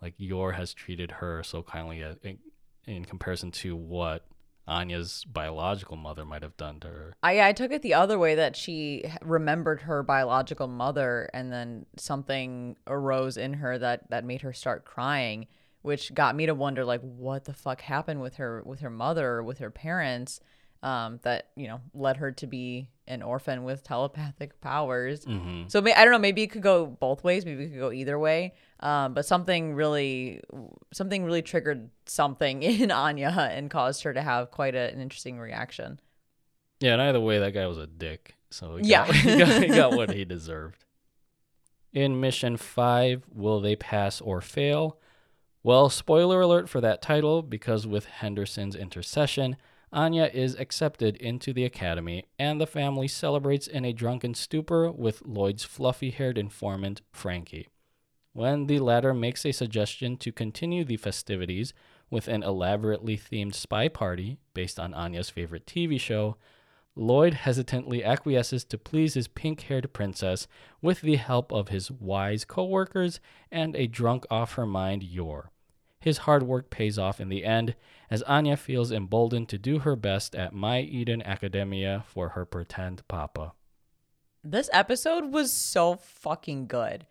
like 0.01 0.15
Yor 0.19 0.53
has 0.53 0.73
treated 0.75 1.11
her 1.13 1.43
so 1.43 1.63
kindly 1.63 2.03
uh, 2.05 2.15
in, 2.23 2.39
in 2.87 3.05
comparison 3.05 3.51
to 3.53 3.75
what 3.75 4.25
Anya's 4.67 5.25
biological 5.25 5.97
mother 5.97 6.25
might 6.25 6.43
have 6.43 6.57
done 6.57 6.81
to 6.81 6.87
her. 6.89 7.15
I 7.23 7.49
I 7.49 7.53
took 7.53 7.71
it 7.73 7.83
the 7.83 7.95
other 7.95 8.19
way 8.19 8.35
that 8.37 8.57
she 8.57 9.05
remembered 9.21 9.83
her 9.83 10.03
biological 10.03 10.69
mother 10.69 11.29
and 11.35 11.53
then 11.53 11.87
something 11.97 12.77
arose 12.87 13.37
in 13.37 13.55
her 13.55 13.77
that 13.79 14.09
that 14.11 14.25
made 14.25 14.41
her 14.43 14.53
start 14.55 14.85
crying, 14.85 15.47
which 15.85 16.15
got 16.15 16.35
me 16.35 16.47
to 16.47 16.55
wonder 16.55 16.85
like 16.85 17.03
what 17.03 17.45
the 17.45 17.53
fuck 17.53 17.83
happened 17.83 18.21
with 18.21 18.37
her 18.37 18.63
with 18.65 18.81
her 18.81 18.91
mother 18.91 19.43
with 19.43 19.59
her 19.59 19.71
parents 19.71 20.41
um 20.83 21.21
that, 21.23 21.51
you 21.57 21.67
know, 21.69 21.81
led 21.93 22.17
her 22.19 22.33
to 22.33 22.47
be 22.47 22.89
an 23.07 23.23
orphan 23.23 23.65
with 23.65 23.83
telepathic 23.85 24.59
powers. 24.63 25.27
Mm-hmm. 25.27 25.69
So 25.69 25.83
may, 25.83 25.93
I 25.95 26.05
don't 26.05 26.13
know, 26.13 26.19
maybe 26.19 26.43
it 26.43 26.49
could 26.51 26.63
go 26.63 26.87
both 26.87 27.23
ways, 27.23 27.45
maybe 27.45 27.65
it 27.65 27.69
could 27.71 27.79
go 27.79 27.93
either 27.93 28.19
way. 28.19 28.55
Um, 28.81 29.13
but 29.13 29.27
something 29.27 29.75
really 29.75 30.41
something 30.93 31.23
really 31.25 31.43
triggered 31.43 31.91
something 32.07 32.63
in 32.83 32.91
Anya 32.91 33.29
and 33.53 33.71
caused 33.71 34.03
her 34.05 34.13
to 34.15 34.23
have 34.23 34.51
quite 34.51 34.75
a, 34.75 34.91
an 34.93 35.01
interesting 35.01 35.39
reaction. 35.39 36.01
Yeah, 36.81 36.95
and 36.95 37.03
either 37.03 37.21
way, 37.21 37.39
that 37.39 37.53
guy 37.53 37.67
was 37.67 37.79
a 37.79 37.87
dick. 37.87 38.35
So 38.51 38.77
he 38.77 38.89
Yeah. 38.89 39.07
got, 39.07 39.15
he, 39.17 39.39
got, 39.39 39.63
he 39.63 39.69
got 39.69 39.93
what 39.97 40.11
he 40.13 40.25
deserved. 40.37 40.85
In 41.93 42.21
mission 42.21 42.57
five, 42.57 43.23
will 43.33 43.61
they 43.61 43.77
pass 43.77 44.21
or 44.21 44.41
fail? 44.41 44.99
Well, 45.65 45.89
spoiler 45.89 46.43
alert 46.43 46.69
for 46.69 46.83
that 46.83 47.01
title, 47.01 47.41
because 47.41 47.87
with 47.87 48.05
Henderson's 48.05 48.77
intercession, 48.77 49.57
Anya 49.91 50.27
is 50.27 50.55
accepted 50.57 51.17
into 51.17 51.55
the 51.55 51.65
academy, 51.65 52.27
and 52.39 52.61
the 52.61 52.67
family 52.67 53.09
celebrates 53.09 53.67
in 53.67 53.83
a 53.83 53.95
drunken 53.95 54.35
stupor 54.35 54.93
with 54.93 55.23
Lloyd's 55.25 55.65
fluffy 55.65 56.11
haired 56.11 56.37
informant, 56.37 57.01
Franky. 57.13 57.69
When 58.35 58.67
the 58.67 58.79
latter 58.79 59.15
makes 59.15 59.47
a 59.47 59.53
suggestion 59.53 60.19
to 60.19 60.33
continue 60.33 60.85
the 60.85 60.99
festivities 60.99 61.73
with 62.11 62.29
an 62.29 62.43
elaborately 62.43 63.17
themed 63.17 63.55
spy 63.55 63.89
party 63.89 64.37
based 64.53 64.79
on 64.79 64.93
Anya's 64.93 65.31
favorite 65.31 65.65
TV 65.65 65.99
show, 65.99 66.37
Lloyd 66.95 67.33
hesitantly 67.33 68.05
acquiesces 68.05 68.67
to 68.67 68.77
please 68.77 69.15
his 69.15 69.29
pink 69.29 69.63
haired 69.63 69.95
princess 69.95 70.47
with 70.83 71.01
the 71.01 71.17
help 71.17 71.53
of 71.55 71.69
his 71.69 71.91
wise 71.91 72.45
coworkers 72.45 73.19
and 73.51 73.75
a 73.75 73.87
drunk 73.87 74.27
off 74.31 74.55
her 74.55 74.67
mind 74.67 75.03
Yor. 75.03 75.51
His 76.05 76.19
hard 76.19 76.43
work 76.43 76.69
pays 76.69 76.99
off 76.99 77.19
in 77.19 77.31
the 77.31 77.47
end, 77.47 77.77
as 78.11 78.23
Anya 78.25 78.59
feels 78.59 78.93
emboldened 78.93 79.49
to 79.49 79.57
do 79.57 79.79
her 79.79 79.97
best 79.97 80.37
at 80.37 80.53
My 80.53 80.81
Eden 80.81 81.23
Academia 81.23 82.05
for 82.07 82.29
her 82.31 82.45
pretend 82.45 83.09
papa. 83.09 83.55
This 84.45 84.69
episode 84.71 85.33
was 85.33 85.51
so 85.51 85.97
fucking 85.97 86.67
good. 86.67 87.07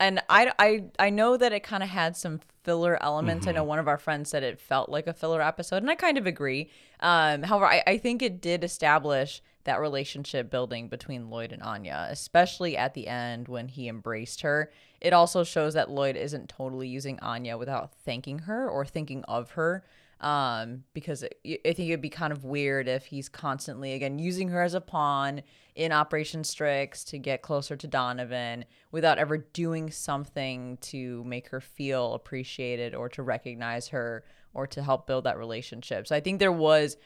And 0.00 0.22
I, 0.30 0.50
I, 0.58 0.84
I 0.98 1.10
know 1.10 1.36
that 1.36 1.52
it 1.52 1.62
kind 1.62 1.82
of 1.82 1.90
had 1.90 2.16
some 2.16 2.40
filler 2.64 2.96
elements. 3.02 3.46
I 3.46 3.52
know 3.52 3.64
one 3.64 3.80
of 3.80 3.86
our 3.86 3.98
friends 3.98 4.30
said 4.30 4.42
it 4.42 4.58
felt 4.58 4.88
like 4.88 5.06
a 5.06 5.12
filler 5.12 5.42
episode, 5.42 5.82
and 5.82 5.90
I 5.90 5.94
kind 5.94 6.16
of 6.16 6.26
agree. 6.26 6.70
Um, 7.00 7.42
however, 7.42 7.66
I, 7.66 7.82
I 7.86 7.98
think 7.98 8.22
it 8.22 8.40
did 8.40 8.64
establish 8.64 9.42
that 9.68 9.80
relationship 9.80 10.50
building 10.50 10.88
between 10.88 11.30
Lloyd 11.30 11.52
and 11.52 11.62
Anya, 11.62 12.08
especially 12.10 12.76
at 12.76 12.94
the 12.94 13.06
end 13.06 13.48
when 13.48 13.68
he 13.68 13.88
embraced 13.88 14.40
her. 14.40 14.72
It 15.00 15.12
also 15.12 15.44
shows 15.44 15.74
that 15.74 15.90
Lloyd 15.90 16.16
isn't 16.16 16.48
totally 16.48 16.88
using 16.88 17.18
Anya 17.20 17.56
without 17.56 17.94
thanking 17.94 18.40
her 18.40 18.68
or 18.68 18.84
thinking 18.84 19.24
of 19.24 19.52
her 19.52 19.84
um 20.20 20.82
because 20.94 21.22
it, 21.22 21.60
i 21.64 21.72
think 21.72 21.88
it'd 21.88 22.00
be 22.00 22.10
kind 22.10 22.32
of 22.32 22.44
weird 22.44 22.88
if 22.88 23.06
he's 23.06 23.28
constantly 23.28 23.92
again 23.92 24.18
using 24.18 24.48
her 24.48 24.62
as 24.62 24.74
a 24.74 24.80
pawn 24.80 25.40
in 25.76 25.92
operation 25.92 26.42
strix 26.42 27.04
to 27.04 27.18
get 27.18 27.40
closer 27.40 27.76
to 27.76 27.86
donovan 27.86 28.64
without 28.90 29.18
ever 29.18 29.38
doing 29.38 29.90
something 29.90 30.76
to 30.80 31.22
make 31.22 31.48
her 31.48 31.60
feel 31.60 32.14
appreciated 32.14 32.96
or 32.96 33.08
to 33.08 33.22
recognize 33.22 33.86
her 33.88 34.24
or 34.54 34.66
to 34.66 34.82
help 34.82 35.06
build 35.06 35.22
that 35.22 35.38
relationship 35.38 36.04
so 36.04 36.16
i 36.16 36.20
think 36.20 36.40
there 36.40 36.50
was 36.50 36.96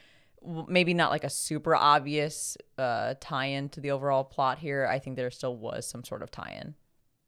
maybe 0.68 0.95
not 0.95 1.11
like 1.11 1.24
a 1.24 1.30
super 1.30 1.74
obvious 1.74 2.57
uh 2.78 3.14
tie-in 3.20 3.68
to 3.70 3.80
the 3.80 3.90
overall 3.90 4.24
plot 4.24 4.59
here. 4.59 4.86
I 4.86 4.99
think 4.99 5.16
there 5.16 5.30
still 5.30 5.57
was 5.57 5.86
some 5.86 6.05
sort 6.05 6.22
of 6.22 6.30
tie-in. 6.30 6.74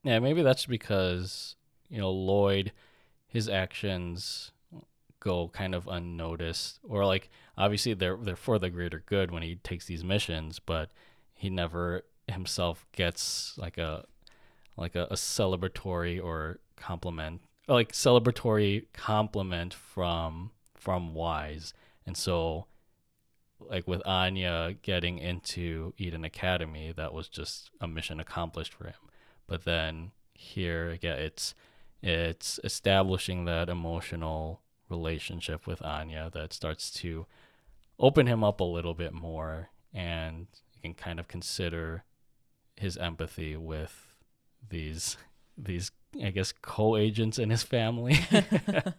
Yeah, 0.02 0.18
maybe 0.18 0.42
that's 0.42 0.66
because, 0.66 1.56
you 1.88 1.98
know, 1.98 2.10
Lloyd, 2.10 2.72
his 3.26 3.48
actions 3.48 4.52
go 5.20 5.48
kind 5.48 5.74
of 5.74 5.88
unnoticed. 5.88 6.78
Or 6.82 7.06
like 7.06 7.30
obviously 7.56 7.94
they're 7.94 8.16
they're 8.16 8.36
for 8.36 8.58
the 8.58 8.70
greater 8.70 9.02
good 9.06 9.30
when 9.30 9.42
he 9.42 9.56
takes 9.56 9.86
these 9.86 10.04
missions, 10.04 10.58
but 10.58 10.90
he 11.32 11.50
never 11.50 12.02
himself 12.28 12.86
gets 12.92 13.56
like 13.56 13.78
a 13.78 14.04
like 14.76 14.94
a, 14.94 15.04
a 15.04 15.14
celebratory 15.14 16.22
or 16.22 16.58
compliment 16.76 17.42
like 17.68 17.92
celebratory 17.92 18.86
compliment 18.92 19.72
from 19.72 20.50
from 20.74 21.14
Wise. 21.14 21.72
And 22.06 22.16
so 22.16 22.66
like 23.60 23.86
with 23.86 24.02
Anya 24.06 24.74
getting 24.82 25.18
into 25.18 25.94
Eden 25.96 26.24
Academy, 26.24 26.92
that 26.96 27.12
was 27.12 27.28
just 27.28 27.70
a 27.80 27.88
mission 27.88 28.20
accomplished 28.20 28.74
for 28.74 28.86
him. 28.86 28.94
But 29.46 29.64
then 29.64 30.12
here 30.34 30.90
again 30.90 31.18
it's 31.18 31.54
it's 32.02 32.58
establishing 32.64 33.44
that 33.44 33.68
emotional 33.68 34.60
relationship 34.90 35.66
with 35.66 35.80
Anya 35.82 36.30
that 36.34 36.52
starts 36.52 36.90
to 36.90 37.26
open 37.98 38.26
him 38.26 38.42
up 38.42 38.60
a 38.60 38.64
little 38.64 38.94
bit 38.94 39.12
more 39.12 39.70
and 39.92 40.48
you 40.74 40.82
can 40.82 40.94
kind 40.94 41.20
of 41.20 41.28
consider 41.28 42.04
his 42.76 42.96
empathy 42.96 43.56
with 43.56 44.14
these 44.68 45.16
these 45.56 45.90
I 46.22 46.30
guess 46.30 46.52
co-agents 46.52 47.38
in 47.38 47.50
his 47.50 47.62
family. 47.62 48.18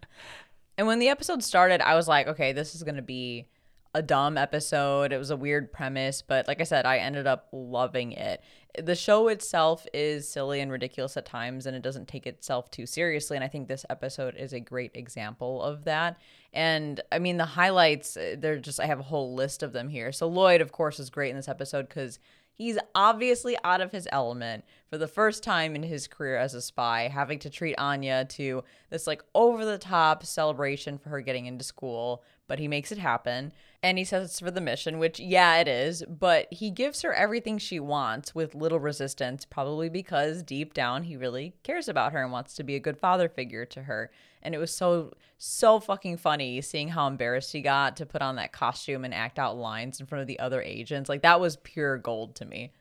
And 0.78 0.88
when 0.88 1.00
the 1.00 1.10
episode 1.10 1.44
started, 1.44 1.82
I 1.82 1.96
was 1.96 2.08
like, 2.08 2.28
okay, 2.28 2.52
this 2.52 2.76
is 2.76 2.84
to 2.96 3.02
be 3.02 3.48
a 3.96 4.02
dumb 4.02 4.38
episode. 4.38 5.14
It 5.14 5.18
was 5.18 5.32
a 5.32 5.38
weird 5.38 5.72
premise, 5.72 6.22
but 6.22 6.50
like 6.50 6.60
I 6.60 6.66
said, 6.66 6.86
I 6.86 6.98
ended 6.98 7.26
up 7.26 7.48
loving 7.54 8.12
it. 8.12 8.42
The 8.78 8.94
show 8.94 9.30
itself 9.30 9.88
is 9.94 10.28
silly 10.28 10.60
and 10.60 10.70
ridiculous 10.70 11.16
at 11.16 11.26
times, 11.26 11.66
and 11.66 11.78
it 11.78 11.82
doesn't 11.82 12.10
take 12.10 12.28
itself 12.28 12.70
too 12.70 12.86
seriously. 12.86 13.38
And 13.38 13.44
I 13.44 13.48
think 13.48 13.70
this 13.70 13.86
episode 13.90 14.36
is 14.36 14.52
a 14.52 14.60
great 14.60 14.92
example 14.96 15.64
of 15.64 15.86
that. 15.86 16.20
And 16.52 17.00
I 17.10 17.20
mean, 17.20 17.38
the 17.38 17.46
highlights, 17.46 18.18
uh, 18.18 18.36
they're 18.38 18.60
just, 18.60 18.82
I 18.82 18.86
have 18.86 19.00
a 19.00 19.04
whole 19.04 19.34
list 19.34 19.64
of 19.64 19.72
them 19.72 19.88
here. 19.88 20.12
So 20.12 20.28
Lloyd, 20.28 20.60
of 20.60 20.74
course, 20.74 21.00
is 21.00 21.10
great 21.10 21.30
in 21.30 21.38
this 21.38 21.48
episode 21.48 21.88
because 21.88 22.20
He's 22.56 22.78
obviously 22.96 23.58
out 23.66 23.82
of 23.82 23.92
his 23.92 24.08
element 24.14 24.64
for 24.90 24.98
the 24.98 25.10
first 25.10 25.44
time 25.44 25.76
in 25.76 25.84
his 25.84 26.08
career 26.08 26.38
as 26.38 26.54
a 26.54 26.62
spy, 26.62 27.10
having 27.10 27.38
to 27.40 27.50
treat 27.50 27.76
Anya 27.76 28.24
to 28.30 28.64
this 28.90 29.08
like 29.08 29.22
over 29.36 29.66
the 29.66 29.78
top 29.78 30.26
celebration 30.26 30.98
for 30.98 31.10
her 31.10 31.20
getting 31.20 31.48
into 31.48 31.66
school, 31.66 32.24
but 32.48 32.60
he 32.60 32.68
makes 32.68 32.92
it 32.92 32.98
happen. 32.98 33.52
And 33.82 33.98
he 33.98 34.04
says 34.04 34.30
it's 34.30 34.40
for 34.40 34.52
the 34.52 34.62
mission, 34.62 35.00
which, 35.00 35.20
yeah, 35.20 35.58
it 35.58 35.68
is, 35.68 36.04
but 36.08 36.48
he 36.52 36.72
gives 36.72 37.02
her 37.02 37.14
everything 37.14 37.58
she 37.58 37.80
wants 37.80 38.34
with 38.34 38.56
little 38.56 38.80
resistance, 38.80 39.46
probably 39.46 39.90
because 39.90 40.44
deep 40.44 40.74
down 40.74 41.04
he 41.04 41.18
really 41.18 41.54
cares 41.64 41.88
about 41.88 42.12
her 42.14 42.24
and 42.24 42.32
wants 42.32 42.54
to 42.56 42.64
be 42.64 42.76
a 42.76 42.80
good 42.80 42.98
father 42.98 43.30
figure 43.30 43.66
to 43.66 43.84
her. 43.84 44.12
And 44.42 44.54
it 44.54 44.60
was 44.60 44.72
so, 44.72 45.14
so 45.38 45.80
fucking 45.80 46.18
funny 46.18 46.62
seeing 46.62 46.90
how 46.90 47.08
embarrassed 47.08 47.52
he 47.52 47.62
got 47.62 47.98
to 47.98 48.06
put 48.06 48.22
on 48.22 48.36
that 48.36 48.54
costume 48.54 49.06
and 49.06 49.14
act 49.14 49.40
out 49.40 49.58
lines 49.58 50.00
in 50.00 50.06
front 50.06 50.22
of 50.22 50.28
the 50.28 50.40
other 50.40 50.62
agents. 50.62 51.10
Like, 51.10 51.22
that 51.24 51.40
was 51.40 51.58
pure 51.58 51.98
gold 51.98 52.36
to 52.36 52.46
me. 52.46 52.72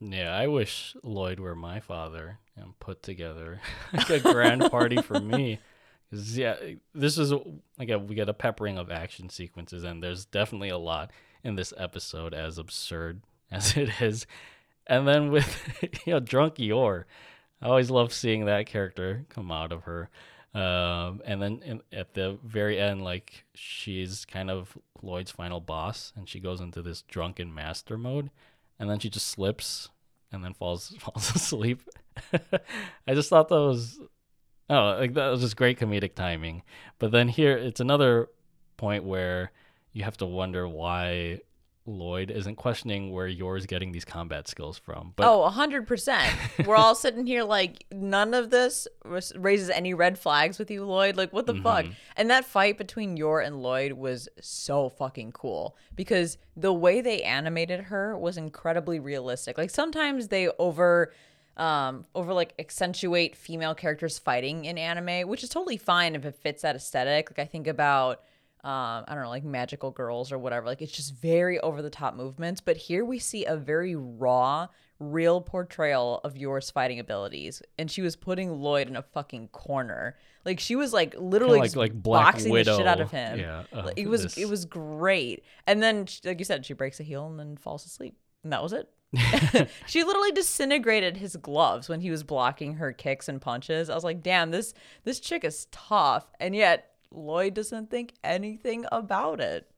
Yeah, 0.00 0.34
I 0.34 0.46
wish 0.46 0.94
Lloyd 1.02 1.40
were 1.40 1.54
my 1.54 1.80
father 1.80 2.38
and 2.56 2.78
put 2.80 3.02
together 3.02 3.60
like 3.92 4.10
a 4.10 4.20
grand 4.20 4.70
party 4.70 5.00
for 5.00 5.20
me. 5.20 5.60
'Cause, 6.10 6.36
yeah, 6.36 6.56
this 6.94 7.18
is 7.18 7.32
like 7.78 7.88
a, 7.88 7.98
we 7.98 8.14
get 8.14 8.28
a 8.28 8.34
peppering 8.34 8.78
of 8.78 8.90
action 8.90 9.28
sequences, 9.28 9.82
and 9.84 10.02
there's 10.02 10.24
definitely 10.24 10.68
a 10.68 10.78
lot 10.78 11.10
in 11.42 11.56
this 11.56 11.72
episode, 11.76 12.32
as 12.34 12.58
absurd 12.58 13.22
as 13.50 13.76
it 13.76 14.00
is. 14.00 14.26
And 14.86 15.06
then 15.06 15.30
with 15.30 15.78
you 16.06 16.12
know 16.12 16.20
drunk 16.20 16.58
Yor, 16.58 17.06
I 17.60 17.66
always 17.66 17.90
love 17.90 18.12
seeing 18.12 18.44
that 18.46 18.66
character 18.66 19.26
come 19.28 19.50
out 19.50 19.72
of 19.72 19.82
her. 19.84 20.08
Um, 20.54 21.20
and 21.26 21.42
then 21.42 21.60
in, 21.64 21.82
at 21.92 22.14
the 22.14 22.38
very 22.42 22.78
end, 22.80 23.02
like 23.02 23.44
she's 23.54 24.24
kind 24.24 24.50
of 24.50 24.78
Lloyd's 25.02 25.30
final 25.30 25.60
boss, 25.60 26.12
and 26.16 26.28
she 26.28 26.40
goes 26.40 26.60
into 26.60 26.82
this 26.82 27.02
drunken 27.02 27.52
master 27.52 27.98
mode, 27.98 28.30
and 28.78 28.88
then 28.88 28.98
she 29.00 29.10
just 29.10 29.26
slips 29.26 29.90
and 30.32 30.44
then 30.44 30.54
falls 30.54 30.90
falls 30.98 31.34
asleep. 31.34 31.82
I 33.06 33.14
just 33.14 33.28
thought 33.28 33.48
that 33.48 33.56
was 33.56 33.98
oh 34.70 34.96
like 34.98 35.14
that 35.14 35.28
was 35.28 35.40
just 35.40 35.56
great 35.56 35.78
comedic 35.78 36.14
timing. 36.14 36.62
But 36.98 37.12
then 37.12 37.28
here 37.28 37.56
it's 37.56 37.80
another 37.80 38.28
point 38.76 39.04
where 39.04 39.52
you 39.92 40.04
have 40.04 40.16
to 40.18 40.26
wonder 40.26 40.68
why 40.68 41.40
Lloyd 41.86 42.30
isn't 42.30 42.56
questioning 42.56 43.12
where 43.12 43.26
Yor's 43.26 43.66
getting 43.66 43.92
these 43.92 44.04
combat 44.04 44.48
skills 44.48 44.76
from. 44.76 45.12
But 45.16 45.26
oh, 45.26 45.48
100%. 45.48 46.66
We're 46.66 46.76
all 46.76 46.94
sitting 46.94 47.26
here 47.26 47.44
like 47.44 47.84
none 47.92 48.34
of 48.34 48.50
this 48.50 48.88
raises 49.36 49.70
any 49.70 49.94
red 49.94 50.18
flags 50.18 50.58
with 50.58 50.70
you, 50.70 50.84
Lloyd. 50.84 51.16
Like, 51.16 51.32
what 51.32 51.46
the 51.46 51.54
fuck? 51.54 51.84
Mm-hmm. 51.84 51.92
And 52.16 52.30
that 52.30 52.44
fight 52.44 52.76
between 52.76 53.16
Yor 53.16 53.40
and 53.40 53.62
Lloyd 53.62 53.92
was 53.92 54.28
so 54.40 54.88
fucking 54.88 55.32
cool 55.32 55.76
because 55.94 56.38
the 56.56 56.72
way 56.72 57.00
they 57.00 57.22
animated 57.22 57.80
her 57.84 58.18
was 58.18 58.36
incredibly 58.36 58.98
realistic. 58.98 59.56
Like, 59.56 59.70
sometimes 59.70 60.28
they 60.28 60.48
over. 60.58 61.12
Um, 61.56 62.04
over 62.14 62.34
like 62.34 62.52
accentuate 62.58 63.34
female 63.34 63.74
characters 63.74 64.18
fighting 64.18 64.66
in 64.66 64.76
anime, 64.76 65.26
which 65.28 65.42
is 65.42 65.48
totally 65.48 65.78
fine 65.78 66.14
if 66.14 66.24
it 66.26 66.34
fits 66.34 66.62
that 66.62 66.76
aesthetic. 66.76 67.30
Like 67.30 67.38
I 67.38 67.48
think 67.48 67.66
about 67.66 68.22
um, 68.62 69.04
I 69.06 69.14
don't 69.14 69.22
know, 69.22 69.28
like 69.30 69.44
magical 69.44 69.90
girls 69.90 70.32
or 70.32 70.38
whatever. 70.38 70.66
Like 70.66 70.82
it's 70.82 70.92
just 70.92 71.14
very 71.14 71.58
over 71.60 71.80
the 71.82 71.88
top 71.90 72.14
movements. 72.14 72.60
But 72.60 72.76
here 72.76 73.04
we 73.04 73.18
see 73.18 73.44
a 73.46 73.56
very 73.56 73.94
raw, 73.96 74.66
real 74.98 75.40
portrayal 75.40 76.20
of 76.24 76.36
Yor's 76.36 76.70
fighting 76.70 76.98
abilities. 76.98 77.62
And 77.78 77.90
she 77.90 78.02
was 78.02 78.16
putting 78.16 78.50
Lloyd 78.60 78.88
in 78.88 78.96
a 78.96 79.02
fucking 79.02 79.48
corner. 79.48 80.16
Like 80.44 80.58
she 80.60 80.74
was 80.76 80.92
like 80.92 81.14
literally 81.16 81.58
like- 81.60 81.76
like 81.76 82.02
boxing 82.02 82.52
the 82.52 82.64
shit 82.64 82.86
out 82.86 83.00
of 83.00 83.10
him. 83.12 83.38
yeah, 83.38 83.62
Like, 83.72 83.94
it 83.98 84.08
was 84.08 84.24
this. 84.24 84.36
it 84.36 84.48
was 84.48 84.64
great. 84.64 85.42
And 85.66 85.82
then 85.82 86.06
like 86.24 86.38
you 86.38 86.44
said, 86.44 86.66
she 86.66 86.74
breaks 86.74 86.98
a 87.00 87.02
heel 87.02 87.26
and 87.28 87.38
then 87.38 87.56
falls 87.56 87.86
asleep. 87.86 88.16
And 88.42 88.52
that 88.52 88.62
was 88.62 88.72
it. 88.72 88.88
she 89.86 90.04
literally 90.04 90.32
disintegrated 90.32 91.16
his 91.16 91.36
gloves 91.36 91.88
when 91.88 92.00
he 92.00 92.10
was 92.10 92.22
blocking 92.22 92.74
her 92.74 92.92
kicks 92.92 93.28
and 93.28 93.40
punches. 93.40 93.88
I 93.88 93.94
was 93.94 94.04
like, 94.04 94.22
damn, 94.22 94.50
this 94.50 94.74
this 95.04 95.20
chick 95.20 95.44
is 95.44 95.66
tough. 95.70 96.26
And 96.40 96.54
yet 96.54 96.92
Lloyd 97.10 97.54
doesn't 97.54 97.90
think 97.90 98.14
anything 98.24 98.84
about 98.92 99.40
it. 99.40 99.70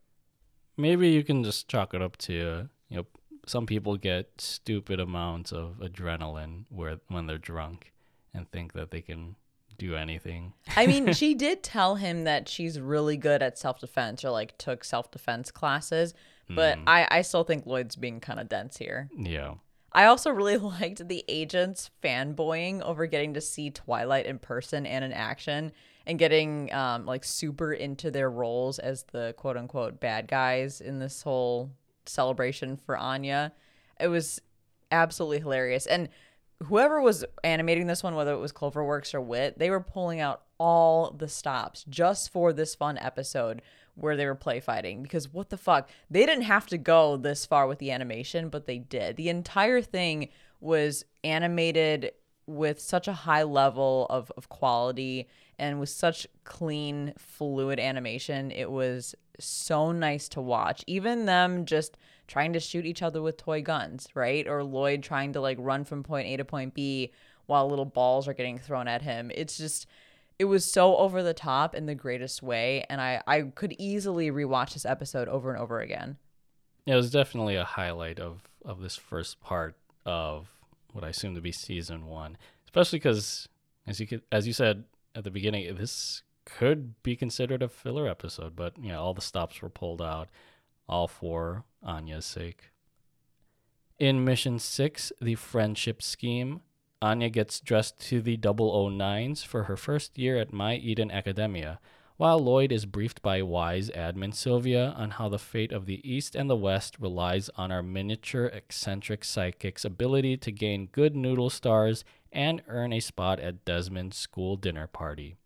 maybe 0.76 1.08
you 1.10 1.22
can 1.24 1.44
just 1.44 1.68
chalk 1.68 1.92
it 1.94 2.00
up 2.02 2.16
to 2.16 2.68
you 2.88 2.96
know 2.96 3.06
some 3.46 3.66
people 3.66 3.96
get 3.96 4.40
stupid 4.40 5.00
amounts 5.00 5.52
of 5.52 5.78
adrenaline 5.80 6.64
where 6.68 6.98
when 7.08 7.26
they're 7.26 7.38
drunk 7.38 7.92
and 8.34 8.50
think 8.50 8.72
that 8.74 8.90
they 8.90 9.00
can 9.00 9.36
do 9.78 9.94
anything. 9.94 10.52
I 10.76 10.86
mean, 10.86 11.12
she 11.14 11.34
did 11.34 11.62
tell 11.62 11.94
him 11.94 12.24
that 12.24 12.48
she's 12.48 12.78
really 12.80 13.16
good 13.16 13.42
at 13.42 13.58
self 13.58 13.80
defense 13.80 14.24
or 14.24 14.30
like 14.30 14.58
took 14.58 14.84
self 14.84 15.10
defense 15.10 15.50
classes, 15.50 16.14
but 16.48 16.78
I, 16.86 17.06
I 17.10 17.22
still 17.22 17.44
think 17.44 17.66
Lloyd's 17.66 17.96
being 17.96 18.20
kind 18.20 18.40
of 18.40 18.48
dense 18.48 18.76
here. 18.76 19.08
Yeah. 19.16 19.54
I 19.92 20.04
also 20.04 20.30
really 20.30 20.56
liked 20.58 21.06
the 21.08 21.24
agents 21.28 21.90
fanboying 22.02 22.82
over 22.82 23.06
getting 23.06 23.34
to 23.34 23.40
see 23.40 23.70
Twilight 23.70 24.26
in 24.26 24.38
person 24.38 24.86
and 24.86 25.04
in 25.04 25.12
action 25.12 25.72
and 26.06 26.18
getting 26.18 26.72
um, 26.72 27.04
like 27.04 27.24
super 27.24 27.72
into 27.72 28.10
their 28.10 28.30
roles 28.30 28.78
as 28.78 29.04
the 29.12 29.34
quote 29.36 29.56
unquote 29.56 30.00
bad 30.00 30.26
guys 30.26 30.80
in 30.80 30.98
this 30.98 31.22
whole 31.22 31.70
celebration 32.06 32.76
for 32.76 32.96
Anya. 32.96 33.52
It 34.00 34.08
was 34.08 34.40
absolutely 34.90 35.40
hilarious. 35.40 35.86
And 35.86 36.08
whoever 36.64 37.00
was 37.00 37.24
animating 37.44 37.86
this 37.86 38.02
one, 38.02 38.14
whether 38.14 38.32
it 38.32 38.38
was 38.38 38.52
Cloverworks 38.52 39.14
or 39.14 39.20
Wit, 39.20 39.58
they 39.58 39.70
were 39.70 39.80
pulling 39.80 40.20
out 40.20 40.42
all 40.58 41.12
the 41.12 41.28
stops 41.28 41.84
just 41.88 42.30
for 42.30 42.52
this 42.52 42.74
fun 42.74 42.98
episode 42.98 43.62
where 43.94 44.16
they 44.16 44.26
were 44.26 44.34
play 44.34 44.60
fighting 44.60 45.02
because 45.02 45.32
what 45.32 45.50
the 45.50 45.56
fuck? 45.56 45.88
They 46.10 46.26
didn't 46.26 46.44
have 46.44 46.66
to 46.68 46.78
go 46.78 47.16
this 47.16 47.46
far 47.46 47.66
with 47.66 47.78
the 47.78 47.90
animation 47.90 48.48
but 48.48 48.66
they 48.66 48.78
did. 48.78 49.16
The 49.16 49.28
entire 49.28 49.80
thing 49.80 50.28
was 50.60 51.04
animated 51.24 52.12
with 52.46 52.80
such 52.80 53.08
a 53.08 53.12
high 53.12 53.42
level 53.42 54.06
of, 54.08 54.32
of 54.36 54.48
quality 54.48 55.28
and 55.58 55.78
with 55.80 55.90
such 55.90 56.26
clean 56.44 57.12
fluid 57.18 57.78
animation. 57.78 58.50
It 58.50 58.70
was 58.70 59.14
so 59.38 59.92
nice 59.92 60.28
to 60.30 60.40
watch. 60.40 60.82
Even 60.86 61.26
them 61.26 61.66
just 61.66 61.98
trying 62.26 62.52
to 62.52 62.60
shoot 62.60 62.86
each 62.86 63.02
other 63.02 63.20
with 63.20 63.36
toy 63.36 63.62
guns 63.62 64.08
right? 64.14 64.46
Or 64.46 64.62
lloyd 64.62 65.02
trying 65.02 65.32
to 65.34 65.40
like 65.40 65.58
run 65.60 65.84
from 65.84 66.02
point 66.02 66.28
a 66.28 66.36
to 66.36 66.44
point 66.44 66.74
b 66.74 67.12
while 67.46 67.68
little 67.68 67.84
balls 67.84 68.28
are 68.28 68.34
getting 68.34 68.58
thrown 68.58 68.88
at 68.88 69.02
him. 69.02 69.30
It's 69.34 69.56
just 69.56 69.86
it 70.38 70.44
was 70.44 70.64
so 70.64 70.96
over 70.96 71.22
the 71.22 71.34
top 71.34 71.74
in 71.74 71.86
the 71.86 71.94
greatest 71.94 72.42
way 72.42 72.84
and 72.88 73.00
I, 73.00 73.22
I 73.26 73.42
could 73.42 73.74
easily 73.78 74.30
rewatch 74.30 74.74
this 74.74 74.84
episode 74.86 75.28
over 75.28 75.52
and 75.52 75.60
over 75.60 75.80
again 75.80 76.16
It 76.86 76.94
was 76.94 77.10
definitely 77.10 77.56
a 77.56 77.64
highlight 77.64 78.18
of 78.20 78.42
of 78.64 78.80
this 78.80 78.96
first 78.96 79.40
part 79.40 79.76
of 80.04 80.48
what 80.92 81.04
I 81.04 81.10
assume 81.10 81.34
to 81.34 81.40
be 81.40 81.52
season 81.52 82.06
one, 82.06 82.36
especially 82.64 82.98
because 82.98 83.48
as 83.86 84.00
you 84.00 84.06
could, 84.06 84.22
as 84.32 84.46
you 84.46 84.52
said 84.52 84.84
at 85.14 85.24
the 85.24 85.30
beginning, 85.30 85.74
this 85.76 86.22
could 86.44 87.00
be 87.02 87.14
considered 87.14 87.62
a 87.62 87.68
filler 87.68 88.08
episode, 88.08 88.56
but 88.56 88.72
you 88.82 88.90
know 88.90 89.00
all 89.00 89.14
the 89.14 89.20
stops 89.20 89.60
were 89.62 89.68
pulled 89.68 90.00
out, 90.02 90.28
all 90.88 91.06
for 91.06 91.64
Anya's 91.82 92.24
sake. 92.26 92.70
In 93.98 94.24
mission 94.24 94.58
six, 94.58 95.12
the 95.20 95.34
friendship 95.34 96.02
scheme, 96.02 96.60
Anya 97.00 97.28
gets 97.28 97.60
dressed 97.60 97.98
to 98.08 98.20
the 98.20 98.36
009s 98.36 99.44
for 99.44 99.64
her 99.64 99.76
first 99.76 100.18
year 100.18 100.36
at 100.38 100.52
My 100.52 100.74
Eden 100.76 101.10
Academia 101.10 101.78
while 102.18 102.40
Lloyd 102.40 102.72
is 102.72 102.84
briefed 102.84 103.22
by 103.22 103.40
wise 103.42 103.90
admin 103.90 104.34
Sylvia 104.34 104.92
on 104.96 105.12
how 105.12 105.28
the 105.28 105.38
fate 105.38 105.70
of 105.70 105.86
the 105.86 106.00
East 106.08 106.34
and 106.34 106.50
the 106.50 106.56
West 106.56 106.96
relies 106.98 107.48
on 107.56 107.70
our 107.70 107.82
miniature 107.82 108.46
eccentric 108.46 109.22
psychic's 109.24 109.84
ability 109.84 110.36
to 110.36 110.50
gain 110.50 110.88
good 110.90 111.14
noodle 111.14 111.48
stars 111.48 112.04
and 112.32 112.60
earn 112.66 112.92
a 112.92 112.98
spot 112.98 113.38
at 113.38 113.64
Desmond's 113.64 114.16
school 114.16 114.56
dinner 114.56 114.88
party. 114.88 115.36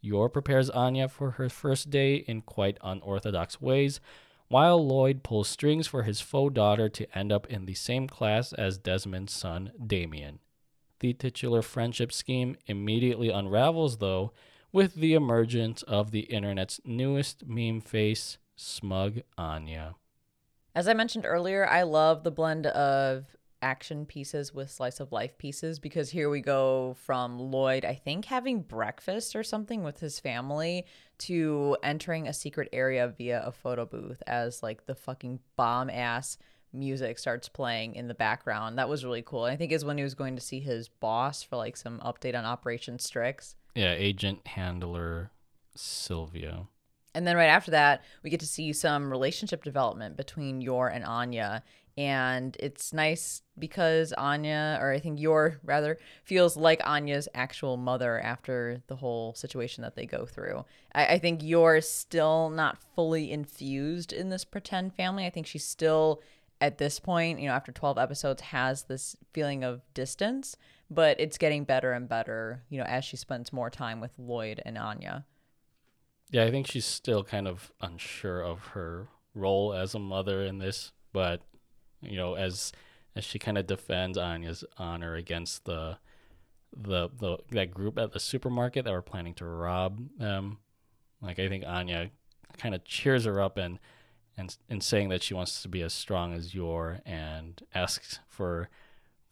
Yor 0.00 0.28
prepares 0.28 0.68
Anya 0.70 1.08
for 1.08 1.32
her 1.32 1.48
first 1.48 1.90
day 1.90 2.16
in 2.16 2.42
quite 2.42 2.76
unorthodox 2.82 3.60
ways, 3.60 4.00
while 4.48 4.84
Lloyd 4.84 5.22
pulls 5.22 5.48
strings 5.48 5.86
for 5.86 6.02
his 6.02 6.20
faux 6.20 6.52
daughter 6.52 6.88
to 6.88 7.18
end 7.18 7.30
up 7.30 7.46
in 7.46 7.66
the 7.66 7.74
same 7.74 8.08
class 8.08 8.52
as 8.52 8.78
Desmond's 8.78 9.32
son, 9.32 9.70
Damian. 9.84 10.40
The 11.00 11.12
titular 11.12 11.62
friendship 11.62 12.12
scheme 12.12 12.56
immediately 12.66 13.30
unravels, 13.30 13.98
though, 13.98 14.32
with 14.72 14.94
the 14.94 15.14
emergence 15.14 15.82
of 15.82 16.10
the 16.10 16.20
internet's 16.20 16.80
newest 16.84 17.46
meme 17.46 17.80
face, 17.80 18.38
Smug 18.56 19.20
Anya. 19.36 19.94
As 20.74 20.88
I 20.88 20.94
mentioned 20.94 21.24
earlier, 21.26 21.66
I 21.66 21.82
love 21.82 22.22
the 22.22 22.30
blend 22.30 22.66
of 22.66 23.36
action 23.62 24.04
pieces 24.06 24.52
with 24.54 24.70
slice 24.70 25.00
of 25.00 25.12
life 25.12 25.38
pieces 25.38 25.78
because 25.78 26.10
here 26.10 26.28
we 26.28 26.40
go 26.40 26.94
from 27.04 27.38
Lloyd, 27.38 27.84
I 27.84 27.94
think, 27.94 28.26
having 28.26 28.62
breakfast 28.62 29.34
or 29.34 29.42
something 29.42 29.82
with 29.82 30.00
his 30.00 30.20
family 30.20 30.84
to 31.18 31.76
entering 31.82 32.28
a 32.28 32.32
secret 32.32 32.68
area 32.72 33.08
via 33.16 33.42
a 33.44 33.52
photo 33.52 33.86
booth 33.86 34.22
as 34.26 34.62
like 34.62 34.86
the 34.86 34.94
fucking 34.94 35.40
bomb 35.56 35.90
ass 35.90 36.36
music 36.72 37.18
starts 37.18 37.48
playing 37.48 37.94
in 37.94 38.08
the 38.08 38.14
background. 38.14 38.78
That 38.78 38.88
was 38.88 39.04
really 39.04 39.22
cool. 39.22 39.46
And 39.46 39.52
I 39.52 39.56
think 39.56 39.72
is 39.72 39.84
when 39.84 39.98
he 39.98 40.04
was 40.04 40.14
going 40.14 40.36
to 40.36 40.42
see 40.42 40.60
his 40.60 40.88
boss 40.88 41.42
for 41.42 41.56
like 41.56 41.76
some 41.76 42.00
update 42.00 42.36
on 42.36 42.44
Operation 42.44 42.98
Strix. 42.98 43.56
Yeah, 43.74 43.92
agent 43.92 44.46
handler 44.46 45.30
Sylvia. 45.74 46.66
And 47.14 47.26
then 47.26 47.36
right 47.36 47.46
after 47.46 47.70
that, 47.70 48.04
we 48.22 48.30
get 48.30 48.40
to 48.40 48.46
see 48.46 48.72
some 48.72 49.10
relationship 49.10 49.64
development 49.64 50.16
between 50.16 50.60
Yor 50.60 50.88
and 50.88 51.04
Anya. 51.04 51.62
And 51.98 52.54
it's 52.60 52.92
nice 52.92 53.40
because 53.58 54.12
Anya, 54.12 54.78
or 54.82 54.92
I 54.92 54.98
think 54.98 55.18
Yor 55.18 55.58
rather, 55.64 55.96
feels 56.24 56.54
like 56.54 56.82
Anya's 56.84 57.26
actual 57.34 57.78
mother 57.78 58.20
after 58.20 58.82
the 58.88 58.96
whole 58.96 59.32
situation 59.34 59.80
that 59.80 59.96
they 59.96 60.04
go 60.04 60.26
through. 60.26 60.66
I, 60.94 61.06
I 61.06 61.18
think 61.18 61.42
Yor 61.42 61.76
is 61.76 61.88
still 61.88 62.50
not 62.50 62.76
fully 62.94 63.32
infused 63.32 64.12
in 64.12 64.28
this 64.28 64.44
pretend 64.44 64.94
family. 64.94 65.24
I 65.24 65.30
think 65.30 65.46
she's 65.46 65.64
still, 65.64 66.20
at 66.60 66.78
this 66.78 66.98
point, 66.98 67.40
you 67.40 67.48
know, 67.48 67.54
after 67.54 67.72
12 67.72 67.98
episodes, 67.98 68.42
has 68.42 68.84
this 68.84 69.16
feeling 69.32 69.62
of 69.64 69.82
distance, 69.94 70.56
but 70.90 71.18
it's 71.20 71.38
getting 71.38 71.64
better 71.64 71.92
and 71.92 72.08
better, 72.08 72.62
you 72.68 72.78
know, 72.78 72.84
as 72.84 73.04
she 73.04 73.16
spends 73.16 73.52
more 73.52 73.70
time 73.70 74.00
with 74.00 74.12
Lloyd 74.18 74.62
and 74.64 74.78
Anya. 74.78 75.24
Yeah, 76.30 76.44
I 76.44 76.50
think 76.50 76.66
she's 76.66 76.86
still 76.86 77.22
kind 77.22 77.46
of 77.46 77.70
unsure 77.80 78.40
of 78.42 78.60
her 78.68 79.08
role 79.34 79.72
as 79.72 79.94
a 79.94 79.98
mother 79.98 80.42
in 80.42 80.58
this, 80.58 80.92
but 81.12 81.42
you 82.00 82.16
know, 82.16 82.34
as 82.34 82.72
as 83.14 83.24
she 83.24 83.38
kind 83.38 83.58
of 83.58 83.66
defends 83.66 84.18
Anya's 84.18 84.64
honor 84.76 85.14
against 85.14 85.64
the 85.64 85.98
the 86.76 87.08
the 87.16 87.38
that 87.50 87.72
group 87.72 87.98
at 87.98 88.12
the 88.12 88.20
supermarket 88.20 88.84
that 88.84 88.92
were 88.92 89.02
planning 89.02 89.34
to 89.34 89.44
rob 89.44 90.00
them, 90.18 90.58
like 91.20 91.38
I 91.38 91.48
think 91.48 91.64
Anya 91.66 92.10
kind 92.58 92.74
of 92.74 92.84
cheers 92.84 93.24
her 93.24 93.40
up 93.40 93.56
and 93.56 93.78
and 94.36 94.56
in 94.68 94.80
saying 94.80 95.08
that 95.08 95.22
she 95.22 95.34
wants 95.34 95.62
to 95.62 95.68
be 95.68 95.82
as 95.82 95.92
strong 95.94 96.34
as 96.34 96.54
Yor 96.54 97.00
and 97.06 97.62
asks 97.74 98.20
for 98.28 98.68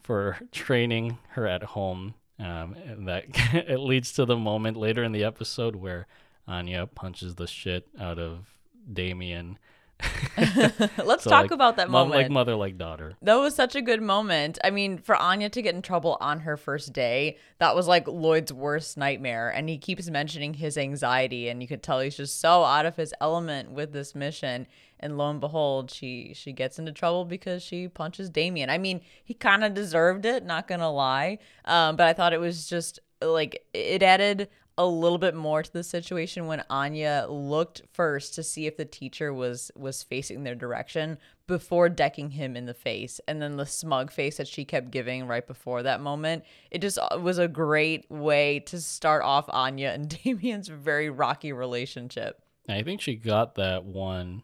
for 0.02 0.38
training 0.52 1.18
her 1.30 1.46
at 1.46 1.62
home. 1.62 2.14
Um, 2.38 2.74
and 2.86 3.06
that 3.08 3.24
it 3.54 3.78
leads 3.78 4.12
to 4.14 4.24
the 4.24 4.36
moment 4.36 4.76
later 4.76 5.02
in 5.04 5.12
the 5.12 5.24
episode 5.24 5.76
where 5.76 6.06
Anya 6.48 6.86
punches 6.86 7.36
the 7.36 7.46
shit 7.46 7.86
out 7.98 8.18
of 8.18 8.46
Damian. 8.92 9.58
Let's 10.36 11.24
So, 11.24 11.30
talk 11.30 11.42
like, 11.42 11.50
about 11.52 11.76
that 11.76 11.88
Mom, 11.88 12.08
moment. 12.08 12.22
like 12.24 12.30
mother, 12.30 12.54
like 12.56 12.76
daughter. 12.76 13.14
That 13.22 13.36
was 13.36 13.54
such 13.54 13.76
a 13.76 13.80
good 13.82 14.02
moment. 14.02 14.58
I 14.64 14.70
mean, 14.70 14.98
for 14.98 15.16
Anya 15.16 15.48
to 15.50 15.62
get 15.62 15.74
in 15.74 15.82
trouble 15.82 16.16
on 16.20 16.40
her 16.40 16.56
first 16.56 16.92
day, 16.92 17.38
that 17.58 17.74
was 17.76 17.86
like 17.86 18.08
Lloyd's 18.08 18.52
worst 18.52 18.96
nightmare. 18.98 19.48
And 19.50 19.68
he 19.68 19.78
keeps 19.78 20.10
mentioning 20.10 20.54
his 20.54 20.76
anxiety, 20.76 21.48
and 21.48 21.62
you 21.62 21.68
could 21.68 21.82
tell 21.82 22.00
he's 22.00 22.16
just 22.16 22.40
so 22.40 22.64
out 22.64 22.86
of 22.86 22.96
his 22.96 23.14
element 23.20 23.70
with 23.70 23.92
this 23.92 24.14
mission. 24.14 24.66
And 25.04 25.18
lo 25.18 25.28
and 25.28 25.38
behold, 25.38 25.90
she 25.90 26.32
she 26.34 26.52
gets 26.52 26.78
into 26.78 26.90
trouble 26.90 27.26
because 27.26 27.62
she 27.62 27.88
punches 27.88 28.30
Damian. 28.30 28.70
I 28.70 28.78
mean, 28.78 29.02
he 29.22 29.34
kind 29.34 29.62
of 29.62 29.74
deserved 29.74 30.24
it, 30.24 30.46
not 30.46 30.66
gonna 30.66 30.90
lie. 30.90 31.38
Um, 31.66 31.96
but 31.96 32.06
I 32.06 32.14
thought 32.14 32.32
it 32.32 32.40
was 32.40 32.66
just 32.66 33.00
like 33.20 33.66
it 33.74 34.02
added 34.02 34.48
a 34.76 34.86
little 34.86 35.18
bit 35.18 35.34
more 35.34 35.62
to 35.62 35.72
the 35.72 35.84
situation 35.84 36.46
when 36.46 36.64
Anya 36.68 37.26
looked 37.28 37.82
first 37.92 38.34
to 38.34 38.42
see 38.42 38.66
if 38.66 38.76
the 38.76 38.84
teacher 38.84 39.32
was 39.32 39.70
was 39.76 40.02
facing 40.02 40.42
their 40.42 40.54
direction 40.54 41.18
before 41.46 41.88
decking 41.88 42.30
him 42.30 42.56
in 42.56 42.64
the 42.64 42.74
face 42.74 43.20
and 43.28 43.40
then 43.40 43.56
the 43.56 43.66
smug 43.66 44.10
face 44.10 44.38
that 44.38 44.48
she 44.48 44.64
kept 44.64 44.90
giving 44.90 45.26
right 45.26 45.46
before 45.46 45.82
that 45.82 46.00
moment 46.00 46.44
it 46.70 46.80
just 46.80 46.98
uh, 46.98 47.18
was 47.20 47.38
a 47.38 47.46
great 47.46 48.10
way 48.10 48.58
to 48.60 48.80
start 48.80 49.22
off 49.22 49.44
Anya 49.50 49.90
and 49.90 50.08
Damian's 50.24 50.68
very 50.68 51.10
rocky 51.10 51.52
relationship 51.52 52.40
I 52.68 52.82
think 52.82 53.02
she 53.02 53.14
got 53.14 53.56
that 53.56 53.84
one 53.84 54.42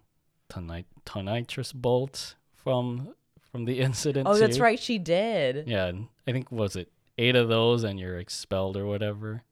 tonight 0.51 0.87
Tonitrus 1.07 1.73
bolt 1.73 2.35
from 2.55 3.15
from 3.51 3.65
the 3.65 3.81
incident. 3.87 4.29
oh 4.29 4.37
that's 4.37 4.59
right 4.59 4.79
she 4.79 4.99
did 4.99 5.67
Yeah, 5.67 5.91
I 6.27 6.33
think 6.33 6.53
was 6.53 6.77
it 6.77 6.91
eight 7.19 7.37
of 7.37 7.49
those, 7.49 7.85
and 7.85 7.99
you're 8.01 8.19
expelled 8.19 8.77
or 8.77 8.87
whatever. 8.87 9.43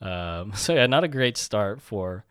Um, 0.00 0.52
so 0.56 0.74
yeah, 0.74 0.86
not 0.86 1.04
a 1.04 1.08
great 1.08 1.36
start 1.36 1.80
for 1.80 2.24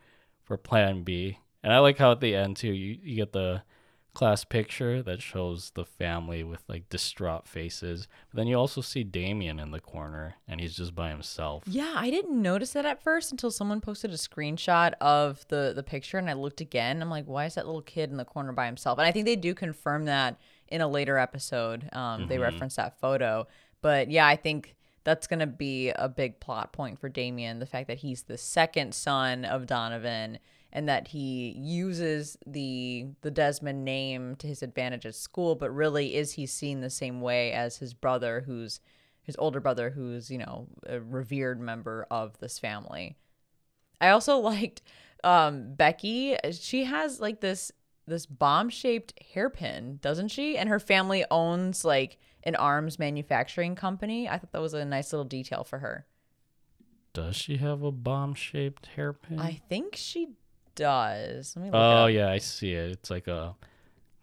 for 0.43 0.57
Plan 0.57 1.03
B. 1.03 1.39
And 1.63 1.71
I 1.71 1.79
like 1.79 1.97
how 1.97 2.11
at 2.11 2.19
the 2.21 2.35
end 2.35 2.57
too, 2.57 2.71
you 2.71 2.97
you 3.03 3.15
get 3.15 3.33
the 3.33 3.63
class 4.13 4.43
picture 4.43 5.01
that 5.01 5.21
shows 5.21 5.71
the 5.73 5.85
family 5.85 6.43
with 6.43 6.63
like 6.67 6.89
distraught 6.89 7.47
faces. 7.47 8.07
But 8.29 8.37
then 8.37 8.47
you 8.47 8.55
also 8.55 8.81
see 8.81 9.03
Damian 9.03 9.59
in 9.59 9.71
the 9.71 9.79
corner, 9.79 10.35
and 10.47 10.59
he's 10.59 10.75
just 10.75 10.93
by 10.93 11.09
himself. 11.09 11.63
Yeah, 11.65 11.93
I 11.95 12.09
didn't 12.09 12.41
notice 12.41 12.73
that 12.73 12.85
at 12.85 13.01
first 13.01 13.31
until 13.31 13.51
someone 13.51 13.79
posted 13.81 14.11
a 14.11 14.17
screenshot 14.17 14.93
of 14.99 15.45
the 15.47 15.71
the 15.75 15.83
picture 15.83 16.17
and 16.17 16.29
I 16.29 16.33
looked 16.33 16.61
again. 16.61 17.01
I'm 17.01 17.09
like, 17.09 17.25
why 17.25 17.45
is 17.45 17.55
that 17.55 17.65
little 17.65 17.81
kid 17.81 18.09
in 18.11 18.17
the 18.17 18.25
corner 18.25 18.51
by 18.51 18.65
himself? 18.65 18.99
And 18.99 19.07
I 19.07 19.11
think 19.11 19.25
they 19.25 19.35
do 19.35 19.53
confirm 19.53 20.05
that 20.05 20.37
in 20.67 20.81
a 20.81 20.87
later 20.87 21.17
episode. 21.17 21.89
Um, 21.93 22.27
They 22.27 22.37
reference 22.37 22.75
that 22.75 22.99
photo. 22.99 23.47
But 23.81 24.09
yeah, 24.11 24.27
I 24.27 24.35
think 24.35 24.75
that's 25.03 25.25
going 25.27 25.39
to 25.39 25.47
be 25.47 25.89
a 25.89 26.07
big 26.07 26.39
plot 26.39 26.71
point 26.73 26.99
for 26.99 27.09
Damian. 27.09 27.59
The 27.59 27.65
fact 27.65 27.87
that 27.87 27.97
he's 27.97 28.23
the 28.23 28.37
second 28.37 28.93
son 28.93 29.45
of 29.45 29.65
Donovan 29.65 30.37
and 30.73 30.87
that 30.87 31.09
he 31.09 31.49
uses 31.57 32.37
the 32.45 33.07
the 33.21 33.31
Desmond 33.31 33.83
name 33.83 34.35
to 34.37 34.47
his 34.47 34.63
advantage 34.63 35.05
at 35.05 35.15
school, 35.15 35.55
but 35.55 35.73
really 35.73 36.15
is 36.15 36.33
he 36.33 36.45
seen 36.45 36.81
the 36.81 36.89
same 36.89 37.21
way 37.21 37.51
as 37.51 37.77
his 37.77 37.93
brother 37.93 38.43
who's 38.45 38.79
his 39.23 39.35
older 39.37 39.59
brother 39.59 39.91
who's, 39.91 40.31
you 40.31 40.37
know, 40.37 40.67
a 40.85 40.99
revered 40.99 41.59
member 41.59 42.07
of 42.09 42.37
this 42.39 42.57
family. 42.57 43.17
I 43.99 44.09
also 44.09 44.37
liked 44.39 44.81
um 45.23 45.73
Becky. 45.75 46.37
She 46.51 46.85
has 46.85 47.19
like 47.19 47.41
this 47.41 47.71
this 48.07 48.25
bomb-shaped 48.25 49.13
hairpin, 49.33 49.99
doesn't 50.01 50.29
she? 50.29 50.57
And 50.57 50.67
her 50.69 50.79
family 50.79 51.23
owns 51.29 51.85
like 51.85 52.17
an 52.43 52.55
arms 52.55 52.97
manufacturing 52.97 53.75
company. 53.75 54.27
I 54.27 54.37
thought 54.37 54.51
that 54.51 54.61
was 54.61 54.73
a 54.73 54.83
nice 54.83 55.13
little 55.13 55.25
detail 55.25 55.63
for 55.63 55.79
her. 55.79 56.07
Does 57.13 57.35
she 57.35 57.57
have 57.57 57.83
a 57.83 57.91
bomb 57.91 58.33
shaped 58.33 58.87
hairpin? 58.87 59.39
I 59.39 59.61
think 59.69 59.95
she 59.95 60.29
does. 60.81 61.55
Let 61.55 61.63
me 61.63 61.71
look 61.71 61.79
oh 61.79 62.05
yeah, 62.07 62.29
I 62.29 62.39
see 62.39 62.73
it. 62.73 62.91
It's 62.91 63.09
like 63.09 63.27
a 63.27 63.55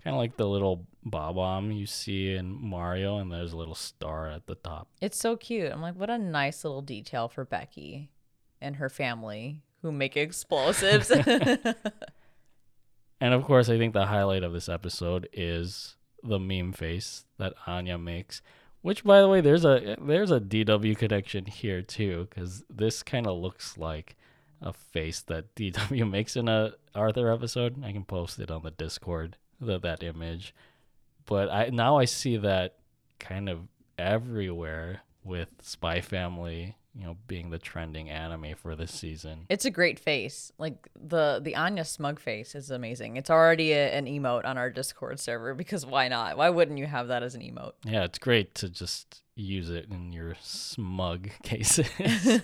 kind 0.03 0.15
of 0.15 0.19
like 0.19 0.37
the 0.37 0.47
little 0.47 0.87
Bob-omb 1.05 1.77
you 1.77 1.87
see 1.87 2.35
in 2.35 2.51
Mario, 2.51 3.19
and 3.19 3.33
there's 3.33 3.53
a 3.53 3.57
little 3.57 3.75
star 3.75 4.29
at 4.29 4.47
the 4.47 4.57
top. 4.57 4.89
It's 5.01 5.19
so 5.19 5.37
cute. 5.37 5.73
I'm 5.73 5.81
like, 5.81 5.95
what 5.95 6.11
a 6.11 6.19
nice 6.19 6.65
little 6.65 6.83
detail 6.83 7.29
for 7.29 7.45
Becky 7.45 8.11
and 8.61 8.77
her 8.77 8.89
family 8.89 9.63
who 9.83 9.93
make 9.93 10.17
explosives. 10.17 11.11
And 13.21 13.35
of 13.35 13.45
course, 13.45 13.69
I 13.69 13.79
think 13.79 13.95
the 13.95 14.07
highlight 14.07 14.45
of 14.45 14.53
this 14.53 14.69
episode 14.69 15.29
is 15.33 15.97
the 16.23 16.39
meme 16.39 16.73
face 16.73 17.25
that 17.39 17.55
Anya 17.67 17.99
makes. 17.99 18.43
Which, 18.81 19.03
by 19.03 19.21
the 19.21 19.29
way, 19.29 19.41
there's 19.41 19.65
a 19.65 19.97
there's 20.01 20.31
a 20.31 20.41
DW 20.41 20.97
connection 20.97 21.47
here 21.47 21.83
too, 21.83 22.29
because 22.31 22.65
this 22.71 23.03
kind 23.03 23.27
of 23.27 23.37
looks 23.37 23.77
like 23.77 24.17
a 24.61 24.73
face 24.73 25.21
that 25.23 25.55
DW 25.57 26.11
makes 26.11 26.37
in 26.37 26.49
a 26.49 26.73
Arthur 26.95 27.33
episode. 27.33 27.83
I 27.85 27.93
can 27.93 28.05
post 28.05 28.39
it 28.39 28.51
on 28.51 28.63
the 28.63 28.71
Discord 28.71 29.37
that 29.61 29.83
that 29.83 30.03
image, 30.03 30.55
but 31.27 31.51
I 31.51 31.71
now 31.71 31.99
I 31.99 32.05
see 32.05 32.37
that 32.37 32.77
kind 33.19 33.49
of 33.49 33.69
everywhere 33.99 35.03
with 35.25 35.49
Spy 35.61 36.01
Family, 36.01 36.77
you 36.95 37.05
know, 37.05 37.17
being 37.27 37.51
the 37.51 37.59
trending 37.59 38.09
anime 38.09 38.55
for 38.57 38.75
this 38.75 38.93
season. 38.93 39.47
It's 39.49 39.65
a 39.65 39.71
great 39.71 39.99
face. 39.99 40.53
Like 40.59 40.89
the 40.99 41.41
the 41.43 41.57
Anya 41.57 41.85
smug 41.85 42.21
face 42.21 42.55
is 42.55 42.71
amazing. 42.71 43.17
It's 43.17 43.31
already 43.31 43.73
a, 43.73 43.93
an 43.93 44.07
emote 44.07 44.45
on 44.45 44.57
our 44.57 44.71
Discord 44.71 45.21
server 45.21 45.55
because 45.55 45.85
why 45.85 46.09
not? 46.09 46.37
Why 46.37 46.51
wouldn't 46.51 46.79
you 46.79 46.87
have 46.87 47.09
that 47.09 47.23
as 47.23 47.35
an 47.35 47.43
emote? 47.43 47.73
Yeah, 47.85 48.05
it's 48.05 48.19
great 48.19 48.55
to 48.57 48.69
just 48.69 49.23
use 49.35 49.71
it 49.71 49.87
in 49.91 50.13
your 50.13 50.37
smug 50.41 51.31
cases. 51.43 51.89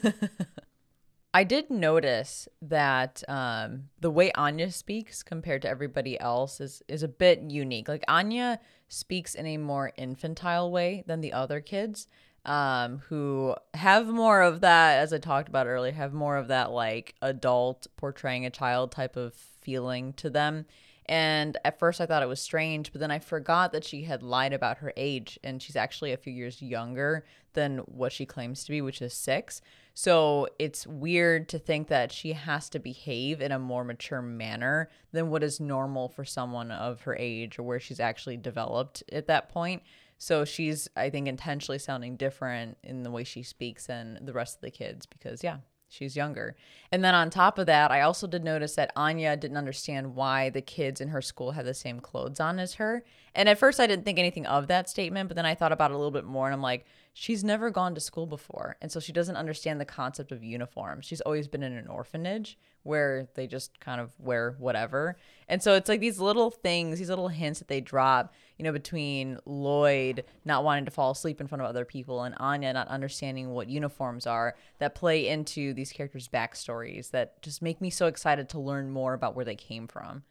I 1.36 1.42
did 1.42 1.68
notice 1.68 2.48
that 2.62 3.24
um, 3.26 3.88
the 4.00 4.10
way 4.10 4.30
Anya 4.32 4.70
speaks 4.70 5.24
compared 5.24 5.62
to 5.62 5.68
everybody 5.68 6.18
else 6.20 6.60
is 6.60 6.80
is 6.86 7.02
a 7.02 7.08
bit 7.08 7.42
unique. 7.50 7.88
Like 7.88 8.04
Anya 8.06 8.60
speaks 8.88 9.34
in 9.34 9.44
a 9.44 9.56
more 9.56 9.90
infantile 9.96 10.70
way 10.70 11.02
than 11.08 11.20
the 11.20 11.32
other 11.32 11.60
kids, 11.60 12.06
um, 12.44 12.98
who 13.08 13.56
have 13.74 14.06
more 14.06 14.42
of 14.42 14.60
that, 14.60 15.00
as 15.00 15.12
I 15.12 15.18
talked 15.18 15.48
about 15.48 15.66
earlier, 15.66 15.90
have 15.90 16.12
more 16.12 16.36
of 16.36 16.46
that 16.48 16.70
like 16.70 17.16
adult 17.20 17.88
portraying 17.96 18.46
a 18.46 18.50
child 18.50 18.92
type 18.92 19.16
of 19.16 19.34
feeling 19.34 20.12
to 20.14 20.30
them. 20.30 20.66
And 21.06 21.58
at 21.64 21.80
first 21.80 22.00
I 22.00 22.06
thought 22.06 22.22
it 22.22 22.28
was 22.28 22.40
strange, 22.40 22.92
but 22.92 23.00
then 23.00 23.10
I 23.10 23.18
forgot 23.18 23.72
that 23.72 23.84
she 23.84 24.04
had 24.04 24.22
lied 24.22 24.52
about 24.52 24.78
her 24.78 24.92
age 24.96 25.38
and 25.42 25.60
she's 25.60 25.76
actually 25.76 26.12
a 26.12 26.16
few 26.16 26.32
years 26.32 26.62
younger 26.62 27.26
than 27.54 27.78
what 27.78 28.12
she 28.12 28.24
claims 28.24 28.64
to 28.64 28.70
be, 28.70 28.80
which 28.80 29.02
is 29.02 29.12
six. 29.12 29.60
So 29.96 30.48
it's 30.58 30.88
weird 30.88 31.48
to 31.50 31.58
think 31.58 31.86
that 31.86 32.10
she 32.10 32.32
has 32.32 32.68
to 32.70 32.80
behave 32.80 33.40
in 33.40 33.52
a 33.52 33.60
more 33.60 33.84
mature 33.84 34.20
manner 34.20 34.90
than 35.12 35.30
what 35.30 35.44
is 35.44 35.60
normal 35.60 36.08
for 36.08 36.24
someone 36.24 36.72
of 36.72 37.02
her 37.02 37.16
age 37.16 37.58
or 37.58 37.62
where 37.62 37.78
she's 37.78 38.00
actually 38.00 38.36
developed 38.36 39.04
at 39.12 39.28
that 39.28 39.48
point. 39.48 39.82
So 40.18 40.44
she's, 40.44 40.88
I 40.96 41.10
think, 41.10 41.28
intentionally 41.28 41.78
sounding 41.78 42.16
different 42.16 42.76
in 42.82 43.04
the 43.04 43.10
way 43.10 43.22
she 43.22 43.44
speaks 43.44 43.86
than 43.86 44.18
the 44.20 44.32
rest 44.32 44.56
of 44.56 44.62
the 44.62 44.70
kids 44.72 45.06
because, 45.06 45.44
yeah, 45.44 45.58
she's 45.88 46.16
younger. 46.16 46.56
And 46.90 47.04
then 47.04 47.14
on 47.14 47.30
top 47.30 47.58
of 47.58 47.66
that, 47.66 47.92
I 47.92 48.00
also 48.00 48.26
did 48.26 48.42
notice 48.42 48.74
that 48.74 48.92
Anya 48.96 49.36
didn't 49.36 49.56
understand 49.56 50.14
why 50.14 50.50
the 50.50 50.62
kids 50.62 51.00
in 51.00 51.08
her 51.08 51.22
school 51.22 51.52
had 51.52 51.66
the 51.66 51.74
same 51.74 52.00
clothes 52.00 52.40
on 52.40 52.58
as 52.58 52.74
her. 52.74 53.04
And 53.34 53.48
at 53.48 53.58
first, 53.58 53.78
I 53.78 53.86
didn't 53.86 54.04
think 54.04 54.18
anything 54.18 54.46
of 54.46 54.66
that 54.66 54.88
statement, 54.88 55.28
but 55.28 55.36
then 55.36 55.46
I 55.46 55.54
thought 55.54 55.72
about 55.72 55.90
it 55.90 55.94
a 55.94 55.98
little 55.98 56.10
bit 56.10 56.24
more 56.24 56.46
and 56.46 56.54
I'm 56.54 56.62
like, 56.62 56.84
she's 57.16 57.44
never 57.44 57.70
gone 57.70 57.94
to 57.94 58.00
school 58.00 58.26
before. 58.26 58.76
And 58.82 58.90
so 58.90 58.98
she 58.98 59.12
doesn't 59.12 59.36
understand 59.36 59.80
the 59.80 59.84
concept 59.84 60.32
of 60.32 60.42
uniform. 60.42 61.00
She's 61.00 61.20
always 61.20 61.46
been 61.46 61.62
in 61.62 61.72
an 61.72 61.86
orphanage 61.86 62.58
where 62.82 63.28
they 63.34 63.46
just 63.46 63.78
kind 63.78 64.00
of 64.00 64.10
wear 64.18 64.56
whatever. 64.58 65.16
And 65.48 65.62
so 65.62 65.74
it's 65.74 65.88
like 65.88 66.00
these 66.00 66.18
little 66.18 66.50
things, 66.50 66.98
these 66.98 67.08
little 67.08 67.28
hints 67.28 67.60
that 67.60 67.68
they 67.68 67.80
drop, 67.80 68.34
you 68.58 68.64
know, 68.64 68.72
between 68.72 69.38
Lloyd 69.46 70.24
not 70.44 70.64
wanting 70.64 70.86
to 70.86 70.90
fall 70.90 71.12
asleep 71.12 71.40
in 71.40 71.46
front 71.46 71.62
of 71.62 71.68
other 71.68 71.84
people 71.84 72.24
and 72.24 72.34
Anya 72.38 72.72
not 72.72 72.88
understanding 72.88 73.50
what 73.50 73.70
uniforms 73.70 74.26
are 74.26 74.56
that 74.80 74.96
play 74.96 75.28
into 75.28 75.72
these 75.72 75.92
characters' 75.92 76.28
backstories 76.28 77.12
that 77.12 77.40
just 77.42 77.62
make 77.62 77.80
me 77.80 77.90
so 77.90 78.06
excited 78.06 78.48
to 78.50 78.58
learn 78.58 78.90
more 78.90 79.14
about 79.14 79.36
where 79.36 79.44
they 79.44 79.56
came 79.56 79.86
from. 79.86 80.24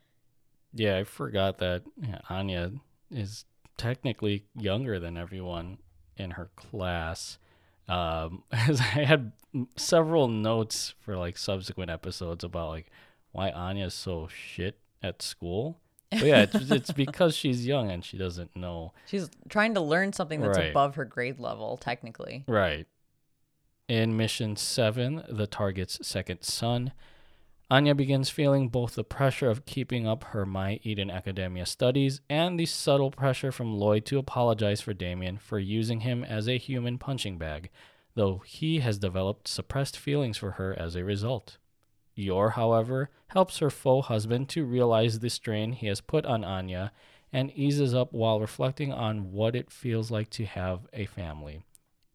Yeah, 0.74 0.98
I 0.98 1.06
forgot 1.06 1.60
that 1.60 1.84
Anya 2.30 2.72
is 3.10 3.46
technically 3.78 4.44
younger 4.54 5.00
than 5.00 5.18
everyone 5.18 5.78
in 6.18 6.32
her 6.32 6.50
class. 6.56 7.38
Um, 7.88 8.44
as 8.52 8.80
I 8.80 9.04
had 9.04 9.32
several 9.76 10.28
notes 10.28 10.94
for 11.02 11.18
like 11.18 11.38
subsequent 11.38 11.92
episodes 11.92 12.44
about 12.44 12.70
like 12.70 12.88
why 13.32 13.50
Anya's 13.52 13.94
so 13.94 14.28
shit 14.28 14.78
at 15.02 15.22
school. 15.22 15.80
But 16.12 16.24
yeah, 16.24 16.42
it's, 16.44 16.72
it's 16.72 16.92
because 17.06 17.36
she's 17.36 17.66
young 17.66 17.90
and 17.92 18.06
she 18.06 18.18
doesn't 18.18 18.56
know. 18.56 18.94
She's 19.08 19.30
trying 19.50 19.74
to 19.74 19.82
learn 19.82 20.14
something 20.14 20.42
that's 20.42 20.58
Right. 20.58 20.70
above 20.70 20.96
her 20.96 21.06
grade 21.06 21.40
level, 21.40 21.78
technically. 21.78 22.44
Right. 22.48 22.88
In 23.90 24.16
mission 24.16 24.56
seven, 24.56 25.24
the 25.28 25.48
target's 25.48 26.06
second 26.08 26.44
son, 26.44 26.94
Anya 27.74 27.96
begins 27.96 28.30
feeling 28.30 28.70
both 28.70 28.94
the 28.94 29.04
pressure 29.04 29.50
of 29.50 29.66
keeping 29.66 30.06
up 30.06 30.26
her 30.26 30.46
My 30.46 30.80
Eden 30.84 31.10
Academia 31.10 31.66
studies 31.66 32.22
and 32.30 32.60
the 32.60 32.68
subtle 32.68 33.10
pressure 33.10 33.52
from 33.52 33.80
Lloyd 33.80 34.06
to 34.06 34.20
apologize 34.20 34.80
for 34.80 34.94
Damian 34.94 35.40
for 35.40 35.58
using 35.58 36.02
him 36.02 36.24
as 36.24 36.48
a 36.48 36.60
human 36.60 37.00
punching 37.00 37.40
bag, 37.40 37.72
though 38.14 38.44
he 38.46 38.82
has 38.82 39.00
developed 39.00 39.48
suppressed 39.48 39.98
feelings 39.98 40.38
for 40.38 40.52
her 40.52 40.78
as 40.78 40.96
a 40.96 41.04
result. 41.04 41.58
Yor, 42.14 42.52
however, 42.52 43.10
helps 43.30 43.58
her 43.58 43.72
faux 43.72 44.08
husband 44.08 44.50
to 44.50 44.66
realize 44.66 45.18
the 45.18 45.32
strain 45.32 45.72
he 45.72 45.88
has 45.88 46.00
put 46.00 46.28
on 46.28 46.44
Anya 46.44 46.92
and 47.32 47.52
eases 47.56 47.96
up 47.96 48.14
while 48.14 48.40
reflecting 48.40 48.94
on 48.94 49.32
what 49.32 49.56
it 49.56 49.72
feels 49.72 50.12
like 50.12 50.30
to 50.30 50.46
have 50.46 50.82
a 50.94 51.08
family. 51.08 51.64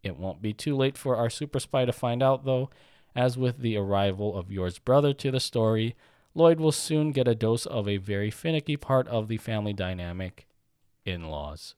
It 0.04 0.18
won't 0.18 0.40
be 0.40 0.52
too 0.52 0.76
late 0.76 0.96
for 0.96 1.16
our 1.16 1.28
super 1.28 1.58
spy 1.58 1.84
to 1.84 1.92
find 1.92 2.22
out, 2.22 2.44
though, 2.44 2.70
as 3.14 3.36
with 3.36 3.58
the 3.58 3.76
arrival 3.76 4.36
of 4.36 4.50
Yor's 4.50 4.78
brother 4.78 5.12
to 5.14 5.30
the 5.30 5.40
story, 5.40 5.96
Lloyd 6.34 6.60
will 6.60 6.72
soon 6.72 7.10
get 7.12 7.26
a 7.26 7.34
dose 7.34 7.66
of 7.66 7.88
a 7.88 7.96
very 7.96 8.30
finicky 8.30 8.76
part 8.76 9.08
of 9.08 9.28
the 9.28 9.38
family 9.38 9.72
dynamic 9.72 10.46
in 11.04 11.24
laws. 11.24 11.74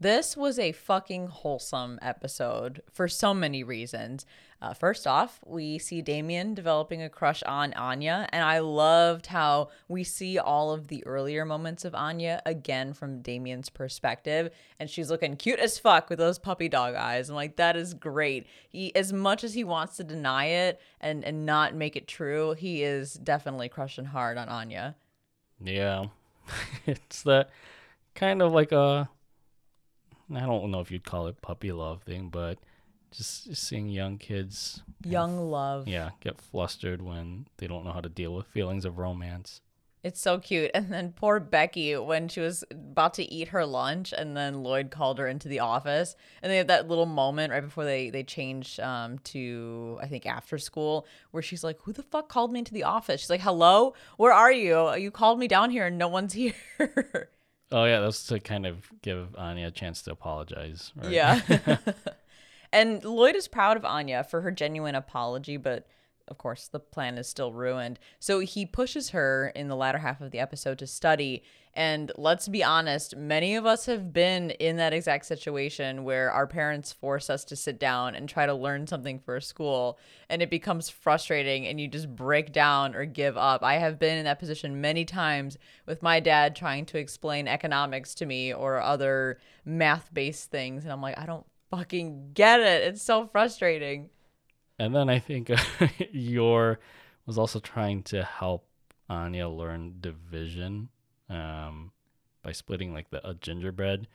This 0.00 0.34
was 0.34 0.58
a 0.58 0.72
fucking 0.72 1.26
wholesome 1.26 1.98
episode 2.00 2.80
for 2.90 3.06
so 3.06 3.34
many 3.34 3.62
reasons. 3.62 4.24
Uh, 4.62 4.72
first 4.72 5.06
off, 5.06 5.40
we 5.44 5.76
see 5.76 6.00
Damian 6.00 6.54
developing 6.54 7.02
a 7.02 7.10
crush 7.10 7.42
on 7.42 7.74
Anya, 7.74 8.26
and 8.32 8.42
I 8.42 8.60
loved 8.60 9.26
how 9.26 9.68
we 9.88 10.02
see 10.04 10.38
all 10.38 10.72
of 10.72 10.88
the 10.88 11.06
earlier 11.06 11.44
moments 11.44 11.84
of 11.84 11.94
Anya 11.94 12.40
again 12.46 12.94
from 12.94 13.20
Damian's 13.20 13.68
perspective, 13.68 14.48
and 14.78 14.88
she's 14.88 15.10
looking 15.10 15.36
cute 15.36 15.58
as 15.58 15.78
fuck 15.78 16.08
with 16.08 16.18
those 16.18 16.38
puppy 16.38 16.70
dog 16.70 16.94
eyes. 16.94 17.28
I'm 17.28 17.36
like, 17.36 17.56
that 17.56 17.76
is 17.76 17.92
great. 17.92 18.46
He, 18.70 18.96
as 18.96 19.12
much 19.12 19.44
as 19.44 19.52
he 19.52 19.64
wants 19.64 19.98
to 19.98 20.04
deny 20.04 20.46
it 20.46 20.80
and 21.02 21.22
and 21.26 21.44
not 21.44 21.74
make 21.74 21.94
it 21.94 22.08
true, 22.08 22.54
he 22.54 22.82
is 22.82 23.12
definitely 23.12 23.68
crushing 23.68 24.06
hard 24.06 24.38
on 24.38 24.48
Anya. 24.48 24.96
Yeah, 25.62 26.06
it's 26.86 27.22
that 27.24 27.50
kind 28.14 28.40
of 28.40 28.52
like 28.52 28.72
a 28.72 29.10
I 30.34 30.40
don't 30.40 30.70
know 30.70 30.80
if 30.80 30.90
you'd 30.90 31.04
call 31.04 31.26
it 31.26 31.42
puppy 31.42 31.72
love 31.72 32.02
thing, 32.02 32.28
but 32.28 32.58
just 33.10 33.56
seeing 33.56 33.88
young 33.88 34.18
kids, 34.18 34.82
young 35.04 35.50
love, 35.50 35.88
yeah, 35.88 36.10
get 36.20 36.40
flustered 36.40 37.02
when 37.02 37.46
they 37.58 37.66
don't 37.66 37.84
know 37.84 37.92
how 37.92 38.00
to 38.00 38.08
deal 38.08 38.34
with 38.34 38.46
feelings 38.46 38.84
of 38.84 38.98
romance. 38.98 39.60
It's 40.02 40.20
so 40.20 40.38
cute. 40.38 40.70
And 40.72 40.90
then 40.90 41.12
poor 41.12 41.40
Becky, 41.40 41.94
when 41.96 42.28
she 42.28 42.40
was 42.40 42.64
about 42.70 43.12
to 43.14 43.30
eat 43.30 43.48
her 43.48 43.66
lunch, 43.66 44.14
and 44.16 44.34
then 44.34 44.62
Lloyd 44.62 44.90
called 44.90 45.18
her 45.18 45.28
into 45.28 45.48
the 45.48 45.60
office, 45.60 46.16
and 46.42 46.50
they 46.50 46.56
had 46.56 46.68
that 46.68 46.88
little 46.88 47.06
moment 47.06 47.52
right 47.52 47.60
before 47.62 47.84
they 47.84 48.08
they 48.08 48.22
change 48.22 48.80
um, 48.80 49.18
to 49.20 49.98
I 50.00 50.06
think 50.06 50.24
after 50.24 50.56
school, 50.56 51.06
where 51.32 51.42
she's 51.42 51.64
like, 51.64 51.78
"Who 51.82 51.92
the 51.92 52.02
fuck 52.02 52.28
called 52.28 52.52
me 52.52 52.60
into 52.60 52.72
the 52.72 52.84
office?" 52.84 53.20
She's 53.20 53.30
like, 53.30 53.42
"Hello, 53.42 53.94
where 54.16 54.32
are 54.32 54.52
you? 54.52 54.94
You 54.94 55.10
called 55.10 55.38
me 55.38 55.48
down 55.48 55.70
here, 55.70 55.86
and 55.86 55.98
no 55.98 56.08
one's 56.08 56.32
here." 56.34 56.54
Oh 57.72 57.84
yeah, 57.84 58.00
that's 58.00 58.26
to 58.26 58.40
kind 58.40 58.66
of 58.66 58.90
give 59.02 59.34
Anya 59.36 59.68
a 59.68 59.70
chance 59.70 60.02
to 60.02 60.12
apologize. 60.12 60.92
Right? 60.96 61.12
Yeah. 61.12 61.40
and 62.72 63.04
Lloyd 63.04 63.36
is 63.36 63.48
proud 63.48 63.76
of 63.76 63.84
Anya 63.84 64.24
for 64.24 64.40
her 64.40 64.50
genuine 64.50 64.94
apology, 64.94 65.56
but 65.56 65.86
of 66.30 66.38
course, 66.38 66.68
the 66.68 66.80
plan 66.80 67.18
is 67.18 67.28
still 67.28 67.52
ruined. 67.52 67.98
So 68.18 68.38
he 68.38 68.64
pushes 68.64 69.10
her 69.10 69.52
in 69.54 69.68
the 69.68 69.76
latter 69.76 69.98
half 69.98 70.20
of 70.20 70.30
the 70.30 70.38
episode 70.38 70.78
to 70.78 70.86
study. 70.86 71.42
And 71.74 72.10
let's 72.16 72.48
be 72.48 72.64
honest, 72.64 73.16
many 73.16 73.54
of 73.56 73.66
us 73.66 73.86
have 73.86 74.12
been 74.12 74.50
in 74.50 74.76
that 74.76 74.92
exact 74.92 75.26
situation 75.26 76.04
where 76.04 76.30
our 76.30 76.46
parents 76.46 76.92
force 76.92 77.30
us 77.30 77.44
to 77.44 77.56
sit 77.56 77.78
down 77.78 78.14
and 78.14 78.28
try 78.28 78.46
to 78.46 78.54
learn 78.54 78.86
something 78.86 79.18
for 79.18 79.40
school. 79.40 79.98
And 80.28 80.40
it 80.42 80.50
becomes 80.50 80.88
frustrating 80.88 81.66
and 81.66 81.80
you 81.80 81.88
just 81.88 82.14
break 82.14 82.52
down 82.52 82.94
or 82.94 83.04
give 83.04 83.36
up. 83.36 83.62
I 83.62 83.74
have 83.74 83.98
been 83.98 84.18
in 84.18 84.24
that 84.24 84.38
position 84.38 84.80
many 84.80 85.04
times 85.04 85.58
with 85.86 86.02
my 86.02 86.20
dad 86.20 86.56
trying 86.56 86.86
to 86.86 86.98
explain 86.98 87.48
economics 87.48 88.14
to 88.16 88.26
me 88.26 88.52
or 88.52 88.80
other 88.80 89.38
math 89.64 90.12
based 90.12 90.50
things. 90.50 90.84
And 90.84 90.92
I'm 90.92 91.02
like, 91.02 91.18
I 91.18 91.26
don't 91.26 91.46
fucking 91.70 92.32
get 92.34 92.60
it. 92.60 92.82
It's 92.82 93.02
so 93.02 93.26
frustrating. 93.26 94.10
And 94.80 94.94
then 94.94 95.10
I 95.10 95.18
think 95.18 95.50
Yor 96.10 96.80
was 97.26 97.36
also 97.36 97.60
trying 97.60 98.02
to 98.04 98.24
help 98.24 98.66
Anya 99.10 99.46
learn 99.46 99.96
division 100.00 100.88
um, 101.28 101.92
by 102.42 102.52
splitting 102.52 102.94
like 102.94 103.10
the 103.10 103.28
a 103.28 103.34
gingerbread. 103.34 104.08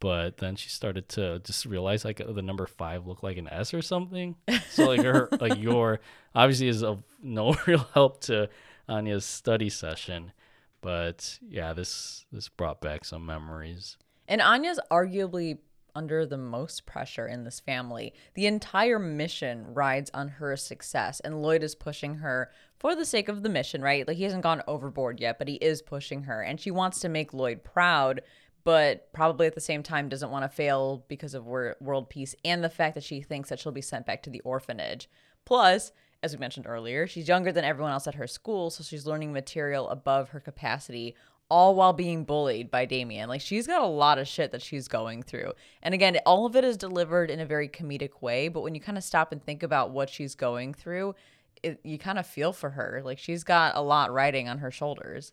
But 0.00 0.38
then 0.38 0.56
she 0.56 0.70
started 0.70 1.08
to 1.10 1.38
just 1.44 1.66
realize 1.66 2.04
like 2.04 2.16
the 2.16 2.42
number 2.42 2.66
five 2.66 3.06
looked 3.06 3.22
like 3.22 3.36
an 3.36 3.46
S 3.46 3.72
or 3.72 3.80
something. 3.80 4.34
So 4.70 4.88
like 4.88 5.04
her 5.04 5.28
like 5.40 5.56
Yor 5.56 6.00
obviously 6.34 6.66
is 6.66 6.82
of 6.82 7.04
no 7.22 7.54
real 7.68 7.86
help 7.94 8.22
to 8.22 8.48
Anya's 8.88 9.24
study 9.24 9.70
session. 9.70 10.32
But 10.80 11.38
yeah, 11.48 11.74
this 11.74 12.26
this 12.32 12.48
brought 12.48 12.80
back 12.80 13.04
some 13.04 13.24
memories. 13.24 13.98
And 14.26 14.42
Anya's 14.42 14.80
arguably 14.90 15.58
under 15.94 16.24
the 16.24 16.38
most 16.38 16.86
pressure 16.86 17.26
in 17.26 17.44
this 17.44 17.60
family. 17.60 18.14
The 18.34 18.46
entire 18.46 18.98
mission 18.98 19.74
rides 19.74 20.10
on 20.14 20.28
her 20.28 20.56
success, 20.56 21.20
and 21.20 21.42
Lloyd 21.42 21.62
is 21.62 21.74
pushing 21.74 22.16
her 22.16 22.50
for 22.78 22.94
the 22.94 23.04
sake 23.04 23.28
of 23.28 23.42
the 23.42 23.48
mission, 23.48 23.82
right? 23.82 24.06
Like 24.06 24.16
he 24.16 24.24
hasn't 24.24 24.42
gone 24.42 24.62
overboard 24.66 25.20
yet, 25.20 25.38
but 25.38 25.48
he 25.48 25.54
is 25.54 25.82
pushing 25.82 26.24
her, 26.24 26.42
and 26.42 26.60
she 26.60 26.70
wants 26.70 27.00
to 27.00 27.08
make 27.08 27.34
Lloyd 27.34 27.62
proud, 27.64 28.22
but 28.64 29.12
probably 29.12 29.46
at 29.46 29.54
the 29.54 29.60
same 29.60 29.82
time 29.82 30.08
doesn't 30.08 30.30
want 30.30 30.44
to 30.44 30.48
fail 30.48 31.04
because 31.08 31.34
of 31.34 31.46
world 31.46 32.08
peace 32.08 32.34
and 32.44 32.62
the 32.62 32.68
fact 32.68 32.94
that 32.94 33.04
she 33.04 33.20
thinks 33.20 33.48
that 33.48 33.58
she'll 33.58 33.72
be 33.72 33.80
sent 33.80 34.06
back 34.06 34.22
to 34.22 34.30
the 34.30 34.40
orphanage. 34.40 35.08
Plus, 35.44 35.92
as 36.22 36.32
we 36.32 36.38
mentioned 36.38 36.66
earlier, 36.68 37.08
she's 37.08 37.26
younger 37.26 37.50
than 37.50 37.64
everyone 37.64 37.92
else 37.92 38.06
at 38.06 38.14
her 38.14 38.28
school, 38.28 38.70
so 38.70 38.84
she's 38.84 39.06
learning 39.06 39.32
material 39.32 39.88
above 39.88 40.28
her 40.28 40.38
capacity 40.38 41.16
all 41.52 41.74
while 41.74 41.92
being 41.92 42.24
bullied 42.24 42.70
by 42.70 42.86
Damian. 42.86 43.28
Like 43.28 43.42
she's 43.42 43.66
got 43.66 43.82
a 43.82 43.86
lot 43.86 44.18
of 44.18 44.26
shit 44.26 44.52
that 44.52 44.62
she's 44.62 44.88
going 44.88 45.22
through. 45.22 45.52
And 45.82 45.92
again, 45.92 46.16
all 46.24 46.46
of 46.46 46.56
it 46.56 46.64
is 46.64 46.78
delivered 46.78 47.30
in 47.30 47.40
a 47.40 47.44
very 47.44 47.68
comedic 47.68 48.22
way, 48.22 48.48
but 48.48 48.62
when 48.62 48.74
you 48.74 48.80
kind 48.80 48.96
of 48.96 49.04
stop 49.04 49.32
and 49.32 49.44
think 49.44 49.62
about 49.62 49.90
what 49.90 50.08
she's 50.08 50.34
going 50.34 50.72
through, 50.72 51.14
it, 51.62 51.78
you 51.84 51.98
kind 51.98 52.18
of 52.18 52.26
feel 52.26 52.54
for 52.54 52.70
her. 52.70 53.02
Like 53.04 53.18
she's 53.18 53.44
got 53.44 53.76
a 53.76 53.82
lot 53.82 54.10
riding 54.10 54.48
on 54.48 54.58
her 54.58 54.70
shoulders. 54.70 55.32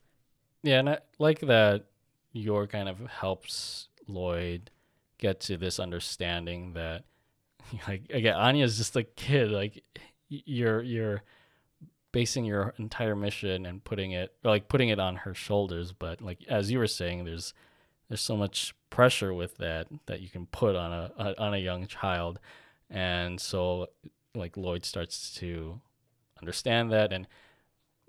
Yeah, 0.61 0.79
and 0.79 0.89
I 0.89 0.97
like 1.19 1.39
that 1.39 1.85
Yor 2.33 2.67
kind 2.67 2.89
of 2.89 2.99
helps 2.99 3.87
Lloyd 4.05 4.71
get 5.19 5.39
to 5.39 5.55
this 5.55 5.79
understanding 5.79 6.73
that 6.73 7.05
like 7.87 8.03
again 8.09 8.35
Anya's 8.35 8.77
just 8.77 8.97
a 8.97 9.03
kid 9.03 9.51
like 9.51 9.85
you're 10.27 10.81
you're 10.81 11.23
basing 12.11 12.45
your 12.45 12.73
entire 12.77 13.15
mission 13.15 13.65
and 13.65 13.83
putting 13.83 14.11
it 14.11 14.33
like 14.43 14.67
putting 14.67 14.89
it 14.89 14.99
on 14.99 15.15
her 15.15 15.33
shoulders 15.33 15.91
but 15.91 16.21
like 16.21 16.39
as 16.47 16.71
you 16.71 16.79
were 16.79 16.87
saying 16.87 17.25
there's 17.25 17.53
there's 18.09 18.21
so 18.21 18.35
much 18.35 18.73
pressure 18.89 19.33
with 19.33 19.57
that 19.57 19.87
that 20.07 20.19
you 20.19 20.29
can 20.29 20.47
put 20.47 20.75
on 20.75 20.91
a, 20.91 21.11
a 21.17 21.39
on 21.39 21.53
a 21.53 21.57
young 21.57 21.87
child. 21.87 22.39
And 22.89 23.39
so 23.39 23.87
like 24.35 24.57
Lloyd 24.57 24.83
starts 24.83 25.33
to 25.35 25.79
understand 26.41 26.91
that 26.91 27.13
and 27.13 27.27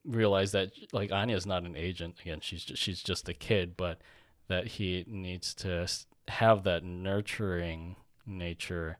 realize 0.04 0.52
that 0.52 0.72
like 0.92 1.12
Anya 1.12 1.36
is 1.36 1.46
not 1.46 1.64
an 1.64 1.76
agent. 1.76 2.16
Again 2.22 2.40
she's 2.40 2.64
just, 2.64 2.82
she's 2.82 3.02
just 3.02 3.28
a 3.28 3.34
kid 3.34 3.76
but 3.76 4.00
that 4.48 4.66
he 4.66 5.04
needs 5.06 5.54
to 5.54 5.86
have 6.28 6.64
that 6.64 6.82
nurturing 6.82 7.96
nature 8.26 8.98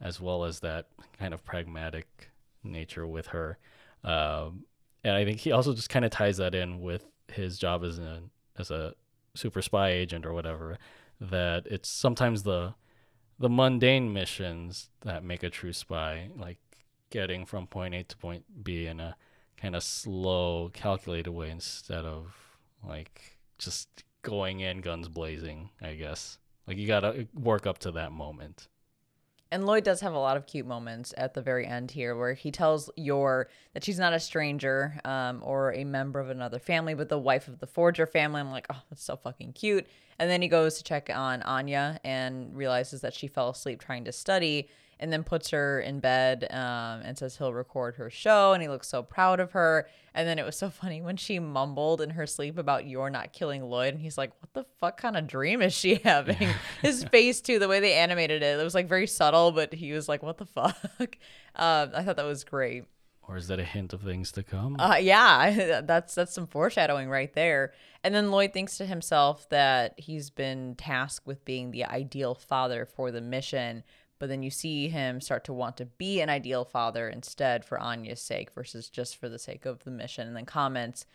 as 0.00 0.20
well 0.20 0.44
as 0.44 0.60
that 0.60 0.88
kind 1.18 1.32
of 1.32 1.44
pragmatic 1.44 2.30
nature 2.64 3.06
with 3.06 3.28
her 3.28 3.58
um, 4.04 4.64
and 5.04 5.14
I 5.14 5.24
think 5.24 5.40
he 5.40 5.52
also 5.52 5.74
just 5.74 5.88
kind 5.88 6.04
of 6.04 6.10
ties 6.10 6.38
that 6.38 6.54
in 6.54 6.80
with 6.80 7.04
his 7.28 7.58
job 7.58 7.84
as 7.84 7.98
a 7.98 8.22
as 8.58 8.70
a 8.70 8.94
super 9.34 9.62
spy 9.62 9.90
agent 9.90 10.26
or 10.26 10.32
whatever. 10.32 10.78
That 11.20 11.66
it's 11.66 11.88
sometimes 11.88 12.42
the 12.42 12.74
the 13.38 13.48
mundane 13.48 14.12
missions 14.12 14.90
that 15.00 15.24
make 15.24 15.42
a 15.42 15.50
true 15.50 15.72
spy, 15.72 16.28
like 16.36 16.58
getting 17.10 17.46
from 17.46 17.66
point 17.66 17.94
A 17.94 18.02
to 18.04 18.16
point 18.16 18.44
B 18.62 18.86
in 18.86 19.00
a 19.00 19.16
kind 19.56 19.74
of 19.74 19.82
slow, 19.82 20.70
calculated 20.72 21.30
way 21.30 21.50
instead 21.50 22.04
of 22.04 22.34
like 22.86 23.38
just 23.58 24.04
going 24.22 24.60
in 24.60 24.80
guns 24.80 25.08
blazing. 25.08 25.70
I 25.80 25.94
guess 25.94 26.38
like 26.66 26.76
you 26.76 26.86
gotta 26.86 27.26
work 27.34 27.66
up 27.66 27.78
to 27.78 27.92
that 27.92 28.12
moment. 28.12 28.68
And 29.52 29.66
Lloyd 29.66 29.82
does 29.82 30.00
have 30.02 30.12
a 30.12 30.18
lot 30.18 30.36
of 30.36 30.46
cute 30.46 30.66
moments 30.66 31.12
at 31.16 31.34
the 31.34 31.42
very 31.42 31.66
end 31.66 31.90
here 31.90 32.14
where 32.16 32.34
he 32.34 32.52
tells 32.52 32.88
Yor 32.96 33.48
that 33.74 33.82
she's 33.82 33.98
not 33.98 34.12
a 34.12 34.20
stranger 34.20 35.00
um, 35.04 35.40
or 35.44 35.72
a 35.72 35.82
member 35.82 36.20
of 36.20 36.30
another 36.30 36.60
family, 36.60 36.94
but 36.94 37.08
the 37.08 37.18
wife 37.18 37.48
of 37.48 37.58
the 37.58 37.66
Forger 37.66 38.06
family. 38.06 38.40
I'm 38.40 38.52
like, 38.52 38.66
oh, 38.70 38.80
that's 38.88 39.02
so 39.02 39.16
fucking 39.16 39.54
cute. 39.54 39.88
And 40.20 40.30
then 40.30 40.40
he 40.40 40.46
goes 40.46 40.78
to 40.78 40.84
check 40.84 41.10
on 41.12 41.42
Anya 41.42 41.98
and 42.04 42.56
realizes 42.56 43.00
that 43.00 43.12
she 43.12 43.26
fell 43.26 43.50
asleep 43.50 43.80
trying 43.80 44.04
to 44.04 44.12
study 44.12 44.68
and 45.00 45.10
then 45.10 45.24
puts 45.24 45.50
her 45.50 45.80
in 45.80 45.98
bed 45.98 46.46
um, 46.50 47.00
and 47.02 47.18
says 47.18 47.36
he'll 47.38 47.54
record 47.54 47.96
her 47.96 48.10
show 48.10 48.52
and 48.52 48.62
he 48.62 48.68
looks 48.68 48.86
so 48.86 49.02
proud 49.02 49.40
of 49.40 49.52
her. 49.52 49.88
And 50.14 50.28
then 50.28 50.38
it 50.38 50.44
was 50.44 50.56
so 50.56 50.70
funny 50.70 51.02
when 51.02 51.16
she 51.16 51.40
mumbled 51.40 52.00
in 52.00 52.10
her 52.10 52.26
sleep 52.26 52.58
about 52.58 52.86
you're 52.86 53.10
not 53.10 53.32
killing 53.32 53.64
lloyd 53.64 53.94
and 53.94 54.02
he's 54.02 54.18
like 54.18 54.30
what 54.40 54.52
the 54.52 54.70
fuck 54.78 55.00
kind 55.00 55.16
of 55.16 55.26
dream 55.26 55.62
is 55.62 55.72
she 55.72 55.94
having? 56.04 56.36
His 56.82 57.02
face 57.04 57.40
too 57.40 57.58
the 57.58 57.66
way 57.68 57.80
they 57.80 57.94
animated 57.94 58.42
it 58.42 58.60
it 58.60 58.62
was 58.62 58.74
like 58.74 58.88
very 58.88 59.06
subtle 59.06 59.50
but 59.50 59.72
he 59.72 59.92
was 59.92 60.08
like 60.08 60.22
what 60.22 60.38
the 60.38 60.46
fuck? 60.46 60.76
Um, 61.56 61.90
i 61.94 62.02
thought 62.04 62.16
that 62.16 62.26
was 62.26 62.44
great. 62.44 62.84
Or 63.30 63.36
is 63.36 63.46
that 63.46 63.60
a 63.60 63.64
hint 63.64 63.92
of 63.92 64.02
things 64.02 64.32
to 64.32 64.42
come? 64.42 64.74
Uh, 64.80 64.96
yeah, 64.96 65.82
that's 65.82 66.16
that's 66.16 66.34
some 66.34 66.48
foreshadowing 66.48 67.08
right 67.08 67.32
there. 67.32 67.72
And 68.02 68.12
then 68.12 68.32
Lloyd 68.32 68.52
thinks 68.52 68.76
to 68.78 68.86
himself 68.86 69.48
that 69.50 69.94
he's 69.98 70.30
been 70.30 70.74
tasked 70.74 71.28
with 71.28 71.44
being 71.44 71.70
the 71.70 71.84
ideal 71.84 72.34
father 72.34 72.86
for 72.86 73.12
the 73.12 73.20
mission, 73.20 73.84
but 74.20 74.28
then 74.28 74.44
you 74.44 74.50
see 74.50 74.88
him 74.88 75.20
start 75.20 75.42
to 75.44 75.52
want 75.52 75.76
to 75.78 75.86
be 75.86 76.20
an 76.20 76.28
ideal 76.28 76.64
father 76.64 77.08
instead 77.08 77.64
for 77.64 77.80
Anya's 77.80 78.20
sake 78.20 78.52
versus 78.54 78.88
just 78.88 79.16
for 79.16 79.28
the 79.28 79.38
sake 79.38 79.66
of 79.66 79.82
the 79.82 79.90
mission. 79.90 80.28
And 80.28 80.36
then 80.36 80.46
comments 80.46 81.06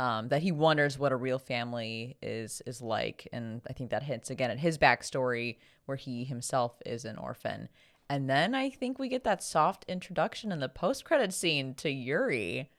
um, 0.00 0.28
that 0.30 0.42
he 0.42 0.50
wonders 0.50 0.98
what 0.98 1.12
a 1.12 1.16
real 1.16 1.38
family 1.38 2.16
is 2.20 2.60
is 2.66 2.82
like, 2.82 3.28
and 3.32 3.60
I 3.68 3.74
think 3.74 3.90
that 3.90 4.02
hints 4.02 4.30
again 4.30 4.50
at 4.50 4.58
his 4.58 4.78
backstory 4.78 5.58
where 5.84 5.96
he 5.96 6.24
himself 6.24 6.80
is 6.84 7.04
an 7.04 7.18
orphan. 7.18 7.68
And 8.10 8.28
then 8.28 8.54
I 8.54 8.70
think 8.70 8.98
we 8.98 9.08
get 9.08 9.24
that 9.24 9.42
soft 9.42 9.84
introduction 9.86 10.50
in 10.50 10.58
the 10.58 10.68
post 10.68 11.04
credit 11.04 11.32
scene 11.32 11.74
to 11.74 11.90
Yuri. 11.90 12.70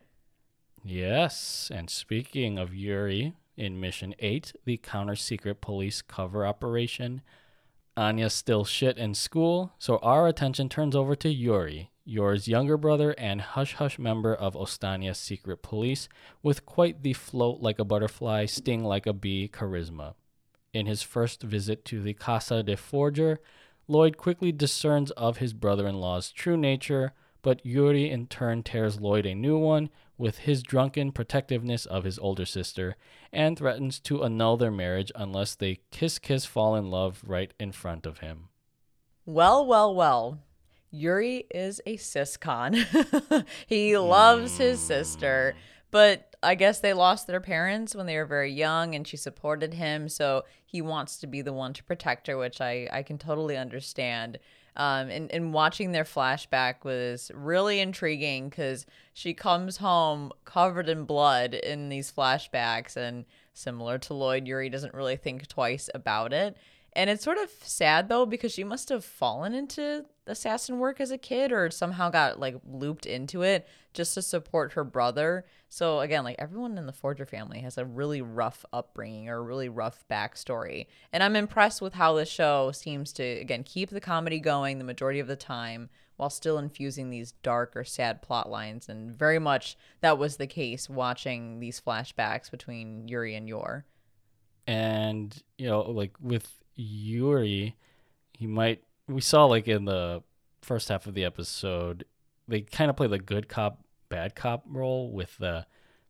Yes, 0.84 1.72
and 1.74 1.90
speaking 1.90 2.60
of 2.60 2.76
Yuri, 2.76 3.34
in 3.58 3.80
Mission 3.80 4.14
8, 4.20 4.54
the 4.66 4.78
counter 4.78 5.16
secret 5.16 5.62
police 5.62 6.02
cover 6.02 6.46
operation, 6.46 7.22
Anya's 7.98 8.34
still 8.34 8.66
shit 8.66 8.98
in 8.98 9.14
school, 9.14 9.72
so 9.80 9.98
our 9.98 10.28
attention 10.28 10.68
turns 10.68 10.96
over 10.96 11.16
to 11.16 11.30
Yuri, 11.30 11.92
Yor's 12.04 12.48
younger 12.48 12.78
brother 12.78 13.12
and 13.18 13.40
hush 13.40 13.76
hush 13.76 13.98
member 13.98 14.36
of 14.36 14.56
Ostania's 14.56 15.18
secret 15.18 15.62
police, 15.62 16.10
with 16.44 16.66
quite 16.66 17.04
the 17.04 17.14
float 17.14 17.62
like 17.62 17.80
a 17.80 17.86
butterfly, 17.86 18.46
sting 18.46 18.84
like 18.84 19.06
a 19.06 19.14
bee 19.14 19.48
charisma. 19.48 20.16
In 20.74 20.88
his 20.88 21.04
first 21.04 21.42
visit 21.42 21.86
to 21.86 22.02
the 22.02 22.14
Casa 22.14 22.64
de 22.64 22.76
Forger, 22.76 23.40
Lloyd 23.88 24.18
quickly 24.18 24.52
discerns 24.52 25.12
of 25.12 25.38
his 25.38 25.54
brother 25.54 25.88
in 25.88 25.96
law's 25.96 26.32
true 26.32 26.58
nature, 26.58 27.14
but 27.42 27.66
Yuri 27.66 28.10
in 28.10 28.28
turn 28.28 28.62
tears 28.62 29.00
Lloyd 29.00 29.26
a 29.26 29.34
new 29.34 29.58
one 29.58 29.90
with 30.18 30.40
his 30.40 30.64
drunken 30.64 31.12
protectiveness 31.12 31.86
of 31.86 32.04
his 32.04 32.18
older 32.20 32.46
sister 32.46 32.96
and 33.32 33.58
threatens 33.58 34.00
to 34.00 34.24
annul 34.24 34.58
their 34.58 34.72
marriage 34.72 35.12
unless 35.16 35.56
they 35.56 35.80
kiss 35.92 36.20
kiss 36.20 36.46
fall 36.46 36.76
in 36.76 36.90
love 36.90 37.22
right 37.26 37.54
in 37.60 37.72
front 37.72 38.06
of 38.06 38.20
him. 38.20 38.50
Well, 39.26 39.66
well, 39.66 39.94
well. 39.94 40.40
Yuri 40.92 41.46
is 41.54 41.82
a 41.86 41.98
siscon. 41.98 43.46
he 43.68 43.98
loves 43.98 44.58
his 44.58 44.80
sister, 44.80 45.56
but 45.92 46.36
I 46.42 46.56
guess 46.56 46.80
they 46.80 46.94
lost 46.94 47.28
their 47.28 47.42
parents 47.42 47.96
when 47.96 48.06
they 48.06 48.18
were 48.18 48.26
very 48.26 48.52
young 48.54 48.96
and 48.96 49.06
she 49.06 49.18
supported 49.18 49.74
him, 49.74 50.08
so 50.08 50.44
he 50.66 50.82
wants 50.82 51.18
to 51.18 51.28
be 51.28 51.42
the 51.42 51.54
one 51.54 51.74
to 51.74 51.84
protect 51.84 52.28
her, 52.28 52.38
which 52.38 52.62
I, 52.62 52.88
I 52.92 53.04
can 53.04 53.18
totally 53.18 53.58
understand. 53.58 54.40
Um, 54.78 55.10
and, 55.10 55.32
and 55.32 55.54
watching 55.54 55.92
their 55.92 56.04
flashback 56.04 56.84
was 56.84 57.32
really 57.34 57.80
intriguing 57.80 58.50
because 58.50 58.86
she 59.14 59.34
comes 59.34 59.78
home 59.78 60.34
covered 60.44 60.90
in 60.90 61.06
blood 61.06 61.54
in 61.54 61.90
these 61.90 62.12
flashbacks, 62.12 62.98
and 62.98 63.26
similar 63.54 63.98
to 64.00 64.14
Lloyd, 64.14 64.48
Yuri 64.48 64.70
doesn't 64.70 64.94
really 64.94 65.16
think 65.16 65.48
twice 65.48 65.90
about 65.94 66.34
it. 66.34 66.58
And 66.96 67.10
it's 67.10 67.24
sort 67.24 67.38
of 67.38 67.50
sad 67.62 68.08
though 68.08 68.26
because 68.26 68.54
she 68.54 68.64
must 68.64 68.90
have 68.90 69.04
fallen 69.04 69.54
into 69.54 70.06
assassin 70.28 70.80
work 70.80 71.00
as 71.00 71.12
a 71.12 71.18
kid 71.18 71.52
or 71.52 71.70
somehow 71.70 72.10
got 72.10 72.40
like 72.40 72.56
looped 72.66 73.06
into 73.06 73.42
it 73.42 73.68
just 73.94 74.14
to 74.14 74.22
support 74.22 74.74
her 74.74 74.84
brother. 74.84 75.46
So 75.70 76.00
again, 76.00 76.24
like 76.24 76.38
everyone 76.40 76.78
in 76.78 76.86
the 76.86 76.94
Forger 76.94 77.26
family 77.26 77.60
has 77.60 77.78
a 77.78 77.86
really 77.86 78.22
rough 78.22 78.66
upbringing 78.72 79.30
or 79.30 79.38
a 79.38 79.42
really 79.42 79.70
rough 79.70 80.06
backstory. 80.10 80.88
And 81.12 81.22
I'm 81.22 81.36
impressed 81.36 81.82
with 81.82 81.94
how 81.94 82.14
the 82.14 82.26
show 82.26 82.72
seems 82.72 83.12
to 83.14 83.24
again 83.24 83.64
keep 83.64 83.90
the 83.90 84.02
comedy 84.02 84.40
going 84.40 84.78
the 84.78 84.86
majority 84.86 85.20
of 85.20 85.28
the 85.28 85.36
time 85.36 85.90
while 86.18 86.30
still 86.30 86.58
infusing 86.58 87.10
these 87.10 87.34
dark 87.44 87.76
or 87.76 87.84
sad 87.84 88.22
plot 88.22 88.50
lines 88.50 88.88
and 88.88 89.12
very 89.12 89.38
much 89.38 89.78
that 90.00 90.18
was 90.18 90.38
the 90.38 90.48
case 90.48 90.90
watching 90.90 91.60
these 91.60 91.82
flashbacks 91.82 92.50
between 92.50 93.06
Yuri 93.10 93.36
and 93.36 93.50
Yor. 93.50 93.86
And 94.66 95.44
you 95.58 95.68
know, 95.68 95.82
like 95.82 96.14
with 96.22 96.64
Yuri, 96.76 97.76
he 98.34 98.48
might. 98.48 98.84
We 99.08 99.22
saw 99.22 99.46
like 99.46 99.68
in 99.68 99.86
the 99.86 100.24
first 100.62 100.90
half 100.90 101.08
of 101.08 101.14
the 101.14 101.24
episode, 101.24 102.06
they 102.48 102.62
kind 102.62 102.90
of 102.90 102.98
play 102.98 103.08
the 103.08 103.20
good 103.20 103.48
cop, 103.48 103.84
bad 104.10 104.36
cop 104.36 104.64
role 104.68 105.12
with 105.12 105.38
the 105.38 105.66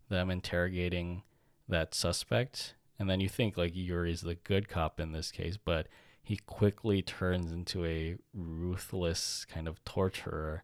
them 0.09 0.29
interrogating 0.29 1.23
that 1.67 1.93
suspect, 1.93 2.75
and 2.99 3.09
then 3.09 3.19
you 3.19 3.29
think 3.29 3.57
like 3.57 3.75
Yuri's 3.75 4.21
the 4.21 4.35
good 4.35 4.69
cop 4.69 4.99
in 4.99 5.11
this 5.11 5.31
case, 5.31 5.57
but 5.57 5.87
he 6.21 6.37
quickly 6.37 7.01
turns 7.01 7.51
into 7.51 7.85
a 7.85 8.15
ruthless 8.33 9.45
kind 9.45 9.67
of 9.67 9.83
torturer 9.83 10.63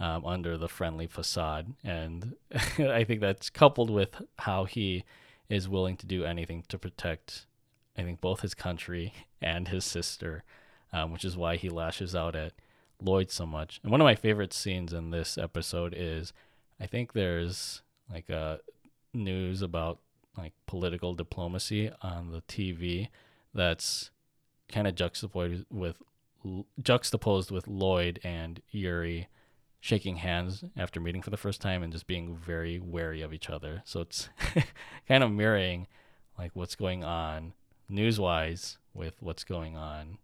um, 0.00 0.24
under 0.24 0.56
the 0.56 0.68
friendly 0.68 1.06
facade, 1.06 1.74
and 1.84 2.34
I 2.78 3.04
think 3.04 3.20
that's 3.20 3.50
coupled 3.50 3.90
with 3.90 4.22
how 4.38 4.64
he 4.64 5.04
is 5.48 5.68
willing 5.68 5.96
to 5.96 6.06
do 6.06 6.24
anything 6.24 6.64
to 6.68 6.78
protect 6.78 7.46
I 7.98 8.02
think 8.02 8.20
both 8.20 8.40
his 8.40 8.54
country 8.54 9.12
and 9.42 9.68
his 9.68 9.84
sister, 9.84 10.44
um, 10.92 11.12
which 11.12 11.24
is 11.24 11.36
why 11.36 11.56
he 11.56 11.68
lashes 11.68 12.14
out 12.14 12.36
at 12.36 12.52
Lloyd 13.02 13.30
so 13.30 13.44
much. 13.44 13.80
And 13.82 13.90
one 13.90 14.00
of 14.00 14.04
my 14.04 14.14
favorite 14.14 14.52
scenes 14.52 14.92
in 14.92 15.10
this 15.10 15.36
episode 15.36 15.94
is 15.96 16.32
I 16.80 16.86
think 16.86 17.12
there's 17.12 17.82
like 18.10 18.30
a 18.30 18.60
news 19.12 19.62
about 19.62 19.98
like 20.36 20.52
political 20.66 21.14
diplomacy 21.14 21.90
on 22.00 22.30
the 22.30 22.42
TV 22.42 23.08
that's 23.52 24.10
kind 24.70 24.86
of 24.86 24.94
juxtaposed 24.94 25.64
with 25.70 26.00
juxtaposed 26.80 27.50
with 27.50 27.66
Lloyd 27.66 28.20
and 28.22 28.62
Yuri 28.70 29.26
shaking 29.80 30.16
hands 30.16 30.64
after 30.76 31.00
meeting 31.00 31.22
for 31.22 31.30
the 31.30 31.36
first 31.36 31.60
time 31.60 31.82
and 31.82 31.92
just 31.92 32.06
being 32.06 32.36
very 32.36 32.78
wary 32.78 33.22
of 33.22 33.32
each 33.32 33.50
other. 33.50 33.82
So 33.84 34.00
it's 34.00 34.28
kind 35.08 35.24
of 35.24 35.32
mirroring 35.32 35.88
like 36.38 36.52
what's 36.54 36.76
going 36.76 37.02
on 37.02 37.54
news 37.88 38.20
wise 38.20 38.78
with 38.94 39.14
what's 39.20 39.44
going 39.44 39.76
on 39.76 40.18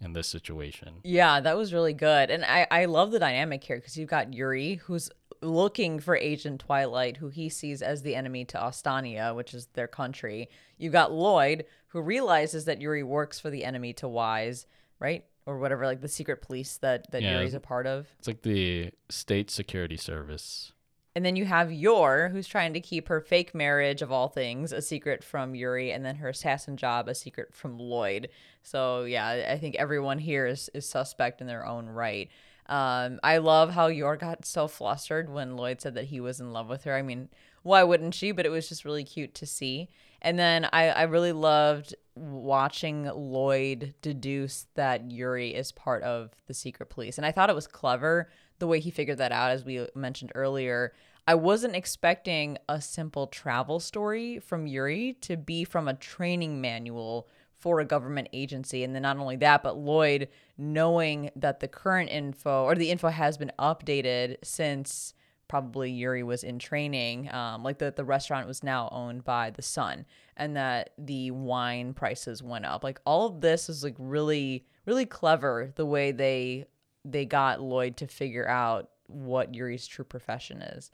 in 0.00 0.12
this 0.12 0.28
situation. 0.28 0.96
Yeah, 1.04 1.40
that 1.40 1.56
was 1.56 1.72
really 1.72 1.94
good. 1.94 2.30
And 2.30 2.44
I, 2.44 2.66
I 2.70 2.84
love 2.84 3.10
the 3.10 3.18
dynamic 3.18 3.64
here 3.64 3.76
because 3.76 3.96
you've 3.96 4.10
got 4.10 4.34
Yuri, 4.34 4.74
who's 4.74 5.10
looking 5.40 6.00
for 6.00 6.16
Agent 6.16 6.60
Twilight, 6.60 7.16
who 7.16 7.28
he 7.28 7.48
sees 7.48 7.82
as 7.82 8.02
the 8.02 8.14
enemy 8.14 8.44
to 8.46 8.58
Ostania, 8.58 9.34
which 9.34 9.54
is 9.54 9.66
their 9.74 9.86
country. 9.86 10.48
You've 10.76 10.92
got 10.92 11.12
Lloyd, 11.12 11.64
who 11.88 12.00
realizes 12.00 12.66
that 12.66 12.80
Yuri 12.80 13.02
works 13.02 13.40
for 13.40 13.50
the 13.50 13.64
enemy 13.64 13.92
to 13.94 14.08
Wise, 14.08 14.66
right? 14.98 15.24
Or 15.46 15.58
whatever, 15.58 15.86
like 15.86 16.00
the 16.00 16.08
secret 16.08 16.42
police 16.42 16.76
that, 16.78 17.10
that 17.12 17.22
yeah, 17.22 17.32
Yuri's 17.32 17.54
a 17.54 17.60
part 17.60 17.86
of. 17.86 18.08
It's 18.18 18.28
like 18.28 18.42
the 18.42 18.90
state 19.08 19.50
security 19.50 19.96
service. 19.96 20.72
And 21.16 21.24
then 21.24 21.34
you 21.34 21.46
have 21.46 21.72
Yor, 21.72 22.28
who's 22.30 22.46
trying 22.46 22.74
to 22.74 22.80
keep 22.80 23.08
her 23.08 23.22
fake 23.22 23.54
marriage 23.54 24.02
of 24.02 24.12
all 24.12 24.28
things 24.28 24.70
a 24.70 24.82
secret 24.82 25.24
from 25.24 25.54
Yuri, 25.54 25.90
and 25.90 26.04
then 26.04 26.16
her 26.16 26.28
assassin 26.28 26.76
job 26.76 27.08
a 27.08 27.14
secret 27.14 27.54
from 27.54 27.78
Lloyd. 27.78 28.28
So 28.62 29.04
yeah, 29.04 29.46
I 29.50 29.56
think 29.56 29.76
everyone 29.76 30.18
here 30.18 30.46
is, 30.46 30.68
is 30.74 30.86
suspect 30.86 31.40
in 31.40 31.46
their 31.46 31.64
own 31.64 31.88
right. 31.88 32.28
Um, 32.66 33.18
I 33.24 33.38
love 33.38 33.70
how 33.70 33.86
Yor 33.86 34.16
got 34.16 34.44
so 34.44 34.68
flustered 34.68 35.30
when 35.30 35.56
Lloyd 35.56 35.80
said 35.80 35.94
that 35.94 36.04
he 36.04 36.20
was 36.20 36.38
in 36.38 36.52
love 36.52 36.68
with 36.68 36.84
her. 36.84 36.94
I 36.94 37.00
mean, 37.00 37.30
why 37.62 37.82
wouldn't 37.82 38.14
she? 38.14 38.30
But 38.30 38.44
it 38.44 38.50
was 38.50 38.68
just 38.68 38.84
really 38.84 39.04
cute 39.04 39.32
to 39.36 39.46
see. 39.46 39.88
And 40.20 40.38
then 40.38 40.68
I, 40.70 40.90
I 40.90 41.02
really 41.04 41.32
loved 41.32 41.94
watching 42.14 43.04
Lloyd 43.04 43.94
deduce 44.02 44.66
that 44.74 45.10
Yuri 45.10 45.54
is 45.54 45.72
part 45.72 46.02
of 46.02 46.32
the 46.46 46.54
secret 46.54 46.90
police. 46.90 47.16
And 47.16 47.26
I 47.26 47.32
thought 47.32 47.48
it 47.48 47.54
was 47.54 47.66
clever 47.66 48.28
the 48.58 48.66
way 48.66 48.80
he 48.80 48.90
figured 48.90 49.18
that 49.18 49.32
out, 49.32 49.50
as 49.50 49.64
we 49.64 49.86
mentioned 49.94 50.32
earlier. 50.34 50.92
I 51.28 51.34
wasn't 51.34 51.74
expecting 51.74 52.56
a 52.68 52.80
simple 52.80 53.26
travel 53.26 53.80
story 53.80 54.38
from 54.38 54.66
Yuri 54.66 55.14
to 55.22 55.36
be 55.36 55.64
from 55.64 55.88
a 55.88 55.94
training 55.94 56.60
manual 56.60 57.28
for 57.58 57.80
a 57.80 57.84
government 57.84 58.28
agency. 58.32 58.84
And 58.84 58.94
then 58.94 59.02
not 59.02 59.16
only 59.16 59.36
that, 59.36 59.62
but 59.62 59.76
Lloyd 59.76 60.28
knowing 60.56 61.30
that 61.34 61.60
the 61.60 61.68
current 61.68 62.10
info 62.10 62.64
or 62.64 62.76
the 62.76 62.90
info 62.90 63.08
has 63.08 63.38
been 63.38 63.50
updated 63.58 64.36
since 64.44 65.14
probably 65.48 65.90
Yuri 65.90 66.22
was 66.22 66.44
in 66.44 66.58
training, 66.58 67.32
um, 67.32 67.62
like 67.62 67.78
that 67.78 67.96
the 67.96 68.04
restaurant 68.04 68.46
was 68.46 68.62
now 68.62 68.88
owned 68.92 69.24
by 69.24 69.50
the 69.50 69.62
son 69.62 70.04
and 70.36 70.56
that 70.56 70.90
the 70.98 71.30
wine 71.30 71.94
prices 71.94 72.42
went 72.42 72.66
up. 72.66 72.84
Like 72.84 73.00
all 73.04 73.26
of 73.26 73.40
this 73.40 73.68
is 73.68 73.82
like 73.82 73.96
really, 73.98 74.64
really 74.86 75.06
clever 75.06 75.72
the 75.74 75.86
way 75.86 76.12
they 76.12 76.66
they 77.10 77.24
got 77.24 77.60
Lloyd 77.60 77.96
to 77.98 78.06
figure 78.06 78.48
out 78.48 78.90
what 79.06 79.54
Yuri's 79.54 79.86
true 79.86 80.04
profession 80.04 80.62
is. 80.62 80.90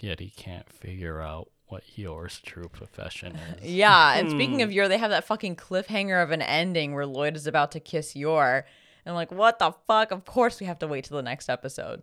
Yet 0.00 0.20
he 0.20 0.30
can't 0.30 0.68
figure 0.68 1.20
out 1.20 1.50
what 1.66 1.84
Yor's 1.96 2.40
true 2.40 2.68
profession 2.68 3.36
is. 3.36 3.70
yeah, 3.70 4.14
and 4.14 4.28
hmm. 4.28 4.34
speaking 4.34 4.62
of 4.62 4.72
Yor, 4.72 4.88
they 4.88 4.98
have 4.98 5.10
that 5.10 5.24
fucking 5.24 5.56
cliffhanger 5.56 6.22
of 6.22 6.30
an 6.30 6.42
ending 6.42 6.94
where 6.94 7.06
Lloyd 7.06 7.36
is 7.36 7.46
about 7.46 7.72
to 7.72 7.80
kiss 7.80 8.16
Yor. 8.16 8.66
And 9.04 9.12
I'm 9.12 9.14
like, 9.14 9.30
what 9.30 9.58
the 9.58 9.72
fuck? 9.86 10.10
Of 10.10 10.24
course 10.24 10.60
we 10.60 10.66
have 10.66 10.78
to 10.80 10.88
wait 10.88 11.04
till 11.04 11.16
the 11.16 11.22
next 11.22 11.48
episode. 11.48 12.02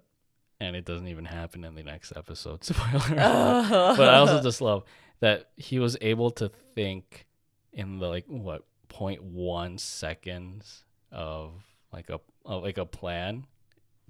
And 0.60 0.76
it 0.76 0.86
doesn't 0.86 1.08
even 1.08 1.26
happen 1.26 1.64
in 1.64 1.76
the 1.76 1.84
next 1.84 2.14
episode. 2.16 2.64
Spoiler. 2.64 3.02
but 3.10 4.10
I 4.10 4.18
also 4.18 4.42
just 4.42 4.62
love 4.62 4.84
that 5.20 5.50
he 5.56 5.80
was 5.80 5.98
able 6.02 6.32
to 6.32 6.50
think 6.74 7.26
in 7.74 8.00
the 8.00 8.08
like 8.08 8.26
what 8.28 8.64
0.1 8.90 9.80
seconds 9.80 10.84
of 11.12 11.52
like 11.92 12.10
a 12.10 12.20
of 12.48 12.64
like 12.64 12.78
a 12.78 12.86
plan 12.86 13.46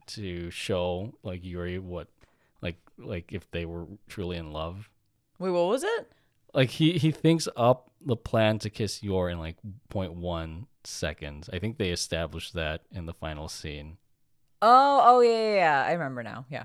to 0.08 0.50
show 0.50 1.14
like 1.24 1.44
Yuri 1.44 1.80
what 1.80 2.08
like 2.62 2.78
like 2.98 3.34
if 3.34 3.50
they 3.52 3.66
were 3.66 3.86
truly 4.08 4.38
in 4.38 4.52
love. 4.52 4.90
Wait, 5.40 5.50
what 5.50 5.68
was 5.68 5.84
it? 5.84 6.12
Like 6.54 6.70
he 6.70 6.94
he 6.94 7.12
thinks 7.12 7.48
up 7.56 7.92
the 8.02 8.16
plan 8.16 8.60
to 8.60 8.70
kiss 8.70 9.04
Yor 9.04 9.30
in 9.30 9.40
like 9.40 9.58
0.1 9.92 10.66
seconds. 10.84 11.50
I 11.52 11.60
think 11.60 11.78
they 11.78 11.90
established 11.90 12.54
that 12.54 12.82
in 12.92 13.06
the 13.06 13.14
final 13.14 13.50
scene. 13.50 13.98
Oh, 14.62 15.02
oh 15.04 15.20
yeah, 15.22 15.30
yeah, 15.30 15.56
yeah. 15.56 15.86
I 15.88 15.92
remember 15.94 16.24
now. 16.24 16.46
Yeah. 16.50 16.64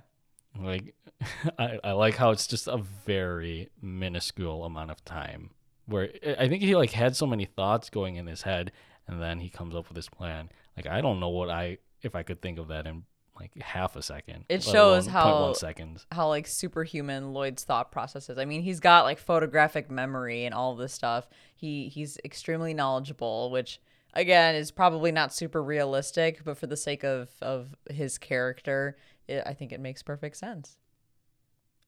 Like 0.58 0.94
I, 1.58 1.78
I 1.82 1.92
like 1.92 2.16
how 2.16 2.30
it's 2.30 2.46
just 2.46 2.68
a 2.68 2.78
very 3.04 3.70
minuscule 3.80 4.64
amount 4.64 4.90
of 4.90 5.04
time 5.04 5.50
where 5.86 6.10
I 6.38 6.48
think 6.48 6.62
he 6.62 6.76
like 6.76 6.92
had 6.92 7.16
so 7.16 7.26
many 7.26 7.44
thoughts 7.44 7.90
going 7.90 8.16
in 8.16 8.26
his 8.26 8.42
head 8.42 8.72
and 9.08 9.20
then 9.20 9.40
he 9.40 9.48
comes 9.48 9.74
up 9.74 9.88
with 9.88 9.96
this 9.96 10.08
plan. 10.08 10.50
Like 10.76 10.86
I 10.86 11.00
don't 11.00 11.20
know 11.20 11.28
what 11.28 11.50
I 11.50 11.78
if 12.02 12.14
I 12.14 12.22
could 12.22 12.42
think 12.42 12.58
of 12.58 12.68
that 12.68 12.86
in 12.86 13.04
like 13.38 13.60
half 13.60 13.96
a 13.96 14.02
second. 14.02 14.44
It 14.48 14.62
shows 14.62 15.06
how 15.06 15.48
0.1 15.52 15.56
seconds. 15.56 16.06
how 16.12 16.28
like 16.28 16.46
superhuman 16.46 17.32
Lloyd's 17.32 17.64
thought 17.64 17.90
process 17.90 18.28
is. 18.28 18.38
I 18.38 18.44
mean, 18.44 18.62
he's 18.62 18.80
got 18.80 19.04
like 19.04 19.18
photographic 19.18 19.90
memory 19.90 20.44
and 20.44 20.54
all 20.54 20.72
of 20.72 20.78
this 20.78 20.92
stuff. 20.92 21.28
He 21.54 21.88
he's 21.88 22.18
extremely 22.24 22.74
knowledgeable, 22.74 23.50
which 23.50 23.80
again 24.14 24.54
is 24.54 24.70
probably 24.70 25.12
not 25.12 25.34
super 25.34 25.62
realistic, 25.62 26.44
but 26.44 26.58
for 26.58 26.66
the 26.66 26.76
sake 26.76 27.04
of 27.04 27.30
of 27.40 27.74
his 27.90 28.18
character, 28.18 28.96
it, 29.28 29.42
I 29.46 29.54
think 29.54 29.72
it 29.72 29.80
makes 29.80 30.02
perfect 30.02 30.36
sense. 30.36 30.76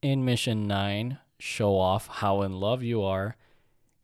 In 0.03 0.25
mission 0.25 0.67
9, 0.67 1.19
show 1.39 1.79
off 1.79 2.09
how 2.09 2.43
in 2.43 2.53
love 2.53 2.83
you 2.83 3.03
are. 3.03 3.37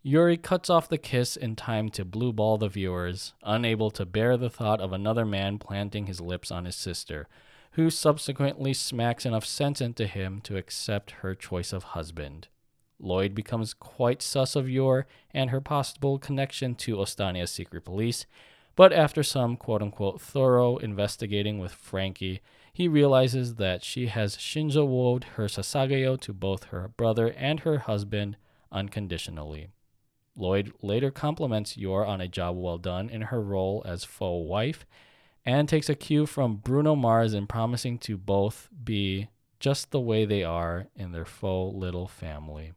Yuri 0.02 0.38
cuts 0.38 0.70
off 0.70 0.88
the 0.88 0.96
kiss 0.96 1.36
in 1.36 1.54
time 1.54 1.90
to 1.90 2.06
blue 2.06 2.32
ball 2.32 2.56
the 2.56 2.70
viewers, 2.70 3.34
unable 3.42 3.90
to 3.90 4.06
bear 4.06 4.38
the 4.38 4.48
thought 4.48 4.80
of 4.80 4.94
another 4.94 5.26
man 5.26 5.58
planting 5.58 6.06
his 6.06 6.22
lips 6.22 6.50
on 6.50 6.64
his 6.64 6.74
sister, 6.74 7.28
who 7.72 7.90
subsequently 7.90 8.72
smacks 8.72 9.26
enough 9.26 9.44
sense 9.44 9.78
into 9.78 10.06
him 10.06 10.40
to 10.40 10.56
accept 10.56 11.10
her 11.10 11.34
choice 11.34 11.70
of 11.74 11.82
husband. 11.82 12.48
Lloyd 12.98 13.34
becomes 13.34 13.74
quite 13.74 14.22
sus 14.22 14.56
of 14.56 14.70
Yor 14.70 15.06
and 15.34 15.50
her 15.50 15.60
possible 15.60 16.18
connection 16.18 16.74
to 16.76 16.96
Ostania's 16.96 17.50
secret 17.50 17.84
police, 17.84 18.24
but 18.76 18.94
after 18.94 19.22
some 19.22 19.54
quote 19.54 19.82
unquote 19.82 20.18
thorough 20.18 20.78
investigating 20.78 21.58
with 21.58 21.72
Franky, 21.72 22.40
he 22.72 22.88
realizes 22.88 23.56
that 23.56 23.84
she 23.84 24.06
has 24.06 24.38
Shinzo 24.38 24.88
woed 24.88 25.24
her 25.34 25.44
Sasageyo 25.44 26.18
to 26.20 26.32
both 26.32 26.64
her 26.64 26.88
brother 26.96 27.34
and 27.36 27.60
her 27.60 27.80
husband 27.80 28.38
unconditionally. 28.72 29.68
Lloyd 30.40 30.72
later 30.82 31.10
compliments 31.10 31.76
Yor 31.76 32.04
on 32.04 32.20
a 32.20 32.28
job 32.28 32.56
well 32.56 32.78
done 32.78 33.10
in 33.10 33.22
her 33.22 33.40
role 33.40 33.82
as 33.86 34.04
faux 34.04 34.48
wife 34.48 34.86
and 35.44 35.68
takes 35.68 35.88
a 35.88 35.94
cue 35.94 36.26
from 36.26 36.56
Bruno 36.56 36.94
Mars 36.94 37.34
in 37.34 37.46
promising 37.46 37.98
to 37.98 38.16
both 38.16 38.68
be 38.82 39.28
just 39.58 39.90
the 39.90 40.00
way 40.00 40.24
they 40.24 40.42
are 40.42 40.86
in 40.96 41.12
their 41.12 41.24
faux 41.24 41.76
little 41.76 42.08
family. 42.08 42.72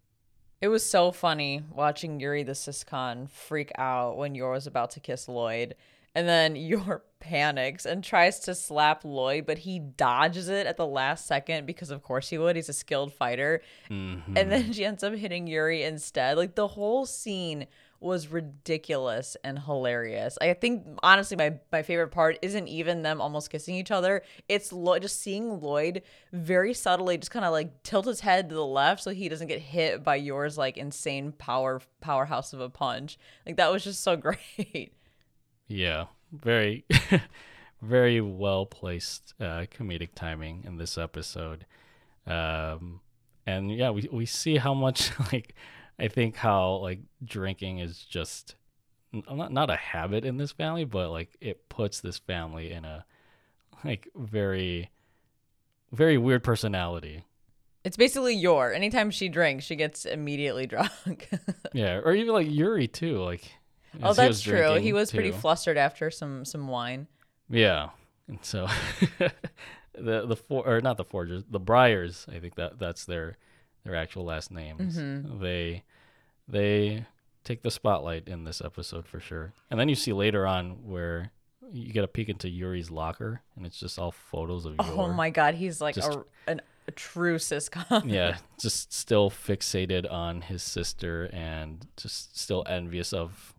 It 0.62 0.68
was 0.68 0.86
so 0.86 1.12
funny 1.12 1.64
watching 1.72 2.20
Yuri 2.20 2.44
the 2.44 2.54
Siscon 2.54 3.30
freak 3.30 3.72
out 3.78 4.18
when 4.18 4.36
Yor 4.36 4.52
was 4.52 4.68
about 4.68 4.92
to 4.92 5.00
kiss 5.00 5.28
Lloyd. 5.28 5.76
And 6.16 6.28
then 6.28 6.56
Yor 6.58 7.04
panics 7.20 7.86
and 7.86 8.04
tries 8.04 8.40
to 8.42 8.54
slap 8.54 9.06
Lloyd, 9.06 9.46
but 9.46 9.60
he 9.60 9.80
dodges 9.80 10.50
it 10.50 10.68
at 10.68 10.78
the 10.78 10.86
last 10.86 11.26
second 11.26 11.66
because, 11.66 11.90
of 11.90 12.04
course, 12.04 12.30
he 12.30 12.38
would. 12.38 12.56
He's 12.56 12.70
a 12.70 12.74
skilled 12.74 13.14
fighter. 13.14 13.62
Mhm. 13.90 14.22
And 14.36 14.52
then 14.52 14.74
she 14.74 14.86
ends 14.86 15.04
up 15.04 15.14
hitting 15.16 15.48
Yuri 15.48 15.84
instead. 15.84 16.38
Like 16.38 16.56
the 16.56 16.68
whole 16.68 17.06
scene 17.06 17.68
was 18.02 18.28
ridiculous 18.28 19.38
and 19.46 19.58
hilarious. 19.60 20.38
I 20.42 20.54
think 20.56 20.86
honestly 21.02 21.38
my 21.38 21.58
my 21.72 21.84
favorite 21.84 22.10
part 22.10 22.38
isn't 22.42 22.68
even 22.68 23.02
them 23.02 23.22
almost 23.22 23.50
kissing 23.50 23.76
each 23.76 23.92
other. 23.92 24.24
It's 24.50 24.74
Lo- 24.74 25.00
just 25.00 25.22
seeing 25.22 25.62
Lloyd 25.62 26.02
very 26.34 26.74
subtly 26.74 27.18
just 27.18 27.32
kind 27.32 27.46
of 27.46 27.54
like 27.54 27.82
tilt 27.84 28.06
his 28.06 28.20
head 28.20 28.50
to 28.50 28.56
the 28.56 28.66
left 28.66 29.02
so 29.04 29.12
he 29.12 29.30
doesn't 29.30 29.48
get 29.48 29.60
hit 29.62 30.04
by 30.04 30.16
Yor's 30.18 30.58
like 30.58 30.78
insane 30.78 31.32
power 31.32 31.80
powerhouse 32.02 32.52
of 32.52 32.60
a 32.60 32.70
punch. 32.70 33.18
Like 33.46 33.56
that 33.56 33.72
was 33.72 33.86
just 33.86 34.02
so 34.04 34.18
great. 34.18 34.92
Yeah, 35.74 36.06
very, 36.32 36.86
very 37.82 38.22
well 38.22 38.68
placed 38.68 39.34
uh, 39.40 39.66
comedic 39.76 40.10
timing 40.14 40.66
in 40.68 40.78
this 40.78 41.00
episode, 41.00 41.66
um, 42.28 43.02
and 43.48 43.72
yeah, 43.72 43.90
we 43.90 44.08
we 44.12 44.28
see 44.28 44.58
how 44.58 44.76
much 44.76 45.12
like 45.34 45.56
I 45.98 46.10
think 46.10 46.36
how 46.36 46.76
like 46.76 47.00
drinking 47.26 47.80
is 47.80 47.98
just 47.98 48.54
not 49.12 49.52
not 49.52 49.72
a 49.72 49.76
habit 49.76 50.26
in 50.26 50.38
this 50.38 50.52
family, 50.52 50.86
but 50.86 51.10
like 51.10 51.36
it 51.42 51.70
puts 51.70 52.02
this 52.02 52.20
family 52.20 52.72
in 52.72 52.86
a 52.86 53.04
like 53.84 54.08
very 54.16 54.92
very 55.92 56.20
weird 56.20 56.44
personality. 56.44 57.26
It's 57.84 57.98
basically 57.98 58.36
Yor. 58.36 58.72
Anytime 58.72 59.10
she 59.10 59.28
drinks, 59.28 59.66
she 59.66 59.76
gets 59.76 60.06
immediately 60.06 60.68
drunk. 60.68 61.30
Yeah, 61.74 61.96
or 61.98 62.14
even 62.14 62.32
like 62.34 62.48
Yuri 62.48 62.88
too. 62.88 63.24
Like 63.24 63.52
oh, 64.02 64.14
that's 64.14 64.42
true. 64.42 64.76
He 64.76 64.94
was 64.94 65.12
pretty 65.12 65.32
flustered 65.32 65.78
after 65.78 66.10
some 66.10 66.46
some 66.46 66.68
wine. 66.68 67.08
Yeah, 67.50 67.90
and 68.28 68.40
so 68.42 68.68
the 69.94 70.26
the 70.26 70.36
for 70.36 70.68
or 70.68 70.82
not 70.82 70.98
the 70.98 71.04
Forgers, 71.04 71.44
the 71.50 71.60
Briars. 71.60 72.26
I 72.34 72.40
think 72.40 72.56
that 72.56 72.80
that's 72.80 73.06
their 73.06 73.38
their 73.84 73.96
actual 73.96 74.26
last 74.26 74.52
names. 74.52 74.98
Mhm. 74.98 75.40
They 75.40 75.84
they 76.48 77.06
take 77.44 77.62
the 77.62 77.72
spotlight 77.72 78.28
in 78.28 78.44
this 78.46 78.62
episode 78.62 79.06
for 79.06 79.20
sure. 79.20 79.54
And 79.70 79.80
then 79.80 79.90
you 79.90 79.96
see 79.96 80.14
later 80.14 80.48
on 80.48 80.88
where 80.88 81.32
you 81.72 81.92
get 81.92 82.04
a 82.04 82.08
peek 82.08 82.30
into 82.30 82.50
Yuri's 82.50 82.90
locker, 82.92 83.42
and 83.56 83.66
it's 83.66 83.80
just 83.80 84.00
all 84.00 84.12
photos 84.12 84.66
of 84.66 84.76
Oh 84.80 84.96
Yor. 85.08 85.14
my 85.14 85.30
god, 85.30 85.56
he's 85.56 85.82
like 85.82 85.96
Just- 85.96 86.12
a, 86.12 86.24
an, 86.48 86.62
a 86.88 86.92
true 86.92 87.38
siscon. 87.38 88.12
yeah, 88.12 88.38
just 88.62 88.94
still 88.94 89.30
fixated 89.30 90.10
on 90.12 90.42
his 90.42 90.62
sister 90.64 91.30
and 91.34 91.88
just 91.98 92.38
still 92.40 92.64
envious 92.68 93.12
of 93.14 93.53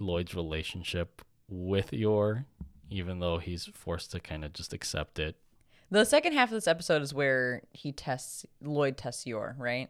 Lloyd's 0.00 0.34
relationship 0.34 1.22
with 1.48 1.92
Yor, 1.92 2.46
even 2.90 3.20
though 3.20 3.38
he's 3.38 3.66
forced 3.66 4.10
to 4.12 4.20
kind 4.20 4.44
of 4.44 4.52
just 4.52 4.72
accept 4.72 5.18
it. 5.18 5.36
The 5.90 6.04
second 6.04 6.34
half 6.34 6.50
of 6.50 6.54
this 6.54 6.68
episode 6.68 7.02
is 7.02 7.14
where 7.14 7.62
he 7.72 7.92
tests 7.92 8.44
Lloyd 8.60 8.96
tests 8.96 9.26
Yor, 9.26 9.56
right? 9.58 9.88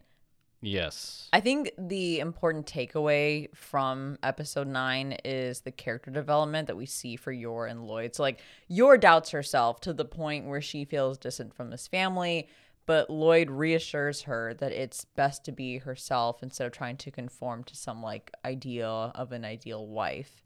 Yes. 0.60 1.28
I 1.32 1.40
think 1.40 1.70
the 1.78 2.18
important 2.18 2.66
takeaway 2.66 3.54
from 3.54 4.18
episode 4.22 4.66
nine 4.66 5.16
is 5.24 5.60
the 5.60 5.70
character 5.70 6.10
development 6.10 6.66
that 6.66 6.76
we 6.76 6.86
see 6.86 7.16
for 7.16 7.30
Yor 7.30 7.66
and 7.66 7.86
Lloyd. 7.86 8.14
So 8.14 8.22
like 8.22 8.40
Yor 8.66 8.96
doubts 8.96 9.30
herself 9.30 9.80
to 9.82 9.92
the 9.92 10.04
point 10.04 10.46
where 10.46 10.60
she 10.60 10.84
feels 10.84 11.16
distant 11.18 11.54
from 11.54 11.70
this 11.70 11.86
family, 11.86 12.48
but 12.88 13.10
Lloyd 13.10 13.50
reassures 13.50 14.22
her 14.22 14.54
that 14.54 14.72
it's 14.72 15.04
best 15.04 15.44
to 15.44 15.52
be 15.52 15.76
herself 15.76 16.42
instead 16.42 16.66
of 16.66 16.72
trying 16.72 16.96
to 16.96 17.10
conform 17.10 17.62
to 17.64 17.76
some 17.76 18.02
like 18.02 18.32
idea 18.46 18.88
of 18.88 19.30
an 19.30 19.44
ideal 19.44 19.86
wife. 19.86 20.42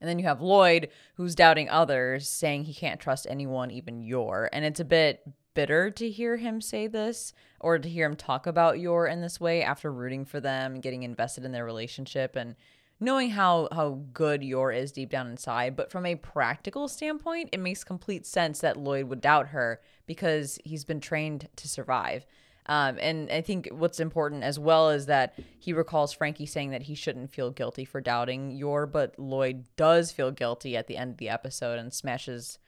And 0.00 0.08
then 0.08 0.18
you 0.18 0.24
have 0.24 0.40
Lloyd, 0.40 0.88
who's 1.16 1.34
doubting 1.34 1.68
others, 1.68 2.26
saying 2.26 2.64
he 2.64 2.72
can't 2.72 2.98
trust 2.98 3.26
anyone, 3.28 3.70
even 3.70 4.00
Yor. 4.00 4.48
And 4.54 4.64
it's 4.64 4.80
a 4.80 4.86
bit 4.86 5.20
bitter 5.52 5.90
to 5.90 6.08
hear 6.08 6.38
him 6.38 6.62
say 6.62 6.86
this 6.86 7.34
or 7.60 7.78
to 7.78 7.90
hear 7.90 8.06
him 8.06 8.16
talk 8.16 8.46
about 8.46 8.80
Yor 8.80 9.06
in 9.06 9.20
this 9.20 9.38
way 9.38 9.62
after 9.62 9.92
rooting 9.92 10.24
for 10.24 10.40
them, 10.40 10.80
getting 10.80 11.02
invested 11.02 11.44
in 11.44 11.52
their 11.52 11.66
relationship, 11.66 12.36
and 12.36 12.56
knowing 13.02 13.30
how, 13.30 13.68
how 13.72 14.00
good 14.12 14.42
Yor 14.44 14.70
is 14.70 14.92
deep 14.92 15.10
down 15.10 15.26
inside. 15.26 15.74
But 15.76 15.90
from 15.90 16.06
a 16.06 16.14
practical 16.14 16.86
standpoint, 16.88 17.48
it 17.52 17.58
makes 17.60 17.82
complete 17.84 18.24
sense 18.24 18.60
that 18.60 18.76
Lloyd 18.76 19.06
would 19.08 19.20
doubt 19.20 19.48
her 19.48 19.80
because 20.06 20.58
he's 20.64 20.84
been 20.84 21.00
trained 21.00 21.48
to 21.56 21.68
survive. 21.68 22.24
Um, 22.66 22.96
and 23.00 23.28
I 23.28 23.40
think 23.40 23.68
what's 23.72 23.98
important 23.98 24.44
as 24.44 24.56
well 24.56 24.90
is 24.90 25.06
that 25.06 25.34
he 25.58 25.72
recalls 25.72 26.12
Franky 26.12 26.46
saying 26.46 26.70
that 26.70 26.82
he 26.82 26.94
shouldn't 26.94 27.32
feel 27.32 27.50
guilty 27.50 27.84
for 27.84 28.00
doubting 28.00 28.52
Yor, 28.52 28.86
but 28.86 29.18
Lloyd 29.18 29.64
does 29.76 30.12
feel 30.12 30.30
guilty 30.30 30.76
at 30.76 30.86
the 30.86 30.96
end 30.96 31.10
of 31.10 31.16
the 31.18 31.28
episode 31.28 31.80
and 31.80 31.92
smashes 31.92 32.58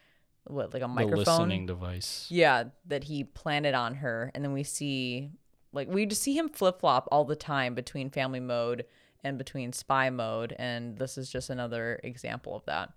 what 0.48 0.74
like 0.74 0.82
a 0.82 0.86
The 0.86 0.88
microphone. 0.88 1.18
listening 1.18 1.66
device. 1.66 2.26
Yeah, 2.28 2.64
that 2.86 3.04
he 3.04 3.22
planted 3.22 3.74
on 3.74 3.94
her, 3.94 4.32
and 4.34 4.44
then 4.44 4.52
we 4.52 4.64
see 4.64 5.30
like 5.72 5.88
we 5.88 6.06
just 6.06 6.22
see 6.22 6.36
him 6.36 6.48
flip 6.48 6.80
flop 6.80 7.08
all 7.12 7.24
the 7.24 7.36
time 7.36 7.74
between 7.74 8.10
family 8.10 8.40
mode 8.40 8.84
and 9.24 9.38
between 9.38 9.72
spy 9.72 10.10
mode, 10.10 10.54
and 10.58 10.98
this 10.98 11.18
is 11.18 11.30
just 11.30 11.50
another 11.50 12.00
example 12.04 12.54
of 12.54 12.64
that. 12.66 12.92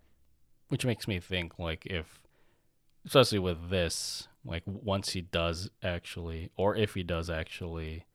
Which 0.70 0.86
makes 0.86 1.08
me 1.08 1.20
think 1.20 1.58
like 1.58 1.86
if 1.86 2.20
especially 3.06 3.40
with 3.40 3.70
this, 3.70 4.28
like 4.44 4.64
once 4.66 5.12
he 5.12 5.22
does 5.22 5.70
actually 5.82 6.52
or 6.58 6.76
if 6.76 6.94
he 6.94 7.04
does 7.04 7.30
actually 7.30 8.06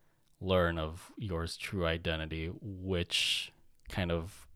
learn 0.40 0.78
of 0.78 1.10
Yor's 1.16 1.56
true 1.56 1.86
identity, 1.86 2.50
which 2.60 3.52
kind 3.88 4.12
of 4.12 4.46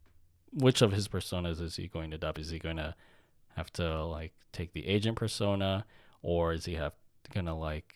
which 0.53 0.83
of 0.83 0.93
his 0.93 1.09
personas 1.09 1.61
is 1.61 1.77
he 1.77 1.89
going 1.89 2.11
to 2.11 2.17
adopt? 2.17 2.39
Is 2.39 2.51
he 2.51 2.59
going 2.59 2.77
to 2.77 2.95
have 3.57 3.73
to 3.73 4.05
like 4.05 4.33
take 4.53 4.73
the 4.73 4.87
agent 4.87 5.17
persona 5.17 5.87
or 6.23 6.53
is 6.53 6.67
he 6.67 6.75
have 6.75 6.93
gonna 7.33 7.57
like 7.57 7.95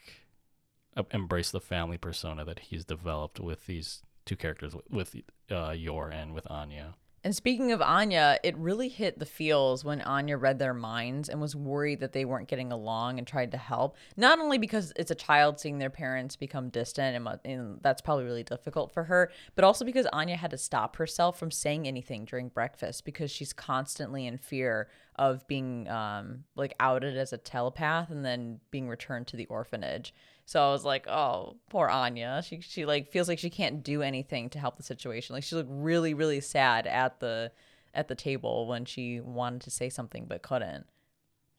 embrace 1.12 1.51
the 1.51 1.61
family 1.61 1.99
persona 1.99 2.45
that 2.45 2.59
he's 2.61 2.85
developed 2.85 3.39
with 3.41 3.66
these 3.66 4.03
two 4.31 4.36
characters 4.36 4.77
with 4.89 5.16
uh 5.51 5.74
Yor 5.77 6.09
and 6.09 6.32
with 6.32 6.48
Anya? 6.48 6.94
And 7.23 7.36
speaking 7.36 7.70
of 7.70 7.82
Anya, 7.82 8.39
it 8.43 8.57
really 8.57 8.89
hit 8.89 9.19
the 9.19 9.27
feels 9.27 9.85
when 9.85 10.01
Anya 10.01 10.39
read 10.39 10.59
their 10.59 10.73
minds 10.73 11.28
and 11.28 11.39
was 11.39 11.55
worried 11.55 12.01
that 12.01 12.12
they 12.12 12.24
weren't 12.24 12.48
getting 12.48 12.73
along 12.73 13.19
and 13.19 13.27
tried 13.27 13.51
to 13.51 13.59
help. 13.59 13.97
Not 14.16 14.39
only 14.39 14.57
because 14.57 14.90
it's 14.97 15.11
a 15.11 15.15
child 15.15 15.61
seeing 15.61 15.78
their 15.78 15.90
parents 15.90 16.35
become 16.36 16.70
distant 16.70 17.16
and, 17.16 17.39
and, 17.44 17.78
that's 17.82 18.01
probably 18.01 18.24
really 18.24 18.43
difficult 18.43 18.90
for 18.90 19.05
her, 19.05 19.31
but 19.55 19.65
also 19.65 19.85
because 19.85 20.07
Anya 20.15 20.36
had 20.36 20.51
to 20.52 20.57
stop 20.57 20.97
herself 20.97 21.39
from 21.39 21.51
saying 21.51 21.86
anything 21.86 22.24
during 22.24 22.48
breakfast 22.48 23.05
because 23.05 23.31
she's 23.31 23.52
constantly 23.52 24.27
in 24.27 24.39
fear 24.39 24.89
of 25.16 25.47
being 25.47 25.89
um, 25.89 26.44
like 26.57 26.73
outed 26.81 27.19
as 27.19 27.35
a 27.35 27.39
telepath 27.39 28.09
and 28.11 28.24
then 28.24 28.61
being 28.70 28.89
returned 28.89 29.27
to 29.27 29.36
the 29.36 29.47
orphanage. 29.47 30.15
So 30.51 30.60
I 30.60 30.72
was 30.72 30.85
like, 30.85 31.06
oh, 31.06 31.59
poor 31.68 31.86
Anya. 31.86 32.43
She 32.44 32.60
she 32.60 32.85
like 32.85 33.12
feels 33.12 33.28
like 33.28 33.39
she 33.39 33.51
can't 33.51 33.85
do 33.85 34.02
anything 34.02 34.51
to 34.51 34.59
help 34.59 34.77
the 34.77 34.82
situation. 34.82 35.32
Like 35.32 35.44
she 35.44 35.55
looked 35.55 35.70
really 35.70 36.12
really 36.12 36.40
sad 36.40 36.89
at 36.89 37.20
the 37.20 37.52
at 37.94 38.09
the 38.09 38.16
table 38.16 38.66
when 38.66 38.85
she 38.85 39.20
wanted 39.20 39.60
to 39.60 39.70
say 39.70 39.89
something 39.89 40.24
but 40.27 40.43
couldn't. 40.43 40.86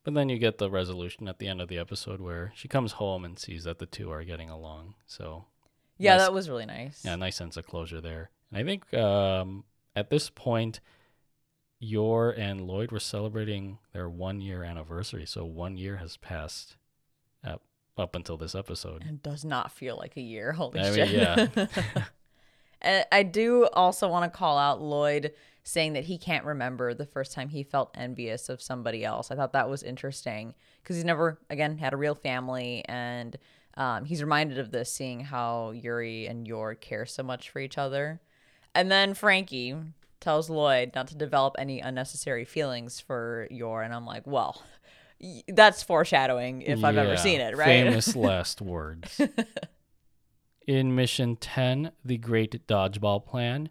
But 0.03 0.13
then 0.13 0.27
you 0.27 0.37
get 0.37 0.57
the 0.57 0.69
resolution 0.69 1.29
at 1.29 1.39
the 1.39 1.47
end 1.47 1.61
of 1.61 1.69
the 1.69 1.77
episode 1.77 2.19
where 2.19 2.51
she 2.53 2.67
comes 2.67 2.91
home 2.93 3.23
and 3.23 3.39
sees 3.39 3.63
that 3.63 3.79
the 3.79 3.85
two 3.85 4.11
are 4.11 4.25
getting 4.25 4.49
along. 4.49 4.95
So 5.05 5.45
yeah, 5.97 6.17
nice, 6.17 6.25
that 6.25 6.33
was 6.33 6.49
really 6.49 6.65
nice. 6.65 7.05
Yeah, 7.05 7.15
nice 7.15 7.37
sense 7.37 7.55
of 7.55 7.65
closure 7.65 8.01
there. 8.01 8.29
And 8.51 8.59
I 8.59 8.65
think 8.65 8.93
um, 8.93 9.63
at 9.95 10.09
this 10.09 10.29
point, 10.29 10.81
Yor 11.79 12.29
and 12.31 12.67
Lloyd 12.67 12.91
were 12.91 12.99
celebrating 12.99 13.77
their 13.93 14.09
one 14.09 14.41
year 14.41 14.63
anniversary. 14.63 15.25
So 15.25 15.45
one 15.45 15.77
year 15.77 15.95
has 15.95 16.17
passed 16.17 16.75
up 18.01 18.15
until 18.15 18.37
this 18.37 18.55
episode. 18.55 19.03
It 19.07 19.23
does 19.23 19.45
not 19.45 19.71
feel 19.71 19.97
like 19.97 20.17
a 20.17 20.21
year. 20.21 20.51
Holy 20.51 20.79
I 20.79 20.93
shit. 20.93 21.09
Mean, 21.09 21.69
yeah. 22.83 23.03
I 23.11 23.23
do 23.23 23.67
also 23.73 24.07
want 24.07 24.31
to 24.31 24.37
call 24.37 24.57
out 24.57 24.81
Lloyd 24.81 25.33
saying 25.63 25.93
that 25.93 26.05
he 26.05 26.17
can't 26.17 26.45
remember 26.45 26.93
the 26.93 27.05
first 27.05 27.31
time 27.31 27.49
he 27.49 27.63
felt 27.63 27.91
envious 27.95 28.49
of 28.49 28.61
somebody 28.61 29.05
else. 29.05 29.29
I 29.29 29.35
thought 29.35 29.53
that 29.53 29.69
was 29.69 29.83
interesting 29.83 30.55
because 30.81 30.95
he's 30.95 31.05
never, 31.05 31.39
again, 31.49 31.77
had 31.77 31.93
a 31.93 31.97
real 31.97 32.15
family. 32.15 32.83
And 32.85 33.37
um, 33.77 34.05
he's 34.05 34.23
reminded 34.23 34.57
of 34.57 34.71
this 34.71 34.91
seeing 34.91 35.19
how 35.21 35.71
Yuri 35.71 36.25
and 36.25 36.47
Yor 36.47 36.75
care 36.75 37.05
so 37.05 37.21
much 37.21 37.49
for 37.49 37.59
each 37.59 37.77
other. 37.77 38.19
And 38.73 38.91
then 38.91 39.13
Franky 39.13 39.75
tells 40.19 40.49
Lloyd 40.49 40.91
not 40.95 41.07
to 41.07 41.15
develop 41.15 41.55
any 41.59 41.79
unnecessary 41.79 42.45
feelings 42.45 42.99
for 42.99 43.47
Yor. 43.51 43.83
And 43.83 43.93
I'm 43.93 44.05
like, 44.05 44.25
well, 44.25 44.63
that's 45.47 45.83
foreshadowing 45.83 46.61
if 46.61 46.83
I've 46.83 46.97
ever 46.97 47.17
seen 47.17 47.41
it, 47.41 47.55
right? 47.55 47.65
Famous 47.65 48.15
last 48.15 48.61
words. 48.61 49.19
In 50.67 50.95
Mission 50.95 51.35
10, 51.35 51.91
The 52.05 52.17
Great 52.17 52.67
Dodgeball 52.67 53.25
Plan, 53.25 53.69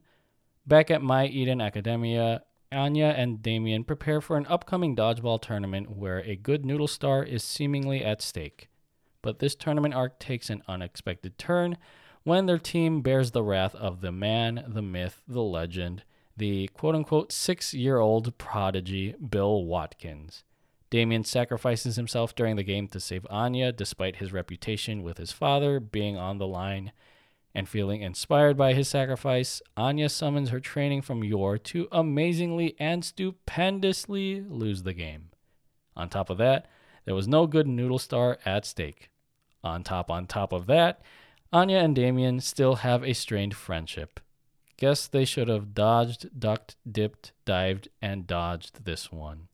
back 0.66 0.90
at 0.90 1.02
My 1.02 1.26
Eden 1.26 1.60
Academia, 1.60 2.42
Anya 2.72 3.14
and 3.16 3.42
Damian 3.42 3.84
prepare 3.84 4.20
for 4.20 4.36
an 4.36 4.46
upcoming 4.46 4.94
dodgeball 4.94 5.40
tournament 5.40 5.90
where 5.96 6.18
a 6.18 6.36
good 6.36 6.64
noodle 6.64 6.88
star 6.88 7.22
is 7.22 7.42
seemingly 7.42 8.04
at 8.04 8.22
stake. 8.22 8.68
But 9.22 9.38
this 9.38 9.54
tournament 9.54 9.94
arc 9.94 10.18
takes 10.18 10.50
an 10.50 10.62
unexpected 10.68 11.36
turn 11.38 11.76
when 12.22 12.46
their 12.46 12.58
team 12.58 13.02
bears 13.02 13.30
the 13.30 13.42
wrath 13.42 13.74
of 13.74 14.00
the 14.02 14.12
man, 14.12 14.64
the 14.68 14.82
myth, 14.82 15.22
the 15.26 15.42
legend, 15.42 16.04
the 16.36 16.68
quote 16.68 16.94
unquote 16.94 17.32
six 17.32 17.74
year 17.74 17.98
old 17.98 18.36
prodigy, 18.38 19.14
Bill 19.14 19.64
Watkins. 19.64 20.44
Damian 20.90 21.22
sacrifices 21.22 21.96
himself 21.96 22.34
during 22.34 22.56
the 22.56 22.64
game 22.64 22.88
to 22.88 23.00
save 23.00 23.26
Anya, 23.30 23.70
despite 23.70 24.16
his 24.16 24.32
reputation 24.32 25.02
with 25.02 25.18
his 25.18 25.30
father 25.30 25.78
being 25.78 26.16
on 26.16 26.38
the 26.38 26.46
line. 26.46 26.92
And 27.54 27.68
feeling 27.68 28.02
inspired 28.02 28.56
by 28.56 28.74
his 28.74 28.88
sacrifice, 28.88 29.62
Anya 29.76 30.08
summons 30.08 30.50
her 30.50 30.60
training 30.60 31.02
from 31.02 31.24
Yor 31.24 31.58
to 31.58 31.88
amazingly 31.90 32.76
and 32.78 33.04
stupendously 33.04 34.40
lose 34.40 34.82
the 34.82 34.92
game. 34.92 35.30
On 35.96 36.08
top 36.08 36.30
of 36.30 36.38
that, 36.38 36.66
there 37.04 37.14
was 37.14 37.26
no 37.26 37.46
good 37.46 37.66
noodle 37.66 37.98
star 37.98 38.38
at 38.44 38.64
stake. 38.64 39.10
On 39.62 39.82
top 39.82 40.10
on 40.10 40.26
top 40.26 40.52
of 40.52 40.66
that, 40.66 41.02
Anya 41.52 41.78
and 41.78 41.94
Damian 41.94 42.40
still 42.40 42.76
have 42.76 43.02
a 43.02 43.12
strained 43.12 43.54
friendship. 43.54 44.20
Guess 44.76 45.08
they 45.08 45.24
should 45.24 45.48
have 45.48 45.74
dodged, 45.74 46.38
ducked, 46.38 46.76
dipped, 46.90 47.32
dived, 47.44 47.88
and 48.00 48.26
dodged 48.26 48.84
this 48.84 49.12
one. 49.12 49.48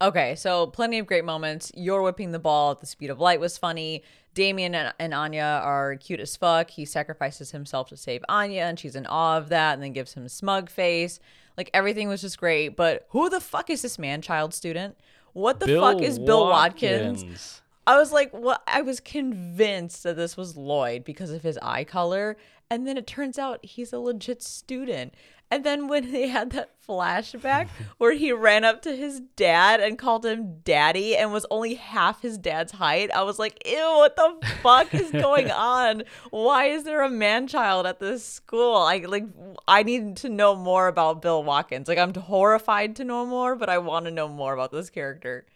Okay, 0.00 0.36
so 0.36 0.68
plenty 0.68 0.98
of 0.98 1.06
great 1.06 1.24
moments. 1.24 1.72
Yor 1.74 2.02
whipping 2.02 2.30
the 2.30 2.38
ball 2.38 2.70
at 2.70 2.80
the 2.80 2.86
speed 2.86 3.10
of 3.10 3.18
light 3.18 3.40
was 3.40 3.58
funny. 3.58 4.02
Damian 4.34 4.74
and, 4.74 4.94
and, 5.00 5.12
Anya 5.12 5.60
are 5.64 5.96
cute 5.96 6.20
as 6.20 6.36
fuck. 6.36 6.70
He 6.70 6.84
sacrifices 6.84 7.50
himself 7.50 7.88
to 7.88 7.96
save 7.96 8.24
Anya, 8.28 8.62
and 8.62 8.78
she's 8.78 8.94
in 8.94 9.06
awe 9.06 9.36
of 9.36 9.48
that, 9.48 9.74
and 9.74 9.82
then 9.82 9.92
gives 9.92 10.14
him 10.14 10.24
a 10.24 10.28
smug 10.28 10.70
face. 10.70 11.18
Like 11.56 11.70
everything 11.74 12.08
was 12.08 12.20
just 12.20 12.38
great. 12.38 12.76
But 12.76 13.06
who 13.08 13.28
the 13.28 13.40
fuck 13.40 13.68
is 13.68 13.82
this 13.82 13.98
man 13.98 14.22
child 14.22 14.54
student? 14.54 14.96
What 15.32 15.58
the 15.58 15.66
Bill 15.66 15.80
fuck 15.82 16.00
is 16.00 16.20
Bill 16.20 16.46
Watkins? 16.46 17.24
Watkins? 17.24 17.62
I 17.88 17.96
was 17.96 18.12
like, 18.12 18.30
what? 18.32 18.62
I 18.68 18.82
was 18.82 19.00
convinced 19.00 20.04
that 20.04 20.14
this 20.14 20.36
was 20.36 20.56
Lloyd 20.56 21.02
because 21.02 21.32
of 21.32 21.42
his 21.42 21.58
eye 21.60 21.84
color. 21.84 22.36
And 22.70 22.86
then 22.86 22.96
it 22.98 23.06
turns 23.06 23.38
out 23.38 23.64
he's 23.64 23.92
a 23.92 23.98
legit 23.98 24.42
student. 24.42 25.14
And 25.50 25.64
then 25.64 25.88
when 25.88 26.12
they 26.12 26.28
had 26.28 26.50
that 26.50 26.70
flashback 26.86 27.68
where 27.96 28.12
he 28.12 28.32
ran 28.32 28.64
up 28.64 28.82
to 28.82 28.94
his 28.94 29.20
dad 29.36 29.80
and 29.80 29.98
called 29.98 30.26
him 30.26 30.60
daddy 30.62 31.16
and 31.16 31.32
was 31.32 31.46
only 31.50 31.74
half 31.74 32.20
his 32.22 32.36
dad's 32.36 32.72
height, 32.72 33.10
I 33.10 33.22
was 33.22 33.38
like, 33.38 33.62
ew, 33.66 33.76
what 33.96 34.16
the 34.16 34.46
fuck 34.62 34.92
is 34.94 35.10
going 35.10 35.50
on? 35.50 36.04
Why 36.30 36.66
is 36.66 36.84
there 36.84 37.02
a 37.02 37.10
man 37.10 37.46
child 37.46 37.86
at 37.86 37.98
this 37.98 38.24
school? 38.24 38.76
I 38.76 38.98
like 38.98 39.24
I 39.66 39.82
need 39.82 40.18
to 40.18 40.28
know 40.28 40.54
more 40.54 40.86
about 40.88 41.22
Bill 41.22 41.42
Watkins. 41.42 41.88
Like 41.88 41.98
I'm 41.98 42.14
horrified 42.14 42.96
to 42.96 43.04
know 43.04 43.24
more, 43.24 43.56
but 43.56 43.68
I 43.70 43.78
want 43.78 44.04
to 44.04 44.10
know 44.10 44.28
more 44.28 44.52
about 44.52 44.70
this 44.70 44.90
character. 44.90 45.46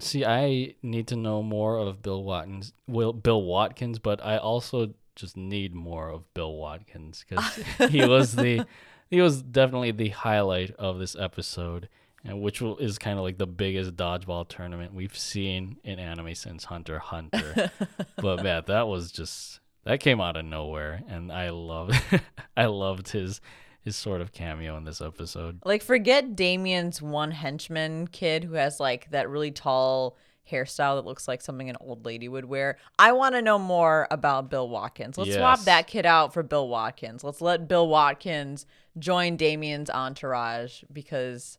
See, 0.00 0.24
I 0.24 0.74
need 0.82 1.08
to 1.08 1.16
know 1.16 1.42
more 1.42 1.76
of 1.76 2.02
Bill 2.02 2.24
Watkins, 2.24 2.72
Will 2.88 3.12
Bill 3.12 3.42
Watkins, 3.42 3.98
but 3.98 4.24
I 4.24 4.38
also 4.38 4.94
just 5.14 5.36
need 5.36 5.74
more 5.74 6.08
of 6.08 6.32
Bill 6.34 6.54
Watkins 6.54 7.24
because 7.28 7.58
he 7.90 8.06
was 8.06 8.34
the 8.34 8.66
he 9.10 9.20
was 9.20 9.42
definitely 9.42 9.90
the 9.90 10.10
highlight 10.10 10.70
of 10.76 10.98
this 10.98 11.16
episode, 11.16 11.88
and 12.24 12.40
which 12.40 12.62
is 12.62 12.98
kind 12.98 13.18
of 13.18 13.24
like 13.24 13.38
the 13.38 13.46
biggest 13.46 13.96
dodgeball 13.96 14.48
tournament 14.48 14.94
we've 14.94 15.16
seen 15.16 15.78
in 15.82 15.98
anime 15.98 16.34
since 16.34 16.64
Hunter 16.64 17.00
Hunter. 17.00 17.72
but 18.16 18.42
man, 18.42 18.62
that 18.66 18.86
was 18.86 19.10
just 19.10 19.60
that 19.84 20.00
came 20.00 20.20
out 20.20 20.36
of 20.36 20.44
nowhere, 20.44 21.02
and 21.08 21.32
I 21.32 21.50
loved 21.50 22.00
I 22.56 22.66
loved 22.66 23.08
his 23.08 23.40
his 23.82 23.96
sort 23.96 24.20
of 24.20 24.32
cameo 24.32 24.76
in 24.76 24.84
this 24.84 25.00
episode. 25.00 25.60
Like 25.64 25.82
forget 25.82 26.36
Damian's 26.36 27.02
one 27.02 27.32
henchman 27.32 28.06
kid 28.06 28.44
who 28.44 28.54
has 28.54 28.78
like 28.78 29.10
that 29.10 29.28
really 29.28 29.50
tall 29.50 30.16
hairstyle 30.50 30.96
that 30.96 31.04
looks 31.04 31.28
like 31.28 31.42
something 31.42 31.68
an 31.70 31.76
old 31.80 32.04
lady 32.04 32.28
would 32.28 32.44
wear. 32.44 32.76
I 32.98 33.12
want 33.12 33.34
to 33.34 33.42
know 33.42 33.58
more 33.58 34.06
about 34.10 34.50
Bill 34.50 34.68
Watkins. 34.68 35.16
Let's 35.16 35.30
yes. 35.30 35.38
swap 35.38 35.60
that 35.60 35.86
kid 35.86 36.06
out 36.06 36.32
for 36.32 36.42
Bill 36.42 36.68
Watkins. 36.68 37.24
Let's 37.24 37.40
let 37.40 37.68
Bill 37.68 37.88
Watkins 37.88 38.66
join 38.98 39.36
Damian's 39.36 39.90
entourage 39.90 40.82
because 40.92 41.58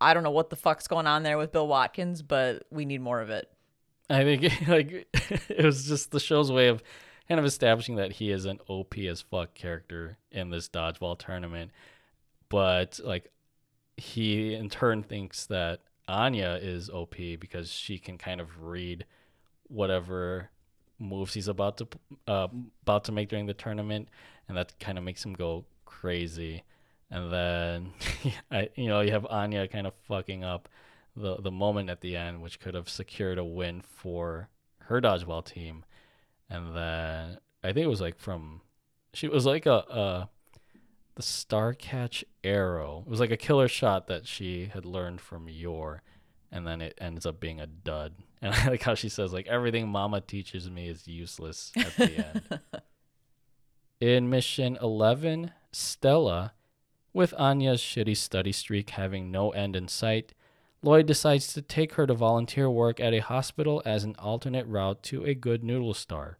I 0.00 0.14
don't 0.14 0.22
know 0.22 0.30
what 0.30 0.50
the 0.50 0.56
fuck's 0.56 0.86
going 0.86 1.06
on 1.06 1.22
there 1.22 1.38
with 1.38 1.52
Bill 1.52 1.66
Watkins, 1.66 2.22
but 2.22 2.64
we 2.70 2.84
need 2.84 3.00
more 3.00 3.20
of 3.20 3.30
it. 3.30 3.50
I 4.10 4.24
think 4.24 4.42
like 4.68 5.08
it 5.48 5.64
was 5.64 5.86
just 5.86 6.10
the 6.10 6.20
show's 6.20 6.50
way 6.50 6.68
of 6.68 6.82
kind 7.28 7.38
of 7.38 7.44
establishing 7.44 7.96
that 7.96 8.12
he 8.12 8.30
is 8.30 8.46
an 8.46 8.58
OP 8.68 8.96
as 8.98 9.20
fuck 9.20 9.54
character 9.54 10.16
in 10.30 10.50
this 10.50 10.68
dodgeball 10.68 11.18
tournament, 11.18 11.70
but 12.48 12.98
like 13.04 13.30
he 13.96 14.54
in 14.54 14.70
turn 14.70 15.02
thinks 15.02 15.46
that 15.46 15.80
Anya 16.08 16.58
is 16.60 16.90
OP 16.90 17.16
because 17.38 17.70
she 17.70 17.98
can 17.98 18.18
kind 18.18 18.40
of 18.40 18.62
read 18.62 19.04
whatever 19.68 20.50
moves 20.98 21.34
he's 21.34 21.48
about 21.48 21.76
to 21.78 21.88
uh, 22.26 22.48
about 22.82 23.04
to 23.04 23.12
make 23.12 23.28
during 23.28 23.46
the 23.46 23.54
tournament, 23.54 24.08
and 24.48 24.56
that 24.56 24.78
kind 24.80 24.98
of 24.98 25.04
makes 25.04 25.24
him 25.24 25.34
go 25.34 25.64
crazy. 25.84 26.64
And 27.10 27.32
then, 27.32 27.92
I, 28.50 28.68
you 28.74 28.88
know, 28.88 29.00
you 29.00 29.12
have 29.12 29.26
Anya 29.26 29.68
kind 29.68 29.86
of 29.86 29.94
fucking 30.08 30.44
up 30.44 30.68
the 31.16 31.36
the 31.36 31.50
moment 31.50 31.90
at 31.90 32.00
the 32.00 32.16
end, 32.16 32.42
which 32.42 32.60
could 32.60 32.74
have 32.74 32.88
secured 32.88 33.38
a 33.38 33.44
win 33.44 33.82
for 33.82 34.48
her 34.80 35.00
dodgeball 35.00 35.44
team. 35.44 35.84
And 36.50 36.74
then 36.74 37.38
I 37.62 37.72
think 37.72 37.84
it 37.84 37.88
was 37.88 38.00
like 38.00 38.18
from 38.18 38.62
she 39.12 39.28
was 39.28 39.46
like 39.46 39.66
a, 39.66 39.70
a 39.72 40.28
the 41.18 41.24
Starcatch 41.24 42.22
arrow. 42.44 43.02
It 43.04 43.10
was 43.10 43.18
like 43.18 43.32
a 43.32 43.36
killer 43.36 43.66
shot 43.66 44.06
that 44.06 44.24
she 44.24 44.66
had 44.72 44.84
learned 44.84 45.20
from 45.20 45.48
Yor, 45.48 46.00
and 46.52 46.64
then 46.64 46.80
it 46.80 46.96
ends 47.00 47.26
up 47.26 47.40
being 47.40 47.60
a 47.60 47.66
dud. 47.66 48.14
And 48.40 48.54
I 48.54 48.68
like 48.68 48.84
how 48.84 48.94
she 48.94 49.08
says 49.08 49.32
like 49.32 49.48
everything 49.48 49.88
Mama 49.88 50.20
teaches 50.20 50.70
me 50.70 50.86
is 50.86 51.08
useless 51.08 51.72
at 51.76 51.96
the 51.96 52.24
end. 52.24 52.60
In 54.00 54.30
mission 54.30 54.78
eleven, 54.80 55.50
Stella, 55.72 56.52
with 57.12 57.34
Anya's 57.36 57.80
shitty 57.80 58.16
study 58.16 58.52
streak 58.52 58.90
having 58.90 59.32
no 59.32 59.50
end 59.50 59.74
in 59.74 59.88
sight, 59.88 60.34
Lloyd 60.82 61.06
decides 61.06 61.52
to 61.52 61.62
take 61.62 61.94
her 61.94 62.06
to 62.06 62.14
volunteer 62.14 62.70
work 62.70 63.00
at 63.00 63.12
a 63.12 63.18
hospital 63.18 63.82
as 63.84 64.04
an 64.04 64.14
alternate 64.20 64.68
route 64.68 65.02
to 65.02 65.24
a 65.24 65.34
good 65.34 65.64
noodle 65.64 65.94
star 65.94 66.38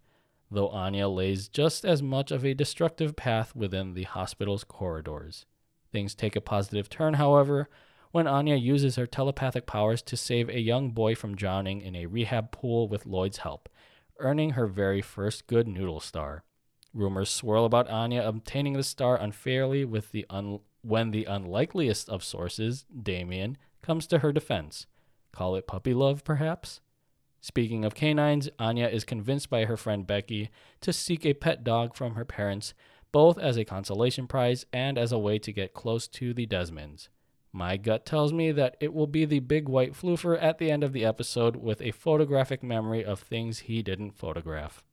though 0.51 0.69
Anya 0.69 1.09
lays 1.09 1.49
just 1.49 1.85
as 1.85 2.03
much 2.03 2.31
of 2.31 2.45
a 2.45 2.55
destructive 2.55 3.17
path 3.17 3.55
within 3.55 3.95
the 3.95 4.05
hospital's 4.05 4.65
corridors. 4.65 5.47
Things 5.93 6.15
take 6.15 6.37
a 6.37 6.41
positive 6.41 6.89
turn, 6.89 7.15
however, 7.15 7.69
when 8.11 8.27
Anya 8.27 8.57
uses 8.57 8.97
her 8.97 9.07
telepathic 9.07 9.67
powers 9.67 10.03
to 10.03 10.17
save 10.17 10.49
a 10.49 10.61
young 10.61 10.91
boy 10.91 11.15
from 11.15 11.37
drowning 11.37 11.81
in 11.81 11.95
a 11.95 12.07
rehab 12.07 12.51
pool 12.53 12.89
with 12.89 13.07
Lloyd's 13.07 13.39
help, 13.39 13.69
earning 14.19 14.51
her 14.51 14.67
very 14.67 15.03
first 15.03 15.47
good 15.47 15.69
noodle 15.69 16.01
star. 16.01 16.45
Rumors 16.95 17.31
swirl 17.31 17.65
about 17.65 17.91
Anya 17.91 18.23
obtaining 18.27 18.73
the 18.73 18.83
star 18.83 19.17
unfairly 19.17 19.85
with 19.85 20.11
the 20.13 20.27
un- 20.31 20.61
when 20.83 21.11
the 21.11 21.27
unlikeliest 21.27 22.09
of 22.09 22.25
sources, 22.25 22.87
Damian, 23.03 23.59
comes 23.83 24.07
to 24.07 24.21
her 24.21 24.33
defense. 24.33 24.87
Call 25.33 25.55
it 25.57 25.67
puppy 25.67 25.93
love, 25.93 26.25
perhaps? 26.25 26.81
Speaking 27.41 27.85
of 27.85 27.95
canines, 27.95 28.49
Anya 28.59 28.89
is 28.89 29.05
convinced 29.05 29.49
by 29.49 29.65
her 29.65 29.77
friend 29.77 30.07
Becky 30.07 30.51
to 30.81 30.93
seek 30.93 31.25
a 31.25 31.35
pet 31.35 31.63
dog 31.63 31.95
from 31.95 32.15
her 32.15 32.25
parents, 32.25 32.75
both 33.13 33.39
as 33.39 33.57
a 33.57 33.65
consolation 33.65 34.27
prize 34.27 34.67
and 34.73 34.99
as 34.99 35.13
a 35.13 35.19
way 35.19 35.39
to 35.39 35.53
get 35.53 35.75
close 35.75 36.09
to 36.09 36.35
the 36.35 36.47
Desmonds. 36.47 37.09
My 37.53 37.77
gut 37.77 38.05
tells 38.05 38.33
me 38.33 38.53
that 38.53 38.77
it 38.81 38.93
will 38.93 39.07
be 39.07 39.25
the 39.25 39.41
big 39.41 39.69
white 39.69 39.95
floofer 39.95 40.41
at 40.41 40.59
the 40.59 40.71
end 40.71 40.85
of 40.85 40.93
the 40.93 41.05
episode 41.05 41.57
with 41.57 41.81
a 41.81 41.93
photographic 41.93 42.63
memory 42.63 43.05
of 43.05 43.21
things 43.21 43.61
he 43.61 43.83
didn't 43.83 44.13
photograph. 44.13 44.85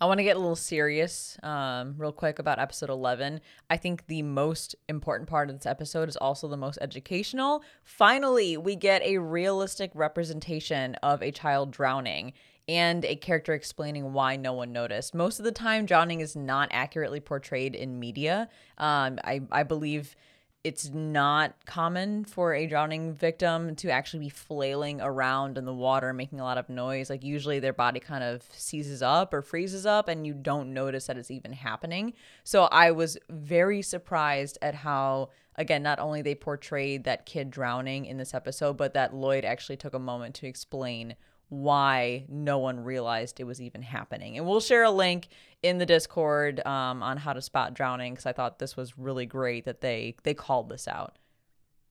I 0.00 0.06
want 0.06 0.16
to 0.16 0.24
get 0.24 0.36
a 0.36 0.40
little 0.40 0.56
serious 0.56 1.36
um, 1.42 1.94
real 1.98 2.10
quick 2.10 2.38
about 2.38 2.58
episode 2.58 2.88
11. 2.88 3.42
I 3.68 3.76
think 3.76 4.06
the 4.06 4.22
most 4.22 4.74
important 4.88 5.28
part 5.28 5.50
of 5.50 5.56
this 5.56 5.66
episode 5.66 6.08
is 6.08 6.16
also 6.16 6.48
the 6.48 6.56
most 6.56 6.78
educational. 6.80 7.62
Finally, 7.84 8.56
we 8.56 8.76
get 8.76 9.02
a 9.02 9.18
realistic 9.18 9.90
representation 9.92 10.94
of 11.02 11.22
a 11.22 11.30
child 11.30 11.70
drowning 11.70 12.32
and 12.66 13.04
a 13.04 13.14
character 13.14 13.52
explaining 13.52 14.14
why 14.14 14.36
no 14.36 14.54
one 14.54 14.72
noticed. 14.72 15.14
Most 15.14 15.38
of 15.38 15.44
the 15.44 15.52
time, 15.52 15.84
drowning 15.84 16.20
is 16.20 16.34
not 16.34 16.70
accurately 16.72 17.20
portrayed 17.20 17.74
in 17.74 18.00
media. 18.00 18.48
Um, 18.78 19.18
I, 19.22 19.42
I 19.52 19.64
believe 19.64 20.16
it's 20.62 20.90
not 20.90 21.54
common 21.64 22.24
for 22.24 22.52
a 22.52 22.66
drowning 22.66 23.14
victim 23.14 23.74
to 23.76 23.90
actually 23.90 24.20
be 24.20 24.28
flailing 24.28 25.00
around 25.00 25.56
in 25.56 25.64
the 25.64 25.72
water 25.72 26.12
making 26.12 26.38
a 26.38 26.44
lot 26.44 26.58
of 26.58 26.68
noise. 26.68 27.08
Like 27.08 27.24
usually 27.24 27.60
their 27.60 27.72
body 27.72 27.98
kind 27.98 28.22
of 28.22 28.42
seizes 28.52 29.00
up 29.00 29.32
or 29.32 29.40
freezes 29.40 29.86
up 29.86 30.08
and 30.08 30.26
you 30.26 30.34
don't 30.34 30.74
notice 30.74 31.06
that 31.06 31.16
it's 31.16 31.30
even 31.30 31.52
happening. 31.52 32.12
So 32.44 32.64
i 32.64 32.90
was 32.90 33.16
very 33.30 33.80
surprised 33.80 34.58
at 34.60 34.74
how 34.74 35.30
again 35.56 35.82
not 35.82 35.98
only 35.98 36.22
they 36.22 36.34
portrayed 36.34 37.04
that 37.04 37.26
kid 37.26 37.50
drowning 37.50 38.04
in 38.04 38.18
this 38.18 38.34
episode 38.34 38.76
but 38.76 38.94
that 38.94 39.14
lloyd 39.14 39.44
actually 39.44 39.76
took 39.76 39.94
a 39.94 39.98
moment 39.98 40.34
to 40.34 40.46
explain 40.46 41.14
why 41.50 42.24
no 42.28 42.58
one 42.58 42.80
realized 42.80 43.40
it 43.40 43.44
was 43.44 43.60
even 43.60 43.82
happening. 43.82 44.38
And 44.38 44.46
we'll 44.46 44.60
share 44.60 44.84
a 44.84 44.90
link 44.90 45.28
in 45.62 45.78
the 45.78 45.86
Discord 45.86 46.64
um, 46.66 47.02
on 47.02 47.18
how 47.18 47.32
to 47.32 47.42
spot 47.42 47.74
drowning 47.74 48.14
because 48.14 48.26
I 48.26 48.32
thought 48.32 48.58
this 48.58 48.76
was 48.76 48.96
really 48.96 49.26
great 49.26 49.64
that 49.66 49.80
they 49.80 50.16
they 50.22 50.32
called 50.32 50.68
this 50.68 50.88
out. 50.88 51.16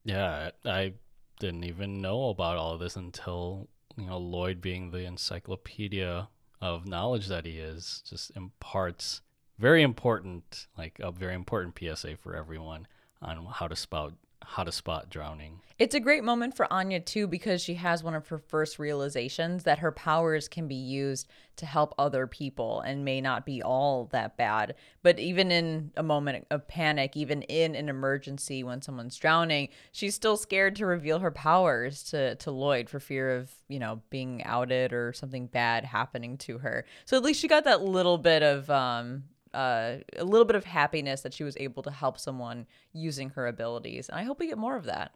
Yeah, 0.03 0.51
I 0.65 0.93
didn't 1.39 1.65
even 1.65 2.01
know 2.01 2.29
about 2.29 2.57
all 2.57 2.73
of 2.73 2.79
this 2.79 2.95
until 2.95 3.67
you 3.97 4.07
know 4.07 4.17
Lloyd, 4.17 4.61
being 4.61 4.91
the 4.91 5.05
encyclopedia 5.05 6.29
of 6.61 6.87
knowledge 6.87 7.27
that 7.27 7.45
he 7.45 7.59
is, 7.59 8.01
just 8.09 8.31
imparts 8.35 9.21
very 9.57 9.83
important, 9.83 10.67
like 10.77 10.99
a 10.99 11.11
very 11.11 11.35
important 11.35 11.77
PSA 11.77 12.15
for 12.17 12.35
everyone 12.35 12.87
on 13.21 13.45
how 13.51 13.67
to 13.67 13.75
spot 13.75 14.13
how 14.43 14.63
to 14.63 14.71
spot 14.71 15.09
drowning. 15.09 15.61
It's 15.77 15.95
a 15.95 15.99
great 16.01 16.25
moment 16.25 16.57
for 16.57 16.71
Anya 16.73 16.99
too 16.99 17.25
because 17.25 17.61
she 17.61 17.75
has 17.75 18.03
one 18.03 18.13
of 18.13 18.27
her 18.27 18.37
first 18.37 18.79
realizations 18.79 19.63
that 19.63 19.79
her 19.79 19.93
powers 19.93 20.49
can 20.49 20.67
be 20.67 20.75
used 20.75 21.29
to 21.55 21.65
help 21.65 21.95
other 21.97 22.27
people 22.27 22.81
and 22.81 23.05
may 23.05 23.21
not 23.21 23.45
be 23.45 23.63
all 23.63 24.09
that 24.11 24.35
bad. 24.35 24.75
But 25.03 25.19
even 25.19 25.51
in 25.51 25.91
a 25.95 26.03
moment 26.03 26.47
of 26.51 26.67
panic, 26.67 27.15
even 27.15 27.43
in 27.43 27.75
an 27.75 27.87
emergency 27.87 28.61
when 28.61 28.81
someone's 28.81 29.15
drowning, 29.15 29.69
she's 29.93 30.15
still 30.15 30.35
scared 30.35 30.75
to 30.77 30.85
reveal 30.85 31.19
her 31.19 31.31
powers 31.31 32.03
to 32.05 32.35
to 32.35 32.51
Lloyd 32.51 32.89
for 32.89 32.99
fear 32.99 33.37
of, 33.37 33.49
you 33.69 33.79
know, 33.79 34.01
being 34.09 34.43
outed 34.43 34.91
or 34.91 35.13
something 35.13 35.47
bad 35.47 35.85
happening 35.85 36.37
to 36.39 36.57
her. 36.57 36.85
So 37.05 37.15
at 37.15 37.23
least 37.23 37.39
she 37.39 37.47
got 37.47 37.63
that 37.63 37.83
little 37.83 38.17
bit 38.17 38.43
of 38.43 38.69
um 38.69 39.23
uh, 39.53 39.97
a 40.17 40.23
little 40.23 40.45
bit 40.45 40.55
of 40.55 40.65
happiness 40.65 41.21
that 41.21 41.33
she 41.33 41.43
was 41.43 41.57
able 41.57 41.83
to 41.83 41.91
help 41.91 42.19
someone 42.19 42.67
using 42.93 43.31
her 43.31 43.47
abilities. 43.47 44.09
And 44.09 44.19
I 44.19 44.23
hope 44.23 44.39
we 44.39 44.47
get 44.47 44.57
more 44.57 44.75
of 44.75 44.85
that. 44.85 45.13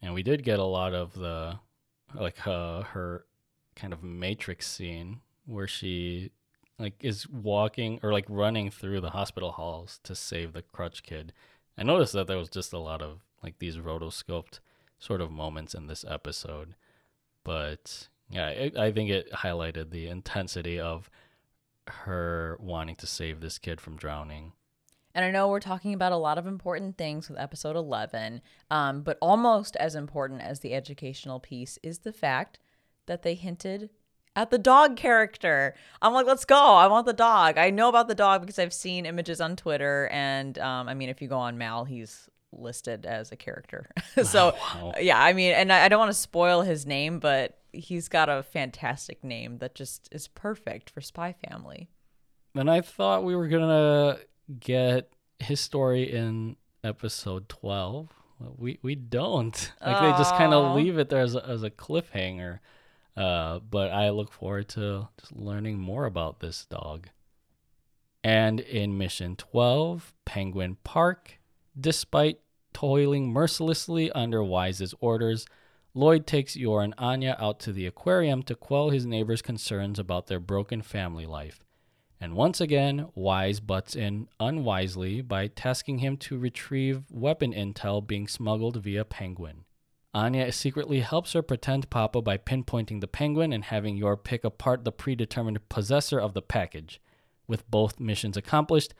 And 0.00 0.14
we 0.14 0.22
did 0.22 0.44
get 0.44 0.58
a 0.58 0.64
lot 0.64 0.94
of 0.94 1.14
the, 1.14 1.58
like, 2.14 2.46
uh, 2.46 2.82
her 2.82 3.24
kind 3.74 3.92
of 3.92 4.02
matrix 4.02 4.66
scene 4.66 5.20
where 5.46 5.66
she 5.66 6.30
like 6.78 6.94
is 7.00 7.28
walking 7.28 7.98
or 8.02 8.12
like 8.12 8.26
running 8.28 8.70
through 8.70 9.00
the 9.00 9.10
hospital 9.10 9.52
halls 9.52 10.00
to 10.04 10.14
save 10.14 10.52
the 10.52 10.62
crutch 10.62 11.02
kid. 11.02 11.32
I 11.76 11.82
noticed 11.82 12.12
that 12.12 12.26
there 12.26 12.36
was 12.36 12.50
just 12.50 12.72
a 12.72 12.78
lot 12.78 13.02
of 13.02 13.20
like 13.42 13.58
these 13.58 13.76
rotoscoped 13.76 14.60
sort 14.98 15.20
of 15.20 15.30
moments 15.30 15.74
in 15.74 15.86
this 15.86 16.04
episode, 16.08 16.74
but 17.44 18.08
yeah, 18.30 18.68
I 18.78 18.92
think 18.92 19.10
it 19.10 19.32
highlighted 19.32 19.90
the 19.90 20.08
intensity 20.08 20.78
of 20.78 21.08
her 21.88 22.56
wanting 22.60 22.96
to 22.96 23.06
save 23.06 23.40
this 23.40 23.58
kid 23.58 23.80
from 23.80 23.96
drowning. 23.96 24.52
And 25.14 25.24
I 25.24 25.30
know 25.30 25.48
we're 25.48 25.60
talking 25.60 25.94
about 25.94 26.12
a 26.12 26.16
lot 26.16 26.38
of 26.38 26.46
important 26.46 26.96
things 26.96 27.28
with 27.28 27.38
episode 27.38 27.76
11, 27.76 28.40
um, 28.70 29.02
but 29.02 29.18
almost 29.20 29.74
as 29.76 29.94
important 29.94 30.42
as 30.42 30.60
the 30.60 30.74
educational 30.74 31.40
piece 31.40 31.78
is 31.82 32.00
the 32.00 32.12
fact 32.12 32.58
that 33.06 33.22
they 33.22 33.34
hinted 33.34 33.90
at 34.36 34.50
the 34.50 34.58
dog 34.58 34.96
character. 34.96 35.74
I'm 36.00 36.12
like, 36.12 36.26
let's 36.26 36.44
go. 36.44 36.56
I 36.56 36.86
want 36.86 37.06
the 37.06 37.12
dog. 37.12 37.58
I 37.58 37.70
know 37.70 37.88
about 37.88 38.06
the 38.06 38.14
dog 38.14 38.42
because 38.42 38.58
I've 38.58 38.72
seen 38.72 39.06
images 39.06 39.40
on 39.40 39.56
Twitter. 39.56 40.08
And 40.12 40.56
um, 40.58 40.88
I 40.88 40.94
mean, 40.94 41.08
if 41.08 41.20
you 41.20 41.26
go 41.26 41.38
on 41.38 41.58
MAL, 41.58 41.84
he's 41.84 42.28
listed 42.52 43.04
as 43.04 43.32
a 43.32 43.36
character. 43.36 43.90
so, 44.22 44.54
wow. 44.76 44.92
yeah, 45.00 45.20
I 45.20 45.32
mean, 45.32 45.52
and 45.52 45.72
I, 45.72 45.86
I 45.86 45.88
don't 45.88 45.98
want 45.98 46.10
to 46.10 46.14
spoil 46.14 46.62
his 46.62 46.86
name, 46.86 47.18
but 47.18 47.57
he's 47.72 48.08
got 48.08 48.28
a 48.28 48.42
fantastic 48.42 49.22
name 49.22 49.58
that 49.58 49.74
just 49.74 50.08
is 50.12 50.28
perfect 50.28 50.90
for 50.90 51.00
Spy 51.00 51.34
Family. 51.48 51.88
And 52.54 52.70
I 52.70 52.80
thought 52.80 53.24
we 53.24 53.36
were 53.36 53.48
gonna 53.48 54.18
get 54.60 55.12
his 55.38 55.60
story 55.60 56.12
in 56.12 56.56
episode 56.82 57.48
twelve. 57.48 58.08
We 58.56 58.78
we 58.82 58.94
don't. 58.94 59.72
Like 59.80 59.96
Aww. 59.96 60.12
they 60.12 60.18
just 60.18 60.36
kind 60.36 60.54
of 60.54 60.76
leave 60.76 60.98
it 60.98 61.08
there 61.08 61.22
as 61.22 61.34
a, 61.34 61.46
as 61.46 61.62
a 61.62 61.70
cliffhanger. 61.70 62.60
Uh, 63.16 63.58
but 63.58 63.90
I 63.90 64.10
look 64.10 64.32
forward 64.32 64.68
to 64.70 65.08
just 65.20 65.34
learning 65.34 65.78
more 65.78 66.04
about 66.04 66.38
this 66.38 66.66
dog. 66.66 67.08
And 68.22 68.60
in 68.60 68.96
mission 68.96 69.34
12, 69.34 70.14
Penguin 70.24 70.76
Park, 70.84 71.40
despite 71.78 72.38
toiling 72.72 73.32
mercilessly 73.32 74.12
under 74.12 74.42
Wise's 74.44 74.94
orders, 75.00 75.46
Lloyd 75.98 76.28
takes 76.28 76.54
Yor 76.54 76.84
and 76.84 76.94
Anya 76.96 77.36
out 77.40 77.58
to 77.58 77.72
the 77.72 77.84
aquarium 77.84 78.44
to 78.44 78.54
quell 78.54 78.90
his 78.90 79.04
neighbors' 79.04 79.42
concerns 79.42 79.98
about 79.98 80.28
their 80.28 80.38
broken 80.38 80.80
family 80.80 81.26
life. 81.26 81.64
And 82.20 82.36
once 82.36 82.60
again, 82.60 83.08
Wise 83.16 83.58
butts 83.58 83.96
in 83.96 84.28
unwisely 84.38 85.22
by 85.22 85.48
tasking 85.48 85.98
him 85.98 86.16
to 86.18 86.38
retrieve 86.38 87.02
weapon 87.10 87.52
intel 87.52 88.06
being 88.06 88.28
smuggled 88.28 88.76
via 88.76 89.04
Penguin. 89.04 89.64
Anya 90.14 90.52
secretly 90.52 91.00
helps 91.00 91.32
her 91.32 91.42
pretend 91.42 91.90
Papa 91.90 92.22
by 92.22 92.36
pinpointing 92.36 93.00
the 93.00 93.08
penguin 93.08 93.52
and 93.52 93.64
having 93.64 93.96
Yor 93.96 94.16
pick 94.16 94.44
apart 94.44 94.84
the 94.84 94.92
predetermined 94.92 95.68
possessor 95.68 96.20
of 96.20 96.32
the 96.32 96.42
package. 96.42 97.00
With 97.48 97.68
both 97.68 97.98
missions 97.98 98.36
accomplished, 98.36 98.94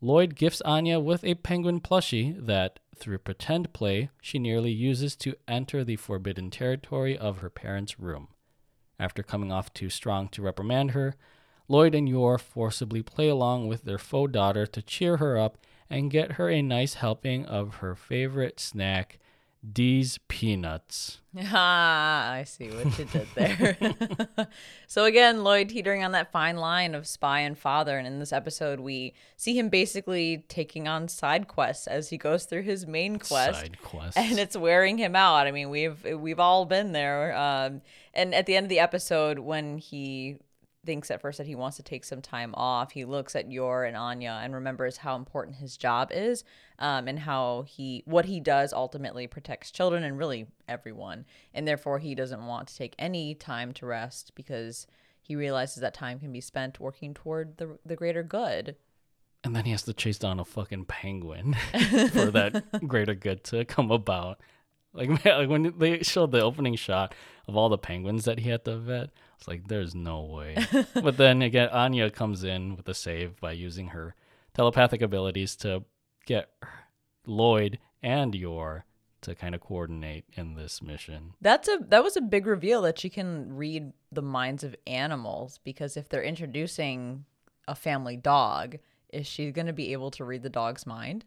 Lloyd 0.00 0.36
gifts 0.36 0.60
Anya 0.60 1.00
with 1.00 1.24
a 1.24 1.34
penguin 1.34 1.80
plushie 1.80 2.34
that, 2.46 2.78
through 2.94 3.18
pretend 3.18 3.72
play, 3.72 4.10
she 4.22 4.38
nearly 4.38 4.70
uses 4.70 5.16
to 5.16 5.34
enter 5.48 5.82
the 5.82 5.96
forbidden 5.96 6.50
territory 6.50 7.18
of 7.18 7.38
her 7.38 7.50
parents' 7.50 7.98
room. 7.98 8.28
After 9.00 9.22
coming 9.24 9.50
off 9.50 9.72
too 9.72 9.90
strong 9.90 10.28
to 10.28 10.42
reprimand 10.42 10.92
her, 10.92 11.14
Lloyd 11.66 11.94
and 11.94 12.08
Yor 12.08 12.38
forcibly 12.38 13.02
play 13.02 13.28
along 13.28 13.66
with 13.66 13.82
their 13.82 13.98
faux 13.98 14.32
daughter 14.32 14.66
to 14.66 14.82
cheer 14.82 15.16
her 15.16 15.36
up 15.36 15.58
and 15.90 16.10
get 16.10 16.32
her 16.32 16.48
a 16.48 16.62
nice 16.62 16.94
helping 16.94 17.44
of 17.46 17.76
her 17.76 17.94
favorite 17.94 18.60
snack, 18.60 19.18
D's 19.72 20.18
peanuts. 20.28 21.20
Ah, 21.40 22.32
I 22.32 22.44
see 22.44 22.68
what 22.70 22.98
you 22.98 23.04
did 23.04 23.28
there. 23.36 23.76
so 24.88 25.04
again, 25.04 25.44
Lloyd 25.44 25.68
teetering 25.68 26.02
on 26.02 26.10
that 26.12 26.32
fine 26.32 26.56
line 26.56 26.96
of 26.96 27.06
spy 27.06 27.40
and 27.40 27.56
father, 27.56 27.96
and 27.96 28.08
in 28.08 28.18
this 28.18 28.32
episode, 28.32 28.80
we 28.80 29.14
see 29.36 29.56
him 29.56 29.68
basically 29.68 30.44
taking 30.48 30.88
on 30.88 31.06
side 31.06 31.46
quests 31.46 31.86
as 31.86 32.08
he 32.08 32.18
goes 32.18 32.44
through 32.44 32.62
his 32.62 32.88
main 32.88 33.18
quest. 33.18 33.60
Side 33.60 33.80
quests, 33.82 34.16
and 34.16 34.38
it's 34.38 34.56
wearing 34.56 34.98
him 34.98 35.14
out. 35.14 35.46
I 35.46 35.52
mean, 35.52 35.70
we've 35.70 36.02
we've 36.04 36.40
all 36.40 36.64
been 36.64 36.90
there. 36.90 37.36
Um, 37.36 37.82
and 38.14 38.34
at 38.34 38.46
the 38.46 38.56
end 38.56 38.64
of 38.64 38.70
the 38.70 38.80
episode, 38.80 39.38
when 39.38 39.78
he 39.78 40.38
thinks 40.84 41.10
at 41.10 41.20
first 41.20 41.38
that 41.38 41.46
he 41.46 41.54
wants 41.54 41.76
to 41.76 41.82
take 41.82 42.04
some 42.04 42.22
time 42.22 42.54
off. 42.54 42.92
He 42.92 43.04
looks 43.04 43.34
at 43.36 43.50
Yor 43.50 43.84
and 43.84 43.96
Anya 43.96 44.40
and 44.42 44.54
remembers 44.54 44.98
how 44.98 45.16
important 45.16 45.56
his 45.56 45.76
job 45.76 46.10
is, 46.12 46.44
um, 46.78 47.08
and 47.08 47.18
how 47.18 47.64
he 47.66 48.02
what 48.06 48.24
he 48.26 48.40
does 48.40 48.72
ultimately 48.72 49.26
protects 49.26 49.70
children 49.70 50.04
and 50.04 50.18
really 50.18 50.46
everyone. 50.68 51.24
And 51.52 51.66
therefore, 51.66 51.98
he 51.98 52.14
doesn't 52.14 52.46
want 52.46 52.68
to 52.68 52.76
take 52.76 52.94
any 52.98 53.34
time 53.34 53.72
to 53.74 53.86
rest 53.86 54.32
because 54.34 54.86
he 55.20 55.36
realizes 55.36 55.80
that 55.82 55.94
time 55.94 56.20
can 56.20 56.32
be 56.32 56.40
spent 56.40 56.80
working 56.80 57.12
toward 57.14 57.58
the 57.58 57.78
the 57.84 57.96
greater 57.96 58.22
good. 58.22 58.76
and 59.44 59.54
then 59.54 59.64
he 59.64 59.70
has 59.70 59.82
to 59.82 59.92
chase 59.92 60.18
down 60.18 60.40
a 60.40 60.44
fucking 60.44 60.84
penguin 60.86 61.54
for 62.12 62.30
that 62.30 62.64
greater 62.86 63.14
good 63.14 63.44
to 63.44 63.64
come 63.64 63.90
about. 63.90 64.40
Like, 64.92 65.08
man, 65.10 65.20
like 65.38 65.48
when 65.48 65.74
they 65.78 66.02
showed 66.02 66.32
the 66.32 66.42
opening 66.42 66.76
shot 66.76 67.14
of 67.46 67.56
all 67.56 67.68
the 67.68 67.78
penguins 67.78 68.24
that 68.24 68.40
he 68.40 68.50
had 68.50 68.64
to 68.64 68.78
vet, 68.78 69.10
it's 69.38 69.46
like 69.46 69.68
there's 69.68 69.94
no 69.94 70.22
way. 70.22 70.56
but 70.94 71.16
then 71.16 71.42
again, 71.42 71.68
Anya 71.68 72.10
comes 72.10 72.42
in 72.42 72.76
with 72.76 72.88
a 72.88 72.94
save 72.94 73.40
by 73.40 73.52
using 73.52 73.88
her 73.88 74.16
telepathic 74.52 75.00
abilities 75.00 75.54
to 75.56 75.84
get 76.26 76.50
Lloyd 77.24 77.78
and 78.02 78.34
Yor 78.34 78.84
to 79.20 79.34
kind 79.36 79.54
of 79.54 79.60
coordinate 79.60 80.24
in 80.32 80.54
this 80.54 80.82
mission. 80.82 81.34
That's 81.40 81.68
a 81.68 81.78
that 81.88 82.02
was 82.02 82.16
a 82.16 82.20
big 82.20 82.46
reveal 82.46 82.82
that 82.82 82.98
she 82.98 83.08
can 83.08 83.54
read 83.54 83.92
the 84.10 84.22
minds 84.22 84.64
of 84.64 84.74
animals 84.88 85.60
because 85.62 85.96
if 85.96 86.08
they're 86.08 86.22
introducing 86.22 87.24
a 87.68 87.76
family 87.76 88.16
dog, 88.16 88.78
is 89.10 89.26
she 89.26 89.52
going 89.52 89.66
to 89.66 89.72
be 89.72 89.92
able 89.92 90.10
to 90.12 90.24
read 90.24 90.42
the 90.42 90.50
dog's 90.50 90.86
mind? 90.86 91.24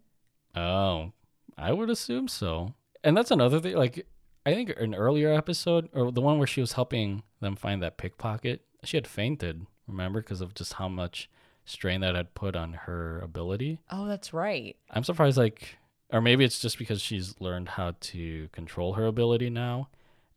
Oh, 0.53 1.13
I 1.57 1.71
would 1.71 1.89
assume 1.89 2.27
so. 2.27 2.73
And 3.03 3.15
that's 3.15 3.31
another 3.31 3.59
thing. 3.59 3.75
Like, 3.75 4.05
I 4.45 4.53
think 4.53 4.69
an 4.77 4.95
earlier 4.95 5.33
episode, 5.33 5.87
or 5.93 6.11
the 6.11 6.21
one 6.21 6.37
where 6.37 6.47
she 6.47 6.61
was 6.61 6.73
helping 6.73 7.23
them 7.41 7.55
find 7.55 7.81
that 7.83 7.97
pickpocket, 7.97 8.61
she 8.83 8.97
had 8.97 9.07
fainted. 9.07 9.65
Remember, 9.87 10.21
because 10.21 10.41
of 10.41 10.53
just 10.53 10.73
how 10.73 10.87
much 10.87 11.29
strain 11.65 12.01
that 12.01 12.15
had 12.15 12.33
put 12.33 12.55
on 12.55 12.73
her 12.73 13.19
ability. 13.19 13.79
Oh, 13.89 14.07
that's 14.07 14.33
right. 14.33 14.77
I'm 14.89 15.03
surprised, 15.03 15.37
like, 15.37 15.77
or 16.11 16.21
maybe 16.21 16.45
it's 16.45 16.59
just 16.59 16.77
because 16.77 17.01
she's 17.01 17.35
learned 17.39 17.69
how 17.69 17.95
to 17.99 18.47
control 18.51 18.93
her 18.93 19.05
ability 19.05 19.49
now 19.49 19.89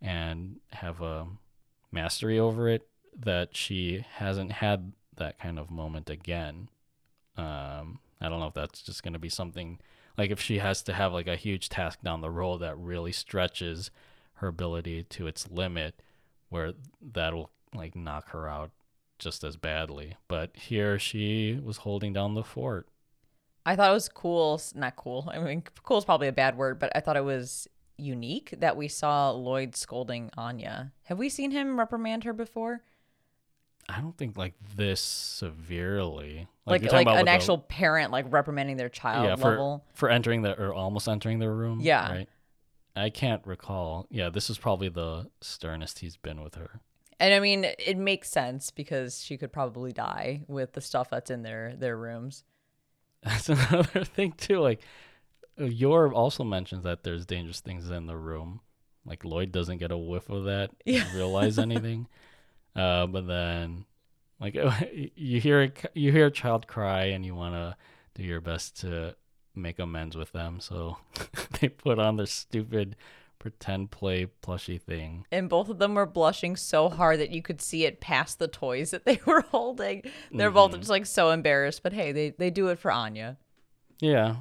and 0.03 0.57
have 0.73 1.01
a 1.01 1.27
mastery 1.93 2.39
over 2.39 2.69
it 2.69 2.87
that 3.19 3.57
she 3.57 4.05
hasn't 4.15 4.53
had 4.53 4.93
that 5.17 5.39
kind 5.39 5.59
of 5.59 5.71
moment 5.71 6.11
again. 6.11 6.69
Um, 7.37 8.01
I 8.21 8.29
don't 8.29 8.41
know 8.41 8.49
if 8.49 8.55
that's 8.55 8.83
just 8.83 9.03
going 9.03 9.13
to 9.13 9.19
be 9.19 9.29
something 9.29 9.79
like 10.17 10.31
if 10.31 10.41
she 10.41 10.59
has 10.59 10.83
to 10.85 10.93
have 10.93 11.13
like 11.13 11.27
a 11.27 11.37
huge 11.37 11.69
task 11.69 12.01
down 12.03 12.21
the 12.21 12.31
road 12.31 12.59
that 12.59 12.79
really 12.79 13.13
stretches 13.13 13.91
her 14.35 14.49
ability 14.49 15.05
to 15.05 15.27
its 15.27 15.51
limit 15.51 16.01
where 16.55 16.73
that'll 17.03 17.51
like 17.75 17.97
knock 17.97 18.31
her 18.31 18.49
out 18.49 18.71
just 19.19 19.43
as 19.43 19.57
badly. 19.57 20.17
But 20.29 20.57
here 20.57 21.01
she 21.01 21.59
was 21.61 21.79
holding 21.79 22.13
down 22.13 22.35
the 22.35 22.45
fort. 22.45 22.87
I 23.67 23.75
thought 23.75 23.91
it 23.91 23.95
was 23.95 24.09
cool, 24.09 24.61
not 24.77 24.95
cool. 24.95 25.29
I 25.33 25.41
mean, 25.41 25.65
cool 25.83 25.99
is 25.99 26.05
probably 26.05 26.29
a 26.29 26.33
bad 26.33 26.57
word, 26.57 26.79
but 26.79 26.93
I 26.95 27.01
thought 27.01 27.17
it 27.17 27.25
was 27.25 27.67
unique 27.97 28.55
that 28.59 28.77
we 28.77 28.87
saw 28.87 29.31
Lloyd 29.33 29.75
scolding 29.75 30.31
Anya. 30.37 30.93
Have 31.05 31.19
we 31.19 31.29
seen 31.29 31.51
him 31.51 31.77
reprimand 31.77 32.23
her 32.23 32.33
before? 32.33 32.83
I 33.89 34.01
don't 34.01 34.17
think 34.17 34.37
like 34.37 34.55
this 34.77 35.01
severely. 35.01 36.47
Like 36.67 36.83
you're 36.83 36.93
like, 36.93 37.09
an 37.09 37.17
with 37.17 37.25
the- 37.25 37.31
actual 37.31 37.59
parent 37.59 38.13
like 38.13 38.27
reprimanding 38.29 38.77
their 38.77 38.89
child 38.89 39.27
yeah, 39.27 39.37
for, 39.37 39.51
level. 39.51 39.85
for 39.95 40.09
entering 40.09 40.43
the 40.43 40.57
or 40.57 40.73
almost 40.73 41.09
entering 41.09 41.41
the 41.41 41.51
room. 41.51 41.81
Yeah. 41.83 42.11
Right. 42.13 42.29
I 42.97 43.11
can't 43.11 43.43
recall. 43.47 44.07
Yeah, 44.11 44.31
this 44.31 44.49
is 44.49 44.59
probably 44.59 44.89
the 44.89 45.31
sternest 45.41 45.99
he's 46.01 46.17
been 46.17 46.43
with 46.43 46.55
her. 46.55 46.81
And 47.21 47.33
I 47.35 47.41
mean, 47.41 47.65
it 47.65 47.97
makes 47.97 48.29
sense 48.31 48.71
because 48.71 49.23
she 49.23 49.37
could 49.37 49.53
probably 49.53 49.93
die 49.93 50.43
with 50.49 50.73
the 50.73 50.81
stuff 50.81 51.11
that's 51.11 51.31
in 51.31 51.43
their 51.43 51.75
their 51.77 51.97
rooms. 51.97 52.45
That's 53.23 53.49
another 53.49 54.05
thing 54.05 54.33
too. 54.33 54.61
Like, 54.61 54.81
Yor 55.57 56.13
also 56.13 56.45
mentions 56.45 56.83
that 56.85 57.05
there's 57.05 57.25
dangerous 57.27 57.61
things 57.61 57.89
in 57.91 58.07
the 58.07 58.17
room. 58.17 58.61
Like 59.07 59.25
Lloyd 59.25 59.53
doesn't 59.53 59.79
get 59.79 59.91
a 59.93 59.99
whiff 59.99 60.29
of 60.31 60.45
that, 60.45 60.71
Yeah. 60.85 61.05
realize 61.15 61.59
anything. 61.59 62.09
Uh, 62.75 63.07
but 63.07 63.27
then, 63.27 63.85
like, 64.41 64.57
you 65.15 65.41
hear 65.41 65.63
a, 65.63 65.73
you 65.95 66.11
hear 66.11 66.27
a 66.27 66.31
child 66.31 66.67
cry, 66.67 67.05
and 67.07 67.25
you 67.25 67.35
want 67.35 67.55
to 67.55 67.77
do 68.15 68.23
your 68.25 68.41
best 68.41 68.81
to 68.81 69.15
make 69.55 69.79
amends 69.79 70.17
with 70.17 70.33
them. 70.33 70.61
So 70.61 70.99
they 71.61 71.69
put 71.69 71.99
on 71.99 72.17
their 72.17 72.27
stupid 72.27 72.97
pretend 73.39 73.91
play 73.91 74.25
plushy 74.27 74.79
thing. 74.79 75.27
And 75.31 75.51
both 75.51 75.69
of 75.69 75.79
them 75.79 75.95
were 75.95 76.07
blushing 76.07 76.57
so 76.57 76.89
hard 76.89 77.21
that 77.21 77.31
you 77.31 77.43
could 77.43 77.61
see 77.61 77.85
it 77.85 78.01
past 78.01 78.39
the 78.39 78.49
toys 78.49 78.91
that 78.93 79.05
they 79.05 79.21
were 79.27 79.43
holding. 79.43 80.03
They're 80.33 80.51
both 80.51 80.71
Mm-hmm. 80.71 80.81
just 80.81 80.91
like 80.91 81.05
so 81.07 81.31
embarrassed, 81.31 81.83
but 81.83 81.93
hey, 81.93 82.13
they 82.13 82.31
they 82.31 82.51
do 82.51 82.69
it 82.69 82.79
for 82.79 82.91
Anya. 82.91 83.37
Yeah. 84.01 84.37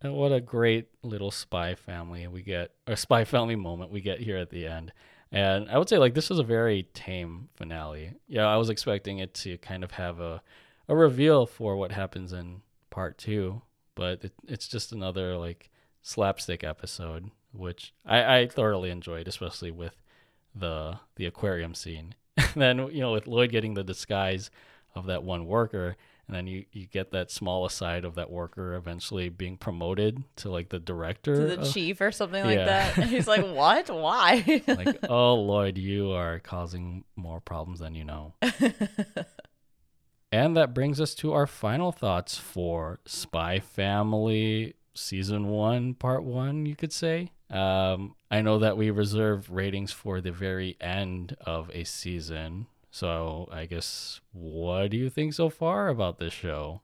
And 0.00 0.14
what 0.14 0.32
a 0.32 0.40
great 0.40 0.88
little 1.02 1.30
spy 1.30 1.74
family 1.74 2.26
we 2.28 2.42
get, 2.42 2.72
a 2.86 2.96
spy 2.96 3.24
family 3.24 3.56
moment 3.56 3.90
we 3.92 4.00
get 4.00 4.20
here 4.20 4.36
at 4.36 4.50
the 4.50 4.66
end. 4.66 4.92
And 5.32 5.68
I 5.68 5.76
would 5.78 5.88
say, 5.88 5.98
like, 5.98 6.14
this 6.14 6.30
was 6.30 6.38
a 6.38 6.44
very 6.44 6.84
tame 6.94 7.48
finale. 7.56 8.12
Yeah, 8.28 8.46
I 8.46 8.56
was 8.56 8.70
expecting 8.70 9.18
it 9.18 9.34
to 9.34 9.58
kind 9.58 9.82
of 9.84 9.90
have 9.92 10.18
a, 10.20 10.40
a 10.88 10.94
reveal 10.96 11.46
for 11.46 11.76
what 11.76 11.90
happens 11.92 12.32
in 12.32 12.62
part 12.90 13.18
two, 13.18 13.60
but 13.96 14.22
it, 14.24 14.32
it's 14.46 14.68
just 14.68 14.92
another, 14.92 15.36
like, 15.36 15.70
slapstick 16.02 16.62
episode, 16.62 17.30
which 17.52 17.92
I, 18.04 18.38
I 18.38 18.46
thoroughly 18.46 18.90
enjoyed, 18.90 19.26
especially 19.26 19.72
with 19.72 19.96
the 20.54 21.00
the 21.16 21.26
aquarium 21.26 21.74
scene. 21.74 22.14
and 22.36 22.46
then, 22.54 22.78
you 22.92 23.00
know, 23.00 23.12
with 23.12 23.26
Lloyd 23.26 23.50
getting 23.50 23.74
the 23.74 23.82
disguise 23.82 24.50
of 24.94 25.06
that 25.06 25.22
one 25.24 25.46
worker, 25.46 25.96
and 26.26 26.34
then 26.36 26.46
you, 26.46 26.64
you 26.72 26.86
get 26.86 27.10
that 27.12 27.30
small 27.30 27.66
aside 27.66 28.04
of 28.04 28.14
that 28.16 28.30
worker 28.30 28.74
eventually 28.74 29.28
being 29.28 29.56
promoted 29.56 30.24
to 30.36 30.50
like 30.50 30.68
the 30.70 30.78
director 30.78 31.34
To 31.34 31.56
the 31.56 31.60
of- 31.60 31.72
chief 31.72 32.00
or 32.00 32.10
something 32.10 32.44
like 32.44 32.58
yeah. 32.58 32.64
that. 32.64 32.98
And 32.98 33.10
he's 33.10 33.28
like, 33.28 33.44
What? 33.54 33.88
Why? 33.90 34.62
like 34.66 34.98
oh 35.08 35.34
lloyd 35.36 35.78
you 35.78 36.10
are 36.12 36.40
causing 36.40 37.04
more 37.14 37.40
problems 37.40 37.78
than 37.80 37.94
you 37.94 38.04
know 38.04 38.34
and 40.32 40.56
that 40.56 40.74
brings 40.74 41.00
us 41.00 41.14
to 41.14 41.32
our 41.32 41.46
final 41.46 41.92
thoughts 41.92 42.36
for 42.36 43.00
spy 43.04 43.58
family 43.58 44.74
season 44.94 45.48
one 45.48 45.94
part 45.94 46.24
one 46.24 46.66
you 46.66 46.74
could 46.74 46.92
say 46.92 47.30
um, 47.50 48.14
i 48.30 48.40
know 48.40 48.58
that 48.58 48.76
we 48.76 48.90
reserve 48.90 49.50
ratings 49.50 49.92
for 49.92 50.20
the 50.20 50.32
very 50.32 50.76
end 50.80 51.36
of 51.46 51.70
a 51.72 51.84
season 51.84 52.66
so 52.90 53.48
i 53.52 53.66
guess 53.66 54.20
what 54.32 54.90
do 54.90 54.96
you 54.96 55.10
think 55.10 55.32
so 55.32 55.48
far 55.48 55.88
about 55.88 56.18
this 56.18 56.32
show 56.32 56.80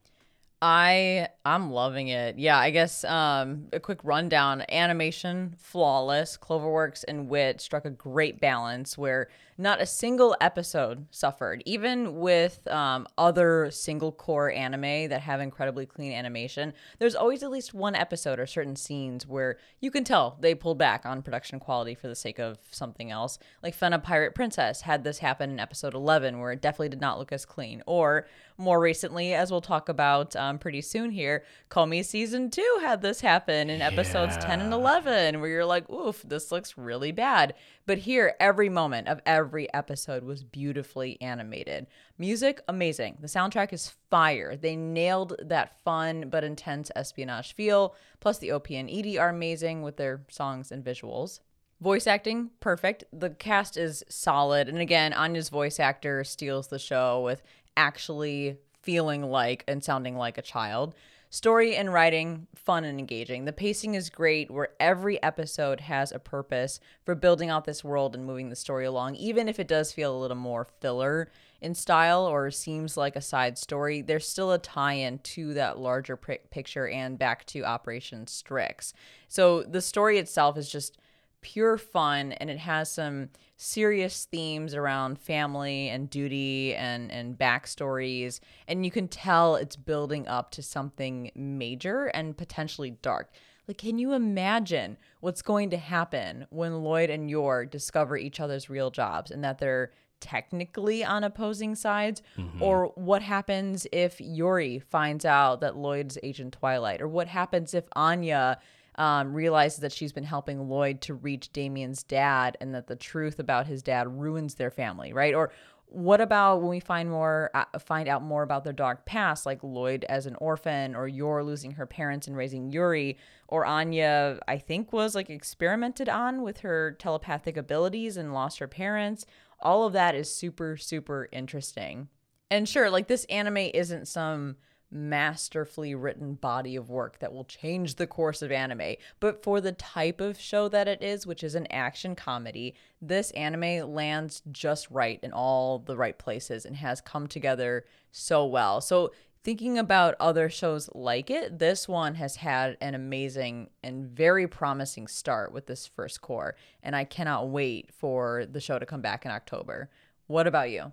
I 0.64 1.26
I'm 1.44 1.72
loving 1.72 2.06
it. 2.06 2.38
Yeah, 2.38 2.56
I 2.56 2.70
guess 2.70 3.02
um 3.02 3.66
a 3.72 3.80
quick 3.80 3.98
rundown. 4.04 4.64
Animation 4.70 5.56
flawless. 5.58 6.38
Cloverworks 6.38 7.04
and 7.08 7.28
Wit 7.28 7.60
struck 7.60 7.84
a 7.84 7.90
great 7.90 8.40
balance 8.40 8.96
where 8.96 9.28
not 9.58 9.80
a 9.80 9.86
single 9.86 10.36
episode 10.40 11.06
suffered. 11.10 11.62
Even 11.66 12.16
with 12.16 12.66
um, 12.68 13.06
other 13.18 13.70
single 13.70 14.12
cour 14.12 14.50
anime 14.50 15.08
that 15.08 15.20
have 15.22 15.40
incredibly 15.40 15.86
clean 15.86 16.12
animation, 16.12 16.72
there's 16.98 17.14
always 17.14 17.42
at 17.42 17.50
least 17.50 17.74
one 17.74 17.94
episode 17.94 18.38
or 18.38 18.46
certain 18.46 18.76
scenes 18.76 19.26
where 19.26 19.58
you 19.80 19.90
can 19.90 20.04
tell 20.04 20.36
they 20.40 20.54
pulled 20.54 20.78
back 20.78 21.04
on 21.04 21.22
production 21.22 21.60
quality 21.60 21.94
for 21.94 22.08
the 22.08 22.14
sake 22.14 22.38
of 22.38 22.58
something 22.70 23.10
else. 23.10 23.38
Like 23.62 23.76
Fena 23.76 24.02
Pirate 24.02 24.34
Princess 24.34 24.82
had 24.82 25.04
this 25.04 25.18
happen 25.18 25.50
in 25.50 25.60
episode 25.60 25.94
11 25.94 26.38
where 26.38 26.52
it 26.52 26.62
definitely 26.62 26.88
did 26.90 27.00
not 27.00 27.18
look 27.18 27.32
as 27.32 27.44
clean. 27.44 27.82
Or 27.86 28.26
more 28.58 28.80
recently, 28.80 29.34
as 29.34 29.50
we'll 29.50 29.60
talk 29.60 29.88
about 29.88 30.34
um, 30.36 30.58
pretty 30.58 30.80
soon 30.80 31.10
here, 31.10 31.44
Komi 31.70 32.04
season 32.04 32.50
two 32.50 32.78
had 32.80 33.02
this 33.02 33.20
happen 33.20 33.70
in 33.70 33.82
episodes 33.82 34.36
10 34.38 34.60
and 34.60 34.72
11 34.72 35.40
where 35.40 35.50
you're 35.50 35.64
like, 35.64 35.88
oof, 35.90 36.22
this 36.22 36.52
looks 36.52 36.78
really 36.78 37.12
bad. 37.12 37.54
But 37.84 37.98
here, 37.98 38.34
every 38.38 38.68
moment 38.68 39.08
of 39.08 39.20
every 39.26 39.72
episode 39.74 40.22
was 40.22 40.44
beautifully 40.44 41.20
animated. 41.20 41.86
Music, 42.16 42.60
amazing. 42.68 43.18
The 43.20 43.26
soundtrack 43.26 43.72
is 43.72 43.94
fire. 44.08 44.56
They 44.56 44.76
nailed 44.76 45.34
that 45.42 45.80
fun 45.80 46.28
but 46.30 46.44
intense 46.44 46.90
espionage 46.94 47.54
feel. 47.54 47.94
Plus, 48.20 48.38
the 48.38 48.52
OP 48.52 48.70
and 48.70 48.88
ED 48.88 49.16
are 49.16 49.30
amazing 49.30 49.82
with 49.82 49.96
their 49.96 50.22
songs 50.28 50.70
and 50.70 50.84
visuals. 50.84 51.40
Voice 51.80 52.06
acting, 52.06 52.50
perfect. 52.60 53.02
The 53.12 53.30
cast 53.30 53.76
is 53.76 54.04
solid. 54.08 54.68
And 54.68 54.78
again, 54.78 55.12
Anya's 55.12 55.48
voice 55.48 55.80
actor 55.80 56.22
steals 56.22 56.68
the 56.68 56.78
show 56.78 57.20
with 57.22 57.42
actually 57.76 58.58
feeling 58.82 59.22
like 59.22 59.64
and 59.66 59.82
sounding 59.82 60.16
like 60.16 60.38
a 60.38 60.42
child. 60.42 60.94
Story 61.34 61.74
and 61.74 61.90
writing, 61.90 62.46
fun 62.54 62.84
and 62.84 62.98
engaging. 62.98 63.46
The 63.46 63.54
pacing 63.54 63.94
is 63.94 64.10
great, 64.10 64.50
where 64.50 64.68
every 64.78 65.20
episode 65.22 65.80
has 65.80 66.12
a 66.12 66.18
purpose 66.18 66.78
for 67.06 67.14
building 67.14 67.48
out 67.48 67.64
this 67.64 67.82
world 67.82 68.14
and 68.14 68.26
moving 68.26 68.50
the 68.50 68.54
story 68.54 68.84
along, 68.84 69.14
even 69.14 69.48
if 69.48 69.58
it 69.58 69.66
does 69.66 69.92
feel 69.92 70.14
a 70.14 70.20
little 70.20 70.36
more 70.36 70.68
filler 70.80 71.30
in 71.62 71.74
style 71.74 72.26
or 72.26 72.50
seems 72.50 72.98
like 72.98 73.16
a 73.16 73.22
side 73.22 73.56
story. 73.56 74.02
There's 74.02 74.28
still 74.28 74.52
a 74.52 74.58
tie 74.58 74.92
in 74.92 75.20
to 75.20 75.54
that 75.54 75.78
larger 75.78 76.16
pri- 76.16 76.40
picture 76.50 76.86
and 76.86 77.18
back 77.18 77.46
to 77.46 77.64
Operation 77.64 78.26
Strix. 78.26 78.92
So 79.26 79.62
the 79.62 79.80
story 79.80 80.18
itself 80.18 80.58
is 80.58 80.70
just 80.70 80.98
pure 81.42 81.76
fun 81.76 82.32
and 82.32 82.48
it 82.48 82.58
has 82.58 82.90
some 82.90 83.28
serious 83.56 84.24
themes 84.24 84.74
around 84.74 85.18
family 85.18 85.88
and 85.88 86.08
duty 86.08 86.74
and 86.74 87.10
and 87.12 87.36
backstories. 87.38 88.40
And 88.66 88.84
you 88.84 88.90
can 88.90 89.08
tell 89.08 89.56
it's 89.56 89.76
building 89.76 90.26
up 90.28 90.50
to 90.52 90.62
something 90.62 91.30
major 91.34 92.06
and 92.06 92.36
potentially 92.36 92.90
dark. 93.02 93.30
Like 93.68 93.78
can 93.78 93.98
you 93.98 94.12
imagine 94.12 94.96
what's 95.20 95.42
going 95.42 95.70
to 95.70 95.76
happen 95.76 96.46
when 96.50 96.82
lloyd 96.82 97.10
and 97.10 97.30
yor 97.30 97.64
discover 97.66 98.16
each 98.16 98.40
other's 98.40 98.68
real 98.70 98.90
jobs 98.90 99.30
and 99.30 99.44
that 99.44 99.58
they're 99.58 99.92
technically 100.20 101.02
on 101.04 101.24
opposing 101.24 101.74
sides, 101.74 102.22
Mm-hmm. 102.38 102.62
or 102.62 102.92
what 102.94 103.22
happens 103.22 103.86
if 103.92 104.20
Yuri 104.20 104.78
finds 104.78 105.24
out 105.24 105.60
that 105.60 105.76
Lloyd's 105.76 106.16
Agent 106.22 106.54
Twilight, 106.54 107.02
or 107.02 107.08
what 107.08 107.26
happens 107.26 107.74
if 107.74 107.84
Anya 107.94 108.58
um, 108.96 109.32
realizes 109.32 109.80
that 109.80 109.92
she's 109.92 110.12
been 110.12 110.24
helping 110.24 110.68
Lloyd 110.68 111.00
to 111.02 111.14
reach 111.14 111.52
Damian's 111.52 112.02
dad 112.02 112.56
and 112.60 112.74
that 112.74 112.86
the 112.86 112.96
truth 112.96 113.38
about 113.38 113.66
his 113.66 113.82
dad 113.82 114.20
ruins 114.20 114.54
their 114.54 114.70
family, 114.70 115.12
right? 115.12 115.34
Or 115.34 115.50
what 115.92 116.22
about 116.22 116.62
when 116.62 116.70
we 116.70 116.80
find 116.80 117.10
more 117.10 117.50
uh, 117.52 117.64
find 117.78 118.08
out 118.08 118.22
more 118.22 118.42
about 118.42 118.64
their 118.64 118.72
dark 118.72 119.04
past 119.04 119.44
like 119.44 119.62
lloyd 119.62 120.04
as 120.08 120.24
an 120.24 120.34
orphan 120.36 120.94
or 120.94 121.06
yor 121.06 121.44
losing 121.44 121.72
her 121.72 121.84
parents 121.84 122.26
and 122.26 122.34
raising 122.34 122.72
yuri 122.72 123.18
or 123.48 123.66
anya 123.66 124.38
i 124.48 124.56
think 124.56 124.90
was 124.90 125.14
like 125.14 125.28
experimented 125.28 126.08
on 126.08 126.40
with 126.40 126.60
her 126.60 126.96
telepathic 126.98 127.58
abilities 127.58 128.16
and 128.16 128.32
lost 128.32 128.58
her 128.58 128.68
parents 128.68 129.26
all 129.60 129.84
of 129.84 129.92
that 129.92 130.14
is 130.14 130.34
super 130.34 130.78
super 130.78 131.28
interesting 131.30 132.08
and 132.50 132.66
sure 132.66 132.88
like 132.88 133.08
this 133.08 133.26
anime 133.26 133.58
isn't 133.58 134.08
some 134.08 134.56
masterfully 134.92 135.94
written 135.94 136.34
body 136.34 136.76
of 136.76 136.90
work 136.90 137.18
that 137.18 137.32
will 137.32 137.44
change 137.44 137.94
the 137.94 138.06
course 138.06 138.42
of 138.42 138.52
anime. 138.52 138.96
But 139.20 139.42
for 139.42 139.60
the 139.60 139.72
type 139.72 140.20
of 140.20 140.38
show 140.38 140.68
that 140.68 140.88
it 140.88 141.02
is, 141.02 141.26
which 141.26 141.42
is 141.42 141.54
an 141.54 141.66
action 141.70 142.14
comedy, 142.14 142.74
this 143.00 143.30
anime 143.32 143.92
lands 143.92 144.42
just 144.52 144.90
right 144.90 145.18
in 145.22 145.32
all 145.32 145.78
the 145.78 145.96
right 145.96 146.18
places 146.18 146.64
and 146.64 146.76
has 146.76 147.00
come 147.00 147.26
together 147.26 147.84
so 148.10 148.44
well. 148.46 148.80
So, 148.80 149.12
thinking 149.44 149.76
about 149.76 150.14
other 150.20 150.48
shows 150.48 150.88
like 150.94 151.28
it, 151.30 151.58
this 151.58 151.88
one 151.88 152.14
has 152.14 152.36
had 152.36 152.76
an 152.80 152.94
amazing 152.94 153.70
and 153.82 154.06
very 154.06 154.46
promising 154.46 155.08
start 155.08 155.52
with 155.52 155.66
this 155.66 155.86
first 155.86 156.20
cour. 156.20 156.54
And 156.82 156.94
I 156.94 157.04
cannot 157.04 157.48
wait 157.48 157.92
for 157.92 158.46
the 158.46 158.60
show 158.60 158.78
to 158.78 158.86
come 158.86 159.00
back 159.00 159.24
in 159.24 159.32
October. 159.32 159.90
What 160.28 160.46
about 160.46 160.70
you? 160.70 160.92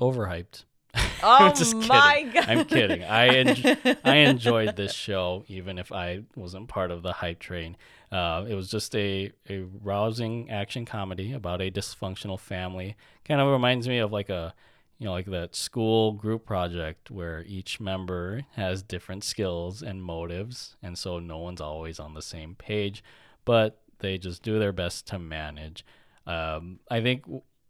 Overhyped. 0.00 0.64
Oh 1.24 1.52
Just 1.52 1.76
my 1.76 2.16
kidding. 2.16 2.32
god. 2.32 2.48
I'm 2.48 2.64
kidding. 2.64 3.04
I 3.04 3.26
en- 3.28 3.98
I 4.04 4.16
enjoyed 4.16 4.74
this 4.74 4.92
show 4.92 5.44
even 5.46 5.78
if 5.78 5.92
I 5.92 6.22
wasn't 6.34 6.68
part 6.68 6.90
of 6.90 7.02
the 7.04 7.12
hype 7.12 7.38
train. 7.38 7.76
Uh, 8.10 8.44
it 8.48 8.54
was 8.56 8.68
just 8.68 8.94
a, 8.96 9.30
a 9.48 9.60
rousing 9.82 10.50
action 10.50 10.84
comedy 10.84 11.32
about 11.32 11.60
a 11.62 11.70
dysfunctional 11.70 12.38
family. 12.38 12.96
Kind 13.24 13.40
of 13.40 13.46
reminds 13.48 13.86
me 13.88 13.98
of 13.98 14.10
like 14.12 14.30
a 14.30 14.52
you 14.98 15.06
know 15.06 15.12
like 15.12 15.26
that 15.26 15.54
school 15.54 16.10
group 16.12 16.44
project 16.44 17.08
where 17.10 17.44
each 17.46 17.78
member 17.80 18.42
has 18.56 18.82
different 18.82 19.22
skills 19.22 19.80
and 19.80 20.02
motives 20.02 20.76
and 20.82 20.98
so 20.98 21.18
no 21.20 21.38
one's 21.38 21.60
always 21.60 22.00
on 22.00 22.14
the 22.14 22.22
same 22.22 22.56
page, 22.56 23.02
but 23.44 23.80
they 24.00 24.18
just 24.18 24.42
do 24.42 24.58
their 24.58 24.72
best 24.72 25.06
to 25.06 25.18
manage. 25.20 25.84
Um, 26.26 26.80
I 26.90 27.00
think 27.00 27.24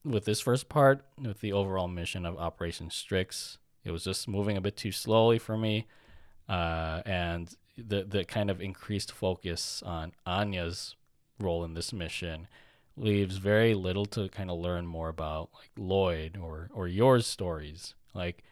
with 0.04 0.24
this 0.24 0.40
first 0.40 0.68
part, 0.68 1.04
with 1.20 1.40
the 1.40 1.52
overall 1.52 1.88
mission 1.88 2.26
of 2.26 2.38
Operation 2.38 2.90
Strix, 2.90 3.58
it 3.84 3.90
was 3.90 4.04
just 4.04 4.28
moving 4.28 4.56
a 4.56 4.60
bit 4.60 4.76
too 4.76 4.92
slowly 4.92 5.38
for 5.38 5.56
me, 5.56 5.86
uh, 6.48 7.02
and 7.04 7.54
the 7.76 8.04
the 8.04 8.24
kind 8.24 8.50
of 8.50 8.60
increased 8.60 9.12
focus 9.12 9.82
on 9.84 10.12
Anya's 10.26 10.96
role 11.38 11.64
in 11.64 11.74
this 11.74 11.92
mission 11.92 12.46
leaves 12.96 13.38
very 13.38 13.74
little 13.74 14.04
to 14.06 14.28
kind 14.28 14.50
of 14.50 14.58
learn 14.58 14.86
more 14.86 15.08
about 15.08 15.50
like 15.54 15.70
Lloyd 15.76 16.38
or 16.40 16.68
or 16.72 16.86
Yor's 16.88 17.26
stories. 17.26 17.94
Like, 18.14 18.42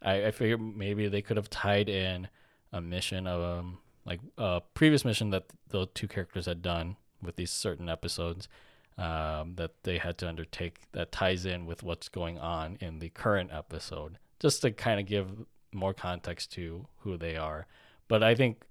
I 0.00 0.26
I 0.26 0.30
figure 0.30 0.58
maybe 0.58 1.08
they 1.08 1.22
could 1.22 1.36
have 1.36 1.50
tied 1.50 1.88
in 1.88 2.28
a 2.72 2.80
mission 2.80 3.26
of 3.26 3.58
um 3.58 3.78
like 4.04 4.20
a 4.38 4.62
previous 4.74 5.04
mission 5.04 5.30
that 5.30 5.44
the 5.68 5.86
two 5.94 6.08
characters 6.08 6.46
had 6.46 6.62
done 6.62 6.96
with 7.22 7.36
these 7.36 7.50
certain 7.50 7.88
episodes 7.88 8.48
um, 8.98 9.54
that 9.56 9.72
they 9.82 9.98
had 9.98 10.18
to 10.18 10.28
undertake 10.28 10.80
that 10.92 11.12
ties 11.12 11.46
in 11.46 11.66
with 11.66 11.82
what's 11.82 12.08
going 12.08 12.38
on 12.38 12.76
in 12.80 12.98
the 12.98 13.08
current 13.10 13.50
episode, 13.52 14.18
just 14.38 14.62
to 14.62 14.70
kind 14.70 15.00
of 15.00 15.06
give 15.06 15.28
more 15.72 15.94
context 15.94 16.52
to 16.52 16.86
who 16.98 17.16
they 17.16 17.36
are. 17.36 17.66
But 18.08 18.22
I 18.22 18.34
think 18.34 18.64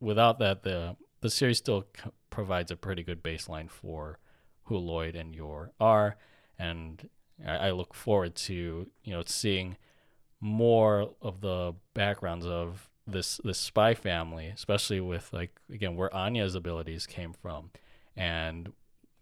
without 0.00 0.38
that, 0.38 0.62
the 0.62 0.96
the 1.20 1.30
series 1.30 1.58
still 1.58 1.86
c- 1.96 2.10
provides 2.30 2.70
a 2.70 2.76
pretty 2.76 3.02
good 3.02 3.22
baseline 3.22 3.68
for 3.68 4.18
who 4.64 4.76
Lloyd 4.76 5.16
and 5.16 5.34
Yor 5.34 5.72
are, 5.80 6.16
and 6.58 7.08
I, 7.44 7.68
I 7.68 7.70
look 7.72 7.94
forward 7.94 8.34
to 8.36 8.86
you 9.02 9.12
know 9.12 9.22
seeing 9.26 9.76
more 10.40 11.10
of 11.20 11.40
the 11.40 11.74
backgrounds 11.94 12.46
of 12.46 12.88
this 13.06 13.40
this 13.44 13.58
spy 13.58 13.94
family, 13.94 14.46
especially 14.46 15.00
with 15.00 15.32
like 15.32 15.60
again 15.72 15.96
where 15.96 16.14
Anya's 16.14 16.54
abilities 16.54 17.06
came 17.06 17.32
from, 17.32 17.70
and 18.16 18.72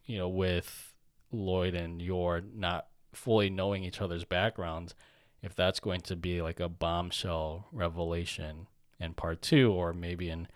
you 0.08 0.18
know 0.18 0.28
with 0.28 0.92
Lloyd 1.30 1.74
and 1.74 2.02
Yor 2.02 2.42
not 2.54 2.88
fully 3.12 3.50
knowing 3.50 3.84
each 3.84 4.00
other's 4.00 4.24
backgrounds, 4.24 4.94
if 5.42 5.54
that's 5.54 5.78
going 5.78 6.00
to 6.02 6.16
be 6.16 6.42
like 6.42 6.58
a 6.58 6.68
bombshell 6.68 7.68
revelation 7.70 8.66
in 8.98 9.14
part 9.14 9.40
two 9.40 9.72
or 9.72 9.92
maybe 9.92 10.28
in 10.28 10.48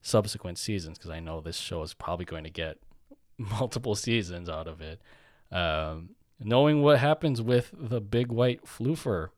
subsequent 0.00 0.58
seasons, 0.58 0.96
because 0.96 1.10
I 1.10 1.20
know 1.20 1.40
this 1.40 1.58
show 1.58 1.82
is 1.82 1.92
probably 1.92 2.24
going 2.24 2.44
to 2.44 2.50
get 2.50 2.78
multiple 3.38 3.94
seasons 3.94 4.48
out 4.48 4.66
of 4.66 4.80
it. 4.80 5.02
Um, 5.52 6.10
knowing 6.42 6.82
what 6.82 6.98
happens 6.98 7.42
with 7.42 7.70
the 7.76 8.00
big 8.00 8.32
white 8.32 8.64
floofer 8.64 9.28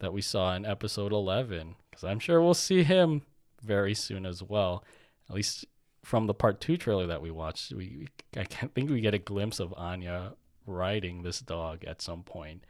that 0.00 0.12
we 0.12 0.20
saw 0.20 0.54
in 0.54 0.64
episode 0.64 1.12
11 1.12 1.76
because 1.90 2.04
i'm 2.04 2.18
sure 2.18 2.40
we'll 2.40 2.54
see 2.54 2.82
him 2.82 3.22
very 3.62 3.94
soon 3.94 4.26
as 4.26 4.42
well 4.42 4.84
at 5.28 5.36
least 5.36 5.66
from 6.08 6.26
the 6.26 6.34
part 6.34 6.58
two 6.58 6.78
trailer 6.78 7.06
that 7.06 7.20
we 7.20 7.30
watched 7.30 7.72
we 7.72 8.08
i 8.36 8.44
think 8.44 8.88
we 8.88 9.00
get 9.00 9.12
a 9.12 9.18
glimpse 9.18 9.60
of 9.60 9.74
anya 9.76 10.32
riding 10.66 11.22
this 11.22 11.40
dog 11.40 11.84
at 11.84 12.00
some 12.00 12.22
point 12.22 12.64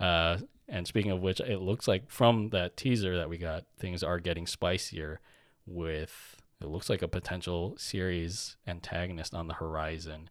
uh, 0.00 0.38
and 0.68 0.86
speaking 0.86 1.10
of 1.10 1.20
which 1.20 1.40
it 1.40 1.60
looks 1.60 1.88
like 1.88 2.08
from 2.08 2.50
that 2.50 2.76
teaser 2.76 3.16
that 3.16 3.28
we 3.28 3.36
got 3.36 3.64
things 3.80 4.04
are 4.04 4.20
getting 4.20 4.46
spicier 4.46 5.18
with 5.66 6.36
it 6.60 6.68
looks 6.68 6.88
like 6.88 7.02
a 7.02 7.08
potential 7.08 7.74
series 7.76 8.56
antagonist 8.66 9.34
on 9.34 9.48
the 9.48 9.54
horizon 9.54 10.30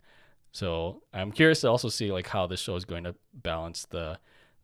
so 0.53 1.01
i'm 1.13 1.33
curious 1.33 1.61
to 1.61 1.67
also 1.67 1.89
see 1.89 2.13
like 2.13 2.27
how 2.27 2.47
this 2.47 2.61
show 2.61 2.77
is 2.77 2.85
going 2.85 3.03
to 3.03 3.13
balance 3.33 3.85
the 3.89 4.17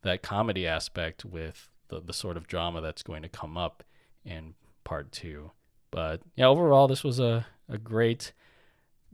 that 0.03 0.21
comedy 0.21 0.65
aspect 0.65 1.25
with 1.25 1.69
the, 1.87 1.99
the 1.99 2.13
sort 2.13 2.37
of 2.37 2.47
drama 2.47 2.81
that's 2.81 3.03
going 3.03 3.23
to 3.23 3.29
come 3.29 3.57
up 3.57 3.83
in 4.23 4.53
part 4.83 5.11
two. 5.11 5.51
But 5.91 6.21
yeah, 6.35 6.47
overall, 6.47 6.87
this 6.87 7.03
was 7.03 7.19
a, 7.19 7.45
a 7.69 7.77
great, 7.77 8.33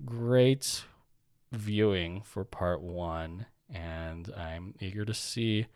great 0.05 0.83
viewing 1.51 2.21
for 2.21 2.43
part 2.43 2.81
one. 2.81 3.45
And 3.73 4.31
I'm 4.35 4.73
eager 4.79 5.05
to 5.05 5.13
see 5.13 5.67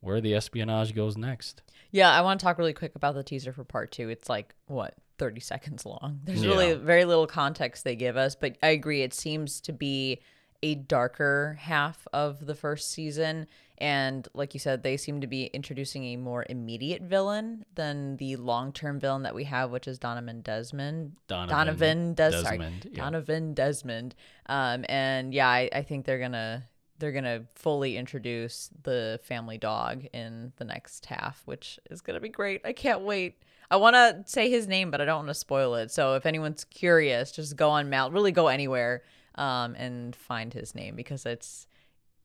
where 0.00 0.20
the 0.20 0.34
espionage 0.34 0.94
goes 0.94 1.16
next. 1.16 1.62
Yeah, 1.90 2.10
I 2.10 2.20
want 2.22 2.40
to 2.40 2.44
talk 2.44 2.58
really 2.58 2.72
quick 2.72 2.94
about 2.94 3.14
the 3.14 3.22
teaser 3.22 3.52
for 3.52 3.64
part 3.64 3.90
two. 3.90 4.08
It's 4.08 4.28
like, 4.28 4.54
what, 4.66 4.94
30 5.18 5.40
seconds 5.40 5.84
long. 5.84 6.20
There's 6.24 6.46
really 6.46 6.74
very 6.74 7.04
little 7.04 7.26
context 7.26 7.84
they 7.84 7.96
give 7.96 8.16
us, 8.16 8.34
but 8.34 8.56
I 8.62 8.68
agree. 8.68 9.02
It 9.02 9.12
seems 9.12 9.60
to 9.62 9.72
be 9.72 10.20
a 10.62 10.74
darker 10.74 11.58
half 11.60 12.06
of 12.12 12.46
the 12.46 12.54
first 12.54 12.90
season. 12.90 13.46
And 13.80 14.28
like 14.34 14.52
you 14.52 14.60
said, 14.60 14.82
they 14.82 14.96
seem 14.96 15.22
to 15.22 15.26
be 15.26 15.46
introducing 15.46 16.04
a 16.04 16.16
more 16.16 16.44
immediate 16.48 17.02
villain 17.02 17.64
than 17.74 18.16
the 18.18 18.36
long 18.36 18.72
term 18.72 19.00
villain 19.00 19.22
that 19.22 19.34
we 19.34 19.44
have, 19.44 19.70
which 19.70 19.88
is 19.88 19.98
Donovan 19.98 20.42
Desmond. 20.42 21.16
Donovan 21.28 21.48
Donovan 21.56 22.14
Des- 22.14 22.42
sorry, 22.42 22.58
Desmond, 22.58 22.88
yeah. 22.92 23.02
Donovan 23.02 23.54
Desmond. 23.54 24.14
Um, 24.46 24.84
and 24.88 25.32
yeah, 25.32 25.48
I, 25.48 25.70
I 25.72 25.82
think 25.82 26.04
they're 26.04 26.18
gonna 26.18 26.64
they're 26.98 27.12
gonna 27.12 27.44
fully 27.54 27.96
introduce 27.96 28.68
the 28.82 29.18
family 29.22 29.56
dog 29.56 30.04
in 30.12 30.52
the 30.56 30.64
next 30.64 31.06
half, 31.06 31.40
which 31.46 31.80
is 31.90 32.02
gonna 32.02 32.20
be 32.20 32.28
great. 32.28 32.60
I 32.64 32.74
can't 32.74 33.00
wait. 33.00 33.42
I 33.70 33.76
want 33.76 33.94
to 33.94 34.24
say 34.26 34.50
his 34.50 34.66
name, 34.66 34.90
but 34.90 35.00
I 35.00 35.04
don't 35.04 35.18
want 35.18 35.28
to 35.28 35.34
spoil 35.34 35.76
it. 35.76 35.90
So 35.90 36.16
if 36.16 36.26
anyone's 36.26 36.64
curious, 36.64 37.30
just 37.30 37.56
go 37.56 37.70
on 37.70 37.88
MAL, 37.88 38.10
really 38.10 38.32
go 38.32 38.48
anywhere, 38.48 39.04
um, 39.36 39.74
and 39.76 40.14
find 40.14 40.52
his 40.52 40.74
name 40.74 40.96
because 40.96 41.24
it's 41.24 41.68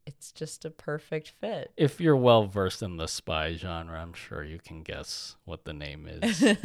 it's 0.05 0.31
just 0.31 0.65
a 0.65 0.69
perfect 0.69 1.29
fit. 1.29 1.71
If 1.77 1.99
you're 1.99 2.15
well 2.15 2.45
versed 2.45 2.81
in 2.81 2.97
the 2.97 3.07
spy 3.07 3.53
genre, 3.55 3.99
I'm 3.99 4.13
sure 4.13 4.43
you 4.43 4.59
can 4.59 4.83
guess 4.83 5.35
what 5.45 5.65
the 5.65 5.73
name 5.73 6.07
is. 6.07 6.43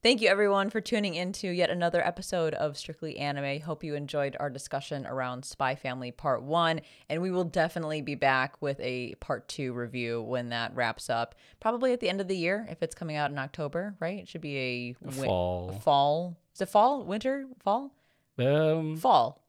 Thank 0.00 0.20
you, 0.20 0.28
everyone, 0.28 0.70
for 0.70 0.80
tuning 0.80 1.16
in 1.16 1.32
to 1.32 1.48
yet 1.48 1.70
another 1.70 2.00
episode 2.06 2.54
of 2.54 2.76
Strictly 2.78 3.18
Anime. 3.18 3.60
Hope 3.60 3.82
you 3.82 3.96
enjoyed 3.96 4.36
our 4.38 4.48
discussion 4.48 5.04
around 5.04 5.44
Spy 5.44 5.74
Family 5.74 6.12
Part 6.12 6.44
1, 6.44 6.80
and 7.08 7.20
we 7.20 7.32
will 7.32 7.42
definitely 7.42 8.00
be 8.00 8.14
back 8.14 8.62
with 8.62 8.78
a 8.78 9.16
Part 9.16 9.48
2 9.48 9.72
review 9.72 10.22
when 10.22 10.50
that 10.50 10.72
wraps 10.76 11.10
up. 11.10 11.34
Probably 11.58 11.92
at 11.92 11.98
the 11.98 12.08
end 12.08 12.20
of 12.20 12.28
the 12.28 12.36
year, 12.36 12.64
if 12.70 12.80
it's 12.80 12.94
coming 12.94 13.16
out 13.16 13.32
in 13.32 13.38
October, 13.38 13.96
right? 13.98 14.20
It 14.20 14.28
should 14.28 14.40
be 14.40 14.56
a 14.56 14.96
win- 15.04 15.26
Fall. 15.26 15.72
Fall. 15.82 16.36
Is 16.54 16.60
it 16.60 16.68
fall? 16.68 17.02
Winter? 17.02 17.46
Fall? 17.58 17.90
um, 18.38 18.96
Fall. 18.98 19.42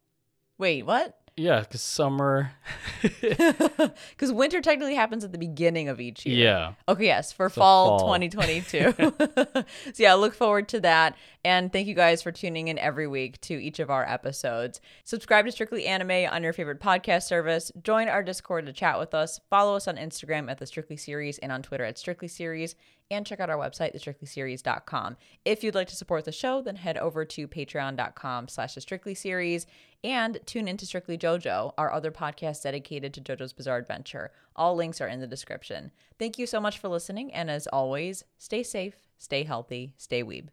Wait, 0.57 0.83
what? 0.83 1.18
Yeah, 1.39 1.61
because 1.61 1.81
summer. 1.81 2.51
Because 3.01 4.33
winter 4.33 4.61
technically 4.61 4.95
happens 4.95 5.23
at 5.23 5.31
the 5.31 5.37
beginning 5.37 5.87
of 5.87 6.01
each 6.01 6.25
year. 6.25 6.45
Yeah. 6.45 6.73
Okay, 6.89 7.05
yes, 7.05 7.31
for 7.31 7.49
fall, 7.49 7.99
fall. 7.99 8.07
2022. 8.07 8.93
so 9.93 10.03
yeah, 10.03 10.13
look 10.15 10.33
forward 10.33 10.67
to 10.69 10.81
that. 10.81 11.15
And 11.45 11.71
thank 11.71 11.87
you 11.87 11.95
guys 11.95 12.21
for 12.21 12.33
tuning 12.33 12.67
in 12.67 12.77
every 12.77 13.07
week 13.07 13.39
to 13.41 13.53
each 13.53 13.79
of 13.79 13.89
our 13.89 14.07
episodes. 14.07 14.81
Subscribe 15.05 15.45
to 15.45 15.51
Strictly 15.51 15.85
Anime 15.85 16.29
on 16.29 16.43
your 16.43 16.51
favorite 16.51 16.81
podcast 16.81 17.23
service. 17.23 17.71
Join 17.81 18.09
our 18.09 18.21
Discord 18.21 18.65
to 18.65 18.73
chat 18.73 18.99
with 18.99 19.13
us. 19.13 19.39
Follow 19.49 19.75
us 19.75 19.87
on 19.87 19.95
Instagram 19.95 20.51
at 20.51 20.57
the 20.57 20.65
Strictly 20.65 20.97
Series 20.97 21.37
and 21.37 21.51
on 21.51 21.61
Twitter 21.61 21.85
at 21.85 21.97
Strictly 21.97 22.27
Series. 22.27 22.75
And 23.11 23.25
check 23.25 23.39
out 23.39 23.49
our 23.49 23.57
website, 23.57 23.95
thestrictlyseries.com. 23.95 25.17
If 25.43 25.63
you'd 25.63 25.75
like 25.75 25.87
to 25.87 25.95
support 25.95 26.25
the 26.25 26.31
show, 26.31 26.61
then 26.61 26.75
head 26.75 26.97
over 26.97 27.25
to 27.25 27.47
patreon.com 27.47 28.47
slash 28.47 28.75
the 28.75 28.81
Strictly 28.81 29.15
Series 29.15 29.65
and 30.03 30.39
tune 30.45 30.67
into 30.67 30.85
Strictly 30.85 31.17
JoJo, 31.17 31.73
our 31.77 31.91
other 31.91 32.11
podcast 32.11 32.63
dedicated 32.63 33.13
to 33.15 33.21
JoJo's 33.21 33.53
Bizarre 33.53 33.77
Adventure. 33.77 34.31
All 34.55 34.75
links 34.75 35.01
are 35.01 35.07
in 35.07 35.19
the 35.19 35.27
description. 35.27 35.91
Thank 36.17 36.37
you 36.37 36.45
so 36.45 36.61
much 36.61 36.77
for 36.77 36.87
listening, 36.87 37.33
and 37.33 37.49
as 37.49 37.67
always, 37.67 38.23
stay 38.37 38.63
safe, 38.63 38.95
stay 39.17 39.43
healthy, 39.43 39.93
stay 39.97 40.23
weeb. 40.23 40.49